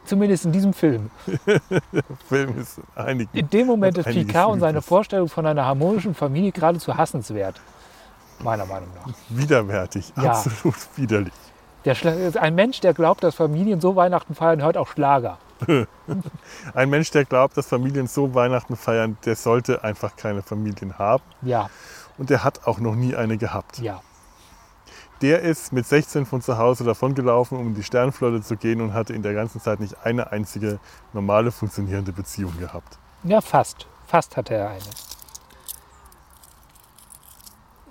zumindest 0.04 0.44
in 0.46 0.52
diesem 0.52 0.72
Film. 0.72 1.10
Film 2.28 2.58
ist 2.58 2.80
einigen. 2.94 3.36
In 3.36 3.48
dem 3.50 3.66
Moment 3.66 3.98
ist 3.98 4.06
Picard 4.06 4.50
und 4.50 4.60
seine. 4.60 4.82
Vorstellung 4.82 5.28
von 5.28 5.46
einer 5.46 5.64
harmonischen 5.64 6.14
Familie 6.14 6.52
geradezu 6.52 6.96
hassenswert. 6.96 7.60
Meiner 8.40 8.66
Meinung 8.66 8.88
nach. 8.94 9.12
Widerwärtig, 9.28 10.12
Ja. 10.16 10.32
absolut 10.32 10.74
widerlich. 10.96 11.32
Der 11.84 11.96
ein 12.40 12.54
Mensch, 12.54 12.80
der 12.80 12.94
glaubt, 12.94 13.22
dass 13.24 13.34
Familien 13.34 13.80
so 13.80 13.96
Weihnachten 13.96 14.34
feiern, 14.34 14.62
hört 14.62 14.76
auch 14.76 14.88
Schlager. 14.88 15.38
Ein 16.74 16.90
Mensch, 16.90 17.10
der 17.10 17.24
glaubt, 17.24 17.56
dass 17.56 17.66
Familien 17.68 18.06
so 18.06 18.34
Weihnachten 18.34 18.76
feiern, 18.76 19.16
der 19.24 19.36
sollte 19.36 19.84
einfach 19.84 20.16
keine 20.16 20.42
Familien 20.42 20.98
haben. 20.98 21.22
Ja, 21.42 21.70
Und 22.18 22.30
der 22.30 22.44
hat 22.44 22.66
auch 22.66 22.78
noch 22.78 22.94
nie 22.94 23.14
eine 23.14 23.38
gehabt. 23.38 23.78
ja. 23.78 24.00
Der 25.20 25.40
ist 25.42 25.72
mit 25.72 25.86
16 25.86 26.26
von 26.26 26.42
zu 26.42 26.58
Hause 26.58 26.82
davongelaufen, 26.82 27.56
um 27.56 27.68
in 27.68 27.74
die 27.74 27.84
Sternflotte 27.84 28.42
zu 28.42 28.56
gehen 28.56 28.80
und 28.80 28.92
hatte 28.92 29.12
in 29.12 29.22
der 29.22 29.34
ganzen 29.34 29.60
Zeit 29.60 29.78
nicht 29.78 29.94
eine 30.04 30.32
einzige 30.32 30.80
normale 31.12 31.52
funktionierende 31.52 32.12
Beziehung 32.12 32.58
gehabt. 32.58 32.98
Ja, 33.22 33.40
fast. 33.40 33.86
Fast 34.08 34.36
hatte 34.36 34.54
er 34.54 34.70
eine. 34.70 34.80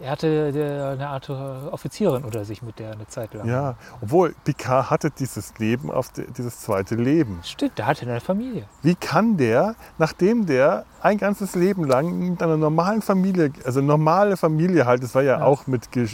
Er 0.02 0.12
hatte 0.12 0.28
äh, 0.28 0.94
eine 0.94 1.08
Art 1.10 1.30
äh, 1.30 1.34
Offizierin 1.34 2.24
unter 2.24 2.44
sich, 2.44 2.62
mit 2.62 2.80
der 2.80 2.88
er 2.90 2.94
eine 2.94 3.08
Zeit 3.08 3.34
lang. 3.34 3.48
Ja, 3.48 3.76
obwohl 4.02 4.34
Picard 4.44 4.90
hatte 4.90 5.12
dieses 5.12 5.58
Leben, 5.60 5.92
auf 5.92 6.10
de, 6.12 6.26
dieses 6.32 6.60
zweite 6.62 6.96
Leben. 6.96 7.40
Stimmt, 7.44 7.78
der 7.78 7.86
hatte 7.86 8.02
eine 8.10 8.20
Familie. 8.20 8.66
Wie 8.82 8.96
kann 8.96 9.38
der, 9.38 9.76
nachdem 9.98 10.46
der 10.48 10.86
ein 11.02 11.18
ganzes 11.18 11.56
Leben 11.56 11.84
lang 11.84 12.18
mit 12.32 12.42
einer 12.42 12.58
normalen 12.58 13.02
Familie, 13.02 13.52
also 13.64 13.82
normale 13.82 14.38
Familie 14.38 14.86
halt, 14.86 15.04
es 15.04 15.14
war 15.14 15.22
ja, 15.22 15.40
Ja. 15.40 15.46
auch 15.46 15.68
mit, 15.68 15.96
äh, 15.96 16.04
ich 16.04 16.14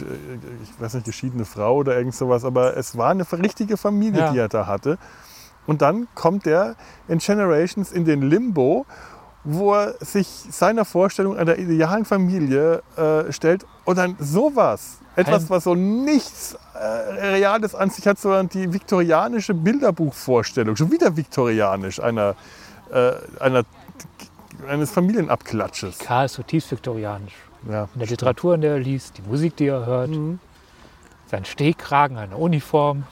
weiß 0.78 0.94
nicht, 0.94 1.06
geschiedene 1.06 1.44
Frau 1.44 1.76
oder 1.76 1.96
irgend 1.96 2.14
sowas, 2.14 2.44
aber 2.44 2.76
es 2.76 2.96
war 2.98 3.10
eine 3.10 3.24
richtige 3.32 3.76
Familie, 3.76 4.20
Ja. 4.20 4.32
die 4.32 4.38
er 4.38 4.48
da 4.48 4.66
hatte. 4.66 4.98
Und 5.66 5.82
dann 5.82 6.08
kommt 6.14 6.46
er 6.46 6.76
in 7.08 7.18
Generations 7.18 7.92
in 7.92 8.04
den 8.04 8.22
Limbo, 8.22 8.86
wo 9.50 9.74
er 9.74 9.94
sich 10.00 10.26
seiner 10.50 10.84
Vorstellung 10.84 11.36
einer 11.36 11.56
idealen 11.58 12.04
Familie 12.04 12.82
äh, 12.96 13.32
stellt 13.32 13.64
und 13.84 13.96
dann 13.96 14.14
sowas, 14.18 14.98
etwas, 15.16 15.48
was 15.48 15.64
so 15.64 15.74
nichts 15.74 16.56
äh, 16.74 16.78
Reales 16.78 17.74
an 17.74 17.88
sich 17.90 18.06
hat, 18.06 18.18
sondern 18.18 18.48
die 18.48 18.72
viktorianische 18.72 19.54
Bilderbuchvorstellung, 19.54 20.76
schon 20.76 20.92
wieder 20.92 21.16
viktorianisch, 21.16 21.98
einer, 22.00 22.34
äh, 22.92 23.12
einer, 23.40 23.64
eines 24.68 24.90
Familienabklatsches. 24.90 25.98
K 25.98 26.24
ist 26.24 26.34
zutiefst 26.34 26.70
viktorianisch. 26.70 27.34
Ja. 27.68 27.88
In 27.94 28.00
der 28.00 28.08
Literatur, 28.08 28.54
in 28.54 28.60
der 28.60 28.72
er 28.74 28.78
liest, 28.80 29.16
die 29.18 29.22
Musik, 29.22 29.56
die 29.56 29.66
er 29.66 29.86
hört, 29.86 30.10
Mhm. 30.10 30.38
sein 31.30 31.44
Stehkragen, 31.44 32.16
eine 32.18 32.36
Uniform. 32.36 33.04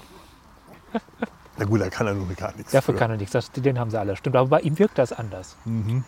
Na 1.58 1.64
gut, 1.64 1.80
da 1.80 1.88
kann 1.88 2.06
er 2.06 2.14
nun 2.14 2.34
gar 2.36 2.54
nichts. 2.54 2.72
Dafür 2.72 2.92
für. 2.94 2.98
kann 2.98 3.10
er 3.10 3.16
nichts. 3.16 3.32
Das, 3.32 3.50
den 3.50 3.78
haben 3.78 3.90
sie 3.90 3.98
alle. 3.98 4.14
Stimmt, 4.16 4.36
aber 4.36 4.48
bei 4.48 4.60
ihm 4.60 4.78
wirkt 4.78 4.98
das 4.98 5.12
anders. 5.12 5.56
Mhm. 5.64 6.04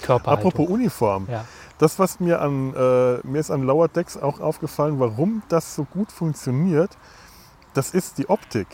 Körperhaltung. 0.00 0.50
Apropos 0.52 0.68
Uniform. 0.72 1.26
Ja. 1.30 1.44
Das, 1.78 1.98
was 1.98 2.18
mir 2.20 2.40
an, 2.40 2.74
äh, 2.74 3.18
mir 3.26 3.38
ist 3.38 3.50
an 3.50 3.62
Lower 3.62 3.88
Decks 3.88 4.16
auch 4.16 4.40
aufgefallen, 4.40 4.98
warum 4.98 5.42
das 5.48 5.74
so 5.74 5.84
gut 5.84 6.10
funktioniert, 6.10 6.90
das 7.74 7.90
ist 7.94 8.18
die 8.18 8.28
Optik. 8.28 8.66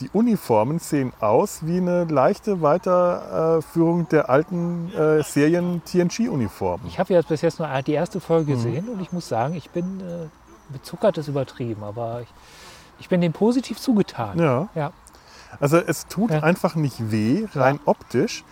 Die 0.00 0.08
Uniformen 0.12 0.78
sehen 0.78 1.12
aus 1.20 1.64
wie 1.66 1.76
eine 1.78 2.04
leichte 2.04 2.60
Weiterführung 2.62 4.08
der 4.08 4.28
alten 4.30 4.92
äh, 4.94 5.22
Serien 5.22 5.82
TNG-Uniformen. 5.84 6.86
Ich 6.86 6.98
habe 6.98 7.12
jetzt 7.12 7.28
bis 7.28 7.40
jetzt 7.42 7.58
nur 7.58 7.68
die 7.82 7.92
erste 7.92 8.20
Folge 8.20 8.52
Mhm. 8.52 8.54
gesehen 8.56 8.88
und 8.88 9.00
ich 9.00 9.12
muss 9.12 9.28
sagen, 9.28 9.54
ich 9.54 9.70
bin 9.70 10.00
äh, 10.00 10.28
bezuckert 10.72 11.18
ist 11.18 11.28
übertrieben, 11.28 11.82
aber 11.84 12.22
ich, 12.22 12.28
ich 13.00 13.08
bin 13.08 13.20
dem 13.20 13.32
positiv 13.32 13.78
zugetan. 13.80 14.38
Ja. 14.38 14.68
Ja. 14.74 14.92
Also 15.60 15.76
es 15.78 16.06
tut 16.06 16.30
Ja. 16.30 16.40
einfach 16.40 16.74
nicht 16.76 17.10
weh, 17.10 17.46
rein 17.54 17.78
optisch. 17.84 18.44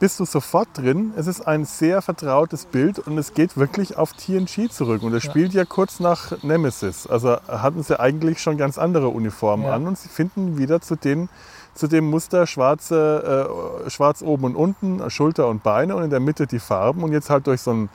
Bist 0.00 0.20
du 0.20 0.24
sofort 0.24 0.68
drin. 0.74 1.12
Es 1.16 1.26
ist 1.26 1.40
ein 1.48 1.64
sehr 1.64 2.02
vertrautes 2.02 2.66
Bild 2.66 3.00
und 3.00 3.18
es 3.18 3.34
geht 3.34 3.56
wirklich 3.56 3.96
auf 3.96 4.12
TNG 4.12 4.70
zurück. 4.70 5.02
Und 5.02 5.12
es 5.12 5.24
Ja. 5.24 5.30
spielt 5.30 5.52
ja 5.54 5.64
kurz 5.64 5.98
nach 5.98 6.40
Nemesis. 6.44 7.08
Also 7.08 7.36
hatten 7.48 7.82
sie 7.82 7.98
eigentlich 7.98 8.40
schon 8.40 8.56
ganz 8.58 8.78
andere 8.78 9.08
Uniformen 9.08 9.64
Ja. 9.64 9.72
an 9.74 9.88
und 9.88 9.98
sie 9.98 10.08
finden 10.08 10.56
wieder 10.56 10.80
zu, 10.80 10.94
den, 10.94 11.28
zu 11.74 11.88
dem 11.88 12.08
Muster 12.10 12.46
schwarze, 12.46 13.50
äh, 13.86 13.90
schwarz 13.90 14.22
oben 14.22 14.44
und 14.44 14.54
unten, 14.54 15.10
Schulter 15.10 15.48
und 15.48 15.64
Beine 15.64 15.96
und 15.96 16.04
in 16.04 16.10
der 16.10 16.20
Mitte 16.20 16.46
die 16.46 16.60
Farben. 16.60 17.02
Und 17.02 17.10
jetzt 17.12 17.28
halt 17.28 17.48
durch 17.48 17.60
so 17.62 17.72
einen 17.72 17.88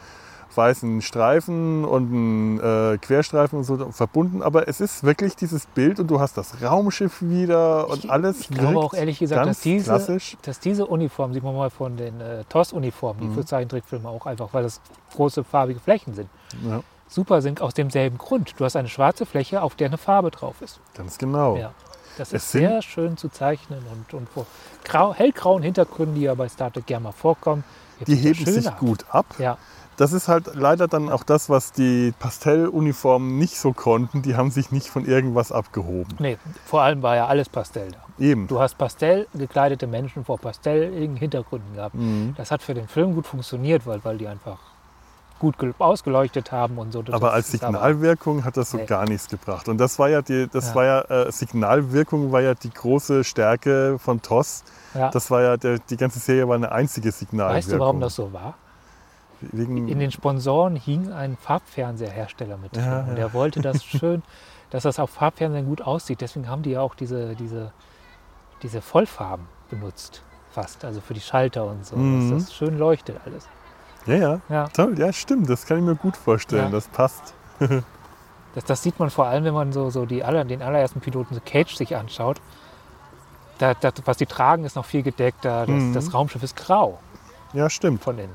weißen 0.58 1.02
Streifen 1.02 1.86
und 1.86 2.12
einen 2.14 2.60
äh, 2.60 2.98
Querstreifen 2.98 3.60
und 3.60 3.64
so 3.64 3.92
verbunden. 3.92 4.42
Aber 4.42 4.68
es 4.68 4.80
ist 4.82 5.04
wirklich 5.04 5.36
dieses 5.36 5.66
Bild 5.66 6.00
und 6.00 6.08
du 6.08 6.20
hast 6.20 6.38
das 6.38 6.62
Raumschiff 6.62 7.22
wieder 7.22 7.88
und 7.90 8.04
Ich- 8.06 8.12
alles 8.12 8.42
Ich 8.42 8.50
glaube 8.50 8.80
auch 8.80 8.94
ehrlich 8.94 9.20
gesagt, 9.20 9.46
dass 9.46 9.62
diese, 9.62 9.86
klassisch. 9.86 10.38
dass 10.44 10.60
diese 10.60 10.86
Uniform, 10.88 11.34
sieht 11.34 11.44
man 11.44 11.56
mal 11.56 11.70
von 11.70 11.98
den 11.98 12.20
äh, 12.22 12.44
TOS-Uniformen, 12.50 13.22
die 13.22 13.28
Mhm. 13.28 13.34
für 13.36 13.46
Zeichentrickfilme 13.46 14.08
auch 14.10 14.26
einfach, 14.26 14.50
weil 14.54 14.64
das 14.64 14.82
große 15.16 15.44
farbige 15.44 15.80
Flächen 15.80 16.14
sind, 16.14 16.30
Ja, 16.68 16.82
super 17.08 17.42
sind 17.42 17.62
aus 17.62 17.74
demselben 17.74 18.18
Grund. 18.18 18.54
Du 18.60 18.66
hast 18.66 18.76
eine 18.76 18.90
schwarze 18.90 19.26
Fläche, 19.26 19.62
auf 19.62 19.76
der 19.76 19.88
eine 19.88 19.98
Farbe 19.98 20.32
drauf 20.32 20.62
ist. 20.62 20.80
ganz 20.96 21.18
genau. 21.18 21.58
Ja. 21.58 21.72
Das 22.16 22.32
ist 22.32 22.52
sehr 22.52 22.84
schön 22.84 23.18
zu 23.18 23.28
zeichnen 23.30 23.80
und, 23.92 24.14
und 24.14 24.30
vor 24.30 24.46
grau, 24.84 25.16
hellgrauen 25.16 25.64
Hintergründen, 25.64 26.14
die 26.14 26.22
ja 26.22 26.36
bei 26.36 26.48
Star 26.48 26.72
Trek 26.72 26.86
gerne 26.86 27.06
mal 27.06 27.12
vorkommen. 27.12 27.64
Die 28.06 28.16
heben 28.16 28.46
sich 28.46 28.70
gut 28.78 29.04
ab. 29.10 29.26
Ja, 29.40 29.58
Das 29.98 30.12
ist 30.14 30.28
halt 30.28 30.56
leider 30.56 30.88
dann 30.88 31.10
auch 31.10 31.24
das, 31.24 31.50
was 31.50 31.72
die 31.72 32.14
Pastelluniformen 32.20 33.38
nicht 33.38 33.58
so 33.60 33.74
konnten. 33.74 34.22
Die 34.22 34.36
haben 34.36 34.52
sich 34.52 34.72
nicht 34.72 34.88
von 34.90 35.06
irgendwas 35.06 35.52
abgehoben. 35.52 36.16
nee, 36.20 36.38
vor 36.66 36.82
allem 36.82 37.02
war 37.02 37.16
ja 37.16 37.28
alles 37.28 37.50
Pastell 37.50 37.92
da. 37.92 38.00
Eben. 38.24 38.48
Du 38.48 38.60
hast 38.60 38.78
Pastell 38.78 39.28
gekleidete 39.34 39.88
Menschen 39.88 40.24
vor 40.26 40.38
pastelligen 40.38 41.16
Hintergründen 41.16 41.76
gehabt. 41.76 41.96
Mhm. 41.96 42.34
Das 42.38 42.52
hat 42.52 42.62
für 42.62 42.74
den 42.74 42.88
Film 42.88 43.16
gut 43.16 43.26
funktioniert, 43.28 43.86
weil, 43.88 44.04
weil 44.04 44.18
die 44.18 44.28
einfach 44.28 44.58
gut 45.40 45.58
gel- 45.58 45.74
ausgeleuchtet 45.80 46.52
haben 46.52 46.78
und 46.78 46.94
so. 46.94 47.02
Das 47.02 47.16
Aber 47.16 47.34
als 47.34 47.54
ist 47.54 47.64
aber- 47.64 47.74
Signalwirkung 47.74 48.46
hat 48.46 48.56
das 48.56 48.72
so 48.72 48.78
Nee. 48.78 48.86
gar 48.86 49.06
nichts 49.06 49.28
gebracht. 49.28 49.68
Und 49.68 49.78
das 49.80 49.98
war 50.00 50.10
ja 50.10 50.22
die, 50.22 50.48
das 50.48 50.70
Ja. 50.70 50.76
war 50.76 50.86
ja, 50.86 51.02
äh, 51.02 51.32
Signalwirkung 51.32 52.32
war 52.32 52.42
ja 52.42 52.54
die 52.54 52.70
große 52.70 53.24
Stärke 53.24 53.98
von 54.00 54.22
TOS. 54.22 54.64
Ja. 54.94 55.10
Das 55.10 55.30
war 55.32 55.42
ja, 55.42 55.58
der, 55.58 55.80
die 55.80 55.98
ganze 55.98 56.20
Serie 56.20 56.48
war 56.48 56.56
eine 56.56 56.72
einzige 56.72 57.12
Signalwirkung. 57.12 57.58
Weißt 57.58 57.72
du, 57.72 57.80
warum 57.80 58.00
das 58.00 58.16
so 58.16 58.32
war? 58.32 58.54
Wegen, 59.52 59.88
In 59.88 60.00
den 60.00 60.12
Sponsoren 60.12 60.76
hing 60.76 61.12
ein 61.12 61.38
Farbfernseherhersteller 61.38 62.58
mit 62.58 62.76
drin. 62.76 62.86
Ja, 62.86 63.00
Und 63.02 63.08
ja. 63.10 63.16
der 63.16 63.34
wollte 63.34 63.62
das 63.62 63.84
schön, 63.86 64.24
dass 64.70 64.84
das 64.84 65.00
auf 65.00 65.10
Farbfernsehen 65.12 65.66
gut 65.66 65.82
aussieht. 65.82 66.22
Deswegen 66.22 66.48
haben 66.50 66.64
die 66.64 66.72
ja 66.72 66.82
auch 66.82 66.96
diese, 66.96 67.36
diese, 67.36 67.72
diese 68.62 68.82
Vollfarben 68.82 69.48
benutzt. 69.70 70.24
Fast, 70.52 70.86
also 70.86 71.02
für 71.02 71.14
die 71.16 71.22
Schalter 71.22 71.66
und 71.66 71.86
so, 71.86 71.96
Mhm. 71.96 72.32
dass 72.32 72.46
das 72.46 72.54
schön 72.54 72.78
leuchtet 72.78 73.20
alles. 73.26 73.48
ja, 74.06 74.16
ja, 74.16 74.40
Ja, 74.50 74.68
toll, 74.70 74.98
ja, 75.00 75.12
stimmt. 75.12 75.50
Das 75.50 75.66
kann 75.66 75.78
ich 75.78 75.84
mir 75.84 75.96
gut 75.96 76.16
vorstellen. 76.16 76.66
Ja. 76.66 76.70
Das 76.70 76.88
passt. 76.88 77.34
das, 78.56 78.64
das 78.66 78.84
sieht 78.84 79.00
man 79.00 79.10
vor 79.10 79.26
allem, 79.26 79.44
wenn 79.46 79.54
man 79.54 79.74
so, 79.74 79.90
so 79.90 80.06
die 80.06 80.24
aller, 80.24 80.46
den 80.46 80.62
allerersten 80.62 81.00
Piloten, 81.02 81.34
so 81.34 81.42
Cage, 81.44 81.76
sich 81.76 81.96
anschaut. 81.96 82.40
Da, 83.60 83.74
da, 83.76 83.92
was 84.06 84.18
die 84.18 84.26
tragen, 84.26 84.64
ist 84.66 84.76
noch 84.76 84.86
viel 84.86 85.04
gedeckter. 85.04 85.66
Das, 85.66 85.70
Mhm. 85.76 85.94
das 85.94 86.14
Raumschiff 86.14 86.44
ist 86.44 86.56
grau 86.56 87.00
Ja, 87.54 87.70
stimmt. 87.70 88.04
von 88.04 88.18
innen. 88.20 88.34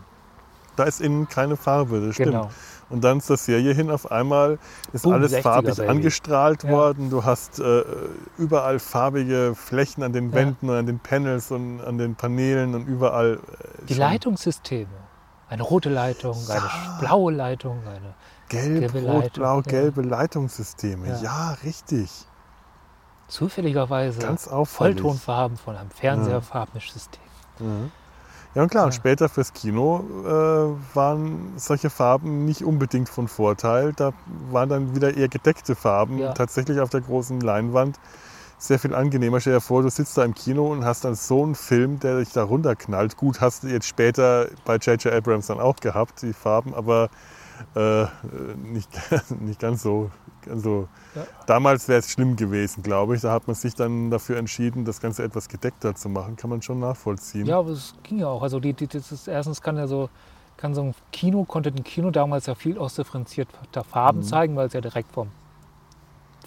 Da 0.79 0.85
ist 0.85 1.01
innen 1.01 1.29
keine 1.29 1.57
Farbe, 1.57 2.01
das 2.01 2.15
stimmt. 2.15 2.33
Genau. 2.33 2.51
Und 2.91 3.05
dann 3.05 3.21
zur 3.21 3.37
Serie 3.37 3.75
hin 3.75 3.91
auf 3.91 4.11
einmal 4.11 4.59
ist 4.93 5.03
Boom, 5.03 5.15
alles 5.15 5.33
60er 5.35 5.43
farbig 5.43 5.77
Baby. 5.77 5.89
angestrahlt 5.89 6.63
Ja. 6.65 6.71
worden. 6.71 7.11
Du 7.11 7.25
hast 7.25 7.59
äh, 7.61 7.83
überall 8.39 8.79
farbige 8.79 9.55
Flächen 9.55 10.03
an 10.03 10.13
den 10.13 10.31
Ja. 10.31 10.35
Wänden 10.37 10.71
und 10.71 10.77
an 10.77 10.87
den 10.87 10.99
Panels 10.99 11.51
und 11.51 11.81
an 11.83 11.99
den 11.99 12.15
Paneelen 12.15 12.75
und 12.75 12.87
überall. 12.87 13.35
Äh, 13.35 13.87
Die 13.89 13.95
schon 13.95 14.01
Leitungssysteme. 14.01 14.89
Eine 15.51 15.63
rote 15.65 15.89
Leitung, 15.91 16.37
eine 16.49 16.61
Ja. 16.61 16.99
blaue 17.01 17.33
Leitung, 17.33 17.81
eine 17.87 18.15
Gelb, 18.49 18.93
gelbe 18.93 19.07
rot, 19.07 19.23
Leitung, 19.25 19.43
blau, 19.43 19.57
ja. 19.57 19.63
gelbe 19.63 20.03
Leitungssysteme. 20.03 21.09
Ja, 21.09 21.21
Ja. 21.23 21.57
richtig. 21.65 22.11
zufälligerweise 23.29 24.21
Ganz 24.21 24.49
auffällig. 24.49 25.01
Volltonfarben 25.01 25.57
von 25.59 25.77
einem 25.77 25.91
Fernseherfarbmischsystem. 25.91 27.21
Mhm. 27.59 27.93
Ja, 28.59 28.65
und 28.65 28.71
klar, 28.71 28.87
und 28.87 28.91
Ja. 28.93 28.97
später 28.97 29.29
fürs 29.29 29.53
Kino 29.53 30.05
äh, 30.27 30.97
waren 30.97 31.53
solche 31.59 31.91
Farben 31.91 32.45
nicht 32.45 32.65
unbedingt 32.65 33.09
von 33.09 33.29
Vorteil. 33.29 33.93
Da 33.93 34.11
waren 34.51 34.69
dann 34.69 34.97
wieder 34.97 35.17
eher 35.17 35.29
gedeckte 35.29 35.77
Farben 35.77 36.19
Ja. 36.19 36.33
tatsächlich 36.33 36.81
auf 36.81 36.91
der 36.91 37.03
großen 37.03 37.41
Leinwand. 37.41 38.01
Sehr 38.59 38.81
viel 38.81 38.97
angenehmer. 38.97 39.39
Stell 39.39 39.53
dir 39.53 39.61
vor, 39.61 39.83
du 39.85 39.91
sitzt 39.91 40.19
da 40.19 40.25
im 40.25 40.35
Kino 40.35 40.73
und 40.73 40.85
hast 40.85 41.05
dann 41.05 41.15
so 41.15 41.45
einen 41.45 41.55
Film, 41.55 42.01
der 42.01 42.19
dich 42.19 42.33
da 42.33 42.43
runterknallt. 42.43 43.17
Gut, 43.17 43.41
hast 43.41 43.63
du 43.63 43.69
jetzt 43.69 43.87
später 43.87 44.49
bei 44.65 44.75
J.J. 44.79 45.13
Abrams 45.15 45.47
dann 45.47 45.61
auch 45.61 45.77
gehabt, 45.77 46.23
die 46.23 46.33
Farben, 46.33 46.75
aber 46.75 47.11
äh, 47.77 48.07
nicht, 48.57 48.91
nicht 49.39 49.61
ganz 49.61 49.85
so. 49.85 50.11
Ganz 50.45 50.63
so. 50.63 50.89
Ja. 51.15 51.23
Damals 51.47 51.89
wäre 51.89 51.99
es 52.01 52.11
schlimm 52.11 52.37
gewesen, 52.37 52.83
glaube 52.83 53.17
ich. 53.17 53.23
Da 53.23 53.33
hat 53.33 53.47
man 53.47 53.55
sich 53.57 53.75
dann 53.75 54.11
dafür 54.11 54.37
entschieden, 54.37 54.85
das 54.85 55.01
Ganze 55.01 55.23
etwas 55.25 55.49
gedeckter 55.49 55.95
zu 55.95 56.09
machen. 56.09 56.37
Kann 56.37 56.51
man 56.51 56.63
schon 56.63 56.79
nachvollziehen. 56.81 57.47
Ja, 57.47 57.59
aber 57.59 57.71
es 57.71 57.95
ging 58.03 58.19
ja 58.19 58.29
auch. 58.29 58.43
Also 58.43 58.61
die, 58.61 58.73
die, 58.73 58.87
das 58.87 59.11
ist, 59.13 59.27
erstens 59.29 59.61
kann 59.61 59.77
ja 59.77 59.87
so, 59.87 60.09
kann 60.57 60.75
so 60.75 60.83
ein 60.83 60.95
Kino, 61.13 61.45
konnte 61.45 61.71
ein 61.71 61.85
Kino 61.85 62.11
damals 62.11 62.47
ja 62.47 62.55
viel 62.55 62.79
ausdifferenzierter 62.79 63.85
Farben 63.85 64.19
Mhm. 64.21 64.25
zeigen, 64.25 64.57
weil 64.57 64.67
es 64.69 64.73
ja 64.73 64.81
direkt 64.81 65.13
vom, 65.13 65.29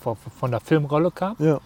von, 0.01 0.15
von 0.15 0.51
der 0.51 0.59
Filmrolle 0.59 1.11
kam. 1.11 1.35
ja. 1.39 1.59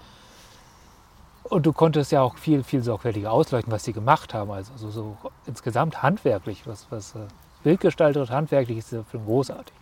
Und 1.47 1.63
du 1.67 1.73
konntest 1.73 2.11
ja 2.11 2.23
auch 2.23 2.38
viel, 2.38 2.63
viel 2.63 2.82
sorgfältiger 2.82 3.32
ausleuchten, 3.32 3.71
was 3.71 3.84
sie 3.84 3.93
gemacht 3.93 4.34
haben. 4.34 4.49
Also 4.49 4.71
so, 4.78 4.89
so 4.89 5.17
insgesamt 5.45 6.01
handwerklich, 6.01 6.65
was, 6.65 6.88
was 6.89 7.13
äh, 7.13 7.19
bildgestaltet 7.63 8.32
handwerklich 8.32 8.80
ist 8.80 8.91
der 8.91 9.03
Film 9.03 9.26
großartig. 9.26 9.76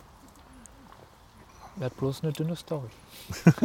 Er 1.80 1.86
hat 1.86 1.96
bloß 1.96 2.22
eine 2.22 2.32
dünne 2.32 2.56
Story. 2.56 2.88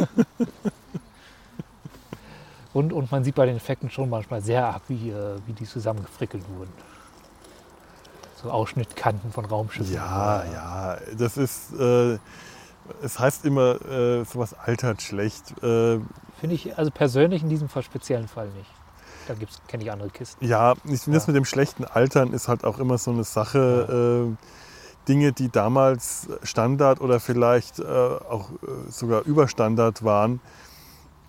Und, 2.72 2.92
und 2.92 3.10
man 3.10 3.24
sieht 3.24 3.34
bei 3.34 3.46
den 3.46 3.56
Effekten 3.56 3.90
schon 3.90 4.08
manchmal 4.08 4.42
sehr 4.42 4.64
arg, 4.64 4.82
wie, 4.86 5.10
äh, 5.10 5.38
wie 5.46 5.52
die 5.52 5.64
zusammengefrickelt 5.64 6.44
wurden. 6.56 6.72
So 8.40 8.48
Ausschnittkanten 8.48 9.32
von 9.32 9.44
Raumschiffen. 9.44 9.92
Ja, 9.92 10.44
ja, 10.44 10.96
das 11.18 11.36
ist, 11.36 11.72
äh, 11.72 12.16
es 13.02 13.18
heißt 13.18 13.44
immer, 13.44 13.84
äh, 13.84 14.24
sowas 14.24 14.54
altert 14.54 15.02
schlecht. 15.02 15.50
Äh, 15.64 15.98
Finde 16.38 16.54
ich 16.54 16.78
also 16.78 16.92
persönlich 16.92 17.42
in 17.42 17.48
diesem 17.48 17.68
Fall 17.68 17.82
speziellen 17.82 18.28
Fall 18.28 18.46
nicht. 18.50 18.70
Da 19.26 19.34
kenne 19.66 19.82
ich 19.82 19.90
andere 19.90 20.10
Kisten. 20.10 20.44
ja, 20.46 20.74
ich 20.84 21.00
finde 21.00 21.18
das 21.18 21.26
Ja. 21.26 21.32
mit 21.32 21.36
dem 21.36 21.44
schlechten 21.46 21.84
Altern 21.84 22.32
ist 22.32 22.46
halt 22.46 22.62
auch 22.64 22.78
immer 22.78 22.98
so 22.98 23.10
eine 23.10 23.24
Sache. 23.24 24.36
Äh, 24.38 24.46
Dinge, 25.08 25.32
die 25.32 25.50
damals 25.50 26.28
Standard 26.42 27.00
oder 27.00 27.20
vielleicht 27.20 27.78
äh, 27.78 27.84
auch 27.84 28.50
äh, 28.50 28.90
sogar 28.90 29.22
Überstandard 29.24 30.04
waren. 30.04 30.40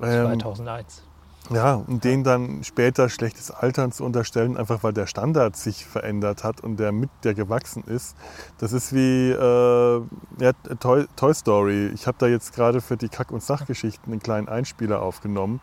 ähm, 0.02 0.40
2001. 0.40 1.04
Ja, 1.50 1.74
und 1.74 2.04
denen 2.06 2.24
dann 2.24 2.64
später 2.64 3.10
schlechtes 3.10 3.52
Altern 3.52 3.92
zu 3.92 4.06
unterstellen, 4.06 4.56
einfach 4.56 4.84
weil 4.84 4.94
der 4.94 5.08
Standard 5.08 5.58
sich 5.58 5.86
verändert 5.86 6.44
hat 6.44 6.62
und 6.62 6.78
der 6.78 6.92
mit 6.92 7.10
der 7.24 7.34
gewachsen 7.34 7.84
ist. 7.84 8.16
Das 8.60 8.72
ist 8.72 8.94
wie 8.94 9.32
äh, 9.32 10.02
ja, 10.40 10.54
Toy, 10.80 11.08
Toy 11.16 11.34
Story. 11.34 11.88
Ich 11.94 12.08
habe 12.08 12.18
da 12.20 12.28
jetzt 12.28 12.54
gerade 12.54 12.80
für 12.80 12.96
die 12.96 13.10
Kack- 13.10 13.32
und 13.32 13.44
Sachgeschichten 13.44 14.14
einen 14.14 14.22
kleinen 14.22 14.48
Einspieler 14.48 15.02
aufgenommen. 15.02 15.60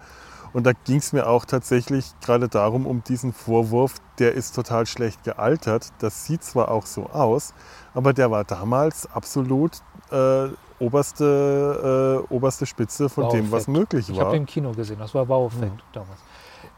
Und 0.53 0.65
da 0.65 0.73
ging 0.73 0.97
es 0.97 1.13
mir 1.13 1.27
auch 1.27 1.45
tatsächlich 1.45 2.13
gerade 2.21 2.49
darum, 2.49 2.87
um 2.87 3.03
diesen 3.05 3.33
Vorwurf, 3.33 3.97
der 4.19 4.35
ist 4.35 4.55
total 4.55 4.87
schlecht 4.87 5.25
gealtert. 5.25 5.89
Das 5.99 6.25
sieht 6.25 6.43
zwar 6.43 6.71
auch 6.71 6.87
so 6.87 7.07
aus, 7.07 7.55
aber 7.95 8.13
der 8.13 8.31
war 8.31 8.45
damals 8.45 9.11
absolut 9.13 9.73
äh, 10.11 10.49
oberste, 10.79 12.25
äh, 12.31 12.33
oberste 12.33 12.67
Spitze 12.67 13.09
von 13.09 13.31
dem, 13.31 13.51
was 13.51 13.69
möglich 13.69 14.09
Ich 14.09 14.17
war. 14.17 14.27
habe 14.27 14.37
den 14.37 14.43
im 14.43 14.47
Kino 14.47 14.73
gesehen, 14.73 14.99
das 14.99 15.15
war 15.15 15.29
Wow-Effekt 15.29 15.83
damals. 15.93 16.21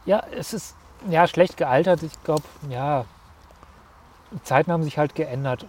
Ja, 0.06 0.22
es 0.36 0.52
ist 0.52 0.74
ja 1.08 1.26
schlecht 1.26 1.56
gealtert. 1.56 2.02
Ich 2.02 2.22
glaube, 2.24 2.42
ja, 2.68 3.04
die 4.32 4.42
Zeiten 4.42 4.72
haben 4.72 4.82
sich 4.82 4.98
halt 4.98 5.14
geändert. 5.14 5.66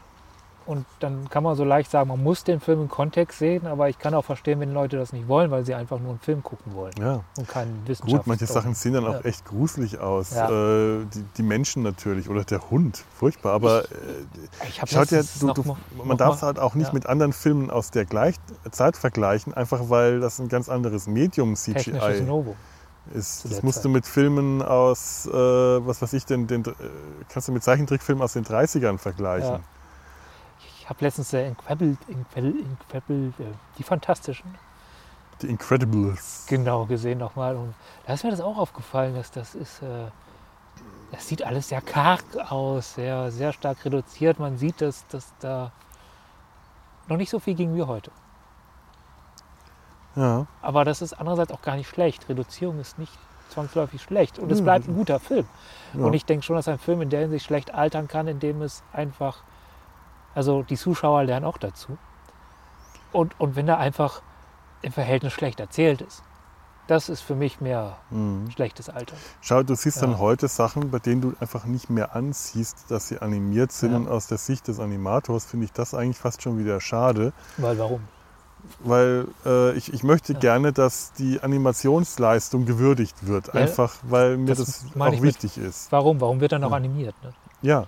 Und 0.66 0.86
dann 1.00 1.28
kann 1.30 1.44
man 1.44 1.56
so 1.56 1.64
leicht 1.64 1.90
sagen, 1.90 2.10
man 2.10 2.22
muss 2.22 2.44
den 2.44 2.60
Film 2.60 2.82
im 2.84 2.90
Kontext 2.90 3.40
sehen, 3.40 3.66
aber 3.66 3.90
ich 3.90 3.98
kann 3.98 4.14
auch 4.14 4.24
verstehen, 4.24 4.60
wenn 4.60 4.74
Leute 4.74 4.98
das 4.98 5.12
nicht 5.12 5.28
wollen, 5.28 5.50
weil 5.50 5.66
sie 5.66 5.74
einfach 5.74 6.00
nur 6.00 6.12
einen 6.12 6.20
Film 6.20 6.44
gucken 6.44 6.74
wollen 6.76 6.94
ja. 7.00 7.24
und 7.38 7.48
keinen 7.48 7.82
Wissenschaft. 7.88 8.24
Gut, 8.24 8.28
manche 8.28 8.46
Sachen 8.46 8.76
sehen 8.76 8.94
dann 8.94 9.06
auch 9.06 9.14
Ja. 9.16 9.22
echt 9.22 9.46
gruselig 9.46 10.00
aus. 10.00 10.32
Ja. 10.36 10.50
Äh, 10.50 11.06
die, 11.14 11.24
die 11.38 11.44
Menschen 11.44 11.82
natürlich 11.82 12.30
oder 12.30 12.44
der 12.44 12.70
Hund, 12.70 13.04
furchtbar. 13.18 13.54
Aber 13.54 13.84
äh, 13.86 14.68
Ich 14.68 14.76
schaut 14.76 15.12
ja, 15.12 15.22
du, 15.40 15.54
du, 15.54 15.78
man 16.04 16.18
darf 16.18 16.36
es 16.36 16.44
halt 16.44 16.60
auch 16.60 16.76
nicht 16.76 16.94
mit 16.94 17.08
anderen 17.08 17.34
Filmen 17.34 17.72
aus 17.72 17.92
der 17.92 18.06
gleich 18.06 18.36
Zeit 18.70 18.98
vergleichen, 18.98 19.54
einfach 19.54 19.90
weil 19.90 20.20
das 20.20 20.40
ein 20.40 20.48
ganz 20.48 20.70
anderes 20.70 21.08
Medium 21.08 21.56
technisches 21.56 22.18
CGI 22.18 22.22
Novo. 22.22 22.56
ist. 23.14 23.42
zu 23.42 23.50
Das 23.50 23.64
musst 23.64 23.84
du 23.84 23.90
mit 23.90 24.06
Filmen 24.06 24.62
aus, 24.62 25.26
äh, 25.26 25.32
was 25.32 26.02
weiß 26.02 26.14
ich 26.14 26.26
denn, 26.26 26.48
den, 26.48 26.64
äh, 26.66 26.74
kannst 27.30 27.48
du 27.48 27.52
mit 27.52 27.64
Zeichentrickfilmen 27.64 28.24
aus 28.24 28.34
den 28.34 28.46
30ern 28.46 28.98
vergleichen. 29.00 29.60
Habe 30.92 31.06
letztens 31.06 31.32
äh, 31.32 31.48
Incredible, 31.48 31.96
Incredible, 32.10 32.60
Incredible, 32.60 33.28
äh, 33.40 33.54
die 33.78 33.84
Fantastischen, 33.84 34.54
Die 35.42 35.48
Incredibles. 35.48 36.46
genau 36.50 36.86
gesehen 36.86 37.18
nochmal. 37.18 37.56
Und 37.56 37.74
da 38.06 38.12
ist 38.14 38.26
mir 38.26 38.32
das 38.32 38.42
auch 38.42 38.58
aufgefallen, 38.58 39.16
dass 39.16 39.32
das 39.32 39.56
ist, 39.56 39.82
äh, 39.82 40.08
das 41.14 41.26
sieht 41.30 41.44
alles 41.44 41.70
sehr 41.70 41.80
karg 41.80 42.26
aus, 42.50 42.96
sehr, 42.96 43.32
sehr 43.32 43.54
stark 43.54 43.86
reduziert. 43.86 44.38
Man 44.38 44.58
sieht, 44.58 44.82
dass, 44.82 45.08
dass 45.08 45.32
da 45.40 45.72
noch 47.08 47.16
nicht 47.16 47.30
so 47.30 47.40
viel 47.40 47.56
ging 47.56 47.74
wie 47.74 47.84
heute. 47.84 48.12
Ja. 50.18 50.46
Aber 50.62 50.84
das 50.84 51.02
ist 51.02 51.14
andererseits 51.14 51.54
auch 51.54 51.62
gar 51.62 51.78
nicht 51.78 51.88
schlecht. 51.88 52.28
Reduzierung 52.28 52.82
ist 52.82 53.00
nicht 53.00 53.18
zwangsläufig 53.48 54.02
schlecht 54.02 54.40
und 54.40 54.52
es 54.52 54.60
Mhm. 54.60 54.66
bleibt 54.66 54.88
ein 54.90 54.96
guter 54.96 55.22
Film. 55.22 55.48
Ja. 55.94 56.04
Und 56.04 56.14
ich 56.16 56.26
denke 56.26 56.44
schon, 56.46 56.58
dass 56.58 56.68
ein 56.68 56.80
Film 56.80 57.02
in 57.02 57.10
der 57.10 57.22
Hinsicht 57.22 57.46
schlecht 57.46 57.74
altern 57.74 58.10
kann, 58.10 58.28
indem 58.28 58.62
es 58.62 58.84
einfach, 58.92 59.38
also 60.36 60.64
die 60.64 60.78
Zuschauer 60.78 61.24
lernen 61.24 61.46
auch 61.46 61.58
dazu. 61.58 61.98
Und, 63.12 63.38
und 63.40 63.56
wenn 63.56 63.68
er 63.68 63.78
einfach 63.78 64.22
im 64.82 64.92
Verhältnis 64.92 65.34
schlecht 65.34 65.60
erzählt 65.60 66.02
ist, 66.02 66.24
das 66.88 67.08
ist 67.10 67.22
für 67.22 67.36
mich 67.36 67.62
mehr 67.62 67.98
Mhm. 68.10 68.50
schlechtes 68.52 68.90
Alter. 68.90 69.16
Schau, 69.42 69.64
du 69.64 69.76
siehst 69.76 69.98
Ja. 70.02 70.08
dann 70.08 70.18
heute 70.20 70.48
Sachen, 70.48 70.90
bei 70.92 71.00
denen 71.00 71.22
du 71.22 71.34
einfach 71.40 71.66
nicht 71.66 71.90
mehr 71.90 72.16
ansiehst, 72.16 72.86
dass 72.90 73.08
sie 73.08 73.20
animiert 73.20 73.72
sind. 73.72 73.92
Ja. 73.92 73.98
Und 73.98 74.08
aus 74.10 74.28
der 74.28 74.38
Sicht 74.38 74.68
des 74.68 74.80
Animators 74.80 75.46
finde 75.46 75.66
ich 75.66 75.72
das 75.72 75.94
eigentlich 75.94 76.18
fast 76.18 76.42
schon 76.42 76.58
wieder 76.58 76.82
schade. 76.82 77.34
Weil 77.58 77.78
warum? 77.80 78.02
Weil 78.80 79.28
äh, 79.46 79.72
ich, 79.78 79.94
ich 79.94 80.04
möchte 80.04 80.34
Ja. 80.34 80.40
gerne, 80.40 80.74
dass 80.74 81.14
die 81.14 81.42
Animationsleistung 81.42 82.66
gewürdigt 82.66 83.26
wird. 83.28 83.54
Einfach 83.56 83.96
weil 84.04 84.38
mir 84.38 84.54
das 84.56 84.58
das, 84.58 84.86
auch 85.00 85.08
ich 85.14 85.22
mit- 85.22 85.24
wichtig 85.24 85.58
ist. 85.58 85.92
Warum? 85.92 86.20
Warum 86.22 86.40
wird 86.42 86.52
dann 86.52 86.62
noch 86.62 86.72
Ja. 86.72 86.78
animiert? 86.78 87.16
Ne? 87.24 87.34
Ja. 87.62 87.86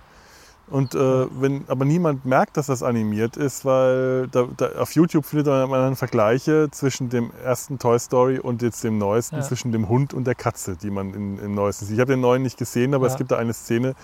Und 0.68 0.94
äh, 0.94 1.26
wenn 1.40 1.64
aber 1.68 1.84
niemand 1.84 2.24
merkt, 2.24 2.56
dass 2.56 2.66
das 2.66 2.82
animiert 2.82 3.36
ist, 3.36 3.64
weil 3.66 4.28
da, 4.28 4.48
da, 4.56 4.70
auf 4.78 4.92
YouTube 4.92 5.26
findet 5.26 5.46
man 5.46 5.70
dann 5.70 5.94
Vergleiche 5.96 6.68
zwischen 6.70 7.10
dem 7.10 7.30
ersten 7.44 7.78
Toy 7.78 7.98
Story 7.98 8.38
und 8.38 8.62
jetzt 8.62 8.82
dem 8.82 8.96
neuesten, 8.96 9.36
Ja. 9.36 9.42
zwischen 9.42 9.72
dem 9.72 9.88
Hund 9.90 10.14
und 10.14 10.24
der 10.26 10.34
Katze, 10.34 10.76
die 10.76 10.90
man 10.90 11.12
in, 11.12 11.38
im 11.38 11.54
neuesten 11.54 11.84
sieht. 11.84 11.96
Ich 11.96 12.00
habe 12.00 12.12
den 12.12 12.20
neuen 12.22 12.42
nicht 12.42 12.56
gesehen, 12.56 12.94
aber 12.94 13.06
Ja. 13.06 13.12
es 13.12 13.18
gibt 13.18 13.30
da 13.30 13.36
eine 13.36 13.52
Szene, 13.52 13.94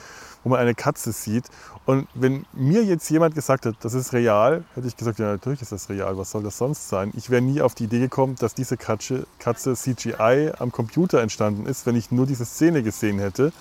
wo 0.44 0.50
man 0.50 0.58
eine 0.58 0.74
Katze 0.74 1.12
sieht. 1.12 1.46
Und 1.86 2.06
wenn 2.14 2.44
mir 2.52 2.84
jetzt 2.84 3.08
jemand 3.08 3.34
gesagt 3.34 3.64
hat, 3.64 3.76
das 3.80 3.94
ist 3.94 4.12
real, 4.12 4.62
hätte 4.74 4.86
ich 4.86 4.96
gesagt, 4.98 5.18
ja 5.18 5.26
natürlich 5.32 5.62
ist 5.62 5.72
das 5.72 5.88
real, 5.88 6.18
was 6.18 6.30
soll 6.30 6.42
das 6.42 6.58
sonst 6.58 6.88
sein? 6.90 7.10
Ich 7.16 7.30
wäre 7.30 7.40
nie 7.40 7.62
auf 7.62 7.74
die 7.74 7.84
Idee 7.84 8.00
gekommen, 8.00 8.36
dass 8.38 8.54
diese 8.54 8.76
Katze, 8.76 9.26
Katze 9.38 9.74
CGI 9.74 10.52
am 10.58 10.72
Computer 10.72 11.20
entstanden 11.22 11.64
ist, 11.64 11.86
wenn 11.86 11.96
ich 11.96 12.10
nur 12.10 12.26
diese 12.26 12.44
Szene 12.44 12.82
gesehen 12.82 13.18
hätte. 13.18 13.52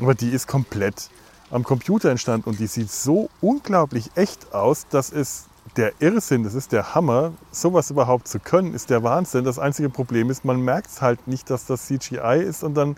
Aber 0.00 0.14
die 0.14 0.30
ist 0.30 0.48
komplett 0.48 1.10
am 1.54 1.62
Computer 1.62 2.10
entstanden 2.10 2.48
und 2.48 2.58
die 2.58 2.66
sieht 2.66 2.90
so 2.90 3.30
unglaublich 3.40 4.10
echt 4.16 4.52
aus, 4.52 4.88
dass 4.88 5.12
es 5.12 5.46
der 5.76 5.92
Irrsinn, 6.00 6.42
das 6.42 6.54
ist 6.54 6.72
der 6.72 6.96
Hammer, 6.96 7.32
sowas 7.52 7.90
überhaupt 7.90 8.26
zu 8.26 8.40
können, 8.40 8.74
ist 8.74 8.90
der 8.90 9.04
Wahnsinn. 9.04 9.44
Das 9.44 9.60
einzige 9.60 9.88
Problem 9.88 10.30
ist, 10.30 10.44
man 10.44 10.60
merkt 10.60 10.88
es 10.88 11.00
halt 11.00 11.28
nicht, 11.28 11.48
dass 11.50 11.64
das 11.64 11.86
CGI 11.86 12.42
ist 12.42 12.64
und 12.64 12.74
dann 12.74 12.96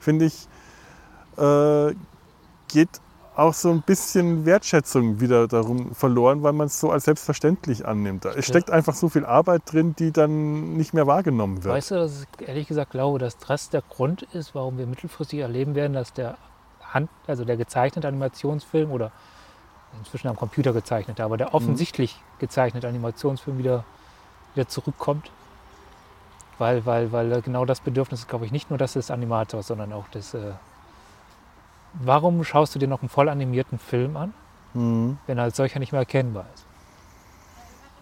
finde 0.00 0.24
ich, 0.24 0.48
äh, 1.38 1.94
geht 2.68 2.88
auch 3.36 3.54
so 3.54 3.70
ein 3.70 3.82
bisschen 3.82 4.44
Wertschätzung 4.46 5.20
wieder 5.20 5.46
darum 5.46 5.94
verloren, 5.94 6.42
weil 6.42 6.52
man 6.52 6.66
es 6.66 6.80
so 6.80 6.90
als 6.90 7.04
selbstverständlich 7.04 7.86
annimmt. 7.86 8.24
Es 8.24 8.46
steckt 8.46 8.70
einfach 8.70 8.94
so 8.94 9.08
viel 9.08 9.24
Arbeit 9.24 9.62
drin, 9.66 9.94
die 9.96 10.10
dann 10.10 10.74
nicht 10.74 10.92
mehr 10.92 11.06
wahrgenommen 11.06 11.62
wird. 11.62 11.74
Weißt 11.74 11.92
du, 11.92 11.94
dass 11.94 12.26
ich 12.40 12.48
ehrlich 12.48 12.66
gesagt 12.66 12.90
glaube, 12.90 13.20
dass 13.20 13.38
das 13.38 13.70
der 13.70 13.82
Grund 13.82 14.22
ist, 14.34 14.54
warum 14.56 14.76
wir 14.76 14.86
mittelfristig 14.86 15.38
erleben 15.38 15.74
werden, 15.76 15.94
dass 15.94 16.12
der 16.12 16.36
Hand, 16.94 17.10
also 17.26 17.44
der 17.44 17.56
gezeichnete 17.56 18.06
Animationsfilm 18.08 18.90
oder 18.90 19.10
inzwischen 19.98 20.28
am 20.28 20.36
Computer 20.36 20.72
gezeichnete, 20.72 21.22
aber 21.24 21.34
Mhm. 21.34 21.38
der 21.38 21.54
offensichtlich 21.54 22.18
gezeichnete 22.38 22.88
Animationsfilm 22.88 23.58
wieder, 23.58 23.84
wieder 24.54 24.68
zurückkommt. 24.68 25.30
Weil, 26.58 26.84
weil, 26.86 27.12
weil 27.12 27.42
genau 27.42 27.64
das 27.64 27.80
Bedürfnis 27.80 28.20
ist, 28.20 28.28
glaube 28.28 28.44
ich, 28.46 28.52
nicht 28.52 28.70
nur 28.70 28.78
das 28.78 28.92
des 28.92 29.10
Animators, 29.10 29.66
sondern 29.66 29.92
auch 29.92 30.08
des. 30.08 30.34
Äh 30.34 30.52
Warum 31.94 32.42
schaust 32.44 32.74
du 32.74 32.78
dir 32.78 32.88
noch 32.88 33.02
einen 33.02 33.08
voll 33.10 33.28
animierten 33.28 33.78
Film 33.78 34.16
an, 34.16 34.32
Mhm. 34.74 35.18
wenn 35.26 35.38
er 35.38 35.44
als 35.44 35.56
solcher 35.56 35.78
nicht 35.78 35.92
mehr 35.92 36.00
erkennbar 36.00 36.46
ist? 36.54 36.64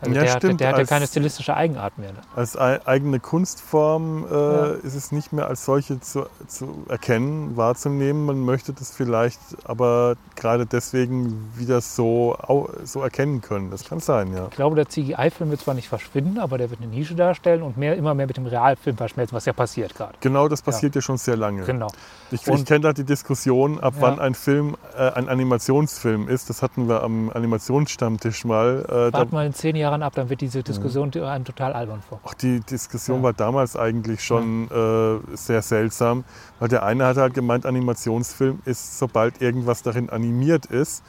Also 0.02 0.14
Ja, 0.14 0.22
der, 0.22 0.30
stimmt, 0.38 0.60
der 0.60 0.68
hat 0.70 0.78
ja 0.78 0.84
keine 0.84 1.06
stilistische 1.06 1.54
Eigenart 1.54 1.98
mehr. 1.98 2.12
Ne? 2.12 2.18
Als 2.34 2.56
ei- 2.58 2.80
eigene 2.86 3.20
Kunstform 3.20 4.24
äh, 4.30 4.34
Ja. 4.34 4.66
ist 4.82 4.94
es 4.94 5.12
nicht 5.12 5.32
mehr 5.32 5.46
als 5.46 5.64
solche 5.64 6.00
zu, 6.00 6.26
zu 6.46 6.84
erkennen, 6.88 7.56
wahrzunehmen. 7.56 8.24
Man 8.24 8.40
möchte 8.40 8.72
das 8.72 8.90
vielleicht 8.90 9.38
aber 9.64 10.14
gerade 10.36 10.64
deswegen 10.66 11.50
wieder 11.56 11.80
so, 11.82 12.36
so 12.84 13.02
erkennen 13.02 13.40
können. 13.42 13.70
Das 13.70 13.84
kann 13.84 14.00
sein, 14.00 14.32
ja. 14.32 14.46
Ich 14.50 14.56
glaube, 14.56 14.76
der 14.76 14.88
CGI-Film 14.88 15.50
wird 15.50 15.60
zwar 15.60 15.74
nicht 15.74 15.88
verschwinden, 15.88 16.38
aber 16.38 16.56
der 16.56 16.70
wird 16.70 16.80
eine 16.80 16.90
Nische 16.90 17.14
darstellen 17.14 17.62
und 17.62 17.76
mehr, 17.76 17.96
immer 17.96 18.14
mehr 18.14 18.26
mit 18.26 18.36
dem 18.36 18.46
Realfilm 18.46 18.96
verschmelzen, 18.96 19.36
was 19.36 19.44
ja 19.44 19.52
passiert 19.52 19.94
gerade. 19.94 20.14
Genau 20.20 20.48
das 20.48 20.62
passiert 20.62 20.94
ja, 20.94 21.00
schon 21.02 21.18
sehr 21.18 21.36
lange. 21.36 21.64
Genau. 21.64 21.88
Ich, 22.30 22.46
ich 22.46 22.64
kenne 22.64 22.80
da 22.80 22.92
die 22.92 23.04
Diskussion, 23.04 23.80
ab 23.80 23.94
Ja. 23.96 24.02
wann 24.02 24.18
ein 24.20 24.34
Film 24.34 24.76
äh, 24.96 25.10
ein 25.10 25.28
Animationsfilm 25.28 26.28
ist. 26.28 26.48
Das 26.48 26.62
hatten 26.62 26.88
wir 26.88 27.02
am 27.02 27.30
Animationsstammtisch 27.34 28.44
mal. 28.44 28.84
Äh, 28.88 29.10
da, 29.10 29.18
Wart 29.18 29.32
mal 29.32 29.44
in 29.46 29.52
zehn 29.52 29.76
Jahren 29.76 29.89
ab, 30.02 30.14
dann 30.14 30.28
wird 30.30 30.40
diese 30.40 30.62
Diskussion 30.62 31.12
einem 31.14 31.44
total 31.44 31.72
albern 31.72 32.00
vor. 32.02 32.20
Auch 32.22 32.34
die 32.34 32.60
Diskussion 32.60 33.18
Ja. 33.18 33.22
war 33.24 33.32
damals 33.32 33.76
eigentlich 33.76 34.22
schon 34.24 34.68
äh, 34.70 35.36
sehr 35.36 35.62
seltsam, 35.62 36.24
weil 36.58 36.68
der 36.68 36.82
eine 36.84 37.06
hat 37.06 37.16
halt 37.16 37.34
gemeint, 37.34 37.66
Animationsfilm 37.66 38.60
ist, 38.64 38.98
sobald 38.98 39.40
irgendwas 39.42 39.82
darin 39.82 40.10
animiert 40.10 40.66
ist. 40.66 41.02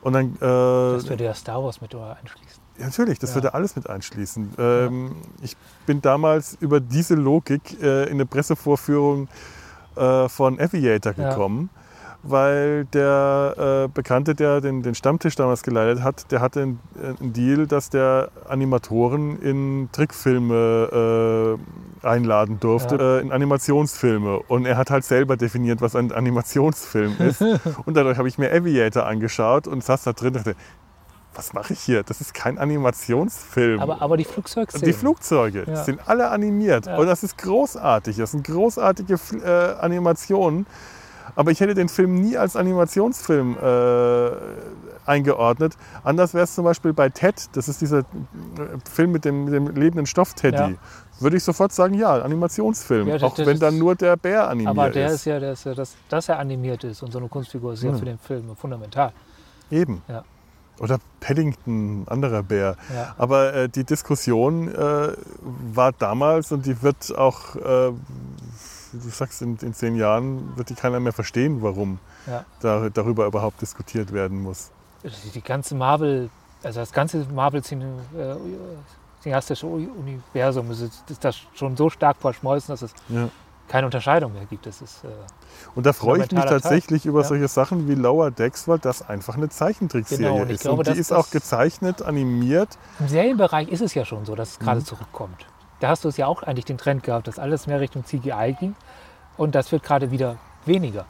Und 0.00 0.12
dann, 0.12 0.34
äh, 0.36 0.38
Das 0.40 1.08
würde 1.08 1.24
ja 1.24 1.34
Star 1.34 1.62
Wars 1.62 1.80
mit 1.80 1.94
einschließen. 1.94 2.62
ja, 2.78 2.84
natürlich, 2.86 3.18
das 3.18 3.30
Ja. 3.30 3.36
würde 3.36 3.54
alles 3.54 3.74
mit 3.76 3.88
einschließen. 3.90 4.54
Ähm, 4.58 5.16
Ich 5.42 5.56
bin 5.86 6.00
damals 6.00 6.54
über 6.60 6.80
diese 6.80 7.14
Logik 7.14 7.80
äh, 7.82 8.04
in 8.04 8.14
eine 8.14 8.26
Pressevorführung 8.26 9.28
äh, 9.96 10.28
von 10.28 10.60
Aviator 10.60 11.14
Ja. 11.16 11.30
Weil 12.30 12.84
der 12.86 13.84
äh, 13.86 13.88
Bekannte, 13.92 14.34
der 14.34 14.60
den, 14.60 14.82
den 14.82 14.94
Stammtisch 14.94 15.36
damals 15.36 15.62
geleitet 15.62 16.02
hat, 16.02 16.30
der 16.30 16.40
hatte 16.40 16.62
einen, 16.62 16.80
einen 17.20 17.32
Deal, 17.32 17.66
dass 17.66 17.90
der 17.90 18.30
Animatoren 18.48 19.40
in 19.40 19.88
Trickfilme 19.92 21.58
einladen 22.02 22.60
durfte 22.60 22.96
Ja. 22.96 23.16
äh, 23.18 23.20
in 23.20 23.32
Animationsfilme. 23.32 24.38
Und 24.48 24.66
er 24.66 24.76
hat 24.76 24.90
halt 24.90 25.04
selber 25.04 25.36
definiert, 25.36 25.80
was 25.80 25.96
ein 25.96 26.12
Animationsfilm 26.12 27.16
ist. 27.18 27.40
und 27.86 27.96
dadurch 27.96 28.18
habe 28.18 28.28
ich 28.28 28.38
mir 28.38 28.52
Aviator 28.52 29.06
angeschaut 29.06 29.66
und 29.66 29.82
saß 29.82 30.04
da 30.04 30.12
drin 30.12 30.28
und 30.28 30.36
dachte, 30.36 30.54
was 31.34 31.52
mache 31.52 31.72
ich 31.72 31.80
hier? 31.80 32.02
Das 32.02 32.20
ist 32.20 32.34
kein 32.34 32.58
Animationsfilm. 32.58 33.80
Aber, 33.80 34.02
aber 34.02 34.16
die 34.16 34.24
Flugzeugszenen. 34.24 34.84
die 34.86 34.92
Flugzeuge 34.92 35.64
Ja. 35.68 35.84
sind 35.84 36.00
alle 36.08 36.30
animiert. 36.30 36.86
Ja. 36.86 36.96
Und 36.98 37.06
das 37.06 37.22
ist 37.22 37.38
großartig. 37.38 38.16
Das 38.16 38.32
sind 38.32 38.44
großartige 38.44 39.14
äh, 39.44 39.74
Animationen. 39.80 40.66
Aber 41.38 41.52
ich 41.52 41.60
hätte 41.60 41.74
den 41.76 41.88
Film 41.88 42.14
nie 42.20 42.36
als 42.36 42.56
Animationsfilm 42.56 43.56
äh, 43.62 44.30
eingeordnet. 45.06 45.76
Anders 46.02 46.34
wäre 46.34 46.42
es 46.42 46.54
zum 46.56 46.64
Beispiel 46.64 46.92
bei 46.92 47.10
Ted. 47.10 47.48
Das 47.52 47.68
ist 47.68 47.80
dieser 47.80 48.00
äh, 48.00 48.04
Film 48.90 49.12
mit 49.12 49.24
dem, 49.24 49.44
mit 49.44 49.54
dem 49.54 49.68
lebenden 49.68 50.06
Stoff-Teddy. 50.06 50.56
Ja. 50.56 50.70
Würde 51.20 51.36
ich 51.36 51.44
sofort 51.44 51.72
sagen, 51.72 51.94
ja, 51.94 52.20
Animationsfilm. 52.22 53.06
Ja, 53.06 53.14
das- 53.14 53.22
auch 53.22 53.36
das 53.36 53.46
wenn 53.46 53.54
ist- 53.54 53.62
dann 53.62 53.78
nur 53.78 53.94
der 53.94 54.16
Bär 54.16 54.48
animiert 54.48 54.70
aber 54.76 54.90
der 54.90 55.06
ist. 55.06 55.12
ist 55.14 55.24
ja, 55.26 55.38
der 55.38 55.52
ist 55.52 55.64
ja 55.64 55.74
das, 55.74 55.94
dass 56.08 56.28
er 56.28 56.40
animiert 56.40 56.82
ist 56.82 57.04
und 57.04 57.12
so 57.12 57.18
eine 57.20 57.28
Kunstfigur 57.28 57.72
ist 57.74 57.84
ja 57.84 57.92
Ja. 57.92 57.96
für 57.98 58.04
den 58.04 58.18
Film 58.18 58.56
fundamental. 58.56 59.12
Eben. 59.70 60.02
Ja. 60.08 60.24
Oder 60.80 60.98
Paddington, 61.20 62.04
anderer 62.08 62.42
Bär. 62.42 62.74
Ja. 62.92 63.14
Aber 63.16 63.54
äh, 63.54 63.68
die 63.68 63.84
Diskussion 63.84 64.74
äh, 64.74 65.12
war 65.72 65.92
damals 65.92 66.50
und 66.50 66.66
die 66.66 66.82
wird 66.82 67.16
auch, 67.16 67.54
äh, 67.54 67.92
du 68.92 69.08
sagst, 69.10 69.42
in, 69.42 69.56
in 69.62 69.74
zehn 69.74 69.96
Jahren 69.96 70.56
wird 70.56 70.70
die 70.70 70.74
keiner 70.74 71.00
mehr 71.00 71.12
verstehen, 71.12 71.62
warum 71.62 71.98
Ja. 72.26 72.44
da, 72.60 72.88
darüber 72.88 73.26
überhaupt 73.26 73.60
diskutiert 73.60 74.12
werden 74.12 74.42
muss. 74.42 74.70
Die, 75.04 75.40
ganze 75.40 75.74
Marvel, 75.74 76.28
also 76.62 76.80
das 76.80 76.92
ganze 76.92 77.24
Marvel 77.32 77.62
äh, 78.14 78.34
Universum 79.66 80.70
ist, 80.70 80.82
das 81.20 81.36
schon 81.54 81.76
so 81.76 81.90
stark 81.90 82.16
verschmolzen, 82.18 82.72
dass 82.72 82.82
es 82.82 82.92
Ja. 83.08 83.28
keine 83.68 83.86
Unterscheidung 83.86 84.32
mehr 84.32 84.44
gibt. 84.46 84.66
Das 84.66 84.80
ist, 84.80 85.04
äh, 85.04 85.08
Und 85.74 85.86
da 85.86 85.92
freue 85.92 86.18
ich 86.18 86.22
mich 86.22 86.28
Fundamentaler 86.30 86.50
Teil. 86.50 86.60
tatsächlich 86.60 87.06
über 87.06 87.20
Ja. 87.22 87.26
solche 87.28 87.48
Sachen 87.48 87.88
wie 87.88 87.94
Lower 87.94 88.30
Decks, 88.30 88.66
weil 88.68 88.78
das 88.78 89.08
einfach 89.08 89.36
eine 89.36 89.48
Zeichentrickserie 89.48 90.32
Genau, 90.32 90.44
ist. 90.44 90.62
glaube, 90.62 90.78
und 90.78 90.86
die 90.88 90.98
ist 90.98 91.12
auch 91.12 91.30
gezeichnet, 91.30 92.02
animiert. 92.02 92.78
Im 92.98 93.08
Serienbereich 93.08 93.68
ist 93.68 93.82
es 93.82 93.94
ja 93.94 94.04
schon 94.04 94.24
so, 94.24 94.34
dass 94.34 94.52
es 94.52 94.60
Mhm. 94.60 94.64
gerade 94.64 94.84
zurückkommt. 94.84 95.46
Da 95.80 95.88
hast 95.88 96.04
du 96.04 96.08
es 96.08 96.16
ja 96.16 96.26
auch 96.26 96.42
eigentlich 96.42 96.64
den 96.64 96.78
Trend 96.78 97.02
gehabt, 97.02 97.28
dass 97.28 97.38
alles 97.38 97.66
mehr 97.66 97.80
Richtung 97.80 98.04
CGI 98.04 98.56
ging. 98.58 98.74
Und 99.36 99.54
das 99.54 99.70
wird 99.70 99.82
gerade 99.82 100.10
wieder 100.10 100.36
weniger. 100.64 101.06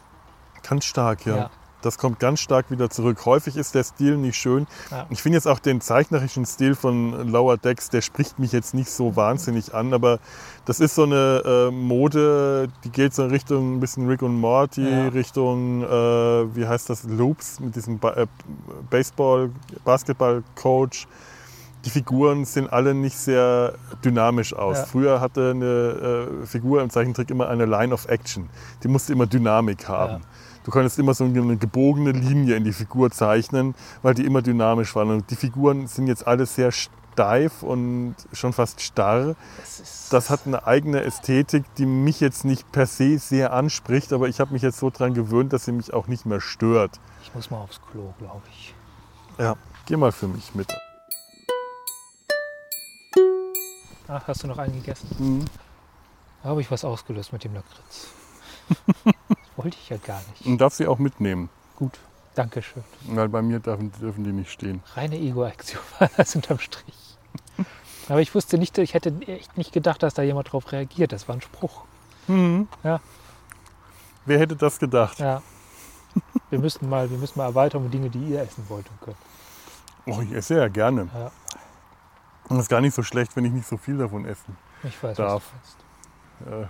Ganz 0.63 0.85
stark, 0.85 1.25
ja. 1.25 1.37
Ja. 1.37 1.51
Das 1.81 1.97
kommt 1.97 2.19
ganz 2.19 2.41
stark 2.41 2.73
wieder 2.73 2.91
zurück. 2.91 3.25
Häufig 3.25 3.57
ist 3.57 3.77
der 3.77 3.85
Stil 3.85 4.17
nicht 4.17 4.37
schön. 4.37 4.67
Ja. 4.91 5.07
Ich 5.11 5.23
finde 5.23 5.37
jetzt 5.37 5.47
auch 5.47 5.61
den 5.61 5.81
zeichnerischen 5.81 6.45
Stil 6.45 6.75
von 6.75 7.29
Lower 7.31 7.57
Decks, 7.57 7.89
der 7.89 8.01
spricht 8.03 8.41
mich 8.41 8.51
jetzt 8.51 8.75
nicht 8.75 8.91
so 8.91 9.15
wahnsinnig 9.15 9.73
an, 9.75 9.95
aber 9.95 10.19
das 10.65 10.81
ist 10.81 10.97
so 10.97 11.05
eine 11.05 11.43
äh, 11.47 11.71
Mode, 11.71 12.69
die 12.83 12.91
geht 12.91 13.15
so 13.15 13.23
in 13.23 13.31
Richtung 13.31 13.77
ein 13.77 13.81
bisschen 13.81 14.09
Rick 14.09 14.23
und 14.23 14.41
Morty, 14.41 14.89
Ja. 14.91 15.09
Richtung, 15.09 15.85
äh, 15.85 16.57
wie 16.57 16.67
heißt 16.67 16.91
das, 16.91 17.05
Loops 17.05 17.61
mit 17.61 17.77
diesem 17.77 18.01
ba 18.01 18.11
äh, 18.15 18.27
Baseball, 18.91 19.51
Basketball-Coach. 19.85 21.07
Die 21.85 21.91
Figuren 21.91 22.45
sehen 22.45 22.69
alle 22.69 22.95
nicht 22.95 23.17
sehr 23.17 23.75
dynamisch 24.05 24.53
aus. 24.53 24.79
Ja. 24.79 24.85
Früher 24.85 25.21
hatte 25.21 25.51
eine 25.51 26.41
äh, 26.43 26.47
Figur 26.47 26.83
im 26.83 26.91
Zeichentrick 26.91 27.31
immer 27.31 27.49
eine 27.49 27.67
Line 27.67 27.95
of 27.95 28.09
Action. 28.09 28.49
Die 28.83 28.89
musste 28.89 29.13
immer 29.13 29.27
Dynamik 29.27 29.89
haben. 29.89 30.15
Ja. 30.15 30.21
Du 30.65 30.71
konntest 30.71 30.99
immer 30.99 31.15
so 31.15 31.25
eine 31.25 31.57
gebogene 31.57 32.13
Linie 32.13 32.57
in 32.57 32.65
die 32.65 32.73
Figur 32.73 33.11
zeichnen, 33.11 33.75
weil 34.03 34.15
die 34.15 34.27
immer 34.27 34.43
dynamisch 34.43 34.95
waren. 34.95 35.11
Und 35.11 35.31
die 35.31 35.37
Figuren 35.37 35.87
sind 35.87 36.09
jetzt 36.09 36.27
alle 36.27 36.45
sehr 36.47 36.73
steif 36.73 37.63
und 37.63 38.17
schon 38.33 38.53
fast 38.53 38.81
starr. 38.81 39.35
Das 39.57 40.09
Das 40.11 40.31
hat 40.31 40.41
eine 40.47 40.67
eigene 40.67 41.03
Ästhetik, 41.03 41.65
die 41.77 41.87
mich 41.87 42.21
jetzt 42.21 42.45
nicht 42.45 42.71
per 42.71 42.87
se 42.87 43.19
sehr 43.19 43.53
anspricht, 43.53 44.13
aber 44.13 44.29
ich 44.29 44.41
habe 44.41 44.53
mich 44.53 44.63
jetzt 44.63 44.79
so 44.79 44.91
dran 44.91 45.15
gewöhnt, 45.15 45.53
dass 45.53 45.65
sie 45.65 45.73
mich 45.73 45.95
auch 45.95 46.07
nicht 46.07 46.27
mehr 46.27 46.41
stört. 46.41 47.01
ich 47.23 47.35
muss 47.35 47.51
mal 47.51 47.59
aufs 47.59 47.81
Klo, 47.91 48.13
glaube 48.19 48.43
ich. 48.51 48.75
Ja, 49.39 49.57
geh 49.87 49.97
mal 49.97 50.13
für 50.13 50.29
mich 50.29 50.55
mit. 50.55 50.69
Ach, 54.09 54.27
hast 54.27 54.43
du 54.43 54.47
noch 54.47 54.59
einen 54.59 54.75
gegessen? 54.75 55.09
Mhm. 55.19 55.45
Da 56.43 56.51
habe 56.51 56.61
ich 56.61 56.71
was 56.71 56.85
ausgelöst 56.85 57.33
mit 57.33 57.45
dem 57.45 57.55
Lakritz. 57.55 58.09
wollte 59.57 59.77
ich 59.81 59.89
ja 59.89 59.97
gar 59.99 60.21
nicht. 60.31 60.47
Und 60.47 60.59
darf 60.59 60.75
sie 60.75 60.87
auch 60.87 60.99
mitnehmen, 60.99 61.49
Gut, 61.77 61.99
Dankeschön. 62.35 62.83
weil 63.07 63.29
bei 63.29 63.43
mir 63.43 63.61
dürfen, 63.61 63.93
dürfen 64.01 64.25
die 64.25 64.33
nicht 64.33 64.51
stehen. 64.51 64.83
Reine 64.95 65.17
Ego-Aktion 65.17 65.83
war 65.99 66.11
das 66.17 66.35
unterm 66.35 66.59
Strich. 66.59 67.17
Aber 68.09 68.21
ich 68.21 68.35
wusste 68.35 68.57
nicht, 68.57 68.79
ich 68.79 68.95
hätte 68.95 69.13
echt 69.27 69.57
nicht 69.59 69.73
gedacht, 69.73 70.03
dass 70.03 70.15
da 70.15 70.23
jemand 70.23 70.53
drauf 70.53 70.73
reagiert. 70.73 71.13
Das 71.13 71.29
war 71.29 71.35
ein 71.37 71.43
Spruch. 71.43 71.85
Ja. 72.83 73.01
Wer 74.27 74.39
hätte 74.39 74.57
das 74.57 74.79
gedacht? 74.79 75.19
Ja. 75.19 75.43
Wir 76.51 76.59
müssten 76.59 76.89
mal, 76.89 77.11
wir 77.11 77.17
müssen 77.19 77.39
mal 77.39 77.47
erweitern 77.47 77.85
um 77.85 77.91
Dinge, 77.91 78.11
die 78.11 78.19
ihr 78.19 78.43
essen 78.43 78.65
wollt 78.69 78.87
und 78.91 79.01
könnt. 79.01 79.17
Oh, 80.07 80.21
ich 80.23 80.33
esse 80.33 80.57
ja 80.57 80.69
gerne. 80.69 81.09
Ja. 81.15 81.31
Und 82.49 82.57
es 82.57 82.63
ist 82.65 82.69
gar 82.69 82.81
nicht 82.81 82.95
so 82.95 83.03
schlecht, 83.03 83.37
wenn 83.37 83.45
ich 83.45 83.53
nicht 83.53 83.67
so 83.69 83.77
viel 83.77 83.99
davon 83.99 84.25
esse. 84.25 84.45
Ich 84.85 85.03
weiß, 85.03 85.17
Darf. 85.17 85.43
äh, 86.47 86.67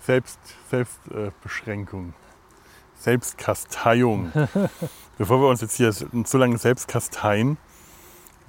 Selbst, 0.00 0.38
Selbstbeschränkung, 0.70 2.08
äh, 2.10 3.00
Selbstkasteiung. 3.02 4.32
Bevor 5.18 5.40
wir 5.40 5.48
uns 5.48 5.60
jetzt 5.60 5.76
hier 5.76 5.92
so 5.92 6.38
lange 6.38 6.58
selbst 6.58 6.88
kasteien, 6.88 7.58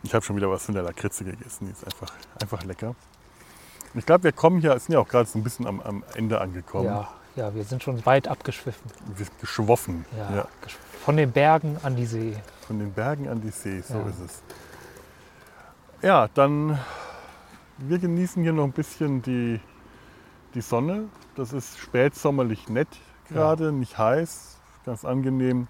ich 0.01 0.13
habe 0.13 0.23
schon 0.25 0.35
wieder 0.35 0.49
was 0.49 0.65
von 0.65 0.73
der 0.73 0.83
Lakritze 0.83 1.23
gegessen, 1.23 1.65
die 1.67 1.71
ist 1.71 1.85
einfach, 1.85 2.11
einfach 2.41 2.63
lecker. 2.63 2.95
Ich 3.93 4.05
glaube, 4.05 4.23
wir 4.23 4.31
kommen 4.31 4.59
hier, 4.59 4.77
sind 4.79 4.93
ja 4.93 4.99
auch 4.99 5.07
gerade 5.07 5.29
so 5.29 5.37
ein 5.37 5.43
bisschen 5.43 5.67
am, 5.67 5.79
am 5.81 6.03
Ende 6.15 6.41
angekommen. 6.41 6.85
Ja, 6.85 7.09
ja, 7.35 7.53
wir 7.53 7.63
sind 7.63 7.83
schon 7.83 8.03
weit 8.05 8.27
abgeschwiffen. 8.27 8.89
Wir 9.15 9.25
sind 9.25 9.39
geschwoffen. 9.39 10.05
Ja, 10.17 10.35
Ja. 10.35 10.47
Von 11.05 11.17
den 11.17 11.31
Bergen 11.31 11.77
an 11.83 11.95
die 11.95 12.05
See. 12.05 12.35
Von 12.65 12.79
den 12.79 12.91
Bergen 12.93 13.27
an 13.27 13.41
die 13.41 13.49
See, 13.51 13.81
so 13.81 13.95
Ja. 13.95 14.07
ist 14.07 14.19
es. 14.25 14.41
Ja, 16.03 16.27
dann, 16.33 16.77
wir 17.77 17.97
genießen 17.97 18.43
hier 18.43 18.51
noch 18.51 18.65
ein 18.65 18.73
bisschen 18.73 19.21
die, 19.21 19.59
die 20.53 20.59
Sonne. 20.61 21.05
Das 21.35 21.53
ist 21.53 21.79
spätsommerlich 21.79 22.67
nett 22.67 22.89
gerade, 23.29 23.71
nicht 23.71 23.97
heiß, 23.97 24.57
ganz 24.85 25.05
angenehm. 25.05 25.67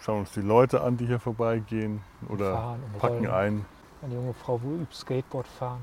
Schauen 0.00 0.20
uns 0.20 0.32
die 0.32 0.42
Leute 0.42 0.82
an, 0.82 0.98
die 0.98 1.06
hier 1.06 1.18
vorbeigehen 1.18 2.02
oder 2.28 2.76
packen 2.98 3.26
rollen. 3.26 3.30
ein. 3.30 3.66
Eine 4.02 4.14
junge 4.16 4.34
Frau 4.34 4.60
wo 4.62 4.74
übt 4.74 4.94
Skateboard 4.94 5.46
fahren. 5.46 5.80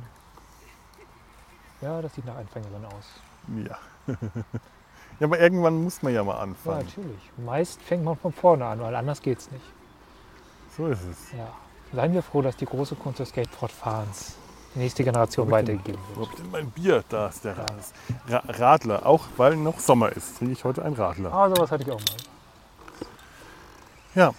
Ja, 1.81 1.99
das 2.03 2.13
sieht 2.13 2.25
nach 2.25 2.35
Anfängerin 2.37 2.85
aus. 2.85 3.19
Ja. 3.65 3.79
ja, 5.19 5.25
aber 5.25 5.39
irgendwann 5.39 5.83
muss 5.83 6.03
man 6.03 6.13
ja 6.13 6.23
mal 6.23 6.35
Ja, 6.35 6.41
anfangen. 6.41 6.85
natürlich. 6.85 7.31
Meist 7.37 7.81
fängt 7.81 8.03
man 8.03 8.15
von 8.15 8.31
vorne 8.31 8.63
an, 8.67 8.79
weil 8.79 8.95
anders 8.95 9.23
geht's 9.23 9.49
nicht. 9.49 9.65
So 10.81 10.87
ist 10.87 11.01
es. 11.11 11.37
Ja. 11.37 11.47
Seien 11.93 12.11
wir 12.13 12.23
froh, 12.23 12.41
dass 12.41 12.57
die 12.57 12.65
große 12.65 12.95
Kunst 12.95 13.19
des 13.19 13.29
Skateboardfahrens 13.29 14.33
die 14.73 14.79
nächste 14.79 15.03
Generation 15.03 15.47
Wo 15.47 15.51
weitergegeben 15.51 16.01
Wo 16.15 16.21
wird. 16.21 16.39
denn 16.39 16.49
mein 16.49 16.71
Bier? 16.71 17.03
Da 17.07 17.27
ist 17.27 17.45
der 17.45 17.55
Radler. 17.55 17.83
Ra 18.27 18.43
Radler, 18.47 19.05
auch 19.05 19.25
weil 19.37 19.57
noch 19.57 19.77
Sommer 19.79 20.11
ist, 20.11 20.39
trinke 20.39 20.53
ich 20.53 20.63
heute 20.63 20.83
einen 20.83 20.95
Radler. 20.95 21.31
Ah, 21.31 21.49
sowas 21.49 21.69
hatte 21.69 21.83
ich 21.83 21.91
auch 21.91 21.99
mal. 21.99 22.17
Ja, 24.15 24.31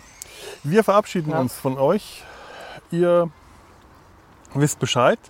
wir 0.64 0.82
verabschieden 0.82 1.30
Ja. 1.30 1.38
uns 1.38 1.54
von 1.54 1.78
euch. 1.78 2.24
Ihr 2.90 3.30
wisst 4.54 4.80
Bescheid. 4.80 5.20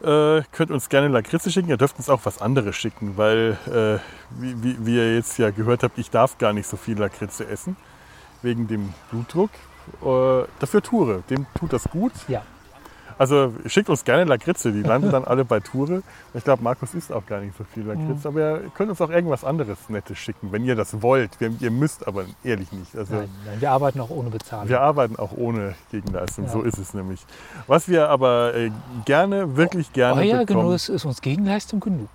Äh, 0.00 0.42
könnt 0.50 0.72
uns 0.72 0.88
gerne 0.88 1.06
Lakritze 1.08 1.52
schicken. 1.52 1.68
Ihr 1.68 1.76
dürft 1.76 1.96
uns 1.98 2.08
auch 2.08 2.22
was 2.24 2.40
anderes 2.40 2.74
schicken, 2.74 3.16
weil, 3.16 3.56
äh, 3.66 4.00
wie, 4.40 4.62
wie, 4.64 4.84
wie 4.84 4.96
ihr 4.96 5.14
jetzt 5.14 5.38
ja 5.38 5.50
gehört 5.50 5.84
habt, 5.84 5.96
ich 5.96 6.10
darf 6.10 6.38
gar 6.38 6.52
nicht 6.52 6.66
so 6.66 6.76
viel 6.76 6.98
Lakritze 6.98 7.46
essen, 7.46 7.76
wegen 8.42 8.66
dem 8.66 8.92
Blutdruck. 9.12 9.50
Äh, 10.04 10.46
dafür 10.60 10.82
Ture, 10.82 11.22
dem 11.30 11.46
tut 11.58 11.72
das 11.72 11.84
gut. 11.84 12.12
Ja. 12.28 12.42
Also 13.20 13.52
schickt 13.66 13.88
uns 13.90 14.04
gerne 14.04 14.22
Lakritze, 14.22 14.70
die 14.70 14.82
landen 14.82 15.10
dann 15.10 15.24
alle 15.24 15.44
bei 15.44 15.58
Ture. 15.58 16.02
Ich 16.34 16.44
glaube, 16.44 16.62
Markus 16.62 16.94
isst 16.94 17.12
auch 17.12 17.26
gar 17.26 17.40
nicht 17.40 17.52
so 17.58 17.64
viel 17.64 17.82
Lakritze, 17.82 18.28
aber 18.28 18.40
ihr 18.62 18.70
könnt 18.76 18.90
uns 18.90 19.00
auch 19.00 19.10
irgendwas 19.10 19.42
anderes 19.42 19.76
Nettes 19.88 20.18
schicken, 20.18 20.52
wenn 20.52 20.64
ihr 20.64 20.76
das 20.76 21.02
wollt. 21.02 21.40
Wir, 21.40 21.50
ihr 21.58 21.72
müsst 21.72 22.06
aber 22.06 22.26
ehrlich 22.44 22.70
nicht. 22.70 22.94
Also, 22.94 23.14
Nein, 23.16 23.28
nein, 23.44 23.60
wir 23.60 23.72
arbeiten 23.72 23.98
auch 24.00 24.10
ohne 24.10 24.30
Bezahlung. 24.30 24.68
wir 24.68 24.80
arbeiten 24.82 25.16
auch 25.16 25.32
ohne 25.32 25.74
Gegenleistung, 25.90 26.44
Ja. 26.44 26.50
so 26.52 26.62
ist 26.62 26.78
es 26.78 26.94
nämlich. 26.94 27.26
Was 27.66 27.88
wir 27.88 28.08
aber 28.08 28.54
äh, 28.54 28.70
gerne, 29.04 29.56
wirklich 29.56 29.92
gerne 29.92 30.20
Euer 30.20 30.38
bekommen. 30.46 30.66
Genuss 30.66 30.88
ist 30.88 31.04
uns 31.04 31.20
Gegenleistung 31.20 31.80
genug. 31.80 32.08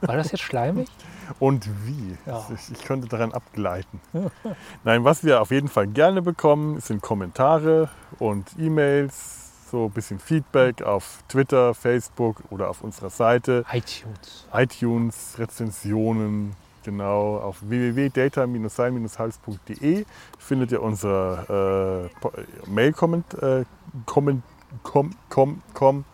War 0.00 0.16
das 0.16 0.32
jetzt 0.32 0.42
schleimig? 0.42 0.88
Und 1.38 1.68
wie? 1.86 2.16
Ja. 2.26 2.46
Ich, 2.72 2.82
könnte 2.84 3.08
daran 3.08 3.32
abgleiten. 3.32 4.00
Nein, 4.84 5.04
was 5.04 5.24
wir 5.24 5.40
auf 5.40 5.50
jeden 5.50 5.68
Fall 5.68 5.86
gerne 5.86 6.22
bekommen, 6.22 6.80
sind 6.80 7.00
Kommentare 7.02 7.88
und 8.18 8.48
E-Mails, 8.58 9.70
so 9.70 9.86
ein 9.86 9.90
bisschen 9.92 10.18
Feedback 10.18 10.82
auf 10.82 11.22
Twitter, 11.28 11.74
Facebook 11.74 12.42
oder 12.50 12.68
auf 12.70 12.82
unserer 12.82 13.10
Seite. 13.10 13.64
iTunes. 13.72 14.46
iTunes, 14.52 15.36
Rezensionen, 15.38 16.56
genau, 16.84 17.36
auf 17.36 17.58
www.data-sein-hals.de 17.60 20.04
findet 20.38 20.72
ihr 20.72 20.82
unser 20.82 22.04
äh, 22.04 22.08
Po- 22.20 22.32
Mail-Komment, 22.66 23.34
äh, 23.42 23.64
Komment, 24.06 24.42
Kom, 24.84 25.10
kom, 25.28 25.62
kom, 25.74 26.04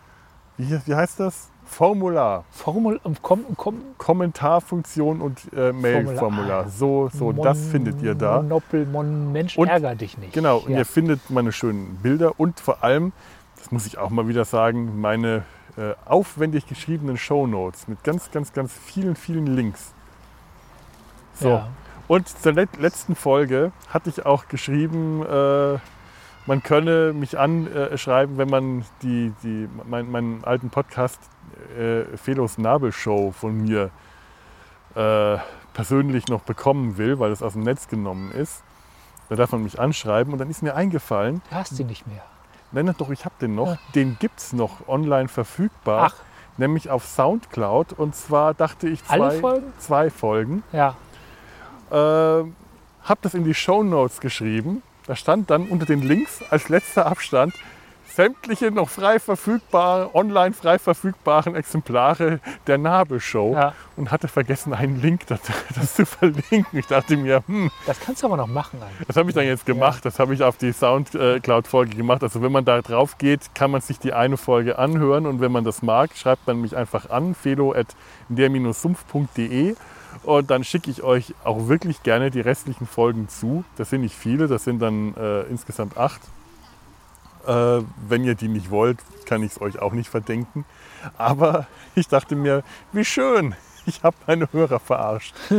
wie, 0.57 0.79
wie 0.85 0.95
heißt 0.95 1.19
das? 1.19 1.49
Formular. 1.67 2.43
Formul, 2.51 2.99
komm, 3.21 3.45
komm, 3.57 3.81
Kommentarfunktion 3.97 5.21
und 5.21 5.41
äh, 5.53 5.71
Mailformular. 5.73 6.69
So, 6.69 7.09
so, 7.13 7.31
das 7.33 7.59
findet 7.67 8.01
ihr 8.01 8.15
da. 8.15 8.41
Monoppel, 8.41 8.85
Mon, 8.85 9.31
Mensch, 9.31 9.57
Und- 9.57 9.67
ärger 9.67 9.93
dich 9.95 10.17
nicht. 10.17 10.33
Genau, 10.33 10.57
und 10.59 10.71
ja. 10.71 10.79
ihr 10.79 10.85
findet 10.85 11.29
meine 11.29 11.51
schönen 11.51 11.99
Bilder 12.01 12.39
und 12.39 12.59
vor 12.59 12.83
allem, 12.83 13.11
das 13.57 13.71
muss 13.71 13.85
ich 13.85 13.97
auch 13.97 14.09
mal 14.09 14.27
wieder 14.27 14.45
sagen, 14.45 14.99
meine 15.01 15.43
äh, 15.77 15.93
aufwendig 16.05 16.65
geschriebenen 16.67 17.17
Shownotes 17.17 17.87
mit 17.87 18.03
ganz, 18.03 18.31
ganz, 18.31 18.53
ganz 18.53 18.73
vielen, 18.73 19.15
vielen 19.15 19.45
Links. 19.47 19.93
So, 21.35 21.49
Ja. 21.49 21.67
und 22.07 22.27
zur 22.27 22.53
let 22.53 22.77
letzten 22.77 23.13
Folge 23.15 23.71
hatte 23.89 24.09
ich 24.09 24.25
auch 24.25 24.47
geschrieben, 24.47 25.23
äh, 25.23 25.77
man 26.47 26.63
könne 26.63 27.11
mich 27.13 27.37
anschreiben, 27.37 28.37
wenn 28.37 28.49
man 28.49 28.85
die, 29.03 29.33
die, 29.43 29.67
mein, 29.87 30.09
meinen 30.09 30.43
alten 30.45 30.69
Podcast 30.69 31.19
äh, 31.77 32.17
Felos 32.17 32.57
Nabelshow 32.57 33.31
von 33.31 33.57
mir 33.61 33.89
äh, 34.95 35.37
persönlich 35.73 36.27
noch 36.27 36.41
bekommen 36.41 36.97
will, 36.97 37.19
weil 37.19 37.31
es 37.31 37.41
aus 37.43 37.53
dem 37.53 37.63
Netz 37.63 37.87
genommen 37.87 38.31
ist. 38.31 38.63
Da 39.29 39.35
darf 39.35 39.51
man 39.51 39.63
mich 39.63 39.79
anschreiben 39.79 40.31
und 40.33 40.39
dann 40.39 40.49
ist 40.49 40.63
mir 40.63 40.75
eingefallen, 40.75 41.41
Du 41.49 41.55
hast 41.55 41.75
sie 41.75 41.83
nicht 41.83 42.07
mehr. 42.07 42.23
nein, 42.71 42.93
doch, 42.97 43.09
ich 43.09 43.25
habe 43.25 43.35
den 43.41 43.55
noch, 43.55 43.67
Ja. 43.71 43.77
den 43.95 44.17
gibt 44.19 44.39
es 44.39 44.53
noch 44.53 44.87
online 44.87 45.27
verfügbar, 45.27 46.13
Ach, 46.13 46.15
nämlich 46.57 46.89
auf 46.89 47.05
Soundcloud 47.05 47.93
und 47.93 48.15
zwar 48.15 48.53
dachte 48.53 48.87
ich 48.87 49.01
alle 49.09 49.29
zwei, 49.29 49.39
Folgen? 49.39 49.73
zwei 49.77 50.09
Folgen. 50.09 50.63
Ja. 50.71 50.95
äh, 51.91 51.95
habe 51.95 53.19
das 53.21 53.33
in 53.33 53.43
die 53.43 53.53
Show 53.53 53.83
Notes 53.83 54.19
geschrieben. 54.19 54.81
Da 55.05 55.15
stand 55.15 55.49
dann 55.49 55.67
unter 55.67 55.85
den 55.85 56.01
Links 56.01 56.41
als 56.49 56.67
letzter 56.69 57.05
Abstand 57.05 57.53
sämtliche 58.13 58.71
noch 58.71 58.89
frei 58.89 59.19
verfügbare, 59.19 60.13
online 60.15 60.53
frei 60.53 60.79
verfügbaren 60.79 61.55
Exemplare 61.55 62.39
der 62.65 62.77
Nabelshow 62.77 63.53
ja. 63.53 63.73
und 63.95 64.11
hatte 64.11 64.27
vergessen, 64.27 64.73
einen 64.73 65.01
Link 65.01 65.27
das, 65.27 65.39
das 65.75 65.95
zu 65.95 66.05
verlinken. 66.05 66.79
Ich 66.79 66.87
dachte 66.87 67.15
mir, 67.17 67.43
hm, 67.47 67.71
Das 67.85 67.99
kannst 67.99 68.23
du 68.23 68.27
aber 68.27 68.37
noch 68.37 68.47
machen. 68.47 68.81
Eigentlich. 68.81 69.07
das 69.07 69.17
habe 69.17 69.29
ich 69.29 69.35
dann 69.35 69.45
jetzt 69.45 69.65
gemacht. 69.65 70.05
Das 70.05 70.19
habe 70.19 70.33
ich 70.33 70.43
auf 70.43 70.57
die 70.57 70.71
Soundcloud-Folge 70.73 71.95
gemacht. 71.95 72.23
Also 72.23 72.41
wenn 72.41 72.51
man 72.51 72.65
da 72.65 72.81
drauf 72.81 73.17
geht, 73.17 73.55
kann 73.55 73.71
man 73.71 73.81
sich 73.81 73.99
die 73.99 74.13
eine 74.13 74.37
Folge 74.37 74.79
anhören 74.79 75.25
und 75.25 75.41
wenn 75.41 75.51
man 75.51 75.63
das 75.63 75.81
mag, 75.81 76.11
schreibt 76.15 76.45
man 76.47 76.61
mich 76.61 76.75
einfach 76.75 77.09
an, 77.09 77.35
felo.der-sumpf.de 77.35 79.75
und 80.23 80.49
dann 80.49 80.63
schicke 80.63 80.89
ich 80.91 81.03
euch 81.03 81.33
auch 81.43 81.67
wirklich 81.67 82.03
gerne 82.03 82.31
die 82.31 82.41
restlichen 82.41 82.87
Folgen 82.87 83.29
zu. 83.29 83.63
Das 83.77 83.89
sind 83.89 84.01
nicht 84.01 84.15
viele, 84.15 84.47
das 84.47 84.63
sind 84.63 84.79
dann 84.79 85.15
äh, 85.15 85.41
insgesamt 85.43 85.97
acht. 85.97 86.21
Äh, 87.47 87.81
wenn 88.07 88.23
ihr 88.25 88.35
die 88.35 88.49
nicht 88.49 88.69
wollt, 88.71 88.99
kann 89.25 89.41
ich 89.41 89.53
es 89.53 89.61
euch 89.61 89.79
auch 89.79 89.93
nicht 89.93 90.09
verdenken. 90.09 90.65
Aber 91.17 91.67
ich 91.95 92.07
dachte 92.07 92.35
mir, 92.35 92.63
wie 92.91 93.05
schön, 93.05 93.55
ich 93.85 94.03
habe 94.03 94.15
meine 94.27 94.51
Hörer 94.51 94.79
verarscht. 94.79 95.33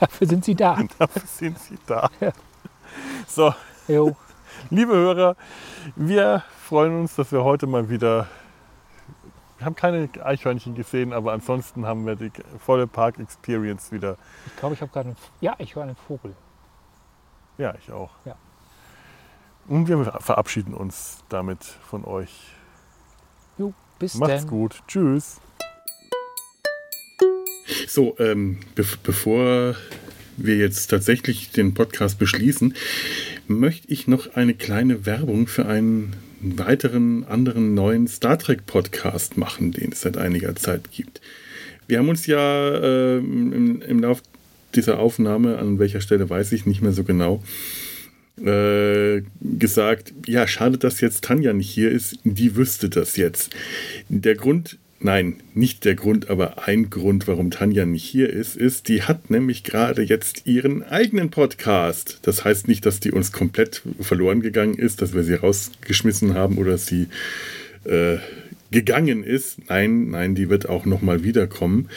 Dafür 0.00 0.26
sind 0.26 0.44
sie 0.44 0.54
da. 0.54 0.78
Dafür 0.98 1.22
sind 1.26 1.58
sie 1.58 1.78
da. 1.86 2.10
So, 3.26 3.54
Jo. 3.88 4.16
Liebe 4.70 4.94
Hörer, 4.94 5.36
wir 5.96 6.42
freuen 6.62 7.00
uns, 7.00 7.14
dass 7.16 7.32
wir 7.32 7.44
heute 7.44 7.66
mal 7.66 7.88
wieder. 7.90 8.26
Wir 9.58 9.66
haben 9.66 9.74
keine 9.76 10.08
Eichhörnchen 10.22 10.74
gesehen, 10.74 11.12
aber 11.12 11.32
ansonsten 11.32 11.86
haben 11.86 12.06
wir 12.06 12.16
die 12.16 12.30
volle 12.58 12.86
Park 12.86 13.18
Experience 13.18 13.92
wieder. 13.92 14.16
Ich 14.46 14.56
glaube, 14.56 14.74
ich 14.74 14.80
habe 14.80 14.90
gerade. 14.92 15.08
einen- 15.08 15.16
Ja, 15.40 15.54
ich 15.58 15.74
höre 15.74 15.82
einen 15.84 15.96
Vogel. 15.96 16.34
Ja, 17.58 17.74
ich 17.78 17.90
auch. 17.92 18.10
Ja. 18.24 18.36
Und 19.66 19.88
wir 19.88 20.04
verabschieden 20.20 20.74
uns 20.74 21.18
damit 21.28 21.62
von 21.62 22.04
euch. 22.04 22.30
Jo, 23.58 23.72
bis 23.98 24.14
Macht's 24.14 24.42
dann. 24.42 24.50
gut. 24.50 24.82
Tschüss. 24.86 25.40
So, 27.86 28.14
ähm, 28.18 28.58
be 28.74 28.84
bevor 29.02 29.74
wir 30.36 30.56
jetzt 30.56 30.88
tatsächlich 30.88 31.50
den 31.52 31.74
Podcast 31.74 32.18
beschließen, 32.18 32.74
möchte 33.46 33.90
ich 33.90 34.06
noch 34.06 34.34
eine 34.34 34.54
kleine 34.54 35.06
Werbung 35.06 35.46
für 35.46 35.66
einen 35.66 36.14
weiteren 36.40 37.24
anderen 37.24 37.74
neuen 37.74 38.06
Star 38.06 38.38
Trek 38.38 38.66
Podcast 38.66 39.38
machen, 39.38 39.72
den 39.72 39.92
es 39.92 40.02
seit 40.02 40.18
einiger 40.18 40.54
Zeit 40.56 40.90
gibt. 40.90 41.22
Wir 41.86 41.98
haben 41.98 42.08
uns 42.08 42.26
ja 42.26 42.74
ähm, 42.82 43.52
im, 43.52 43.82
im 43.82 44.00
Lauf 44.00 44.22
dieser 44.74 44.98
Aufnahme, 44.98 45.58
an 45.58 45.78
welcher 45.78 46.00
Stelle 46.00 46.28
weiß 46.28 46.52
ich 46.52 46.66
nicht 46.66 46.82
mehr 46.82 46.92
so 46.92 47.04
genau, 47.04 47.42
äh, 48.42 49.22
gesagt, 49.40 50.12
ja, 50.26 50.46
schade, 50.46 50.78
dass 50.78 51.00
jetzt 51.00 51.24
Tanja 51.24 51.52
nicht 51.52 51.70
hier 51.70 51.90
ist, 51.90 52.18
die 52.24 52.56
wüsste 52.56 52.88
das 52.88 53.16
jetzt. 53.16 53.54
Der 54.08 54.34
Grund, 54.34 54.78
nein, 55.00 55.36
nicht 55.54 55.84
der 55.84 55.94
Grund, 55.94 56.30
aber 56.30 56.66
ein 56.66 56.90
Grund, 56.90 57.28
warum 57.28 57.50
Tanja 57.50 57.86
nicht 57.86 58.04
hier 58.04 58.30
ist, 58.30 58.56
ist, 58.56 58.88
die 58.88 59.02
hat 59.02 59.30
nämlich 59.30 59.62
gerade 59.62 60.02
jetzt 60.02 60.46
ihren 60.46 60.82
eigenen 60.82 61.30
Podcast. 61.30 62.18
Das 62.22 62.44
heißt 62.44 62.66
nicht, 62.66 62.86
dass 62.86 63.00
die 63.00 63.12
uns 63.12 63.30
komplett 63.30 63.82
verloren 64.00 64.40
gegangen 64.40 64.74
ist, 64.74 65.00
dass 65.00 65.14
wir 65.14 65.22
sie 65.22 65.34
rausgeschmissen 65.34 66.34
haben 66.34 66.58
oder 66.58 66.76
sie 66.76 67.06
äh, 67.84 68.16
gegangen 68.70 69.22
ist. 69.22 69.68
Nein, 69.68 70.10
nein, 70.10 70.34
die 70.34 70.50
wird 70.50 70.68
auch 70.68 70.86
nochmal 70.86 71.22
wiederkommen. 71.22 71.88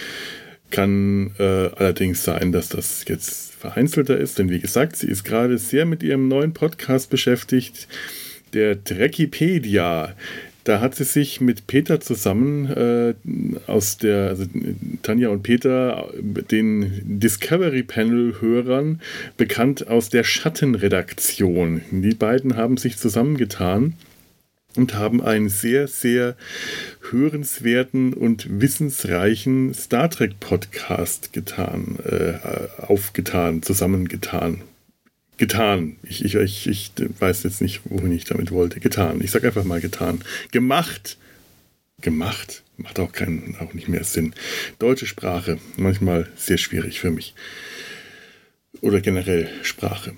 Kann 0.70 1.32
äh, 1.40 1.44
allerdings 1.44 2.24
sein, 2.24 2.52
dass 2.52 2.70
das 2.70 3.06
jetzt 3.08 3.54
vereinzelter 3.56 4.18
ist, 4.18 4.38
denn 4.38 4.50
wie 4.50 4.60
gesagt, 4.60 4.96
sie 4.96 5.08
ist 5.08 5.24
gerade 5.24 5.58
sehr 5.58 5.86
mit 5.86 6.04
ihrem 6.04 6.28
neuen 6.28 6.54
Podcast 6.54 7.10
beschäftigt, 7.10 7.88
der 8.54 8.84
Trekkipedia. 8.84 10.14
Da 10.64 10.82
hat 10.82 10.96
sie 10.96 11.06
sich 11.06 11.40
mit 11.40 11.66
Peter 11.66 12.02
zusammen 12.02 12.66
äh, 12.66 13.14
aus 13.68 13.98
der, 13.98 14.28
also 14.28 14.46
Tanja 15.02 15.30
und 15.30 15.42
Peter, 15.42 16.10
den 16.52 17.20
Discovery 17.20 17.84
Panel-Hörern, 17.84 19.00
bekannt 19.38 19.88
aus 19.88 20.10
der 20.10 20.26
Schattenredaktion. 20.26 21.82
Die 21.92 22.16
beiden 22.16 22.58
haben 22.58 22.76
sich 22.76 22.98
zusammengetan 22.98 23.94
und 24.78 24.94
haben 24.94 25.22
einen 25.22 25.50
sehr, 25.50 25.88
sehr 25.88 26.36
hörenswerten 27.10 28.14
und 28.14 28.62
wissensreichen 28.62 29.74
Star 29.74 30.10
Trek 30.10 30.40
Podcast 30.40 31.34
getan, 31.34 31.98
äh, 32.06 32.36
aufgetan, 32.82 33.64
zusammengetan. 33.64 34.62
Getan. 35.38 35.98
Ich, 36.04 36.26
ich, 36.26 36.36
ich, 36.36 36.68
ich 36.68 36.92
weiß 37.20 37.44
jetzt 37.44 37.62
nicht, 37.62 37.82
wohin 37.86 38.12
ich 38.12 38.24
damit 38.24 38.52
wollte. 38.52 38.80
Getan. 38.80 39.22
Ich 39.22 39.32
sag 39.32 39.44
einfach 39.44 39.64
mal 39.64 39.82
getan. 39.82 40.22
Gemacht. 40.52 41.18
Gemacht. 42.02 42.64
Macht 42.78 43.00
auch, 43.00 43.12
keinen, 43.12 43.56
auch 43.60 43.74
nicht 43.74 43.88
mehr 43.88 44.04
Sinn. 44.04 44.34
Deutsche 44.80 45.06
Sprache. 45.06 45.60
Manchmal 45.78 46.28
sehr 46.36 46.58
schwierig 46.58 47.00
für 47.00 47.12
mich. 47.12 47.36
Oder 48.82 49.02
generell 49.02 49.50
Sprache. 49.64 50.14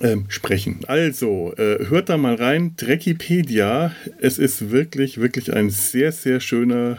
Ähm, 0.00 0.26
sprechen. 0.28 0.80
Also, 0.86 1.52
äh, 1.56 1.86
hört 1.88 2.08
da 2.08 2.16
mal 2.16 2.34
rein. 2.34 2.74
Dreckipedia. 2.76 3.94
Es 4.20 4.38
ist 4.38 4.70
wirklich, 4.70 5.18
wirklich 5.18 5.52
ein 5.52 5.70
sehr, 5.70 6.12
sehr 6.12 6.40
schöner 6.40 6.98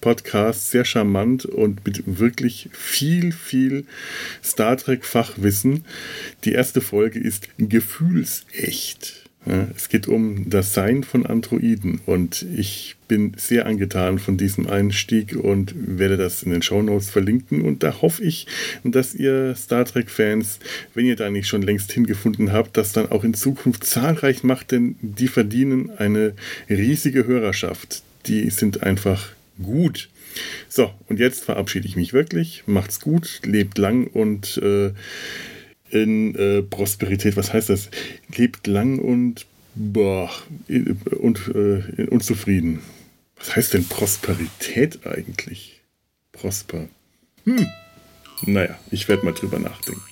Podcast, 0.00 0.70
sehr 0.70 0.84
charmant 0.84 1.46
und 1.46 1.86
mit 1.86 2.18
wirklich 2.18 2.68
viel, 2.72 3.32
viel 3.32 3.86
Star 4.42 4.76
Trek-Fachwissen. 4.76 5.84
Die 6.44 6.52
erste 6.52 6.80
Folge 6.80 7.20
ist 7.20 7.48
gefühlsecht. 7.58 9.21
Ja, 9.44 9.66
es 9.76 9.88
geht 9.88 10.06
um 10.06 10.48
das 10.48 10.72
Sein 10.72 11.02
von 11.02 11.26
Androiden 11.26 12.00
und 12.06 12.46
ich 12.54 12.94
bin 13.08 13.32
sehr 13.36 13.66
angetan 13.66 14.20
von 14.20 14.36
diesem 14.36 14.68
Einstieg 14.68 15.34
und 15.34 15.74
werde 15.76 16.16
das 16.16 16.44
in 16.44 16.52
den 16.52 16.62
Shownotes 16.62 17.10
verlinken 17.10 17.62
und 17.62 17.82
da 17.82 18.00
hoffe 18.02 18.22
ich, 18.22 18.46
dass 18.84 19.14
ihr 19.14 19.56
Star 19.56 19.84
Trek-Fans, 19.84 20.60
wenn 20.94 21.06
ihr 21.06 21.16
da 21.16 21.28
nicht 21.28 21.48
schon 21.48 21.62
längst 21.62 21.90
hingefunden 21.90 22.52
habt, 22.52 22.76
das 22.76 22.92
dann 22.92 23.10
auch 23.10 23.24
in 23.24 23.34
Zukunft 23.34 23.84
zahlreich 23.84 24.44
macht, 24.44 24.70
denn 24.70 24.94
die 25.00 25.28
verdienen 25.28 25.90
eine 25.98 26.34
riesige 26.70 27.26
Hörerschaft. 27.26 28.02
Die 28.26 28.48
sind 28.50 28.84
einfach 28.84 29.32
gut. 29.60 30.08
So, 30.68 30.92
und 31.08 31.18
jetzt 31.18 31.44
verabschiede 31.44 31.88
ich 31.88 31.96
mich 31.96 32.12
wirklich. 32.12 32.62
Macht's 32.66 33.00
gut, 33.00 33.40
lebt 33.44 33.76
lang 33.76 34.06
und 34.06 34.58
äh, 34.58 34.92
in 35.92 36.34
äh, 36.34 36.62
Prosperität. 36.62 37.36
Was 37.36 37.52
heißt 37.52 37.68
das? 37.68 37.90
Lebt 38.34 38.66
lang 38.66 38.98
und 38.98 39.46
boah, 39.74 40.30
und, 40.68 41.48
äh, 41.54 42.06
und 42.06 42.24
zufrieden. 42.24 42.80
Was 43.36 43.56
heißt 43.56 43.74
denn 43.74 43.88
Prosperität 43.88 45.06
eigentlich? 45.06 45.80
Prosper. 46.32 46.88
Hm. 47.44 47.66
Naja, 48.46 48.78
ich 48.90 49.08
werde 49.08 49.24
mal 49.24 49.34
drüber 49.34 49.58
nachdenken. 49.58 50.11